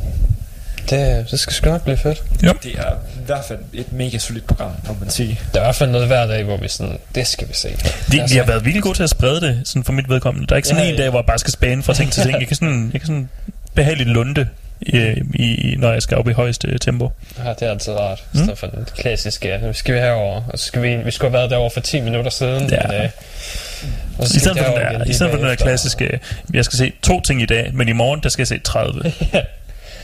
Det, 0.90 1.26
det 1.30 1.40
skal 1.40 1.52
sgu 1.52 1.70
nok 1.70 1.82
blive 1.82 1.96
fedt. 1.96 2.22
Ja. 2.42 2.48
Det 2.62 2.78
er 2.78 2.92
i 2.92 3.24
hvert 3.26 3.44
fald 3.48 3.58
et 3.72 3.92
mega 3.92 4.18
solidt 4.18 4.46
program, 4.46 4.70
må 4.88 4.96
man 5.00 5.10
sige. 5.10 5.40
Der 5.54 5.60
er 5.60 5.64
i 5.64 5.66
hvert 5.66 5.74
fald 5.76 5.90
noget 5.90 6.06
hver 6.06 6.26
dag, 6.26 6.44
hvor 6.44 6.56
vi 6.56 6.68
sådan, 6.68 6.98
det 7.14 7.26
skal 7.26 7.48
vi 7.48 7.54
se. 7.54 7.68
De, 8.12 8.28
de 8.28 8.36
har 8.36 8.44
været 8.44 8.64
vildt 8.64 8.82
gode 8.82 8.96
til 8.98 9.02
at 9.02 9.10
sprede 9.10 9.40
det, 9.40 9.60
sådan 9.64 9.84
for 9.84 9.92
mit 9.92 10.08
vedkommende. 10.08 10.46
Der 10.46 10.52
er 10.52 10.56
ikke 10.56 10.68
sådan 10.68 10.84
Ja, 10.84 10.88
en 10.90 10.96
ja. 10.96 11.02
dag, 11.02 11.10
hvor 11.10 11.18
jeg 11.18 11.26
bare 11.26 11.38
skal 11.38 11.52
spæne 11.52 11.82
fra 11.82 11.94
ting 11.94 12.12
til 12.12 12.22
ting. 12.22 12.38
Jeg 12.40 12.46
kan 12.48 12.56
sådan, 12.56 12.90
jeg 12.92 13.00
kan 13.00 13.06
sådan 13.06 13.28
behageligt 13.74 14.08
lunde, 14.08 14.48
i, 14.86 15.22
i, 15.34 15.76
når 15.78 15.92
jeg 15.92 16.02
skal 16.02 16.16
op 16.16 16.28
i 16.28 16.32
højeste 16.32 16.78
tempo. 16.78 17.10
Ja, 17.44 17.48
det 17.50 17.62
er 17.62 17.70
altid 17.70 17.92
rart. 17.92 18.24
Mm. 18.32 18.38
Stedet 18.42 18.58
for 18.58 18.66
den 18.66 18.86
klassiske, 18.96 19.58
nu 19.62 19.72
skal 19.72 19.94
vi 19.94 19.98
herover, 20.00 20.42
og 20.48 20.58
så 20.58 20.64
skal 20.64 20.82
vi, 20.82 20.96
vi 20.96 21.10
skulle 21.10 21.30
have 21.30 21.38
været 21.38 21.50
derovre 21.50 21.70
for 21.70 21.80
10 21.80 22.00
minutter 22.00 22.30
siden. 22.30 22.70
Ja. 22.70 22.86
Men, 22.88 22.96
øh, 22.96 23.08
I 24.20 24.26
så 24.26 24.40
stedet 24.40 24.58
for 24.58 24.64
den 24.64 24.74
derover 24.74 24.78
der, 24.78 24.90
igen 25.00 25.10
i 25.10 25.12
stedet 25.12 25.30
for 25.32 25.38
den 25.38 25.46
der 25.46 25.54
klassiske, 25.54 26.20
jeg 26.54 26.64
skal 26.64 26.76
se 26.78 26.92
to 27.02 27.20
ting 27.20 27.42
i 27.42 27.46
dag, 27.46 27.70
men 27.74 27.88
i 27.88 27.92
morgen, 27.92 28.20
der 28.22 28.28
skal 28.28 28.40
jeg 28.40 28.48
se 28.48 28.58
30. 28.58 29.02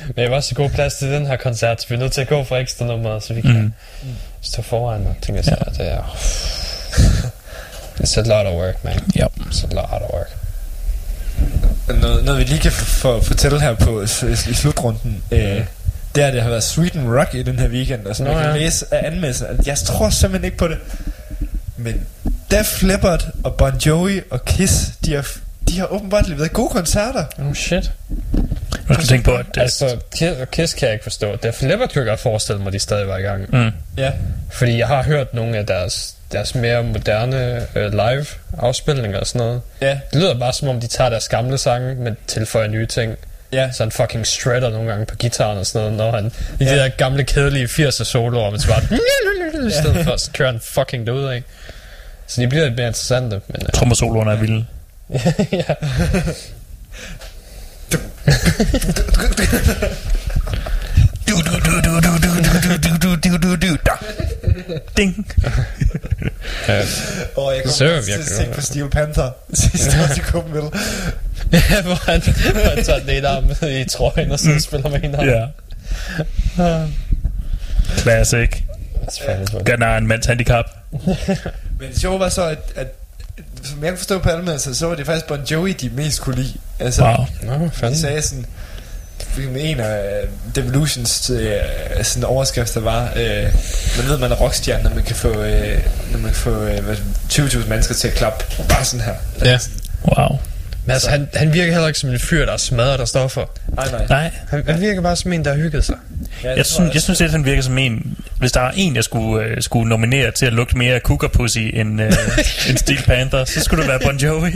Men 0.06 0.22
jeg 0.22 0.24
vil 0.30 0.36
også 0.36 0.54
god 0.54 0.70
plads 0.70 0.94
til 0.94 1.08
den 1.12 1.26
her 1.26 1.36
koncert, 1.36 1.82
så 1.82 1.88
vi 1.88 1.94
er 1.94 1.98
nødt 1.98 2.12
til 2.12 2.20
at 2.20 2.28
gå 2.28 2.44
for 2.44 2.56
ekstra 2.56 2.86
nummer, 2.86 3.18
så 3.18 3.34
vi 3.34 3.40
kan 3.40 3.74
Mm. 4.02 4.08
stå 4.40 4.62
foran 4.62 5.06
og 5.06 5.16
tænke 5.22 5.42
sig, 5.42 5.58
at 5.66 5.72
det 5.78 5.92
er... 5.92 6.02
It's 8.02 8.18
a 8.20 8.22
lot 8.22 8.46
of 8.46 8.54
work, 8.54 8.84
man. 8.84 9.00
Ja. 9.16 9.26
It's 9.40 9.64
a 9.70 9.74
lot 9.74 10.02
of 10.02 10.10
work. 10.14 10.30
Noget, 12.00 12.24
noget 12.24 12.38
vi 12.40 12.44
lige 12.44 12.60
kan 12.60 12.70
f- 12.70 12.84
for, 13.00 13.20
fortælle 13.20 13.60
her 13.60 13.74
på 13.74 14.06
s- 14.06 14.22
i 14.22 14.54
slutrunden, 14.54 15.22
øh, 15.30 15.38
det 16.14 16.22
er, 16.22 16.26
at 16.26 16.32
det 16.32 16.42
har 16.42 16.48
været 16.50 16.62
Sweden 16.62 17.18
Rock 17.18 17.34
i 17.34 17.42
den 17.42 17.58
her 17.58 17.68
weekend, 17.68 18.06
og 18.06 18.16
som 18.16 18.26
Nå, 18.26 18.32
jeg 18.32 18.42
kan 18.42 18.50
ja. 18.52 18.58
læse 18.58 18.86
af 18.94 19.06
anmeldelser. 19.06 19.46
Jeg 19.66 19.78
tror 19.78 20.10
simpelthen 20.10 20.44
ikke 20.44 20.56
på 20.56 20.68
det. 20.68 20.78
Men 21.76 22.00
Def 22.50 22.82
Leppard 22.82 23.26
og 23.44 23.54
Bon 23.54 23.76
Jovi 23.86 24.20
og 24.30 24.44
Kiss, 24.44 24.90
de 25.04 25.14
har, 25.14 25.26
de 25.68 25.78
har 25.78 25.86
åbenbart 25.86 26.28
leveret 26.28 26.52
gode 26.52 26.68
koncerter. 26.68 27.24
Oh 27.38 27.54
shit. 27.54 27.92
Man 28.88 28.94
skal 28.94 29.06
tænke 29.06 29.24
på, 29.24 29.34
at 29.34 29.46
det, 29.54 29.60
Altså, 29.60 29.96
Kiss, 30.16 30.32
Kiss 30.52 30.74
kan 30.74 30.86
jeg 30.86 30.92
ikke 30.92 31.02
forstå. 31.02 31.36
Def 31.42 31.62
Leppard 31.62 31.88
kan 31.88 32.00
jeg 32.02 32.08
godt 32.08 32.20
forestille 32.20 32.58
mig, 32.58 32.66
at 32.66 32.72
de 32.72 32.78
stadig 32.78 33.08
var 33.08 33.16
i 33.16 33.22
gang. 33.22 33.46
Mm. 33.52 33.70
Ja. 33.96 34.12
Fordi 34.50 34.78
jeg 34.78 34.86
har 34.86 35.02
hørt 35.02 35.34
nogle 35.34 35.56
af 35.58 35.66
deres, 35.66 36.14
deres 36.32 36.54
mere 36.54 36.82
moderne 36.82 37.66
øh, 37.74 37.90
live 37.92 38.26
afspilninger 38.58 39.18
og 39.20 39.26
sådan 39.26 39.38
noget. 39.46 39.60
Ja. 39.80 39.98
Det 40.12 40.20
lyder 40.20 40.38
bare 40.38 40.52
som 40.52 40.68
om, 40.68 40.80
de 40.80 40.86
tager 40.86 41.10
deres 41.10 41.28
gamle 41.28 41.58
sange, 41.58 41.94
men 41.94 42.16
tilføjer 42.26 42.68
nye 42.68 42.86
ting. 42.86 43.16
Ja. 43.52 43.70
Så 43.72 43.82
han 43.82 43.90
fucking 43.92 44.26
shredder 44.26 44.70
nogle 44.70 44.90
gange 44.90 45.06
på 45.06 45.16
gitaren 45.16 45.58
og 45.58 45.66
sådan 45.66 45.92
noget, 45.92 46.12
når 46.12 46.20
han... 46.20 46.32
I 46.60 46.64
Ja. 46.64 46.72
de 46.74 46.78
der 46.78 46.88
gamle, 46.88 47.24
kedelige 47.24 47.66
80'er 47.66 48.04
soloer, 48.04 48.50
men 48.50 48.60
så 48.60 48.68
bare... 48.68 48.82
I 49.68 49.70
stedet 49.70 50.04
for, 50.04 50.16
så 50.16 50.30
kører 50.34 50.50
han 50.50 50.60
fucking 50.60 51.06
derud 51.06 51.24
af. 51.24 51.42
Så 52.26 52.40
de 52.40 52.46
bliver 52.48 52.64
lidt 52.64 52.76
mere 52.76 52.86
interessante, 52.86 53.40
men... 53.48 53.62
Øh, 53.62 53.68
trommersoloerne 53.74 54.30
er 54.32 54.36
vilde. 54.36 54.66
ja. 55.52 55.74
Du, 61.28 61.34
du, 61.36 61.54
du, 61.66 61.80
du, 61.80 62.00
du, 62.00 62.12
du, 62.24 62.30
du, 62.42 62.88
du, 63.00 63.16
du, 63.22 63.36
du, 63.38 63.56
du, 63.56 63.56
du, 63.68 63.76
da. 63.86 63.92
Ding. 64.96 65.26
Ja. 66.68 66.82
Og 67.36 67.54
jeg 67.56 67.62
ser 67.66 67.86
kommer 67.88 68.02
jeg 68.08 68.24
til 68.26 68.42
at 68.42 68.50
på 68.54 68.60
Steel 68.60 68.90
Panther 68.90 69.30
sidste 69.54 69.90
år 70.02 70.14
til 70.14 70.24
Copenhagen. 70.24 70.70
ja, 71.52 71.82
hvor 71.82 71.94
han, 72.10 72.20
hvor 72.52 72.74
han 72.74 72.84
tager 72.84 72.98
den 72.98 73.08
ene 73.10 73.28
arm 73.28 73.50
i 73.70 73.84
trøjen, 73.84 74.30
og 74.32 74.38
så 74.40 74.50
Mm. 74.50 74.60
spiller 74.60 74.90
med 74.90 75.02
en 75.04 75.14
arm. 75.14 75.26
Ja. 75.28 75.46
Classic. 77.98 78.50
Gerne 79.66 79.84
har 79.84 79.96
en 79.96 80.06
mands 80.06 80.26
handicap. 80.26 80.64
Men 81.80 81.88
det 81.92 82.00
sjove 82.00 82.20
var 82.20 82.28
så, 82.28 82.42
at, 82.48 82.58
at 82.76 82.86
som 83.64 83.82
jeg 83.82 83.90
kan 83.90 83.98
forstå 83.98 84.18
på 84.18 84.28
anmeldelser, 84.28 84.72
så 84.72 84.86
var 84.86 84.94
det 84.94 85.06
faktisk 85.06 85.26
Bon 85.26 85.44
Jovi, 85.50 85.72
de 85.72 85.90
mest 85.94 86.20
kunne 86.20 86.36
lide. 86.36 86.54
Altså, 86.78 87.02
Wow. 87.04 87.26
Nå, 87.58 87.64
de 87.64 87.70
fanden. 87.72 87.98
sagde 88.00 88.22
sådan, 88.22 88.46
en 89.56 89.80
af 89.80 90.20
Devolutions 90.54 91.30
øh, 91.30 91.52
sådan 92.02 92.24
overskrifter 92.24 92.80
var, 92.80 93.02
øh, 93.16 93.42
man 93.96 94.08
ved, 94.08 94.18
man 94.18 94.32
er 94.32 94.36
rockstjerne, 94.36 94.82
når 94.82 94.94
man 94.94 95.04
kan 95.04 95.16
få, 95.16 95.28
øh, 95.42 95.78
når 96.12 96.18
man 96.18 96.30
kan 96.30 96.34
få 96.40 96.62
øh, 96.62 96.84
hvad- 96.84 96.96
20.000 97.32 97.68
mennesker 97.68 97.94
til 97.94 98.08
at 98.08 98.14
klappe 98.14 98.44
bare 98.68 98.84
sådan 98.84 99.04
her. 99.06 99.14
Ja. 99.44 99.58
Wow. 100.04 100.38
Men 100.84 100.92
altså, 100.92 101.10
han, 101.10 101.28
han 101.34 101.52
virker 101.52 101.72
heller 101.72 101.86
ikke 101.88 101.98
som 101.98 102.10
en 102.10 102.18
fyr, 102.18 102.46
der 102.46 102.56
smadrer 102.56 102.96
der 102.96 103.04
stoffer. 103.04 103.44
Nej, 103.68 103.90
nej. 103.90 104.06
Nej. 104.08 104.30
Han, 104.48 104.64
han 104.68 104.80
virker 104.80 105.00
bare 105.02 105.16
som 105.16 105.32
en, 105.32 105.44
der 105.44 105.50
har 105.50 105.58
hygget 105.58 105.84
sig. 105.84 105.96
Ja, 106.44 106.54
Jeg 106.56 106.66
synes, 106.66 106.94
jeg 106.94 107.02
synes, 107.02 107.20
at 107.20 107.30
han 107.30 107.44
virker 107.44 107.62
som 107.62 107.78
en... 107.78 108.16
Hvis 108.38 108.52
der 108.52 108.60
er 108.60 108.70
en, 108.76 108.96
jeg 108.96 109.04
skulle, 109.04 109.44
øh, 109.44 109.62
skulle 109.62 109.88
nominere 109.88 110.30
til 110.30 110.46
at 110.46 110.52
lugte 110.52 110.78
mere 110.78 110.94
af 110.94 111.00
cougar 111.00 111.28
pussy 111.28 111.58
end, 111.58 112.02
øh, 112.02 112.12
end 112.68 112.76
Steel 112.78 113.02
Panther, 113.06 113.44
så 113.44 113.60
skulle 113.60 113.82
det 113.82 113.88
være 113.90 114.00
Bon 114.04 114.16
Jovi. 114.16 114.50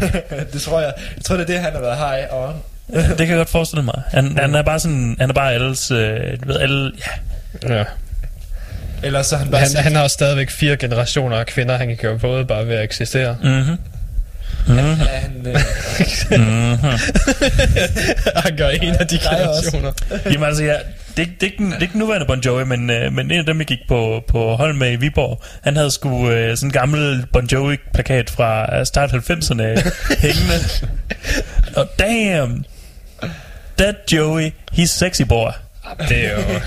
det 0.52 0.62
tror 0.62 0.80
jeg. 0.80 0.92
Jeg 1.16 1.24
tror, 1.24 1.36
det 1.36 1.42
er 1.42 1.46
det, 1.46 1.58
han 1.60 1.72
har 1.72 1.80
været 1.80 1.96
high 1.98 2.26
on. 2.48 2.54
Det 2.94 3.16
kan 3.18 3.28
jeg 3.28 3.36
godt 3.36 3.48
forestille 3.48 3.82
mig. 3.84 4.02
Han, 4.10 4.38
han 4.38 4.54
er 4.54 4.62
bare 4.62 4.80
sådan... 4.80 5.16
Han 5.20 5.30
er 5.30 5.34
bare 5.34 5.52
alles... 5.52 5.90
Øh, 5.90 6.20
du 6.42 6.46
ved, 6.48 6.60
alle... 6.60 6.92
Ja. 7.68 7.74
Ja. 7.78 7.84
Ellers 9.02 9.26
så 9.26 9.36
han 9.36 9.50
bare 9.50 9.60
Han, 9.60 9.68
sådan- 9.70 9.84
han 9.84 9.94
har 9.96 10.02
også 10.02 10.14
stadigvæk 10.14 10.50
fire 10.50 10.76
generationer 10.76 11.36
af 11.36 11.46
kvinder, 11.46 11.76
han 11.76 11.88
kan 11.88 11.96
køre 11.96 12.18
både 12.18 12.44
bare 12.44 12.66
ved 12.66 12.74
at 12.74 12.84
eksistere. 12.84 13.36
Mm-hmm. 13.42 13.76
Mm-hmm. 14.66 14.78
Ja, 15.00 15.06
han, 15.06 15.32
øh, 15.46 15.56
Mm-hmm. 16.38 16.98
han 18.44 18.56
gør 18.56 18.68
en 18.68 18.94
af 18.94 19.06
de 19.06 19.16
er 19.16 19.30
generationer. 19.36 19.92
Jamen 20.24 20.42
altså, 20.44 20.64
ja, 20.64 20.74
det, 21.16 21.28
det, 21.40 21.46
er 21.46 21.50
ikke 21.52 21.64
det 21.64 21.74
er 21.74 21.82
ikke 21.82 21.98
nuværende 21.98 22.26
Bon 22.26 22.40
Jovi, 22.40 22.64
men, 22.64 22.90
øh, 22.90 23.12
men 23.12 23.30
en 23.30 23.38
af 23.38 23.46
dem, 23.46 23.58
jeg 23.58 23.66
gik 23.66 23.78
på, 23.88 24.24
på 24.28 24.56
hold 24.56 24.74
med 24.74 24.92
i 24.92 24.96
Viborg, 24.96 25.42
han 25.62 25.76
havde 25.76 25.90
sgu 25.90 26.30
øh, 26.30 26.56
sådan 26.56 26.68
en 26.68 26.72
gammel 26.72 27.26
Bon 27.32 27.46
Jovi-plakat 27.46 28.30
fra 28.30 28.78
øh, 28.78 28.86
start 28.86 29.10
90'erne 29.10 29.62
hængende. 30.24 30.58
Og 31.76 31.88
damn, 31.98 32.64
that 33.78 33.96
Joey, 34.12 34.50
he's 34.72 34.86
sexy 34.86 35.22
boy. 35.22 35.50
Det 36.08 36.26
er 36.26 36.32
jo, 36.32 36.60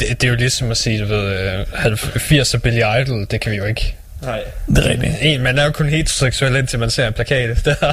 det, 0.00 0.20
det 0.20 0.24
er 0.24 0.28
jo 0.28 0.34
ligesom 0.34 0.70
at 0.70 0.76
sige, 0.76 1.00
du 1.00 1.06
ved, 1.06 1.50
øh, 1.50 1.66
80'er 1.92 2.58
Billy 2.58 2.82
Idol, 3.00 3.26
det 3.30 3.40
kan 3.40 3.52
vi 3.52 3.56
jo 3.56 3.64
ikke. 3.64 3.96
Nej. 4.22 4.40
Det 4.68 4.78
er 4.86 4.88
rigtigt. 4.90 5.14
En, 5.20 5.42
man 5.42 5.58
er 5.58 5.64
jo 5.64 5.70
kun 5.70 5.88
heteroseksuel, 5.88 6.56
indtil 6.56 6.78
man 6.78 6.90
ser 6.90 7.06
en 7.06 7.12
plakat. 7.12 7.64
Det 7.64 7.76
er, 7.80 7.92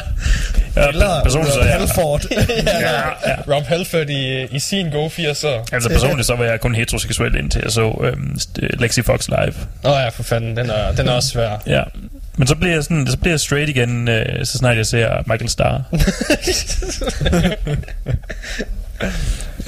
Ja, 0.76 0.88
Eller 0.88 1.24
personligt 1.24 1.54
så 1.54 1.60
Rob 1.60 1.66
jeg, 1.68 1.74
Halford. 1.80 2.26
ja, 2.66 3.30
ja. 3.30 3.56
Rob 3.56 3.64
Halford 3.64 4.10
i, 4.10 4.44
i 4.46 4.60
sin 4.60 4.90
gode 4.90 5.08
80'er. 5.10 5.48
Altså 5.72 5.90
personligt 5.90 6.28
så 6.28 6.36
var 6.36 6.46
jeg 6.46 6.60
kun 6.60 6.76
heteroseksuel 6.76 7.36
indtil 7.36 7.62
jeg 7.64 7.72
så 7.72 8.02
øhm, 8.04 8.38
st- 8.40 8.68
Lexi 8.82 9.02
Fox 9.02 9.28
live. 9.28 9.54
Åh 9.84 9.92
oh, 9.92 9.98
ja, 10.04 10.10
for 10.10 10.24
fanden, 10.24 10.58
den 10.58 10.70
er, 10.70 10.92
den 10.92 11.08
er 11.08 11.12
også 11.12 11.30
svær. 11.30 11.62
Ja. 11.78 11.84
Men 12.40 12.48
så 12.48 12.56
bliver 12.56 12.74
jeg, 12.74 12.84
sådan, 12.84 13.08
så 13.08 13.18
bliver 13.18 13.32
jeg 13.34 13.40
straight 13.40 13.70
igen, 13.70 14.08
øh, 14.08 14.46
så 14.46 14.58
snart 14.58 14.78
jeg 14.78 14.86
ser 14.86 15.24
Michael 15.28 15.50
Starr. 15.50 15.82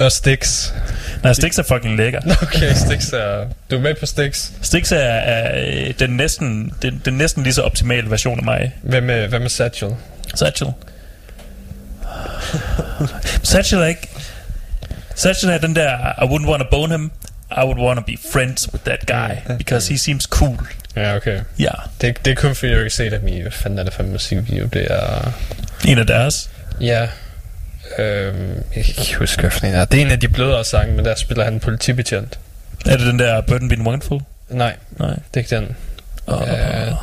Og 0.00 0.12
Styx. 0.12 0.70
Nej, 1.22 1.32
Styx 1.32 1.58
er 1.58 1.62
fucking 1.62 1.96
lækker. 1.96 2.20
Okay, 2.42 2.72
Styx 2.74 3.12
er... 3.12 3.46
Du 3.70 3.76
er 3.76 3.80
med 3.80 3.94
på 3.94 4.06
Styx. 4.06 4.50
Styx 4.62 4.92
er, 4.92 4.96
er 4.96 5.66
øh, 5.66 5.94
den, 5.98 6.10
næsten, 6.10 6.72
den, 6.82 7.02
den 7.04 7.14
næsten 7.14 7.42
lige 7.42 7.54
så 7.54 7.62
optimale 7.62 8.10
version 8.10 8.38
af 8.38 8.44
mig. 8.44 8.74
Hvem 8.82 9.02
med, 9.02 9.28
hvem 9.28 9.40
med 9.40 9.50
Satchel? 9.50 9.90
Satchel. 10.34 10.68
Satchel 13.42 13.78
er 13.80 13.86
ikke... 13.86 14.08
Satchel 15.14 15.50
er 15.50 15.58
den 15.58 15.76
der, 15.76 15.96
I 16.22 16.24
wouldn't 16.26 16.48
want 16.50 16.62
to 16.62 16.68
bone 16.70 16.92
him. 16.94 17.10
I 17.50 17.64
would 17.64 17.78
want 17.78 17.98
to 17.98 18.04
be 18.06 18.16
friends 18.32 18.72
with 18.72 18.84
that 18.84 19.06
guy, 19.06 19.54
because 19.58 19.92
he 19.92 19.98
seems 19.98 20.24
cool. 20.24 20.58
Ja, 20.96 21.16
okay. 21.16 21.40
Ja, 21.58 21.70
Det, 22.00 22.24
det 22.24 22.30
er 22.30 22.34
kun 22.34 22.54
fordi, 22.54 22.72
jeg 22.72 22.78
ikke 22.80 22.90
set 22.90 23.12
dem 23.12 23.28
i... 23.28 23.40
Hvad 23.40 23.52
fanden 23.52 23.78
er 23.78 23.82
det 23.84 23.92
for 23.92 24.02
en 24.02 24.12
musikvideo? 24.12 24.66
Det 24.66 24.86
er... 24.92 25.32
en 25.84 25.98
af 25.98 26.06
deres. 26.06 26.50
Ja. 26.80 27.08
Øhm, 27.98 28.62
jeg 28.76 28.84
kan 28.84 28.94
ikke 28.98 29.16
huske, 29.18 29.40
hvad 29.40 29.50
for 29.50 29.66
en 29.66 29.74
er. 29.74 29.84
Det 29.84 29.98
er 30.00 30.04
en 30.04 30.10
af 30.10 30.20
de 30.20 30.28
blødere 30.28 30.64
sange, 30.64 30.94
men 30.94 31.04
der 31.04 31.14
spiller 31.14 31.44
han 31.44 31.52
en 31.54 31.60
politibetjent. 31.60 32.38
Er 32.86 32.96
det 32.96 33.06
den 33.06 33.18
der 33.18 33.40
Burden 33.40 33.68
Being 33.68 33.86
Wonderful? 33.86 34.20
Nej, 34.48 34.76
Nej. 34.98 35.08
det 35.08 35.18
er 35.34 35.38
ikke 35.38 35.56
den. 35.56 35.76
Oh. 36.26 36.42
Uh, 36.42 36.48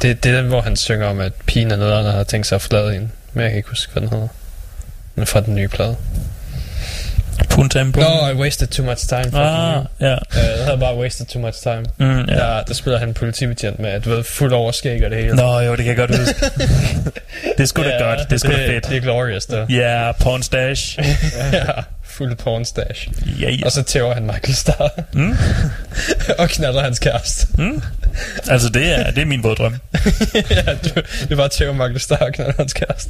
det, 0.01 0.23
det 0.23 0.31
er 0.31 0.41
den, 0.41 0.47
hvor 0.47 0.61
han 0.61 0.76
synger 0.76 1.05
om, 1.07 1.19
at 1.19 1.34
pigen 1.34 1.72
er 1.72 1.76
nederen 1.76 2.05
og 2.05 2.14
har 2.14 2.23
tænkt 2.23 2.47
sig 2.47 2.55
at 2.55 2.61
forlade 2.61 2.93
hende. 2.93 3.09
Men 3.34 3.41
jeg 3.43 3.51
kan 3.51 3.57
ikke 3.57 3.69
huske, 3.69 3.93
hvad 3.93 4.01
den 4.01 4.09
hedder. 4.09 4.27
Men 5.15 5.26
fra 5.26 5.41
den 5.41 5.55
nye 5.55 5.68
plade. 5.68 5.95
Puntempo. 7.49 7.99
Nå, 7.99 8.27
I 8.27 8.34
wasted 8.34 8.68
too 8.68 8.85
much 8.85 9.07
time. 9.07 9.39
Ah, 9.41 9.85
ja. 9.99 10.11
Øh, 10.11 10.18
det 10.31 10.65
havde 10.65 10.77
bare 10.77 10.97
wasted 10.97 11.26
too 11.26 11.41
much 11.41 11.61
time. 11.61 11.85
Mm, 11.97 12.19
ja. 12.30 12.35
Der, 12.35 12.64
der 12.64 12.73
spiller 12.73 12.99
han 12.99 13.07
en 13.07 13.14
politibetjent 13.14 13.80
med, 13.80 14.01
du 14.01 14.09
ved, 14.09 14.23
fuld 14.23 14.53
overskæg 14.53 15.05
og 15.05 15.11
det 15.11 15.18
hele. 15.18 15.35
Nå, 15.35 15.59
jo, 15.59 15.76
det 15.76 15.85
kan 15.85 15.88
jeg 15.88 15.97
godt 15.97 16.19
huske. 16.19 16.35
det 17.57 17.64
er 17.64 17.65
sgu 17.65 17.84
da 17.84 18.03
godt. 18.03 18.19
Det 18.30 18.34
er 18.34 18.38
sgu 18.38 18.51
da 18.51 18.68
fedt. 18.68 18.89
Det 18.89 18.97
er 18.97 19.01
glorious, 19.01 19.45
der. 19.45 19.65
Ja, 19.69 19.76
yeah, 19.76 20.15
porn 20.19 20.43
stash. 20.43 20.99
ja, 21.53 21.64
fuld 22.18 22.35
porn 22.35 22.65
stash. 22.65 23.07
Ja, 23.41 23.49
ja. 23.49 23.65
Og 23.65 23.72
så 23.72 23.84
tæver 23.84 24.14
han 24.14 24.23
Michael 24.23 24.56
Starr. 24.56 24.89
Mm. 25.14 25.38
og 26.39 26.49
knaller 26.49 26.81
hans 26.81 26.99
kæreste. 26.99 27.48
Mm. 27.57 27.81
Altså, 28.48 28.69
det 28.69 28.99
er, 28.99 29.11
det 29.11 29.22
er 29.22 29.26
min 29.26 29.44
våddrøm. 29.44 29.76
ja, 30.49 30.61
du, 30.84 30.89
det 30.95 31.31
er 31.31 31.35
bare 31.35 31.49
tæver 31.49 31.73
Michael 31.73 31.99
Starr 31.99 32.26
og 32.26 32.34
knaller 32.34 32.53
hans 32.57 32.73
kæreste. 32.73 33.10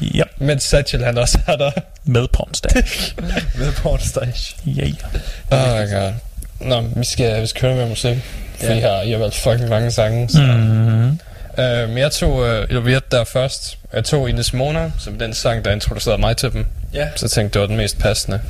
Ja. 0.00 0.22
Men 0.38 0.60
Satchel 0.60 1.04
han 1.04 1.18
også 1.18 1.38
er 1.46 1.56
der. 1.56 1.70
Med 2.04 2.26
porn 2.32 2.54
stash. 2.54 3.14
Med 3.58 3.72
porn 3.72 4.00
stash. 4.00 4.56
Ja, 4.66 4.86
ja. 4.86 5.18
Oh 5.50 5.80
my 5.80 5.92
god. 5.94 6.12
Nå, 6.60 6.80
vi 6.96 7.04
skal, 7.04 7.42
vi 7.42 7.46
skal 7.46 7.60
køre 7.60 7.76
med 7.76 7.88
musik. 7.88 8.16
For 8.60 8.66
Ja. 8.66 8.76
I 8.76 8.80
har, 8.80 9.02
I 9.02 9.10
har 9.10 9.18
valgt 9.18 9.34
fucking 9.34 9.68
mange 9.68 9.90
sange. 9.90 10.28
Så. 10.28 10.42
Mm. 10.42 11.18
Øh, 11.58 11.88
men 11.88 11.98
jeg 11.98 12.12
tog 12.12 12.46
øh, 12.46 12.66
Elviet 12.70 13.12
der 13.12 13.24
først. 13.24 13.78
Jeg 13.92 14.04
tog 14.04 14.28
Ines 14.28 14.52
Mona, 14.52 14.90
som 14.98 15.18
den 15.18 15.34
sang, 15.34 15.64
der 15.64 15.72
introducerede 15.72 16.20
mig 16.20 16.36
til 16.36 16.52
dem. 16.52 16.66
Ja. 16.92 17.08
Så 17.16 17.28
tænkte, 17.28 17.54
det 17.54 17.60
var 17.60 17.66
den 17.66 17.76
mest 17.76 17.98
passende. 17.98 18.40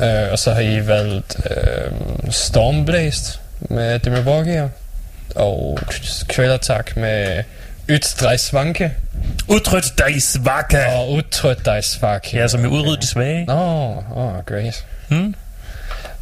Øh, 0.00 0.32
og 0.32 0.38
så 0.38 0.52
har 0.54 0.60
I 0.60 0.86
valgt 0.86 1.36
øh, 1.50 1.92
Stormblæst 2.30 3.40
med 3.60 3.98
Demi 3.98 4.22
Borgir. 4.22 4.68
Og 5.34 5.78
Kvælertak 6.28 6.96
med 6.96 7.42
Ytdrej 7.88 8.36
Svanke. 8.36 8.92
Udtrykt 9.48 9.98
dig 9.98 10.22
svaka. 10.22 10.86
Og 10.96 11.12
Udtrykt 11.12 11.64
dig 11.64 11.84
Svanke. 11.84 12.36
Ja, 12.36 12.48
som 12.48 12.64
i 12.64 12.66
udrydde 12.66 13.00
de 13.02 13.06
svage. 13.06 13.44
Nå, 13.44 13.52
åh, 13.52 14.16
oh, 14.16 14.44
great. 14.46 14.84
Mm. 15.08 15.34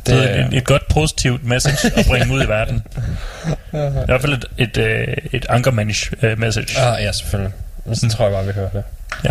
Det 0.07 0.15
Det 0.15 0.31
er 0.41 0.47
et, 0.47 0.55
et 0.55 0.65
godt 0.65 0.89
positivt 0.89 1.45
message 1.45 1.99
at 1.99 2.07
bringe 2.07 2.35
ud 2.35 2.43
i 2.43 2.49
verden. 2.49 2.83
I 3.73 4.07
hvert 4.07 4.21
fald 4.21 4.33
et, 4.33 4.45
et, 4.59 4.77
øh, 4.79 5.17
et 5.33 5.47
ankermanish 5.49 6.13
øh, 6.23 6.39
message. 6.39 6.81
Ah, 6.81 7.03
ja, 7.03 7.13
selvfølgelig. 7.13 7.53
Så 7.93 8.09
tror 8.09 8.25
jeg 8.25 8.33
bare, 8.33 8.47
vi 8.47 8.53
hører 8.53 8.71
det. 8.71 8.83
Ja. 9.25 9.31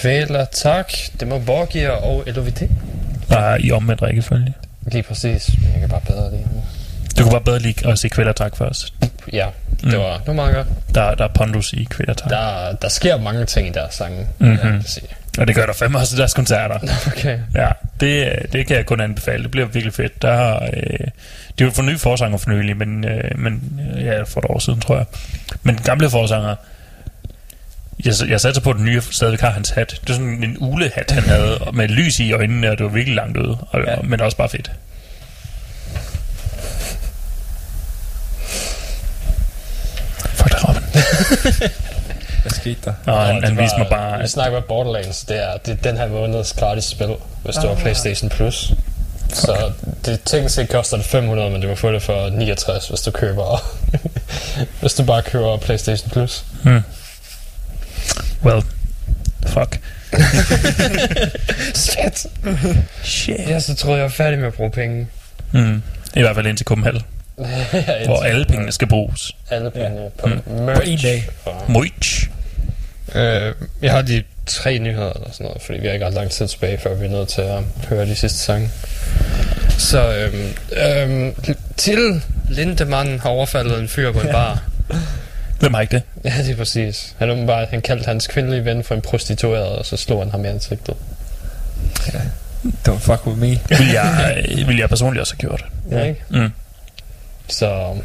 Kvæler, 0.00 0.44
tak. 0.44 0.92
Det 1.20 1.30
var 1.30 1.38
Borgia 1.38 1.90
og 1.90 2.24
LOVT. 2.26 2.62
Bare 3.28 3.62
i 3.62 3.72
omvendt 3.72 4.02
rækkefølge. 4.02 4.54
Lige 4.86 5.02
præcis. 5.02 5.48
Jeg 5.72 5.80
kan 5.80 5.88
bare 5.88 6.00
bedre 6.06 6.30
lide. 6.30 6.46
Du 7.18 7.22
kunne 7.22 7.32
bare 7.32 7.40
bedre 7.40 7.58
lide 7.58 7.88
at 7.90 7.98
se 7.98 8.08
kvælertak 8.08 8.56
først. 8.56 8.94
Ja, 9.32 9.46
det 9.80 9.98
var, 9.98 10.16
det 10.18 10.26
var 10.26 10.32
meget 10.32 10.54
godt. 10.54 10.66
Der, 10.94 11.14
der 11.14 11.24
er 11.24 11.28
pondus 11.28 11.72
i 11.72 11.84
kvælertak. 11.90 12.30
Der, 12.30 12.72
der 12.72 12.88
sker 12.88 13.18
mange 13.18 13.44
ting 13.44 13.68
i 13.68 13.70
deres 13.70 13.94
sange. 13.94 14.26
Mhm. 14.38 14.50
Jeg 14.50 14.58
kan 14.58 14.82
sige. 14.86 15.06
Og 15.38 15.46
det 15.46 15.54
gør 15.54 15.66
der 15.66 15.72
fandme 15.72 15.98
også 15.98 16.16
i 16.16 16.18
deres 16.18 16.34
koncerter. 16.34 16.78
Okay. 17.16 17.38
Ja, 17.54 17.68
det, 18.00 18.32
det 18.52 18.66
kan 18.66 18.76
jeg 18.76 18.86
kun 18.86 19.00
anbefale. 19.00 19.42
Det 19.42 19.50
bliver 19.50 19.66
virkelig 19.66 19.94
fedt. 19.94 20.22
Der 20.22 20.34
har, 20.34 20.54
øh, 20.76 20.98
det 21.58 21.60
er 21.60 21.64
jo 21.64 21.70
for 21.70 21.82
nye 21.82 21.98
forsanger 21.98 22.38
for 22.38 22.50
nylig, 22.50 22.76
men, 22.76 23.04
øh, 23.04 23.38
men 23.38 23.80
øh, 23.96 24.04
ja, 24.04 24.22
for 24.22 24.40
et 24.40 24.46
år 24.50 24.58
siden, 24.58 24.80
tror 24.80 24.96
jeg. 24.96 25.06
Men 25.62 25.74
den 25.74 25.84
gamle 25.84 26.10
forsanger, 26.10 26.54
jeg, 28.04 28.14
jeg 28.30 28.40
satte 28.40 28.60
på, 28.60 28.70
at 28.70 28.76
den 28.76 28.84
nye 28.84 29.02
stadigvæk 29.10 29.40
har 29.40 29.50
hans 29.50 29.70
hat. 29.70 29.90
Det 30.00 30.10
er 30.10 30.14
sådan 30.14 30.44
en 30.44 30.56
ulehat, 30.60 31.10
han 31.10 31.22
havde, 31.22 31.58
med 31.72 31.88
lys 31.88 32.20
i 32.20 32.32
øjnene, 32.32 32.70
og 32.70 32.78
det 32.78 32.84
var 32.86 32.92
virkelig 32.92 33.16
langt 33.16 33.36
ude. 33.38 33.58
Og, 33.70 33.80
ja. 33.86 33.96
Men 34.02 34.20
også 34.20 34.36
bare 34.36 34.48
fedt. 34.48 34.70
Fuck 40.34 40.50
dig, 40.52 40.68
Robin. 40.68 40.82
Hvad 42.42 42.50
skete 42.52 42.76
der? 42.84 42.92
Og 43.06 43.26
han, 43.26 43.34
han 43.34 43.42
det 43.56 43.62
viste 43.62 43.72
var- 43.74 43.78
mig 43.78 43.88
bare, 43.90 44.18
Vi 44.18 44.24
at 44.24 44.30
snakker 44.30 44.58
om 44.58 44.64
Borderlands. 44.68 45.24
Det 45.24 45.36
er, 45.44 45.56
det 45.56 45.72
er 45.72 45.76
den 45.90 45.96
her 45.96 46.08
måneds 46.08 46.52
gratis 46.52 46.84
spil, 46.84 47.14
hvis 47.44 47.56
du 47.56 47.66
har 47.68 47.74
Playstation 47.74 48.28
Plus. 48.30 48.72
Så 49.32 49.72
det 50.04 50.20
teknisk 50.24 50.54
set 50.54 50.68
koster 50.68 50.96
det 50.96 51.06
500, 51.06 51.50
men 51.50 51.60
du 51.62 51.68
kan 51.68 51.76
få 51.76 51.92
det 51.92 52.02
for 52.02 52.28
69, 52.30 52.88
hvis 52.88 53.00
du 53.00 53.10
køber 53.10 53.62
hvis 54.80 54.94
du 54.94 55.04
bare 55.04 55.22
køber 55.22 55.56
Playstation 55.56 56.10
Plus. 56.10 56.44
Hmm. 56.62 56.80
Well, 58.44 58.62
fuck. 59.46 59.78
Shit. 61.74 62.26
Shit. 63.02 63.38
Ja, 63.48 63.60
så 63.60 63.74
troede 63.74 63.96
jeg 63.96 64.02
var 64.04 64.08
færdig 64.10 64.38
med 64.38 64.46
at 64.46 64.54
bruge 64.54 64.70
penge. 64.70 65.06
Mm. 65.52 65.82
I 66.16 66.20
hvert 66.20 66.34
fald 66.36 66.46
indtil 66.46 66.66
Kumhal. 66.66 67.02
Ja, 67.72 68.04
hvor 68.06 68.22
alle 68.22 68.44
pengene 68.44 68.72
skal 68.72 68.88
bruges. 68.88 69.32
Alle 69.50 69.70
pengene 69.70 70.10
på 70.18 70.26
Mm. 70.26 70.52
merch. 70.64 70.74
På 70.76 70.82
en 70.86 70.98
dag. 70.98 71.28
Og- 71.44 71.64
Merch. 71.72 72.28
Øh, 73.14 73.54
jeg 73.82 73.92
har 73.92 74.02
de 74.02 74.22
tre 74.46 74.78
nyheder 74.78 75.12
eller 75.12 75.28
sådan 75.32 75.44
noget, 75.46 75.62
fordi 75.62 75.78
vi 75.78 75.86
har 75.86 75.94
ikke 75.94 76.06
ret 76.06 76.14
lang 76.14 76.30
tid 76.30 76.48
tilbage, 76.48 76.78
før 76.78 76.94
vi 76.94 77.06
er 77.06 77.10
nødt 77.10 77.28
til 77.28 77.40
at 77.40 77.62
høre 77.88 78.06
de 78.06 78.14
sidste 78.14 78.38
sange. 78.38 78.70
Så 79.78 80.14
øhm, 80.14 80.52
øhm, 80.72 81.34
til 81.76 82.22
Lindemann 82.48 83.18
har 83.20 83.28
overfaldet 83.30 83.78
en 83.80 83.88
fyr 83.88 84.12
på 84.12 84.20
en 84.20 84.28
bar. 84.32 84.62
Hvem 85.60 85.74
har 85.74 85.80
ikke 85.80 85.96
det? 85.96 86.02
Ja, 86.24 86.42
det 86.42 86.50
er 86.50 86.56
præcis. 86.56 87.14
Han, 87.18 87.30
åbenbart, 87.30 87.68
han 87.68 87.80
kaldte 87.80 88.06
hans 88.06 88.26
kvindelige 88.26 88.64
ven 88.64 88.84
for 88.84 88.94
en 88.94 89.00
prostitueret, 89.00 89.68
og 89.78 89.86
så 89.86 89.96
slog 89.96 90.22
han 90.22 90.30
ham 90.30 90.44
i 90.44 90.48
ansigtet. 90.48 90.94
Don't 92.88 92.98
fuck 92.98 93.26
with 93.26 93.38
me. 93.38 93.46
Vil 93.68 93.88
jeg, 93.92 94.44
vil 94.66 94.76
jeg 94.76 94.88
personligt 94.88 95.20
også 95.20 95.34
have 95.34 95.48
gjort. 95.48 95.64
Ja, 95.90 96.04
ikke? 96.04 96.20
Mm. 96.28 96.52
Så 97.48 97.96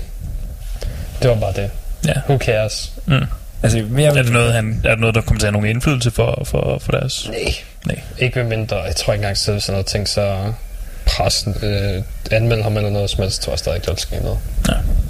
det 1.22 1.30
var 1.30 1.36
bare 1.36 1.53
det. 1.53 1.72
Ja. 2.07 2.14
Who 2.30 2.38
cares? 2.38 2.94
Mm. 3.06 3.26
Altså, 3.64 3.86
mere 3.90 4.18
er, 4.18 4.23
det 4.23 4.32
noget, 4.32 4.53
han, 4.53 4.82
er 4.84 4.90
det 4.90 4.99
noget, 4.99 5.15
der 5.15 5.22
kommer 5.22 5.40
til 5.40 5.48
at 5.48 5.53
have 5.53 5.61
nogen 5.61 5.76
indflydelse 5.76 6.11
for, 6.11 6.41
for, 6.45 6.77
for 6.80 6.91
deres... 6.91 7.30
Nej. 7.32 7.56
Nej. 7.86 8.02
Ikke 8.18 8.40
med 8.40 8.57
mindre, 8.57 8.77
jeg 8.77 8.95
tror 8.95 9.14
ikke 9.14 9.22
engang, 9.22 9.38
selv 9.38 9.60
sådan 9.60 9.73
noget 9.73 9.86
ting, 9.86 10.10
så 10.10 10.53
pressen 11.06 11.56
øh, 11.61 12.03
anmelde 12.32 12.64
ham 12.64 12.77
eller 12.77 12.90
noget 12.90 13.10
som 13.10 13.23
helst, 13.23 13.41
tror 13.41 13.52
jeg 13.52 13.60
stadig 13.60 13.76
ikke, 13.76 13.86
der 13.86 13.91
vil 13.91 13.99
ske 13.99 14.19
noget. 14.23 14.40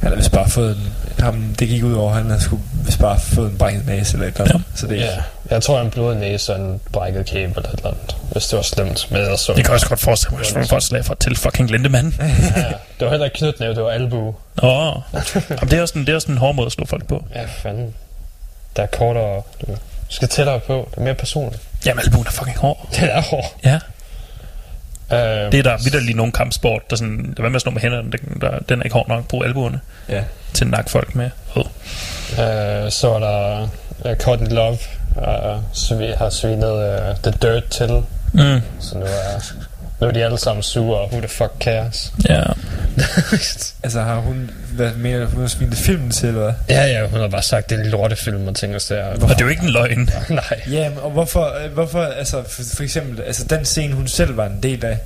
Han 0.02 0.12
har 0.12 0.16
vist 0.16 0.32
bare 0.32 0.50
fået 0.50 0.76
en, 0.76 1.24
ham, 1.24 1.56
det 1.60 1.68
gik 1.68 1.84
ud 1.84 1.94
over, 1.94 2.14
han 2.14 2.30
har 2.30 2.40
skulle 2.40 2.64
vist 2.86 3.00
bare 3.00 3.20
fået 3.20 3.52
en 3.52 3.58
brækket 3.58 3.86
næse 3.86 4.14
eller 4.14 4.28
et 4.28 4.38
eller 4.40 4.54
andet. 4.54 4.64
Så 4.76 4.88
det 4.88 4.98
Ja, 4.98 5.10
jeg 5.50 5.64
tror, 5.64 5.78
han 5.78 5.90
blodet 5.90 6.18
næse 6.18 6.54
og 6.54 6.60
en 6.60 6.82
brækket 6.92 7.26
kæbe 7.26 7.54
eller 7.56 7.70
et 7.70 7.78
eller 7.78 7.90
andet, 7.90 8.16
hvis 8.32 8.48
det 8.48 8.58
var 8.58 8.64
slemt. 8.64 9.08
Men 9.12 9.22
ellers 9.22 9.40
så... 9.40 9.54
Det 9.54 9.66
kan 9.66 9.74
også 9.74 9.88
godt 9.88 10.00
forestille 10.00 10.38
mig, 10.38 10.46
hvis 10.60 10.72
et 10.72 10.84
slag 10.84 11.06
fra 11.06 11.16
til 11.20 11.36
fucking 11.36 11.72
Lindemand. 11.72 12.14
ja, 12.20 12.26
det 13.00 13.06
var 13.06 13.10
heller 13.10 13.26
ikke 13.26 13.38
knytnæve, 13.38 13.76
det 13.76 13.84
var 13.84 13.90
albu. 13.90 14.18
Åh, 14.18 14.36
oh. 14.64 15.02
Jamen, 15.50 15.72
det 15.72 15.74
er 15.74 15.82
også 15.82 16.00
en, 16.00 16.06
det 16.06 16.12
er 16.12 16.16
også 16.16 16.32
en 16.32 16.38
hård 16.38 16.56
måde 16.56 16.66
at 16.66 16.72
slå 16.72 16.86
folk 16.86 17.08
på. 17.08 17.26
Ja, 17.36 17.46
fanden. 17.46 17.94
Der 18.76 18.84
er 18.84 18.88
kortere... 18.88 19.42
Du 19.62 19.78
skal 20.10 20.28
tættere 20.28 20.60
på. 20.60 20.88
Det 20.92 20.98
er 20.98 21.02
mere 21.02 21.14
personligt. 21.14 21.62
Jamen, 21.86 22.04
albuen 22.06 22.28
er 22.28 22.32
fucking 22.32 22.58
hård. 22.58 22.88
Det 22.92 23.14
er 23.14 23.22
hård. 23.22 23.56
Ja. 23.64 23.80
Øh, 25.14 25.18
Det 25.52 25.60
er 25.60 25.64
der 25.64 25.78
vidderligt 25.78 26.06
lige 26.06 26.18
nogen 26.18 26.32
kampsport, 26.32 26.90
der 26.90 26.96
sådan, 26.96 27.34
der 27.38 27.42
hvad 27.42 27.50
med 27.50 27.56
at 27.56 27.62
slå 27.62 27.72
med 27.72 27.82
hænderne, 27.82 28.12
den, 28.12 28.42
der, 28.42 28.60
den 28.70 28.80
er 28.80 28.84
ikke 28.84 28.94
hård 28.94 29.08
nok. 29.08 29.28
Brug 29.28 29.46
albuerne 29.46 29.80
Ja. 30.10 30.24
til 30.54 30.66
at 30.66 30.72
nakke 30.72 30.92
folk 30.92 31.16
med. 31.16 31.30
Oh. 31.56 31.66
øh, 32.32 32.92
så 32.92 33.12
er 33.14 33.20
der 33.20 33.68
uh, 34.12 34.16
Cotton 34.18 34.48
Love, 34.48 34.78
uh, 35.16 35.62
så 35.74 35.96
vi 35.96 36.06
har 36.18 36.30
svinet 36.30 36.74
uh, 36.74 37.16
The 37.24 37.32
Dirt 37.42 37.66
til. 37.70 38.04
Mm. 38.34 38.62
Så 38.80 38.98
nu 38.98 39.06
er, 39.06 39.42
nu 40.02 40.08
er 40.08 40.12
de 40.12 40.24
alle 40.26 40.38
sammen 40.40 40.64
sure, 40.64 41.00
og 41.00 41.08
who 41.12 41.20
the 41.20 41.28
fuck 41.28 41.52
cares? 41.60 42.14
Ja. 42.30 42.44
Altså 43.84 44.02
har 44.02 44.16
hun, 44.16 44.52
hvad 44.72 44.92
mener 44.94 45.20
du, 45.20 45.26
hun 45.26 45.42
har 45.42 45.48
smidt 45.48 45.76
filmen 45.76 46.12
til, 46.12 46.30
eller? 46.30 46.54
Ja, 46.70 46.86
ja, 46.86 47.08
hun 47.08 47.20
har 47.20 47.28
bare 47.28 47.42
sagt, 47.44 47.70
det 47.70 47.80
er 47.80 47.84
en 47.84 47.90
lortefilm 47.90 48.48
og 48.48 48.56
ting 48.56 48.76
og 48.76 48.82
sager. 48.82 49.06
Og 49.06 49.16
det 49.30 49.32
er 49.42 49.46
jo 49.46 49.48
ikke 49.48 49.64
en 49.64 49.70
løgn. 49.70 50.00
Nej. 50.30 50.62
Ja, 50.72 50.90
men, 50.90 50.98
og 50.98 51.12
hvorfor, 51.12 51.68
hvorfor 51.74 52.04
altså 52.04 52.44
for, 52.50 52.64
for 52.76 52.84
eksempel, 52.84 53.22
altså 53.24 53.44
den 53.44 53.66
scene, 53.66 53.94
hun 53.94 54.08
selv 54.08 54.38
var 54.38 54.46
en 54.46 54.64
del 54.64 54.86
af. 54.86 54.98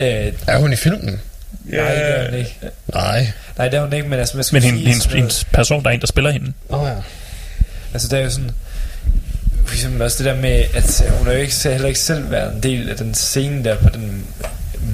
Øh, 0.00 0.32
Er 0.46 0.58
hun 0.58 0.72
i 0.72 0.76
filmen? 0.76 1.20
Nej, 1.64 1.94
det 1.94 2.18
er 2.18 2.24
hun 2.30 2.38
ikke. 2.38 2.56
Nej. 2.94 3.32
Nej, 3.58 3.68
det 3.68 3.76
er 3.76 3.82
hun 3.82 3.92
ikke, 3.92 4.08
men 4.08 4.18
altså, 4.18 4.36
man 4.36 4.44
skal 4.44 4.54
Men 4.54 4.62
hendes, 4.62 5.06
noget- 5.06 5.16
hendes 5.18 5.44
person, 5.44 5.82
der 5.82 5.90
er 5.90 5.94
en, 5.94 6.00
der 6.00 6.06
spiller 6.06 6.30
hende. 6.30 6.52
Åh 6.70 6.82
oh, 6.82 6.88
ja. 6.88 6.94
Altså, 7.92 8.08
der 8.08 8.16
er 8.16 8.22
jo 8.22 8.30
sådan... 8.30 8.50
For 9.66 9.74
eksempel 9.74 10.02
også 10.02 10.24
det 10.24 10.34
der 10.34 10.40
med, 10.40 10.64
at 10.74 11.02
hun 11.18 11.26
har 11.26 11.34
jo 11.34 11.40
ikke, 11.40 11.54
heller 11.64 11.88
ikke 11.88 12.00
selv 12.00 12.30
været 12.30 12.54
en 12.54 12.62
del 12.62 12.90
af 12.90 12.96
den 12.96 13.14
scene 13.14 13.64
der 13.64 13.76
på 13.76 13.88
den 13.88 14.26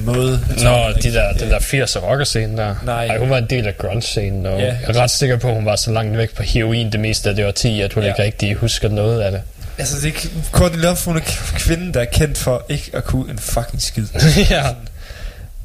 måde. 0.05 0.41
Nå, 0.63 0.77
de 1.03 1.13
der, 1.13 1.33
den 1.33 1.51
der 1.51 1.59
80'er 1.59 1.99
rocker-scene 1.99 2.57
der. 2.57 2.75
Nej. 2.85 3.07
Ej, 3.07 3.19
hun 3.19 3.31
var 3.31 3.39
en 3.39 3.47
del 3.51 3.67
af 3.67 3.79
grunge-scenen, 3.79 4.47
og 4.47 4.61
Ja. 4.61 4.65
jeg 4.67 4.77
er 4.89 4.97
ret 4.97 5.11
sikker 5.11 5.37
på, 5.37 5.49
at 5.49 5.55
hun 5.55 5.65
var 5.65 5.77
så 5.77 5.93
langt 5.93 6.19
væk 6.19 6.35
på 6.35 6.43
heroin 6.43 6.93
det 6.93 7.01
meste 7.01 7.29
af 7.29 7.35
det 7.37 7.47
årti, 7.47 7.81
at 7.81 7.93
hun 7.93 8.03
Ja. 8.03 8.09
ikke 8.09 8.23
rigtig 8.23 8.55
husker 8.55 8.89
noget 8.89 9.21
af 9.21 9.31
det. 9.31 9.41
Altså, 9.79 9.97
det 10.01 10.09
er 10.15 10.29
Courtney 10.53 10.83
Love, 10.83 10.97
hun 11.05 11.17
er 11.17 11.21
kvinden, 11.55 11.95
der 11.95 12.01
er 12.01 12.05
kendt 12.05 12.39
for 12.39 12.65
ikke 12.69 12.91
at 12.95 13.05
kunne 13.05 13.31
en 13.31 13.39
fucking 13.39 13.83
skid. 13.83 14.07
ja. 14.51 14.63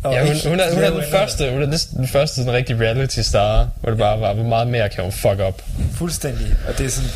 Og 0.04 0.14
ja, 0.14 0.26
hun, 0.26 0.36
ikke 0.36 0.50
hun, 0.50 0.60
er, 0.60 0.74
hun 0.74 0.84
er 0.84 0.90
den 0.90 1.04
første, 1.12 1.52
hun 1.52 1.62
er 1.62 1.66
næsten 1.68 1.98
den 1.98 2.08
første 2.08 2.36
sådan 2.36 2.54
rigtig 2.54 2.80
reality 2.80 3.20
star, 3.20 3.68
hvor 3.82 3.90
det 3.90 4.00
bare 4.00 4.20
var, 4.20 4.34
hvor 4.34 4.44
meget 4.44 4.68
mere 4.68 4.90
kan 4.90 5.04
hun 5.04 5.12
fuck 5.12 5.40
op. 5.40 5.62
Fuldstændig. 5.96 6.48
Og 6.68 6.78
det 6.78 6.86
er 6.86 6.90
sådan... 6.90 7.10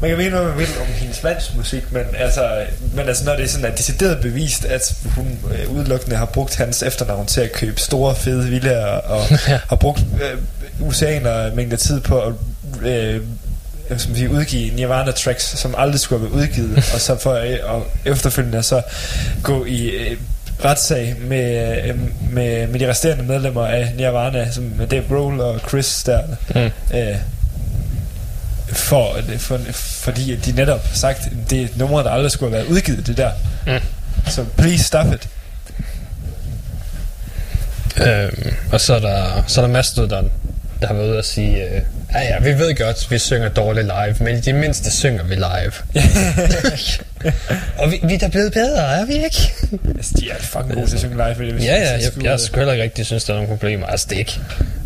Man 0.00 0.10
kan 0.10 0.18
mene, 0.18 0.30
hvad 0.30 0.44
man 0.44 0.58
vil 0.58 0.68
om 0.80 0.86
hendes 0.86 1.22
mands 1.22 1.54
musik, 1.56 1.92
men 1.92 2.02
altså, 2.18 2.64
men 2.94 3.08
altså 3.08 3.24
når 3.24 3.36
det 3.36 3.44
er 3.44 3.48
sådan, 3.48 3.72
at 3.72 3.78
decideret 3.78 4.20
bevist, 4.20 4.64
at 4.64 4.94
hun 5.04 5.38
øh, 5.52 5.70
udelukkende 5.70 6.16
har 6.16 6.24
brugt 6.24 6.56
hans 6.56 6.82
efternavn 6.82 7.26
til 7.26 7.40
at 7.40 7.52
købe 7.52 7.80
store, 7.80 8.14
fede 8.14 8.48
villaer, 8.50 8.86
og 8.86 9.24
har 9.70 9.76
brugt 9.76 10.00
øh, 10.00 10.88
usaner 10.88 11.54
mængder 11.54 11.76
tid 11.76 12.00
på 12.00 12.20
at 12.20 12.32
øh, 12.82 13.20
man 13.90 13.98
sige, 13.98 14.30
udgive 14.30 14.70
Nirvana-tracks, 14.74 15.58
som 15.58 15.74
aldrig 15.78 16.00
skulle 16.00 16.20
have 16.20 16.32
været 16.32 16.42
udgivet, 16.42 16.76
og 16.94 17.00
så 17.00 17.16
for 17.18 17.32
øh, 17.32 17.58
og 17.64 17.86
efterfølgende 18.04 18.62
så 18.62 18.82
gå 19.42 19.64
i 19.64 19.86
øh, 19.86 20.16
retssag 20.64 21.16
med, 21.20 21.78
øh, 21.88 21.98
med, 22.30 22.66
med 22.66 22.80
de 22.80 22.88
resterende 22.90 23.24
medlemmer 23.24 23.66
af 23.66 23.92
Nirvana, 23.96 24.50
som 24.50 24.72
Dave 24.90 25.04
Grohl 25.08 25.40
og 25.40 25.60
Chris 25.68 26.02
der. 26.02 26.22
Mm. 26.54 26.96
Øh, 26.98 27.16
for, 28.68 29.16
for, 29.38 29.60
fordi 29.72 30.36
de 30.36 30.52
netop 30.52 30.86
har 30.86 30.96
sagt, 30.96 31.28
det 31.50 31.60
er 31.60 31.64
et 31.64 31.76
nummer, 31.76 32.02
der 32.02 32.10
aldrig 32.10 32.30
skulle 32.30 32.50
have 32.50 32.62
været 32.62 32.76
udgivet, 32.76 33.06
det 33.06 33.16
der. 33.16 33.30
Mm. 33.66 33.72
Så 34.26 34.44
please 34.56 34.84
stop 34.84 35.06
it. 35.06 35.28
Øhm, 38.06 38.54
og 38.72 38.80
så 38.80 38.94
er 38.94 39.00
der, 39.00 39.44
så 39.46 39.60
er 39.60 39.66
der 39.66 39.72
Mastodon, 39.72 40.30
der 40.80 40.86
har 40.86 40.94
været 40.94 41.08
ude 41.08 41.18
at 41.18 41.24
sige, 41.24 41.64
øh, 41.64 41.82
ja 42.12 42.20
ja, 42.20 42.38
vi 42.40 42.58
ved 42.58 42.76
godt, 42.76 43.10
vi 43.10 43.18
synger 43.18 43.48
dårligt 43.48 43.86
live, 43.86 44.16
men 44.20 44.38
i 44.38 44.40
det 44.40 44.54
mindste 44.54 44.90
synger 44.90 45.22
vi 45.24 45.34
live. 45.34 45.72
og 47.78 47.90
vi, 47.90 48.00
vi 48.02 48.14
er 48.14 48.18
da 48.18 48.28
blevet 48.28 48.52
bedre, 48.52 49.00
er 49.00 49.04
vi 49.06 49.12
ikke? 49.14 49.52
altså, 49.96 50.12
de 50.20 50.30
er 50.30 50.34
fucking 50.40 50.74
gode 50.74 50.86
til 50.86 50.94
at 50.94 51.00
synge 51.00 51.14
live. 51.14 51.54
Ja, 51.64 51.64
ja, 51.64 51.92
jeg, 51.92 52.02
skulle- 52.02 52.30
jeg 52.30 52.40
sgu 52.40 52.56
heller 52.56 52.72
ikke 52.72 52.84
rigtig 52.84 53.06
synes, 53.06 53.24
der 53.24 53.32
er 53.32 53.36
nogle 53.36 53.48
problemer. 53.48 53.86
Altså, 53.86 54.06
det 54.10 54.14
er 54.14 54.18
ikke, 54.18 54.40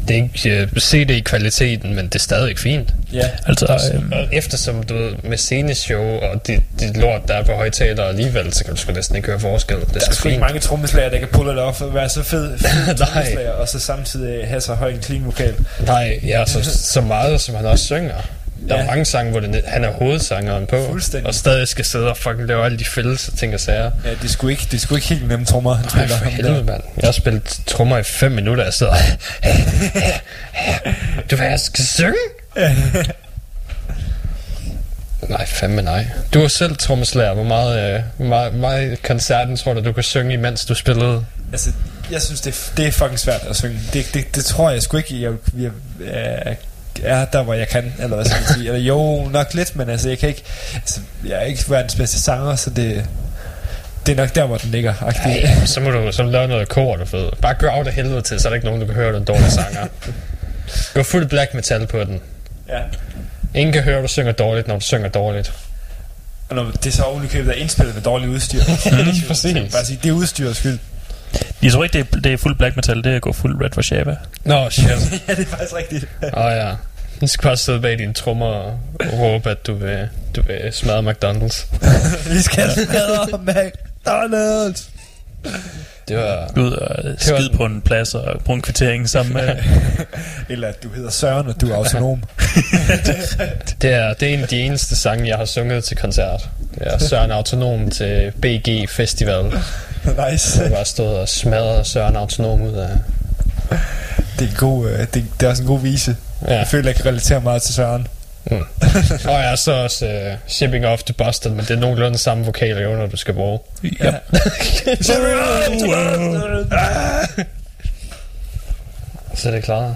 det 0.09 0.19
er 0.19 0.23
ikke 0.23 0.69
uh, 0.75 0.81
CD 0.81 1.11
i 1.11 1.21
kvaliteten, 1.21 1.95
men 1.95 2.05
det 2.05 2.15
er 2.15 2.19
stadig 2.19 2.59
fint. 2.59 2.89
Ja, 3.13 3.31
Altså, 3.47 3.91
øhm, 3.95 4.13
Og 4.13 4.29
eftersom 4.33 4.83
du 4.83 4.95
ved, 4.95 5.13
med 5.25 5.39
sceneshow 5.39 6.03
og 6.03 6.47
dit, 6.47 6.61
dit 6.81 6.97
lort, 6.97 7.21
der 7.29 7.35
er 7.35 7.45
på 7.45 7.53
højtaler 7.53 8.05
alligevel, 8.05 8.53
så 8.53 8.65
kan 8.65 8.75
du 8.75 8.81
sgu 8.81 8.93
næsten 8.93 9.17
ikke 9.17 9.29
høre 9.29 9.41
forskel. 9.41 9.77
Det 9.77 9.87
er 9.89 9.99
der 9.99 10.07
er 10.09 10.13
sgu 10.13 10.29
ikke 10.29 10.41
mange 10.41 10.61
trommeslager, 10.61 11.09
der 11.11 11.19
kan 11.19 11.29
pulle 11.33 11.51
det 11.51 11.59
op 11.61 11.81
og 11.83 11.95
være 11.95 12.09
så 12.09 12.23
fed, 12.23 12.59
fed 12.59 12.95
trommeslager, 13.05 13.51
og 13.51 13.69
så 13.69 13.79
samtidig 13.81 14.47
have 14.49 14.61
så 14.61 14.75
høj 14.75 14.91
en 14.91 15.03
clean 15.03 15.25
vokal. 15.27 15.55
Nej, 15.87 16.21
ja, 16.27 16.45
så, 16.47 16.65
så 16.65 17.01
meget, 17.01 17.41
som 17.41 17.55
han 17.55 17.67
også 17.67 17.85
synger. 17.85 18.15
Der 18.69 18.77
Ja. 18.77 18.83
er 18.83 18.87
mange 18.87 19.05
sange, 19.05 19.31
hvor 19.31 19.41
det, 19.41 19.63
han 19.67 19.85
er 19.85 19.91
hovedsangeren 19.93 20.67
på. 20.67 20.87
Fuldstændig. 20.91 21.27
Og 21.27 21.35
stadig 21.35 21.69
skal 21.69 21.85
sidde 21.85 22.09
og 22.11 22.17
fucking 22.17 22.49
lave 22.49 22.65
alle 22.65 22.79
de 22.79 22.85
fælles 22.85 23.29
og 23.29 23.39
ting 23.39 23.55
og 23.55 23.61
sager. 23.61 23.91
Ja, 24.05 24.11
det 24.23 24.31
sgu 24.31 24.49
ikke, 24.49 24.67
det 24.71 24.81
sgu 24.81 24.95
ikke 24.95 25.07
helt 25.09 25.29
nemme 25.29 25.45
trommer, 25.45 25.75
han 25.75 25.85
Nej, 25.85 25.91
spiller. 26.07 26.17
for 26.19 26.25
helvede, 26.25 26.65
mand. 26.65 26.83
Jeg 26.97 27.07
har 27.07 27.13
spillet 27.13 27.61
trommer 27.67 27.99
i 27.99 28.03
5 28.03 28.33
minutter, 28.33 28.65
jeg 28.65 28.75
sidder... 28.75 28.95
du 31.31 31.37
vil, 31.37 31.45
jeg 31.47 31.61
skal 31.61 31.85
synge? 31.85 32.15
fandme 35.47 35.83
nej. 35.83 36.07
Du 36.35 36.41
er 36.43 36.49
selv 36.49 36.77
trommeslager. 36.77 37.35
Hvor 37.35 37.45
meget, 37.45 37.95
øh, 37.95 38.01
hvor 38.17 38.27
meget, 38.27 38.51
hvor 38.51 38.61
meget 38.61 39.03
koncerten 39.03 39.57
tror 39.57 39.75
du, 39.75 39.85
du 39.85 39.93
kan 39.93 40.03
synge, 40.03 40.33
imens 40.35 40.65
du 40.65 40.75
spillede? 40.75 41.25
Altså, 41.53 41.71
jeg 42.11 42.23
synes, 42.23 42.41
det, 42.41 42.53
er- 42.55 42.77
det 42.77 42.87
er 42.87 42.93
fucking 42.93 43.19
svært 43.19 43.41
at 43.51 43.57
synge. 43.57 43.79
Det, 43.93 44.11
det, 44.15 44.35
det 44.37 44.45
tror 44.45 44.71
jeg 44.71 44.83
sgu 44.83 44.97
ikke, 44.97 45.23
jeg, 45.23 45.33
jeg, 45.59 45.71
jeg 46.47 46.57
er 47.03 47.25
der, 47.25 47.43
hvor 47.43 47.55
jeg 47.55 47.69
kan, 47.69 47.95
eller 47.99 48.17
hvad 48.17 48.25
skal 48.25 48.41
man 48.41 48.55
sige. 48.55 48.67
Eller 48.67 48.81
jo, 48.81 49.29
nok 49.29 49.55
lidt, 49.55 49.77
men 49.77 49.91
altså, 49.91 50.09
jeg 50.09 50.19
kan 50.19 50.29
ikke... 50.29 50.43
Altså, 50.75 51.01
jeg 51.25 51.39
er 51.39 51.43
ikke 51.43 51.65
verdens 51.69 51.95
bedste 51.95 52.21
sanger, 52.21 52.57
så 52.57 52.71
det, 52.71 53.07
det 54.07 54.13
er 54.13 54.17
nok 54.17 54.35
der, 54.35 54.47
hvor 54.47 54.59
den 54.59 54.71
ligger. 54.71 54.95
Ej, 55.03 55.67
så 55.67 55.81
må 55.81 55.91
du 55.91 56.13
så 56.13 56.23
lave 56.23 56.49
noget 56.49 56.69
kor, 56.69 56.97
du 56.97 57.05
ved. 57.05 57.29
Bare 57.43 57.55
gør 57.55 57.71
af 57.71 57.85
det 57.85 57.93
helvede 57.93 58.23
til, 58.23 58.41
så 58.41 58.49
er 58.49 58.51
der 58.51 58.55
ikke 58.55 58.67
nogen, 58.67 58.81
du 58.81 58.87
kan 58.87 58.95
høre, 58.95 59.09
du 59.09 59.15
er 59.15 59.19
en 59.19 59.25
dårlig 59.25 59.53
sanger. 59.53 59.87
Gå 60.95 61.03
fuld 61.03 61.27
black 61.27 61.55
metal 61.55 61.87
på 61.87 61.99
den. 62.05 62.21
Ja. 62.69 62.81
Ingen 63.55 63.73
kan 63.73 63.83
høre, 63.83 63.97
at 63.97 64.03
du 64.03 64.09
synger 64.09 64.33
dårligt, 64.33 64.69
når 64.69 64.75
du 64.75 64.81
synger 64.81 65.09
dårligt. 65.09 65.53
Og 66.49 66.57
når 66.57 66.71
det 66.71 66.87
er 66.87 66.91
så 66.91 67.03
ovenikøbet 67.03 67.51
er 67.51 67.55
indspillet 67.55 67.95
med 67.95 68.03
dårligt 68.03 68.31
udstyr. 68.31 68.61
Mm, 68.91 69.27
præcis. 69.29 69.73
Bare 69.73 69.85
sige, 69.85 69.99
det 70.03 70.09
er 70.09 70.13
udstyrets 70.13 70.59
skyld. 70.59 70.79
Jeg 71.63 71.73
tror 71.73 71.85
ikke, 71.85 71.99
det 71.99 72.07
er, 72.13 72.21
det 72.21 72.33
er 72.33 72.37
fuld 72.37 72.57
black 72.57 72.77
metal, 72.77 72.97
det 72.97 73.13
er 73.13 73.17
at 73.17 73.23
gå 73.23 73.33
fuld 73.33 73.63
Red 73.63 73.71
for 73.75 73.83
Shabba. 73.83 74.17
Nå, 74.45 74.71
shit. 74.71 74.87
ja, 75.29 75.35
det 75.35 75.47
er 75.47 75.47
faktisk 75.47 75.75
rigtigt. 75.75 76.09
Åh 76.23 76.45
oh, 76.45 76.53
ja. 76.53 76.71
Du 77.21 77.27
skal 77.27 77.43
bare 77.43 77.57
sidde 77.57 77.81
bag 77.81 77.99
dine 77.99 78.15
trommer 78.15 78.47
og 78.47 78.77
råbe, 79.13 79.51
at 79.51 79.67
du 79.67 79.75
vil, 79.75 80.09
du 80.37 80.43
vil 80.43 80.73
smadre 80.73 81.11
McDonald's. 81.11 81.67
Vi 82.35 82.43
skal 82.43 82.71
smadre 82.71 83.27
McDonald's. 83.49 85.00
Det 86.09 86.19
var... 86.19 86.51
Gå 86.55 86.61
ud 86.61 86.73
og 86.73 87.05
skide 87.19 87.51
på 87.55 87.65
en 87.65 87.81
plads 87.81 88.15
og 88.15 88.41
bruge 88.45 88.57
en 88.57 88.63
kvittering 88.63 89.09
sammen 89.09 89.35
med... 89.35 89.49
Eller 90.49 90.69
at 90.69 90.83
du 90.83 90.89
hedder 90.89 91.11
Søren, 91.11 91.47
og 91.47 91.61
du 91.61 91.71
er 91.71 91.77
autonom. 91.77 92.23
Det 93.83 93.93
er, 93.93 94.15
det 94.15 94.29
er 94.29 94.35
en 94.35 94.41
af 94.41 94.49
de 94.49 94.61
eneste 94.61 94.97
sange, 94.97 95.29
jeg 95.29 95.37
har 95.37 95.45
sunget 95.45 95.85
til 95.85 95.97
koncert. 95.97 96.49
Det 96.75 96.83
er 96.87 96.99
Søren 96.99 97.31
Autonom 97.31 97.91
til 97.91 98.33
BG 98.43 98.89
Festival. 98.89 99.45
nice. 100.31 100.63
Jeg 100.63 100.71
bare 100.71 100.85
stået 100.85 101.19
og 101.19 101.29
smadret 101.29 101.87
Søren 101.87 102.17
Autonom 102.17 102.63
ud 102.63 102.75
af... 102.75 102.89
Det 104.39 104.47
er, 104.47 104.51
en 104.51 104.57
god, 104.57 104.91
øh, 104.91 104.99
det, 104.99 105.15
det 105.15 105.47
er 105.47 105.51
også 105.51 105.63
en 105.63 105.67
god 105.67 105.81
vise. 105.81 106.17
Ja. 106.49 106.59
Jeg 106.59 106.67
føler, 106.67 106.89
jeg 106.89 106.97
kan 106.97 107.07
relatere 107.07 107.41
meget 107.41 107.63
til 107.63 107.75
Søren. 107.75 108.07
Mm. 108.45 108.57
og 109.29 109.35
jeg 109.35 109.53
er 109.53 109.57
så 109.57 109.73
også 109.73 110.07
uh, 110.07 110.39
Shipping 110.47 110.87
Off 110.87 111.03
to 111.03 111.13
Boston, 111.13 111.55
men 111.57 111.65
det 111.65 111.71
er 111.71 111.81
nogenlunde 111.81 112.19
samme 112.19 112.45
vokaler, 112.45 112.83
jo, 112.83 112.97
når 112.97 113.07
du 113.07 113.17
skal 113.17 113.35
bruge. 113.35 113.59
Ja. 113.83 114.11
så 119.35 119.49
er 119.49 119.51
det 119.51 119.65
klart. 119.65 119.95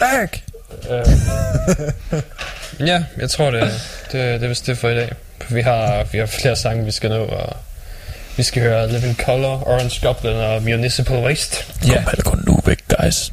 Back! 0.00 0.42
Øh, 0.90 1.06
ja, 2.88 3.04
jeg 3.18 3.30
tror, 3.30 3.50
det, 3.50 3.62
det, 4.12 4.40
det 4.40 4.42
er 4.42 4.48
vist 4.48 4.66
det 4.66 4.78
for 4.78 4.88
i 4.88 4.94
dag. 4.94 5.12
Vi 5.48 5.60
har, 5.62 6.06
vi 6.12 6.18
har 6.18 6.26
flere 6.26 6.56
sange, 6.56 6.84
vi 6.84 6.90
skal 6.90 7.10
nå, 7.10 7.24
og 7.24 7.56
vi 8.38 8.42
skal 8.42 8.62
høre 8.62 8.92
Living 8.92 9.16
Color, 9.24 9.68
Orange 9.68 10.06
Goblin 10.06 10.32
og 10.36 10.62
Municipal 10.62 11.16
Waste. 11.16 11.56
Ja. 11.86 12.02
Kom 12.04 12.18
kun 12.24 12.44
nu 12.46 12.60
væk, 12.66 12.78
guys. 13.02 13.32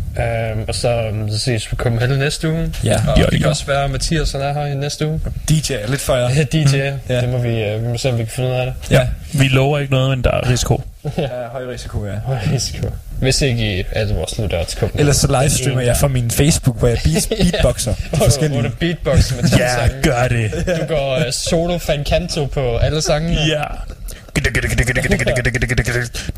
Um, 0.53 0.63
og 0.67 0.75
så, 0.75 1.07
um, 1.11 1.29
så 1.31 1.39
ses 1.39 1.71
vi 1.71 1.75
kommer 1.75 1.99
hele 1.99 2.19
næste 2.19 2.49
uge. 2.49 2.73
Ja. 2.83 2.95
Og 3.07 3.17
Ja, 3.17 3.23
det 3.23 3.31
kan 3.31 3.41
ja. 3.41 3.49
også 3.49 3.65
være, 3.65 3.83
at 3.83 3.91
Mathias 3.91 4.33
er 4.33 4.53
her 4.53 4.65
i 4.65 4.75
næste 4.75 5.07
uge. 5.07 5.21
DJ 5.49 5.73
er 5.73 5.87
lidt 5.87 6.01
for 6.01 6.15
jer. 6.15 6.29
Ja, 6.37 6.43
DJ. 6.43 6.75
Ja. 7.09 7.21
Det 7.21 7.29
må 7.29 7.37
vi, 7.37 7.75
uh, 7.75 7.83
vi 7.83 7.87
må 7.87 7.97
se, 7.97 8.09
om 8.09 8.17
vi 8.17 8.23
kan 8.23 8.31
finde 8.31 8.49
ud 8.49 8.53
af 8.55 8.65
det. 8.65 8.73
Ja. 8.91 9.07
Vi 9.33 9.47
lover 9.47 9.79
ikke 9.79 9.91
noget, 9.93 10.09
men 10.09 10.23
der 10.23 10.31
er 10.31 10.49
risiko. 10.49 10.81
ja. 11.17 11.27
Høj 11.51 11.61
risiko, 11.73 12.05
ja. 12.05 12.11
Høj 12.25 12.37
risiko. 12.53 12.87
Hvis 13.19 13.41
ikke 13.41 13.79
i 13.79 13.83
alle 13.91 14.15
vores 14.15 14.39
lyttere. 14.39 14.65
Ellers 14.95 15.15
så 15.17 15.39
livestreamer 15.41 15.81
jeg 15.81 15.97
fra 15.97 16.07
min 16.07 16.31
Facebook, 16.31 16.79
hvor 16.79 16.87
jeg 16.87 16.97
beat, 17.03 17.27
beatboxer. 17.51 17.93
Hvor 18.09 18.47
du, 18.47 18.53
hvor 18.53 18.61
du 18.61 18.69
beatboxer 18.79 19.35
med 19.35 19.43
Ja, 19.57 19.75
sange. 19.75 20.01
gør 20.03 20.27
det. 20.27 20.77
Du 20.81 20.85
går 20.95 21.15
uh, 21.17 21.21
solo 21.31 21.77
fancanto 21.77 22.45
på 22.45 22.77
alle 22.77 23.01
sangene. 23.01 23.37
Ja. 23.41 23.63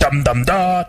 Dam, 0.02 0.24
dam, 0.24 0.46
da. 0.46 0.84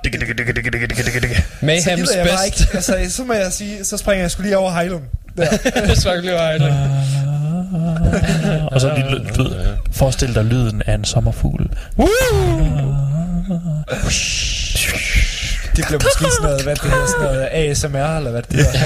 Mayhems 1.60 2.10
bare 2.14 2.24
best. 2.24 2.60
ikke. 2.60 2.76
Altså, 2.76 3.16
så 3.16 3.24
må 3.24 3.32
jeg 3.32 3.52
sige, 3.52 3.85
så 3.85 3.97
springer 3.97 4.22
jeg 4.24 4.30
skulle 4.30 4.48
lige 4.48 4.59
over 4.59 4.72
Heilung. 4.72 5.05
Der. 5.36 5.51
det 5.86 5.98
skal 5.98 6.20
blive 6.20 6.35
ejligt. 6.36 6.74
Og 8.72 8.80
så 8.80 8.94
lige, 8.97 9.10
lyd- 9.10 9.36
ved, 9.36 9.66
forestil 9.93 10.35
dig 10.35 10.44
lyden 10.44 10.82
af 10.86 10.94
en 10.94 11.05
sommerfugl. 11.05 11.62
Det 15.76 15.85
bliver 15.86 16.01
måske 16.05 16.24
sådan 16.24 16.43
noget, 16.43 16.62
hvad 16.62 16.74
det 16.74 16.82
hedder, 16.82 17.06
sådan 17.06 17.22
noget 17.22 17.48
ASMR, 17.52 18.16
eller 18.16 18.30
hvad 18.30 18.43
det 18.43 18.56
hedder. 18.56 18.78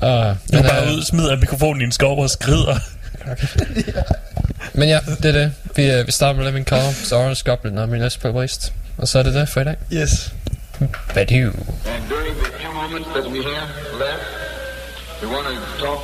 Uh, 0.00 0.36
Du 0.52 0.56
er 0.58 0.62
bare 0.68 0.94
ud, 0.94 1.02
smider 1.04 1.36
mikrofonen 1.36 1.80
i 1.82 1.84
en 1.84 1.92
skov 1.92 2.18
og 2.22 2.30
skrider. 2.30 2.76
Men 4.78 4.88
ja, 4.88 4.98
det 5.22 5.24
er 5.24 5.32
det. 5.32 5.52
Vi, 5.76 6.00
uh, 6.00 6.06
vi 6.06 6.12
starter 6.12 6.40
med 6.40 6.46
Living 6.46 6.66
Color, 6.66 6.92
så 6.92 7.16
Orange 7.16 7.42
Goblin 7.44 7.78
og 7.78 7.88
Municipal 7.88 8.30
Waste. 8.30 8.72
Og 8.98 9.08
så 9.08 9.18
er 9.18 9.22
det 9.22 9.34
det 9.34 9.48
for 9.48 9.60
i 9.60 9.64
dag. 9.64 9.76
Yes. 9.92 10.32
Hvad 11.12 11.26
du? 11.26 11.34
And 11.34 11.52
during 12.10 12.34
the 12.42 12.50
few 12.60 12.72
moments 12.72 13.08
that 13.16 13.26
we 13.34 13.40
have 13.42 13.68
left, 14.04 14.26
we 15.22 15.28
want 15.34 15.46
to 15.46 15.84
talk 15.84 16.00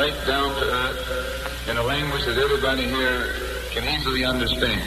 right 0.00 0.18
down 0.26 0.48
to 0.60 0.64
earth 0.82 1.02
in 1.70 1.76
a 1.76 1.82
language 1.82 2.24
that 2.28 2.38
everybody 2.46 2.84
here 2.96 3.18
can 3.74 3.84
easily 3.94 4.24
understand. 4.24 4.80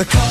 The 0.00 0.06
cult 0.06 0.29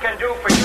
can 0.00 0.16
do 0.18 0.32
for 0.34 0.50
you. 0.50 0.57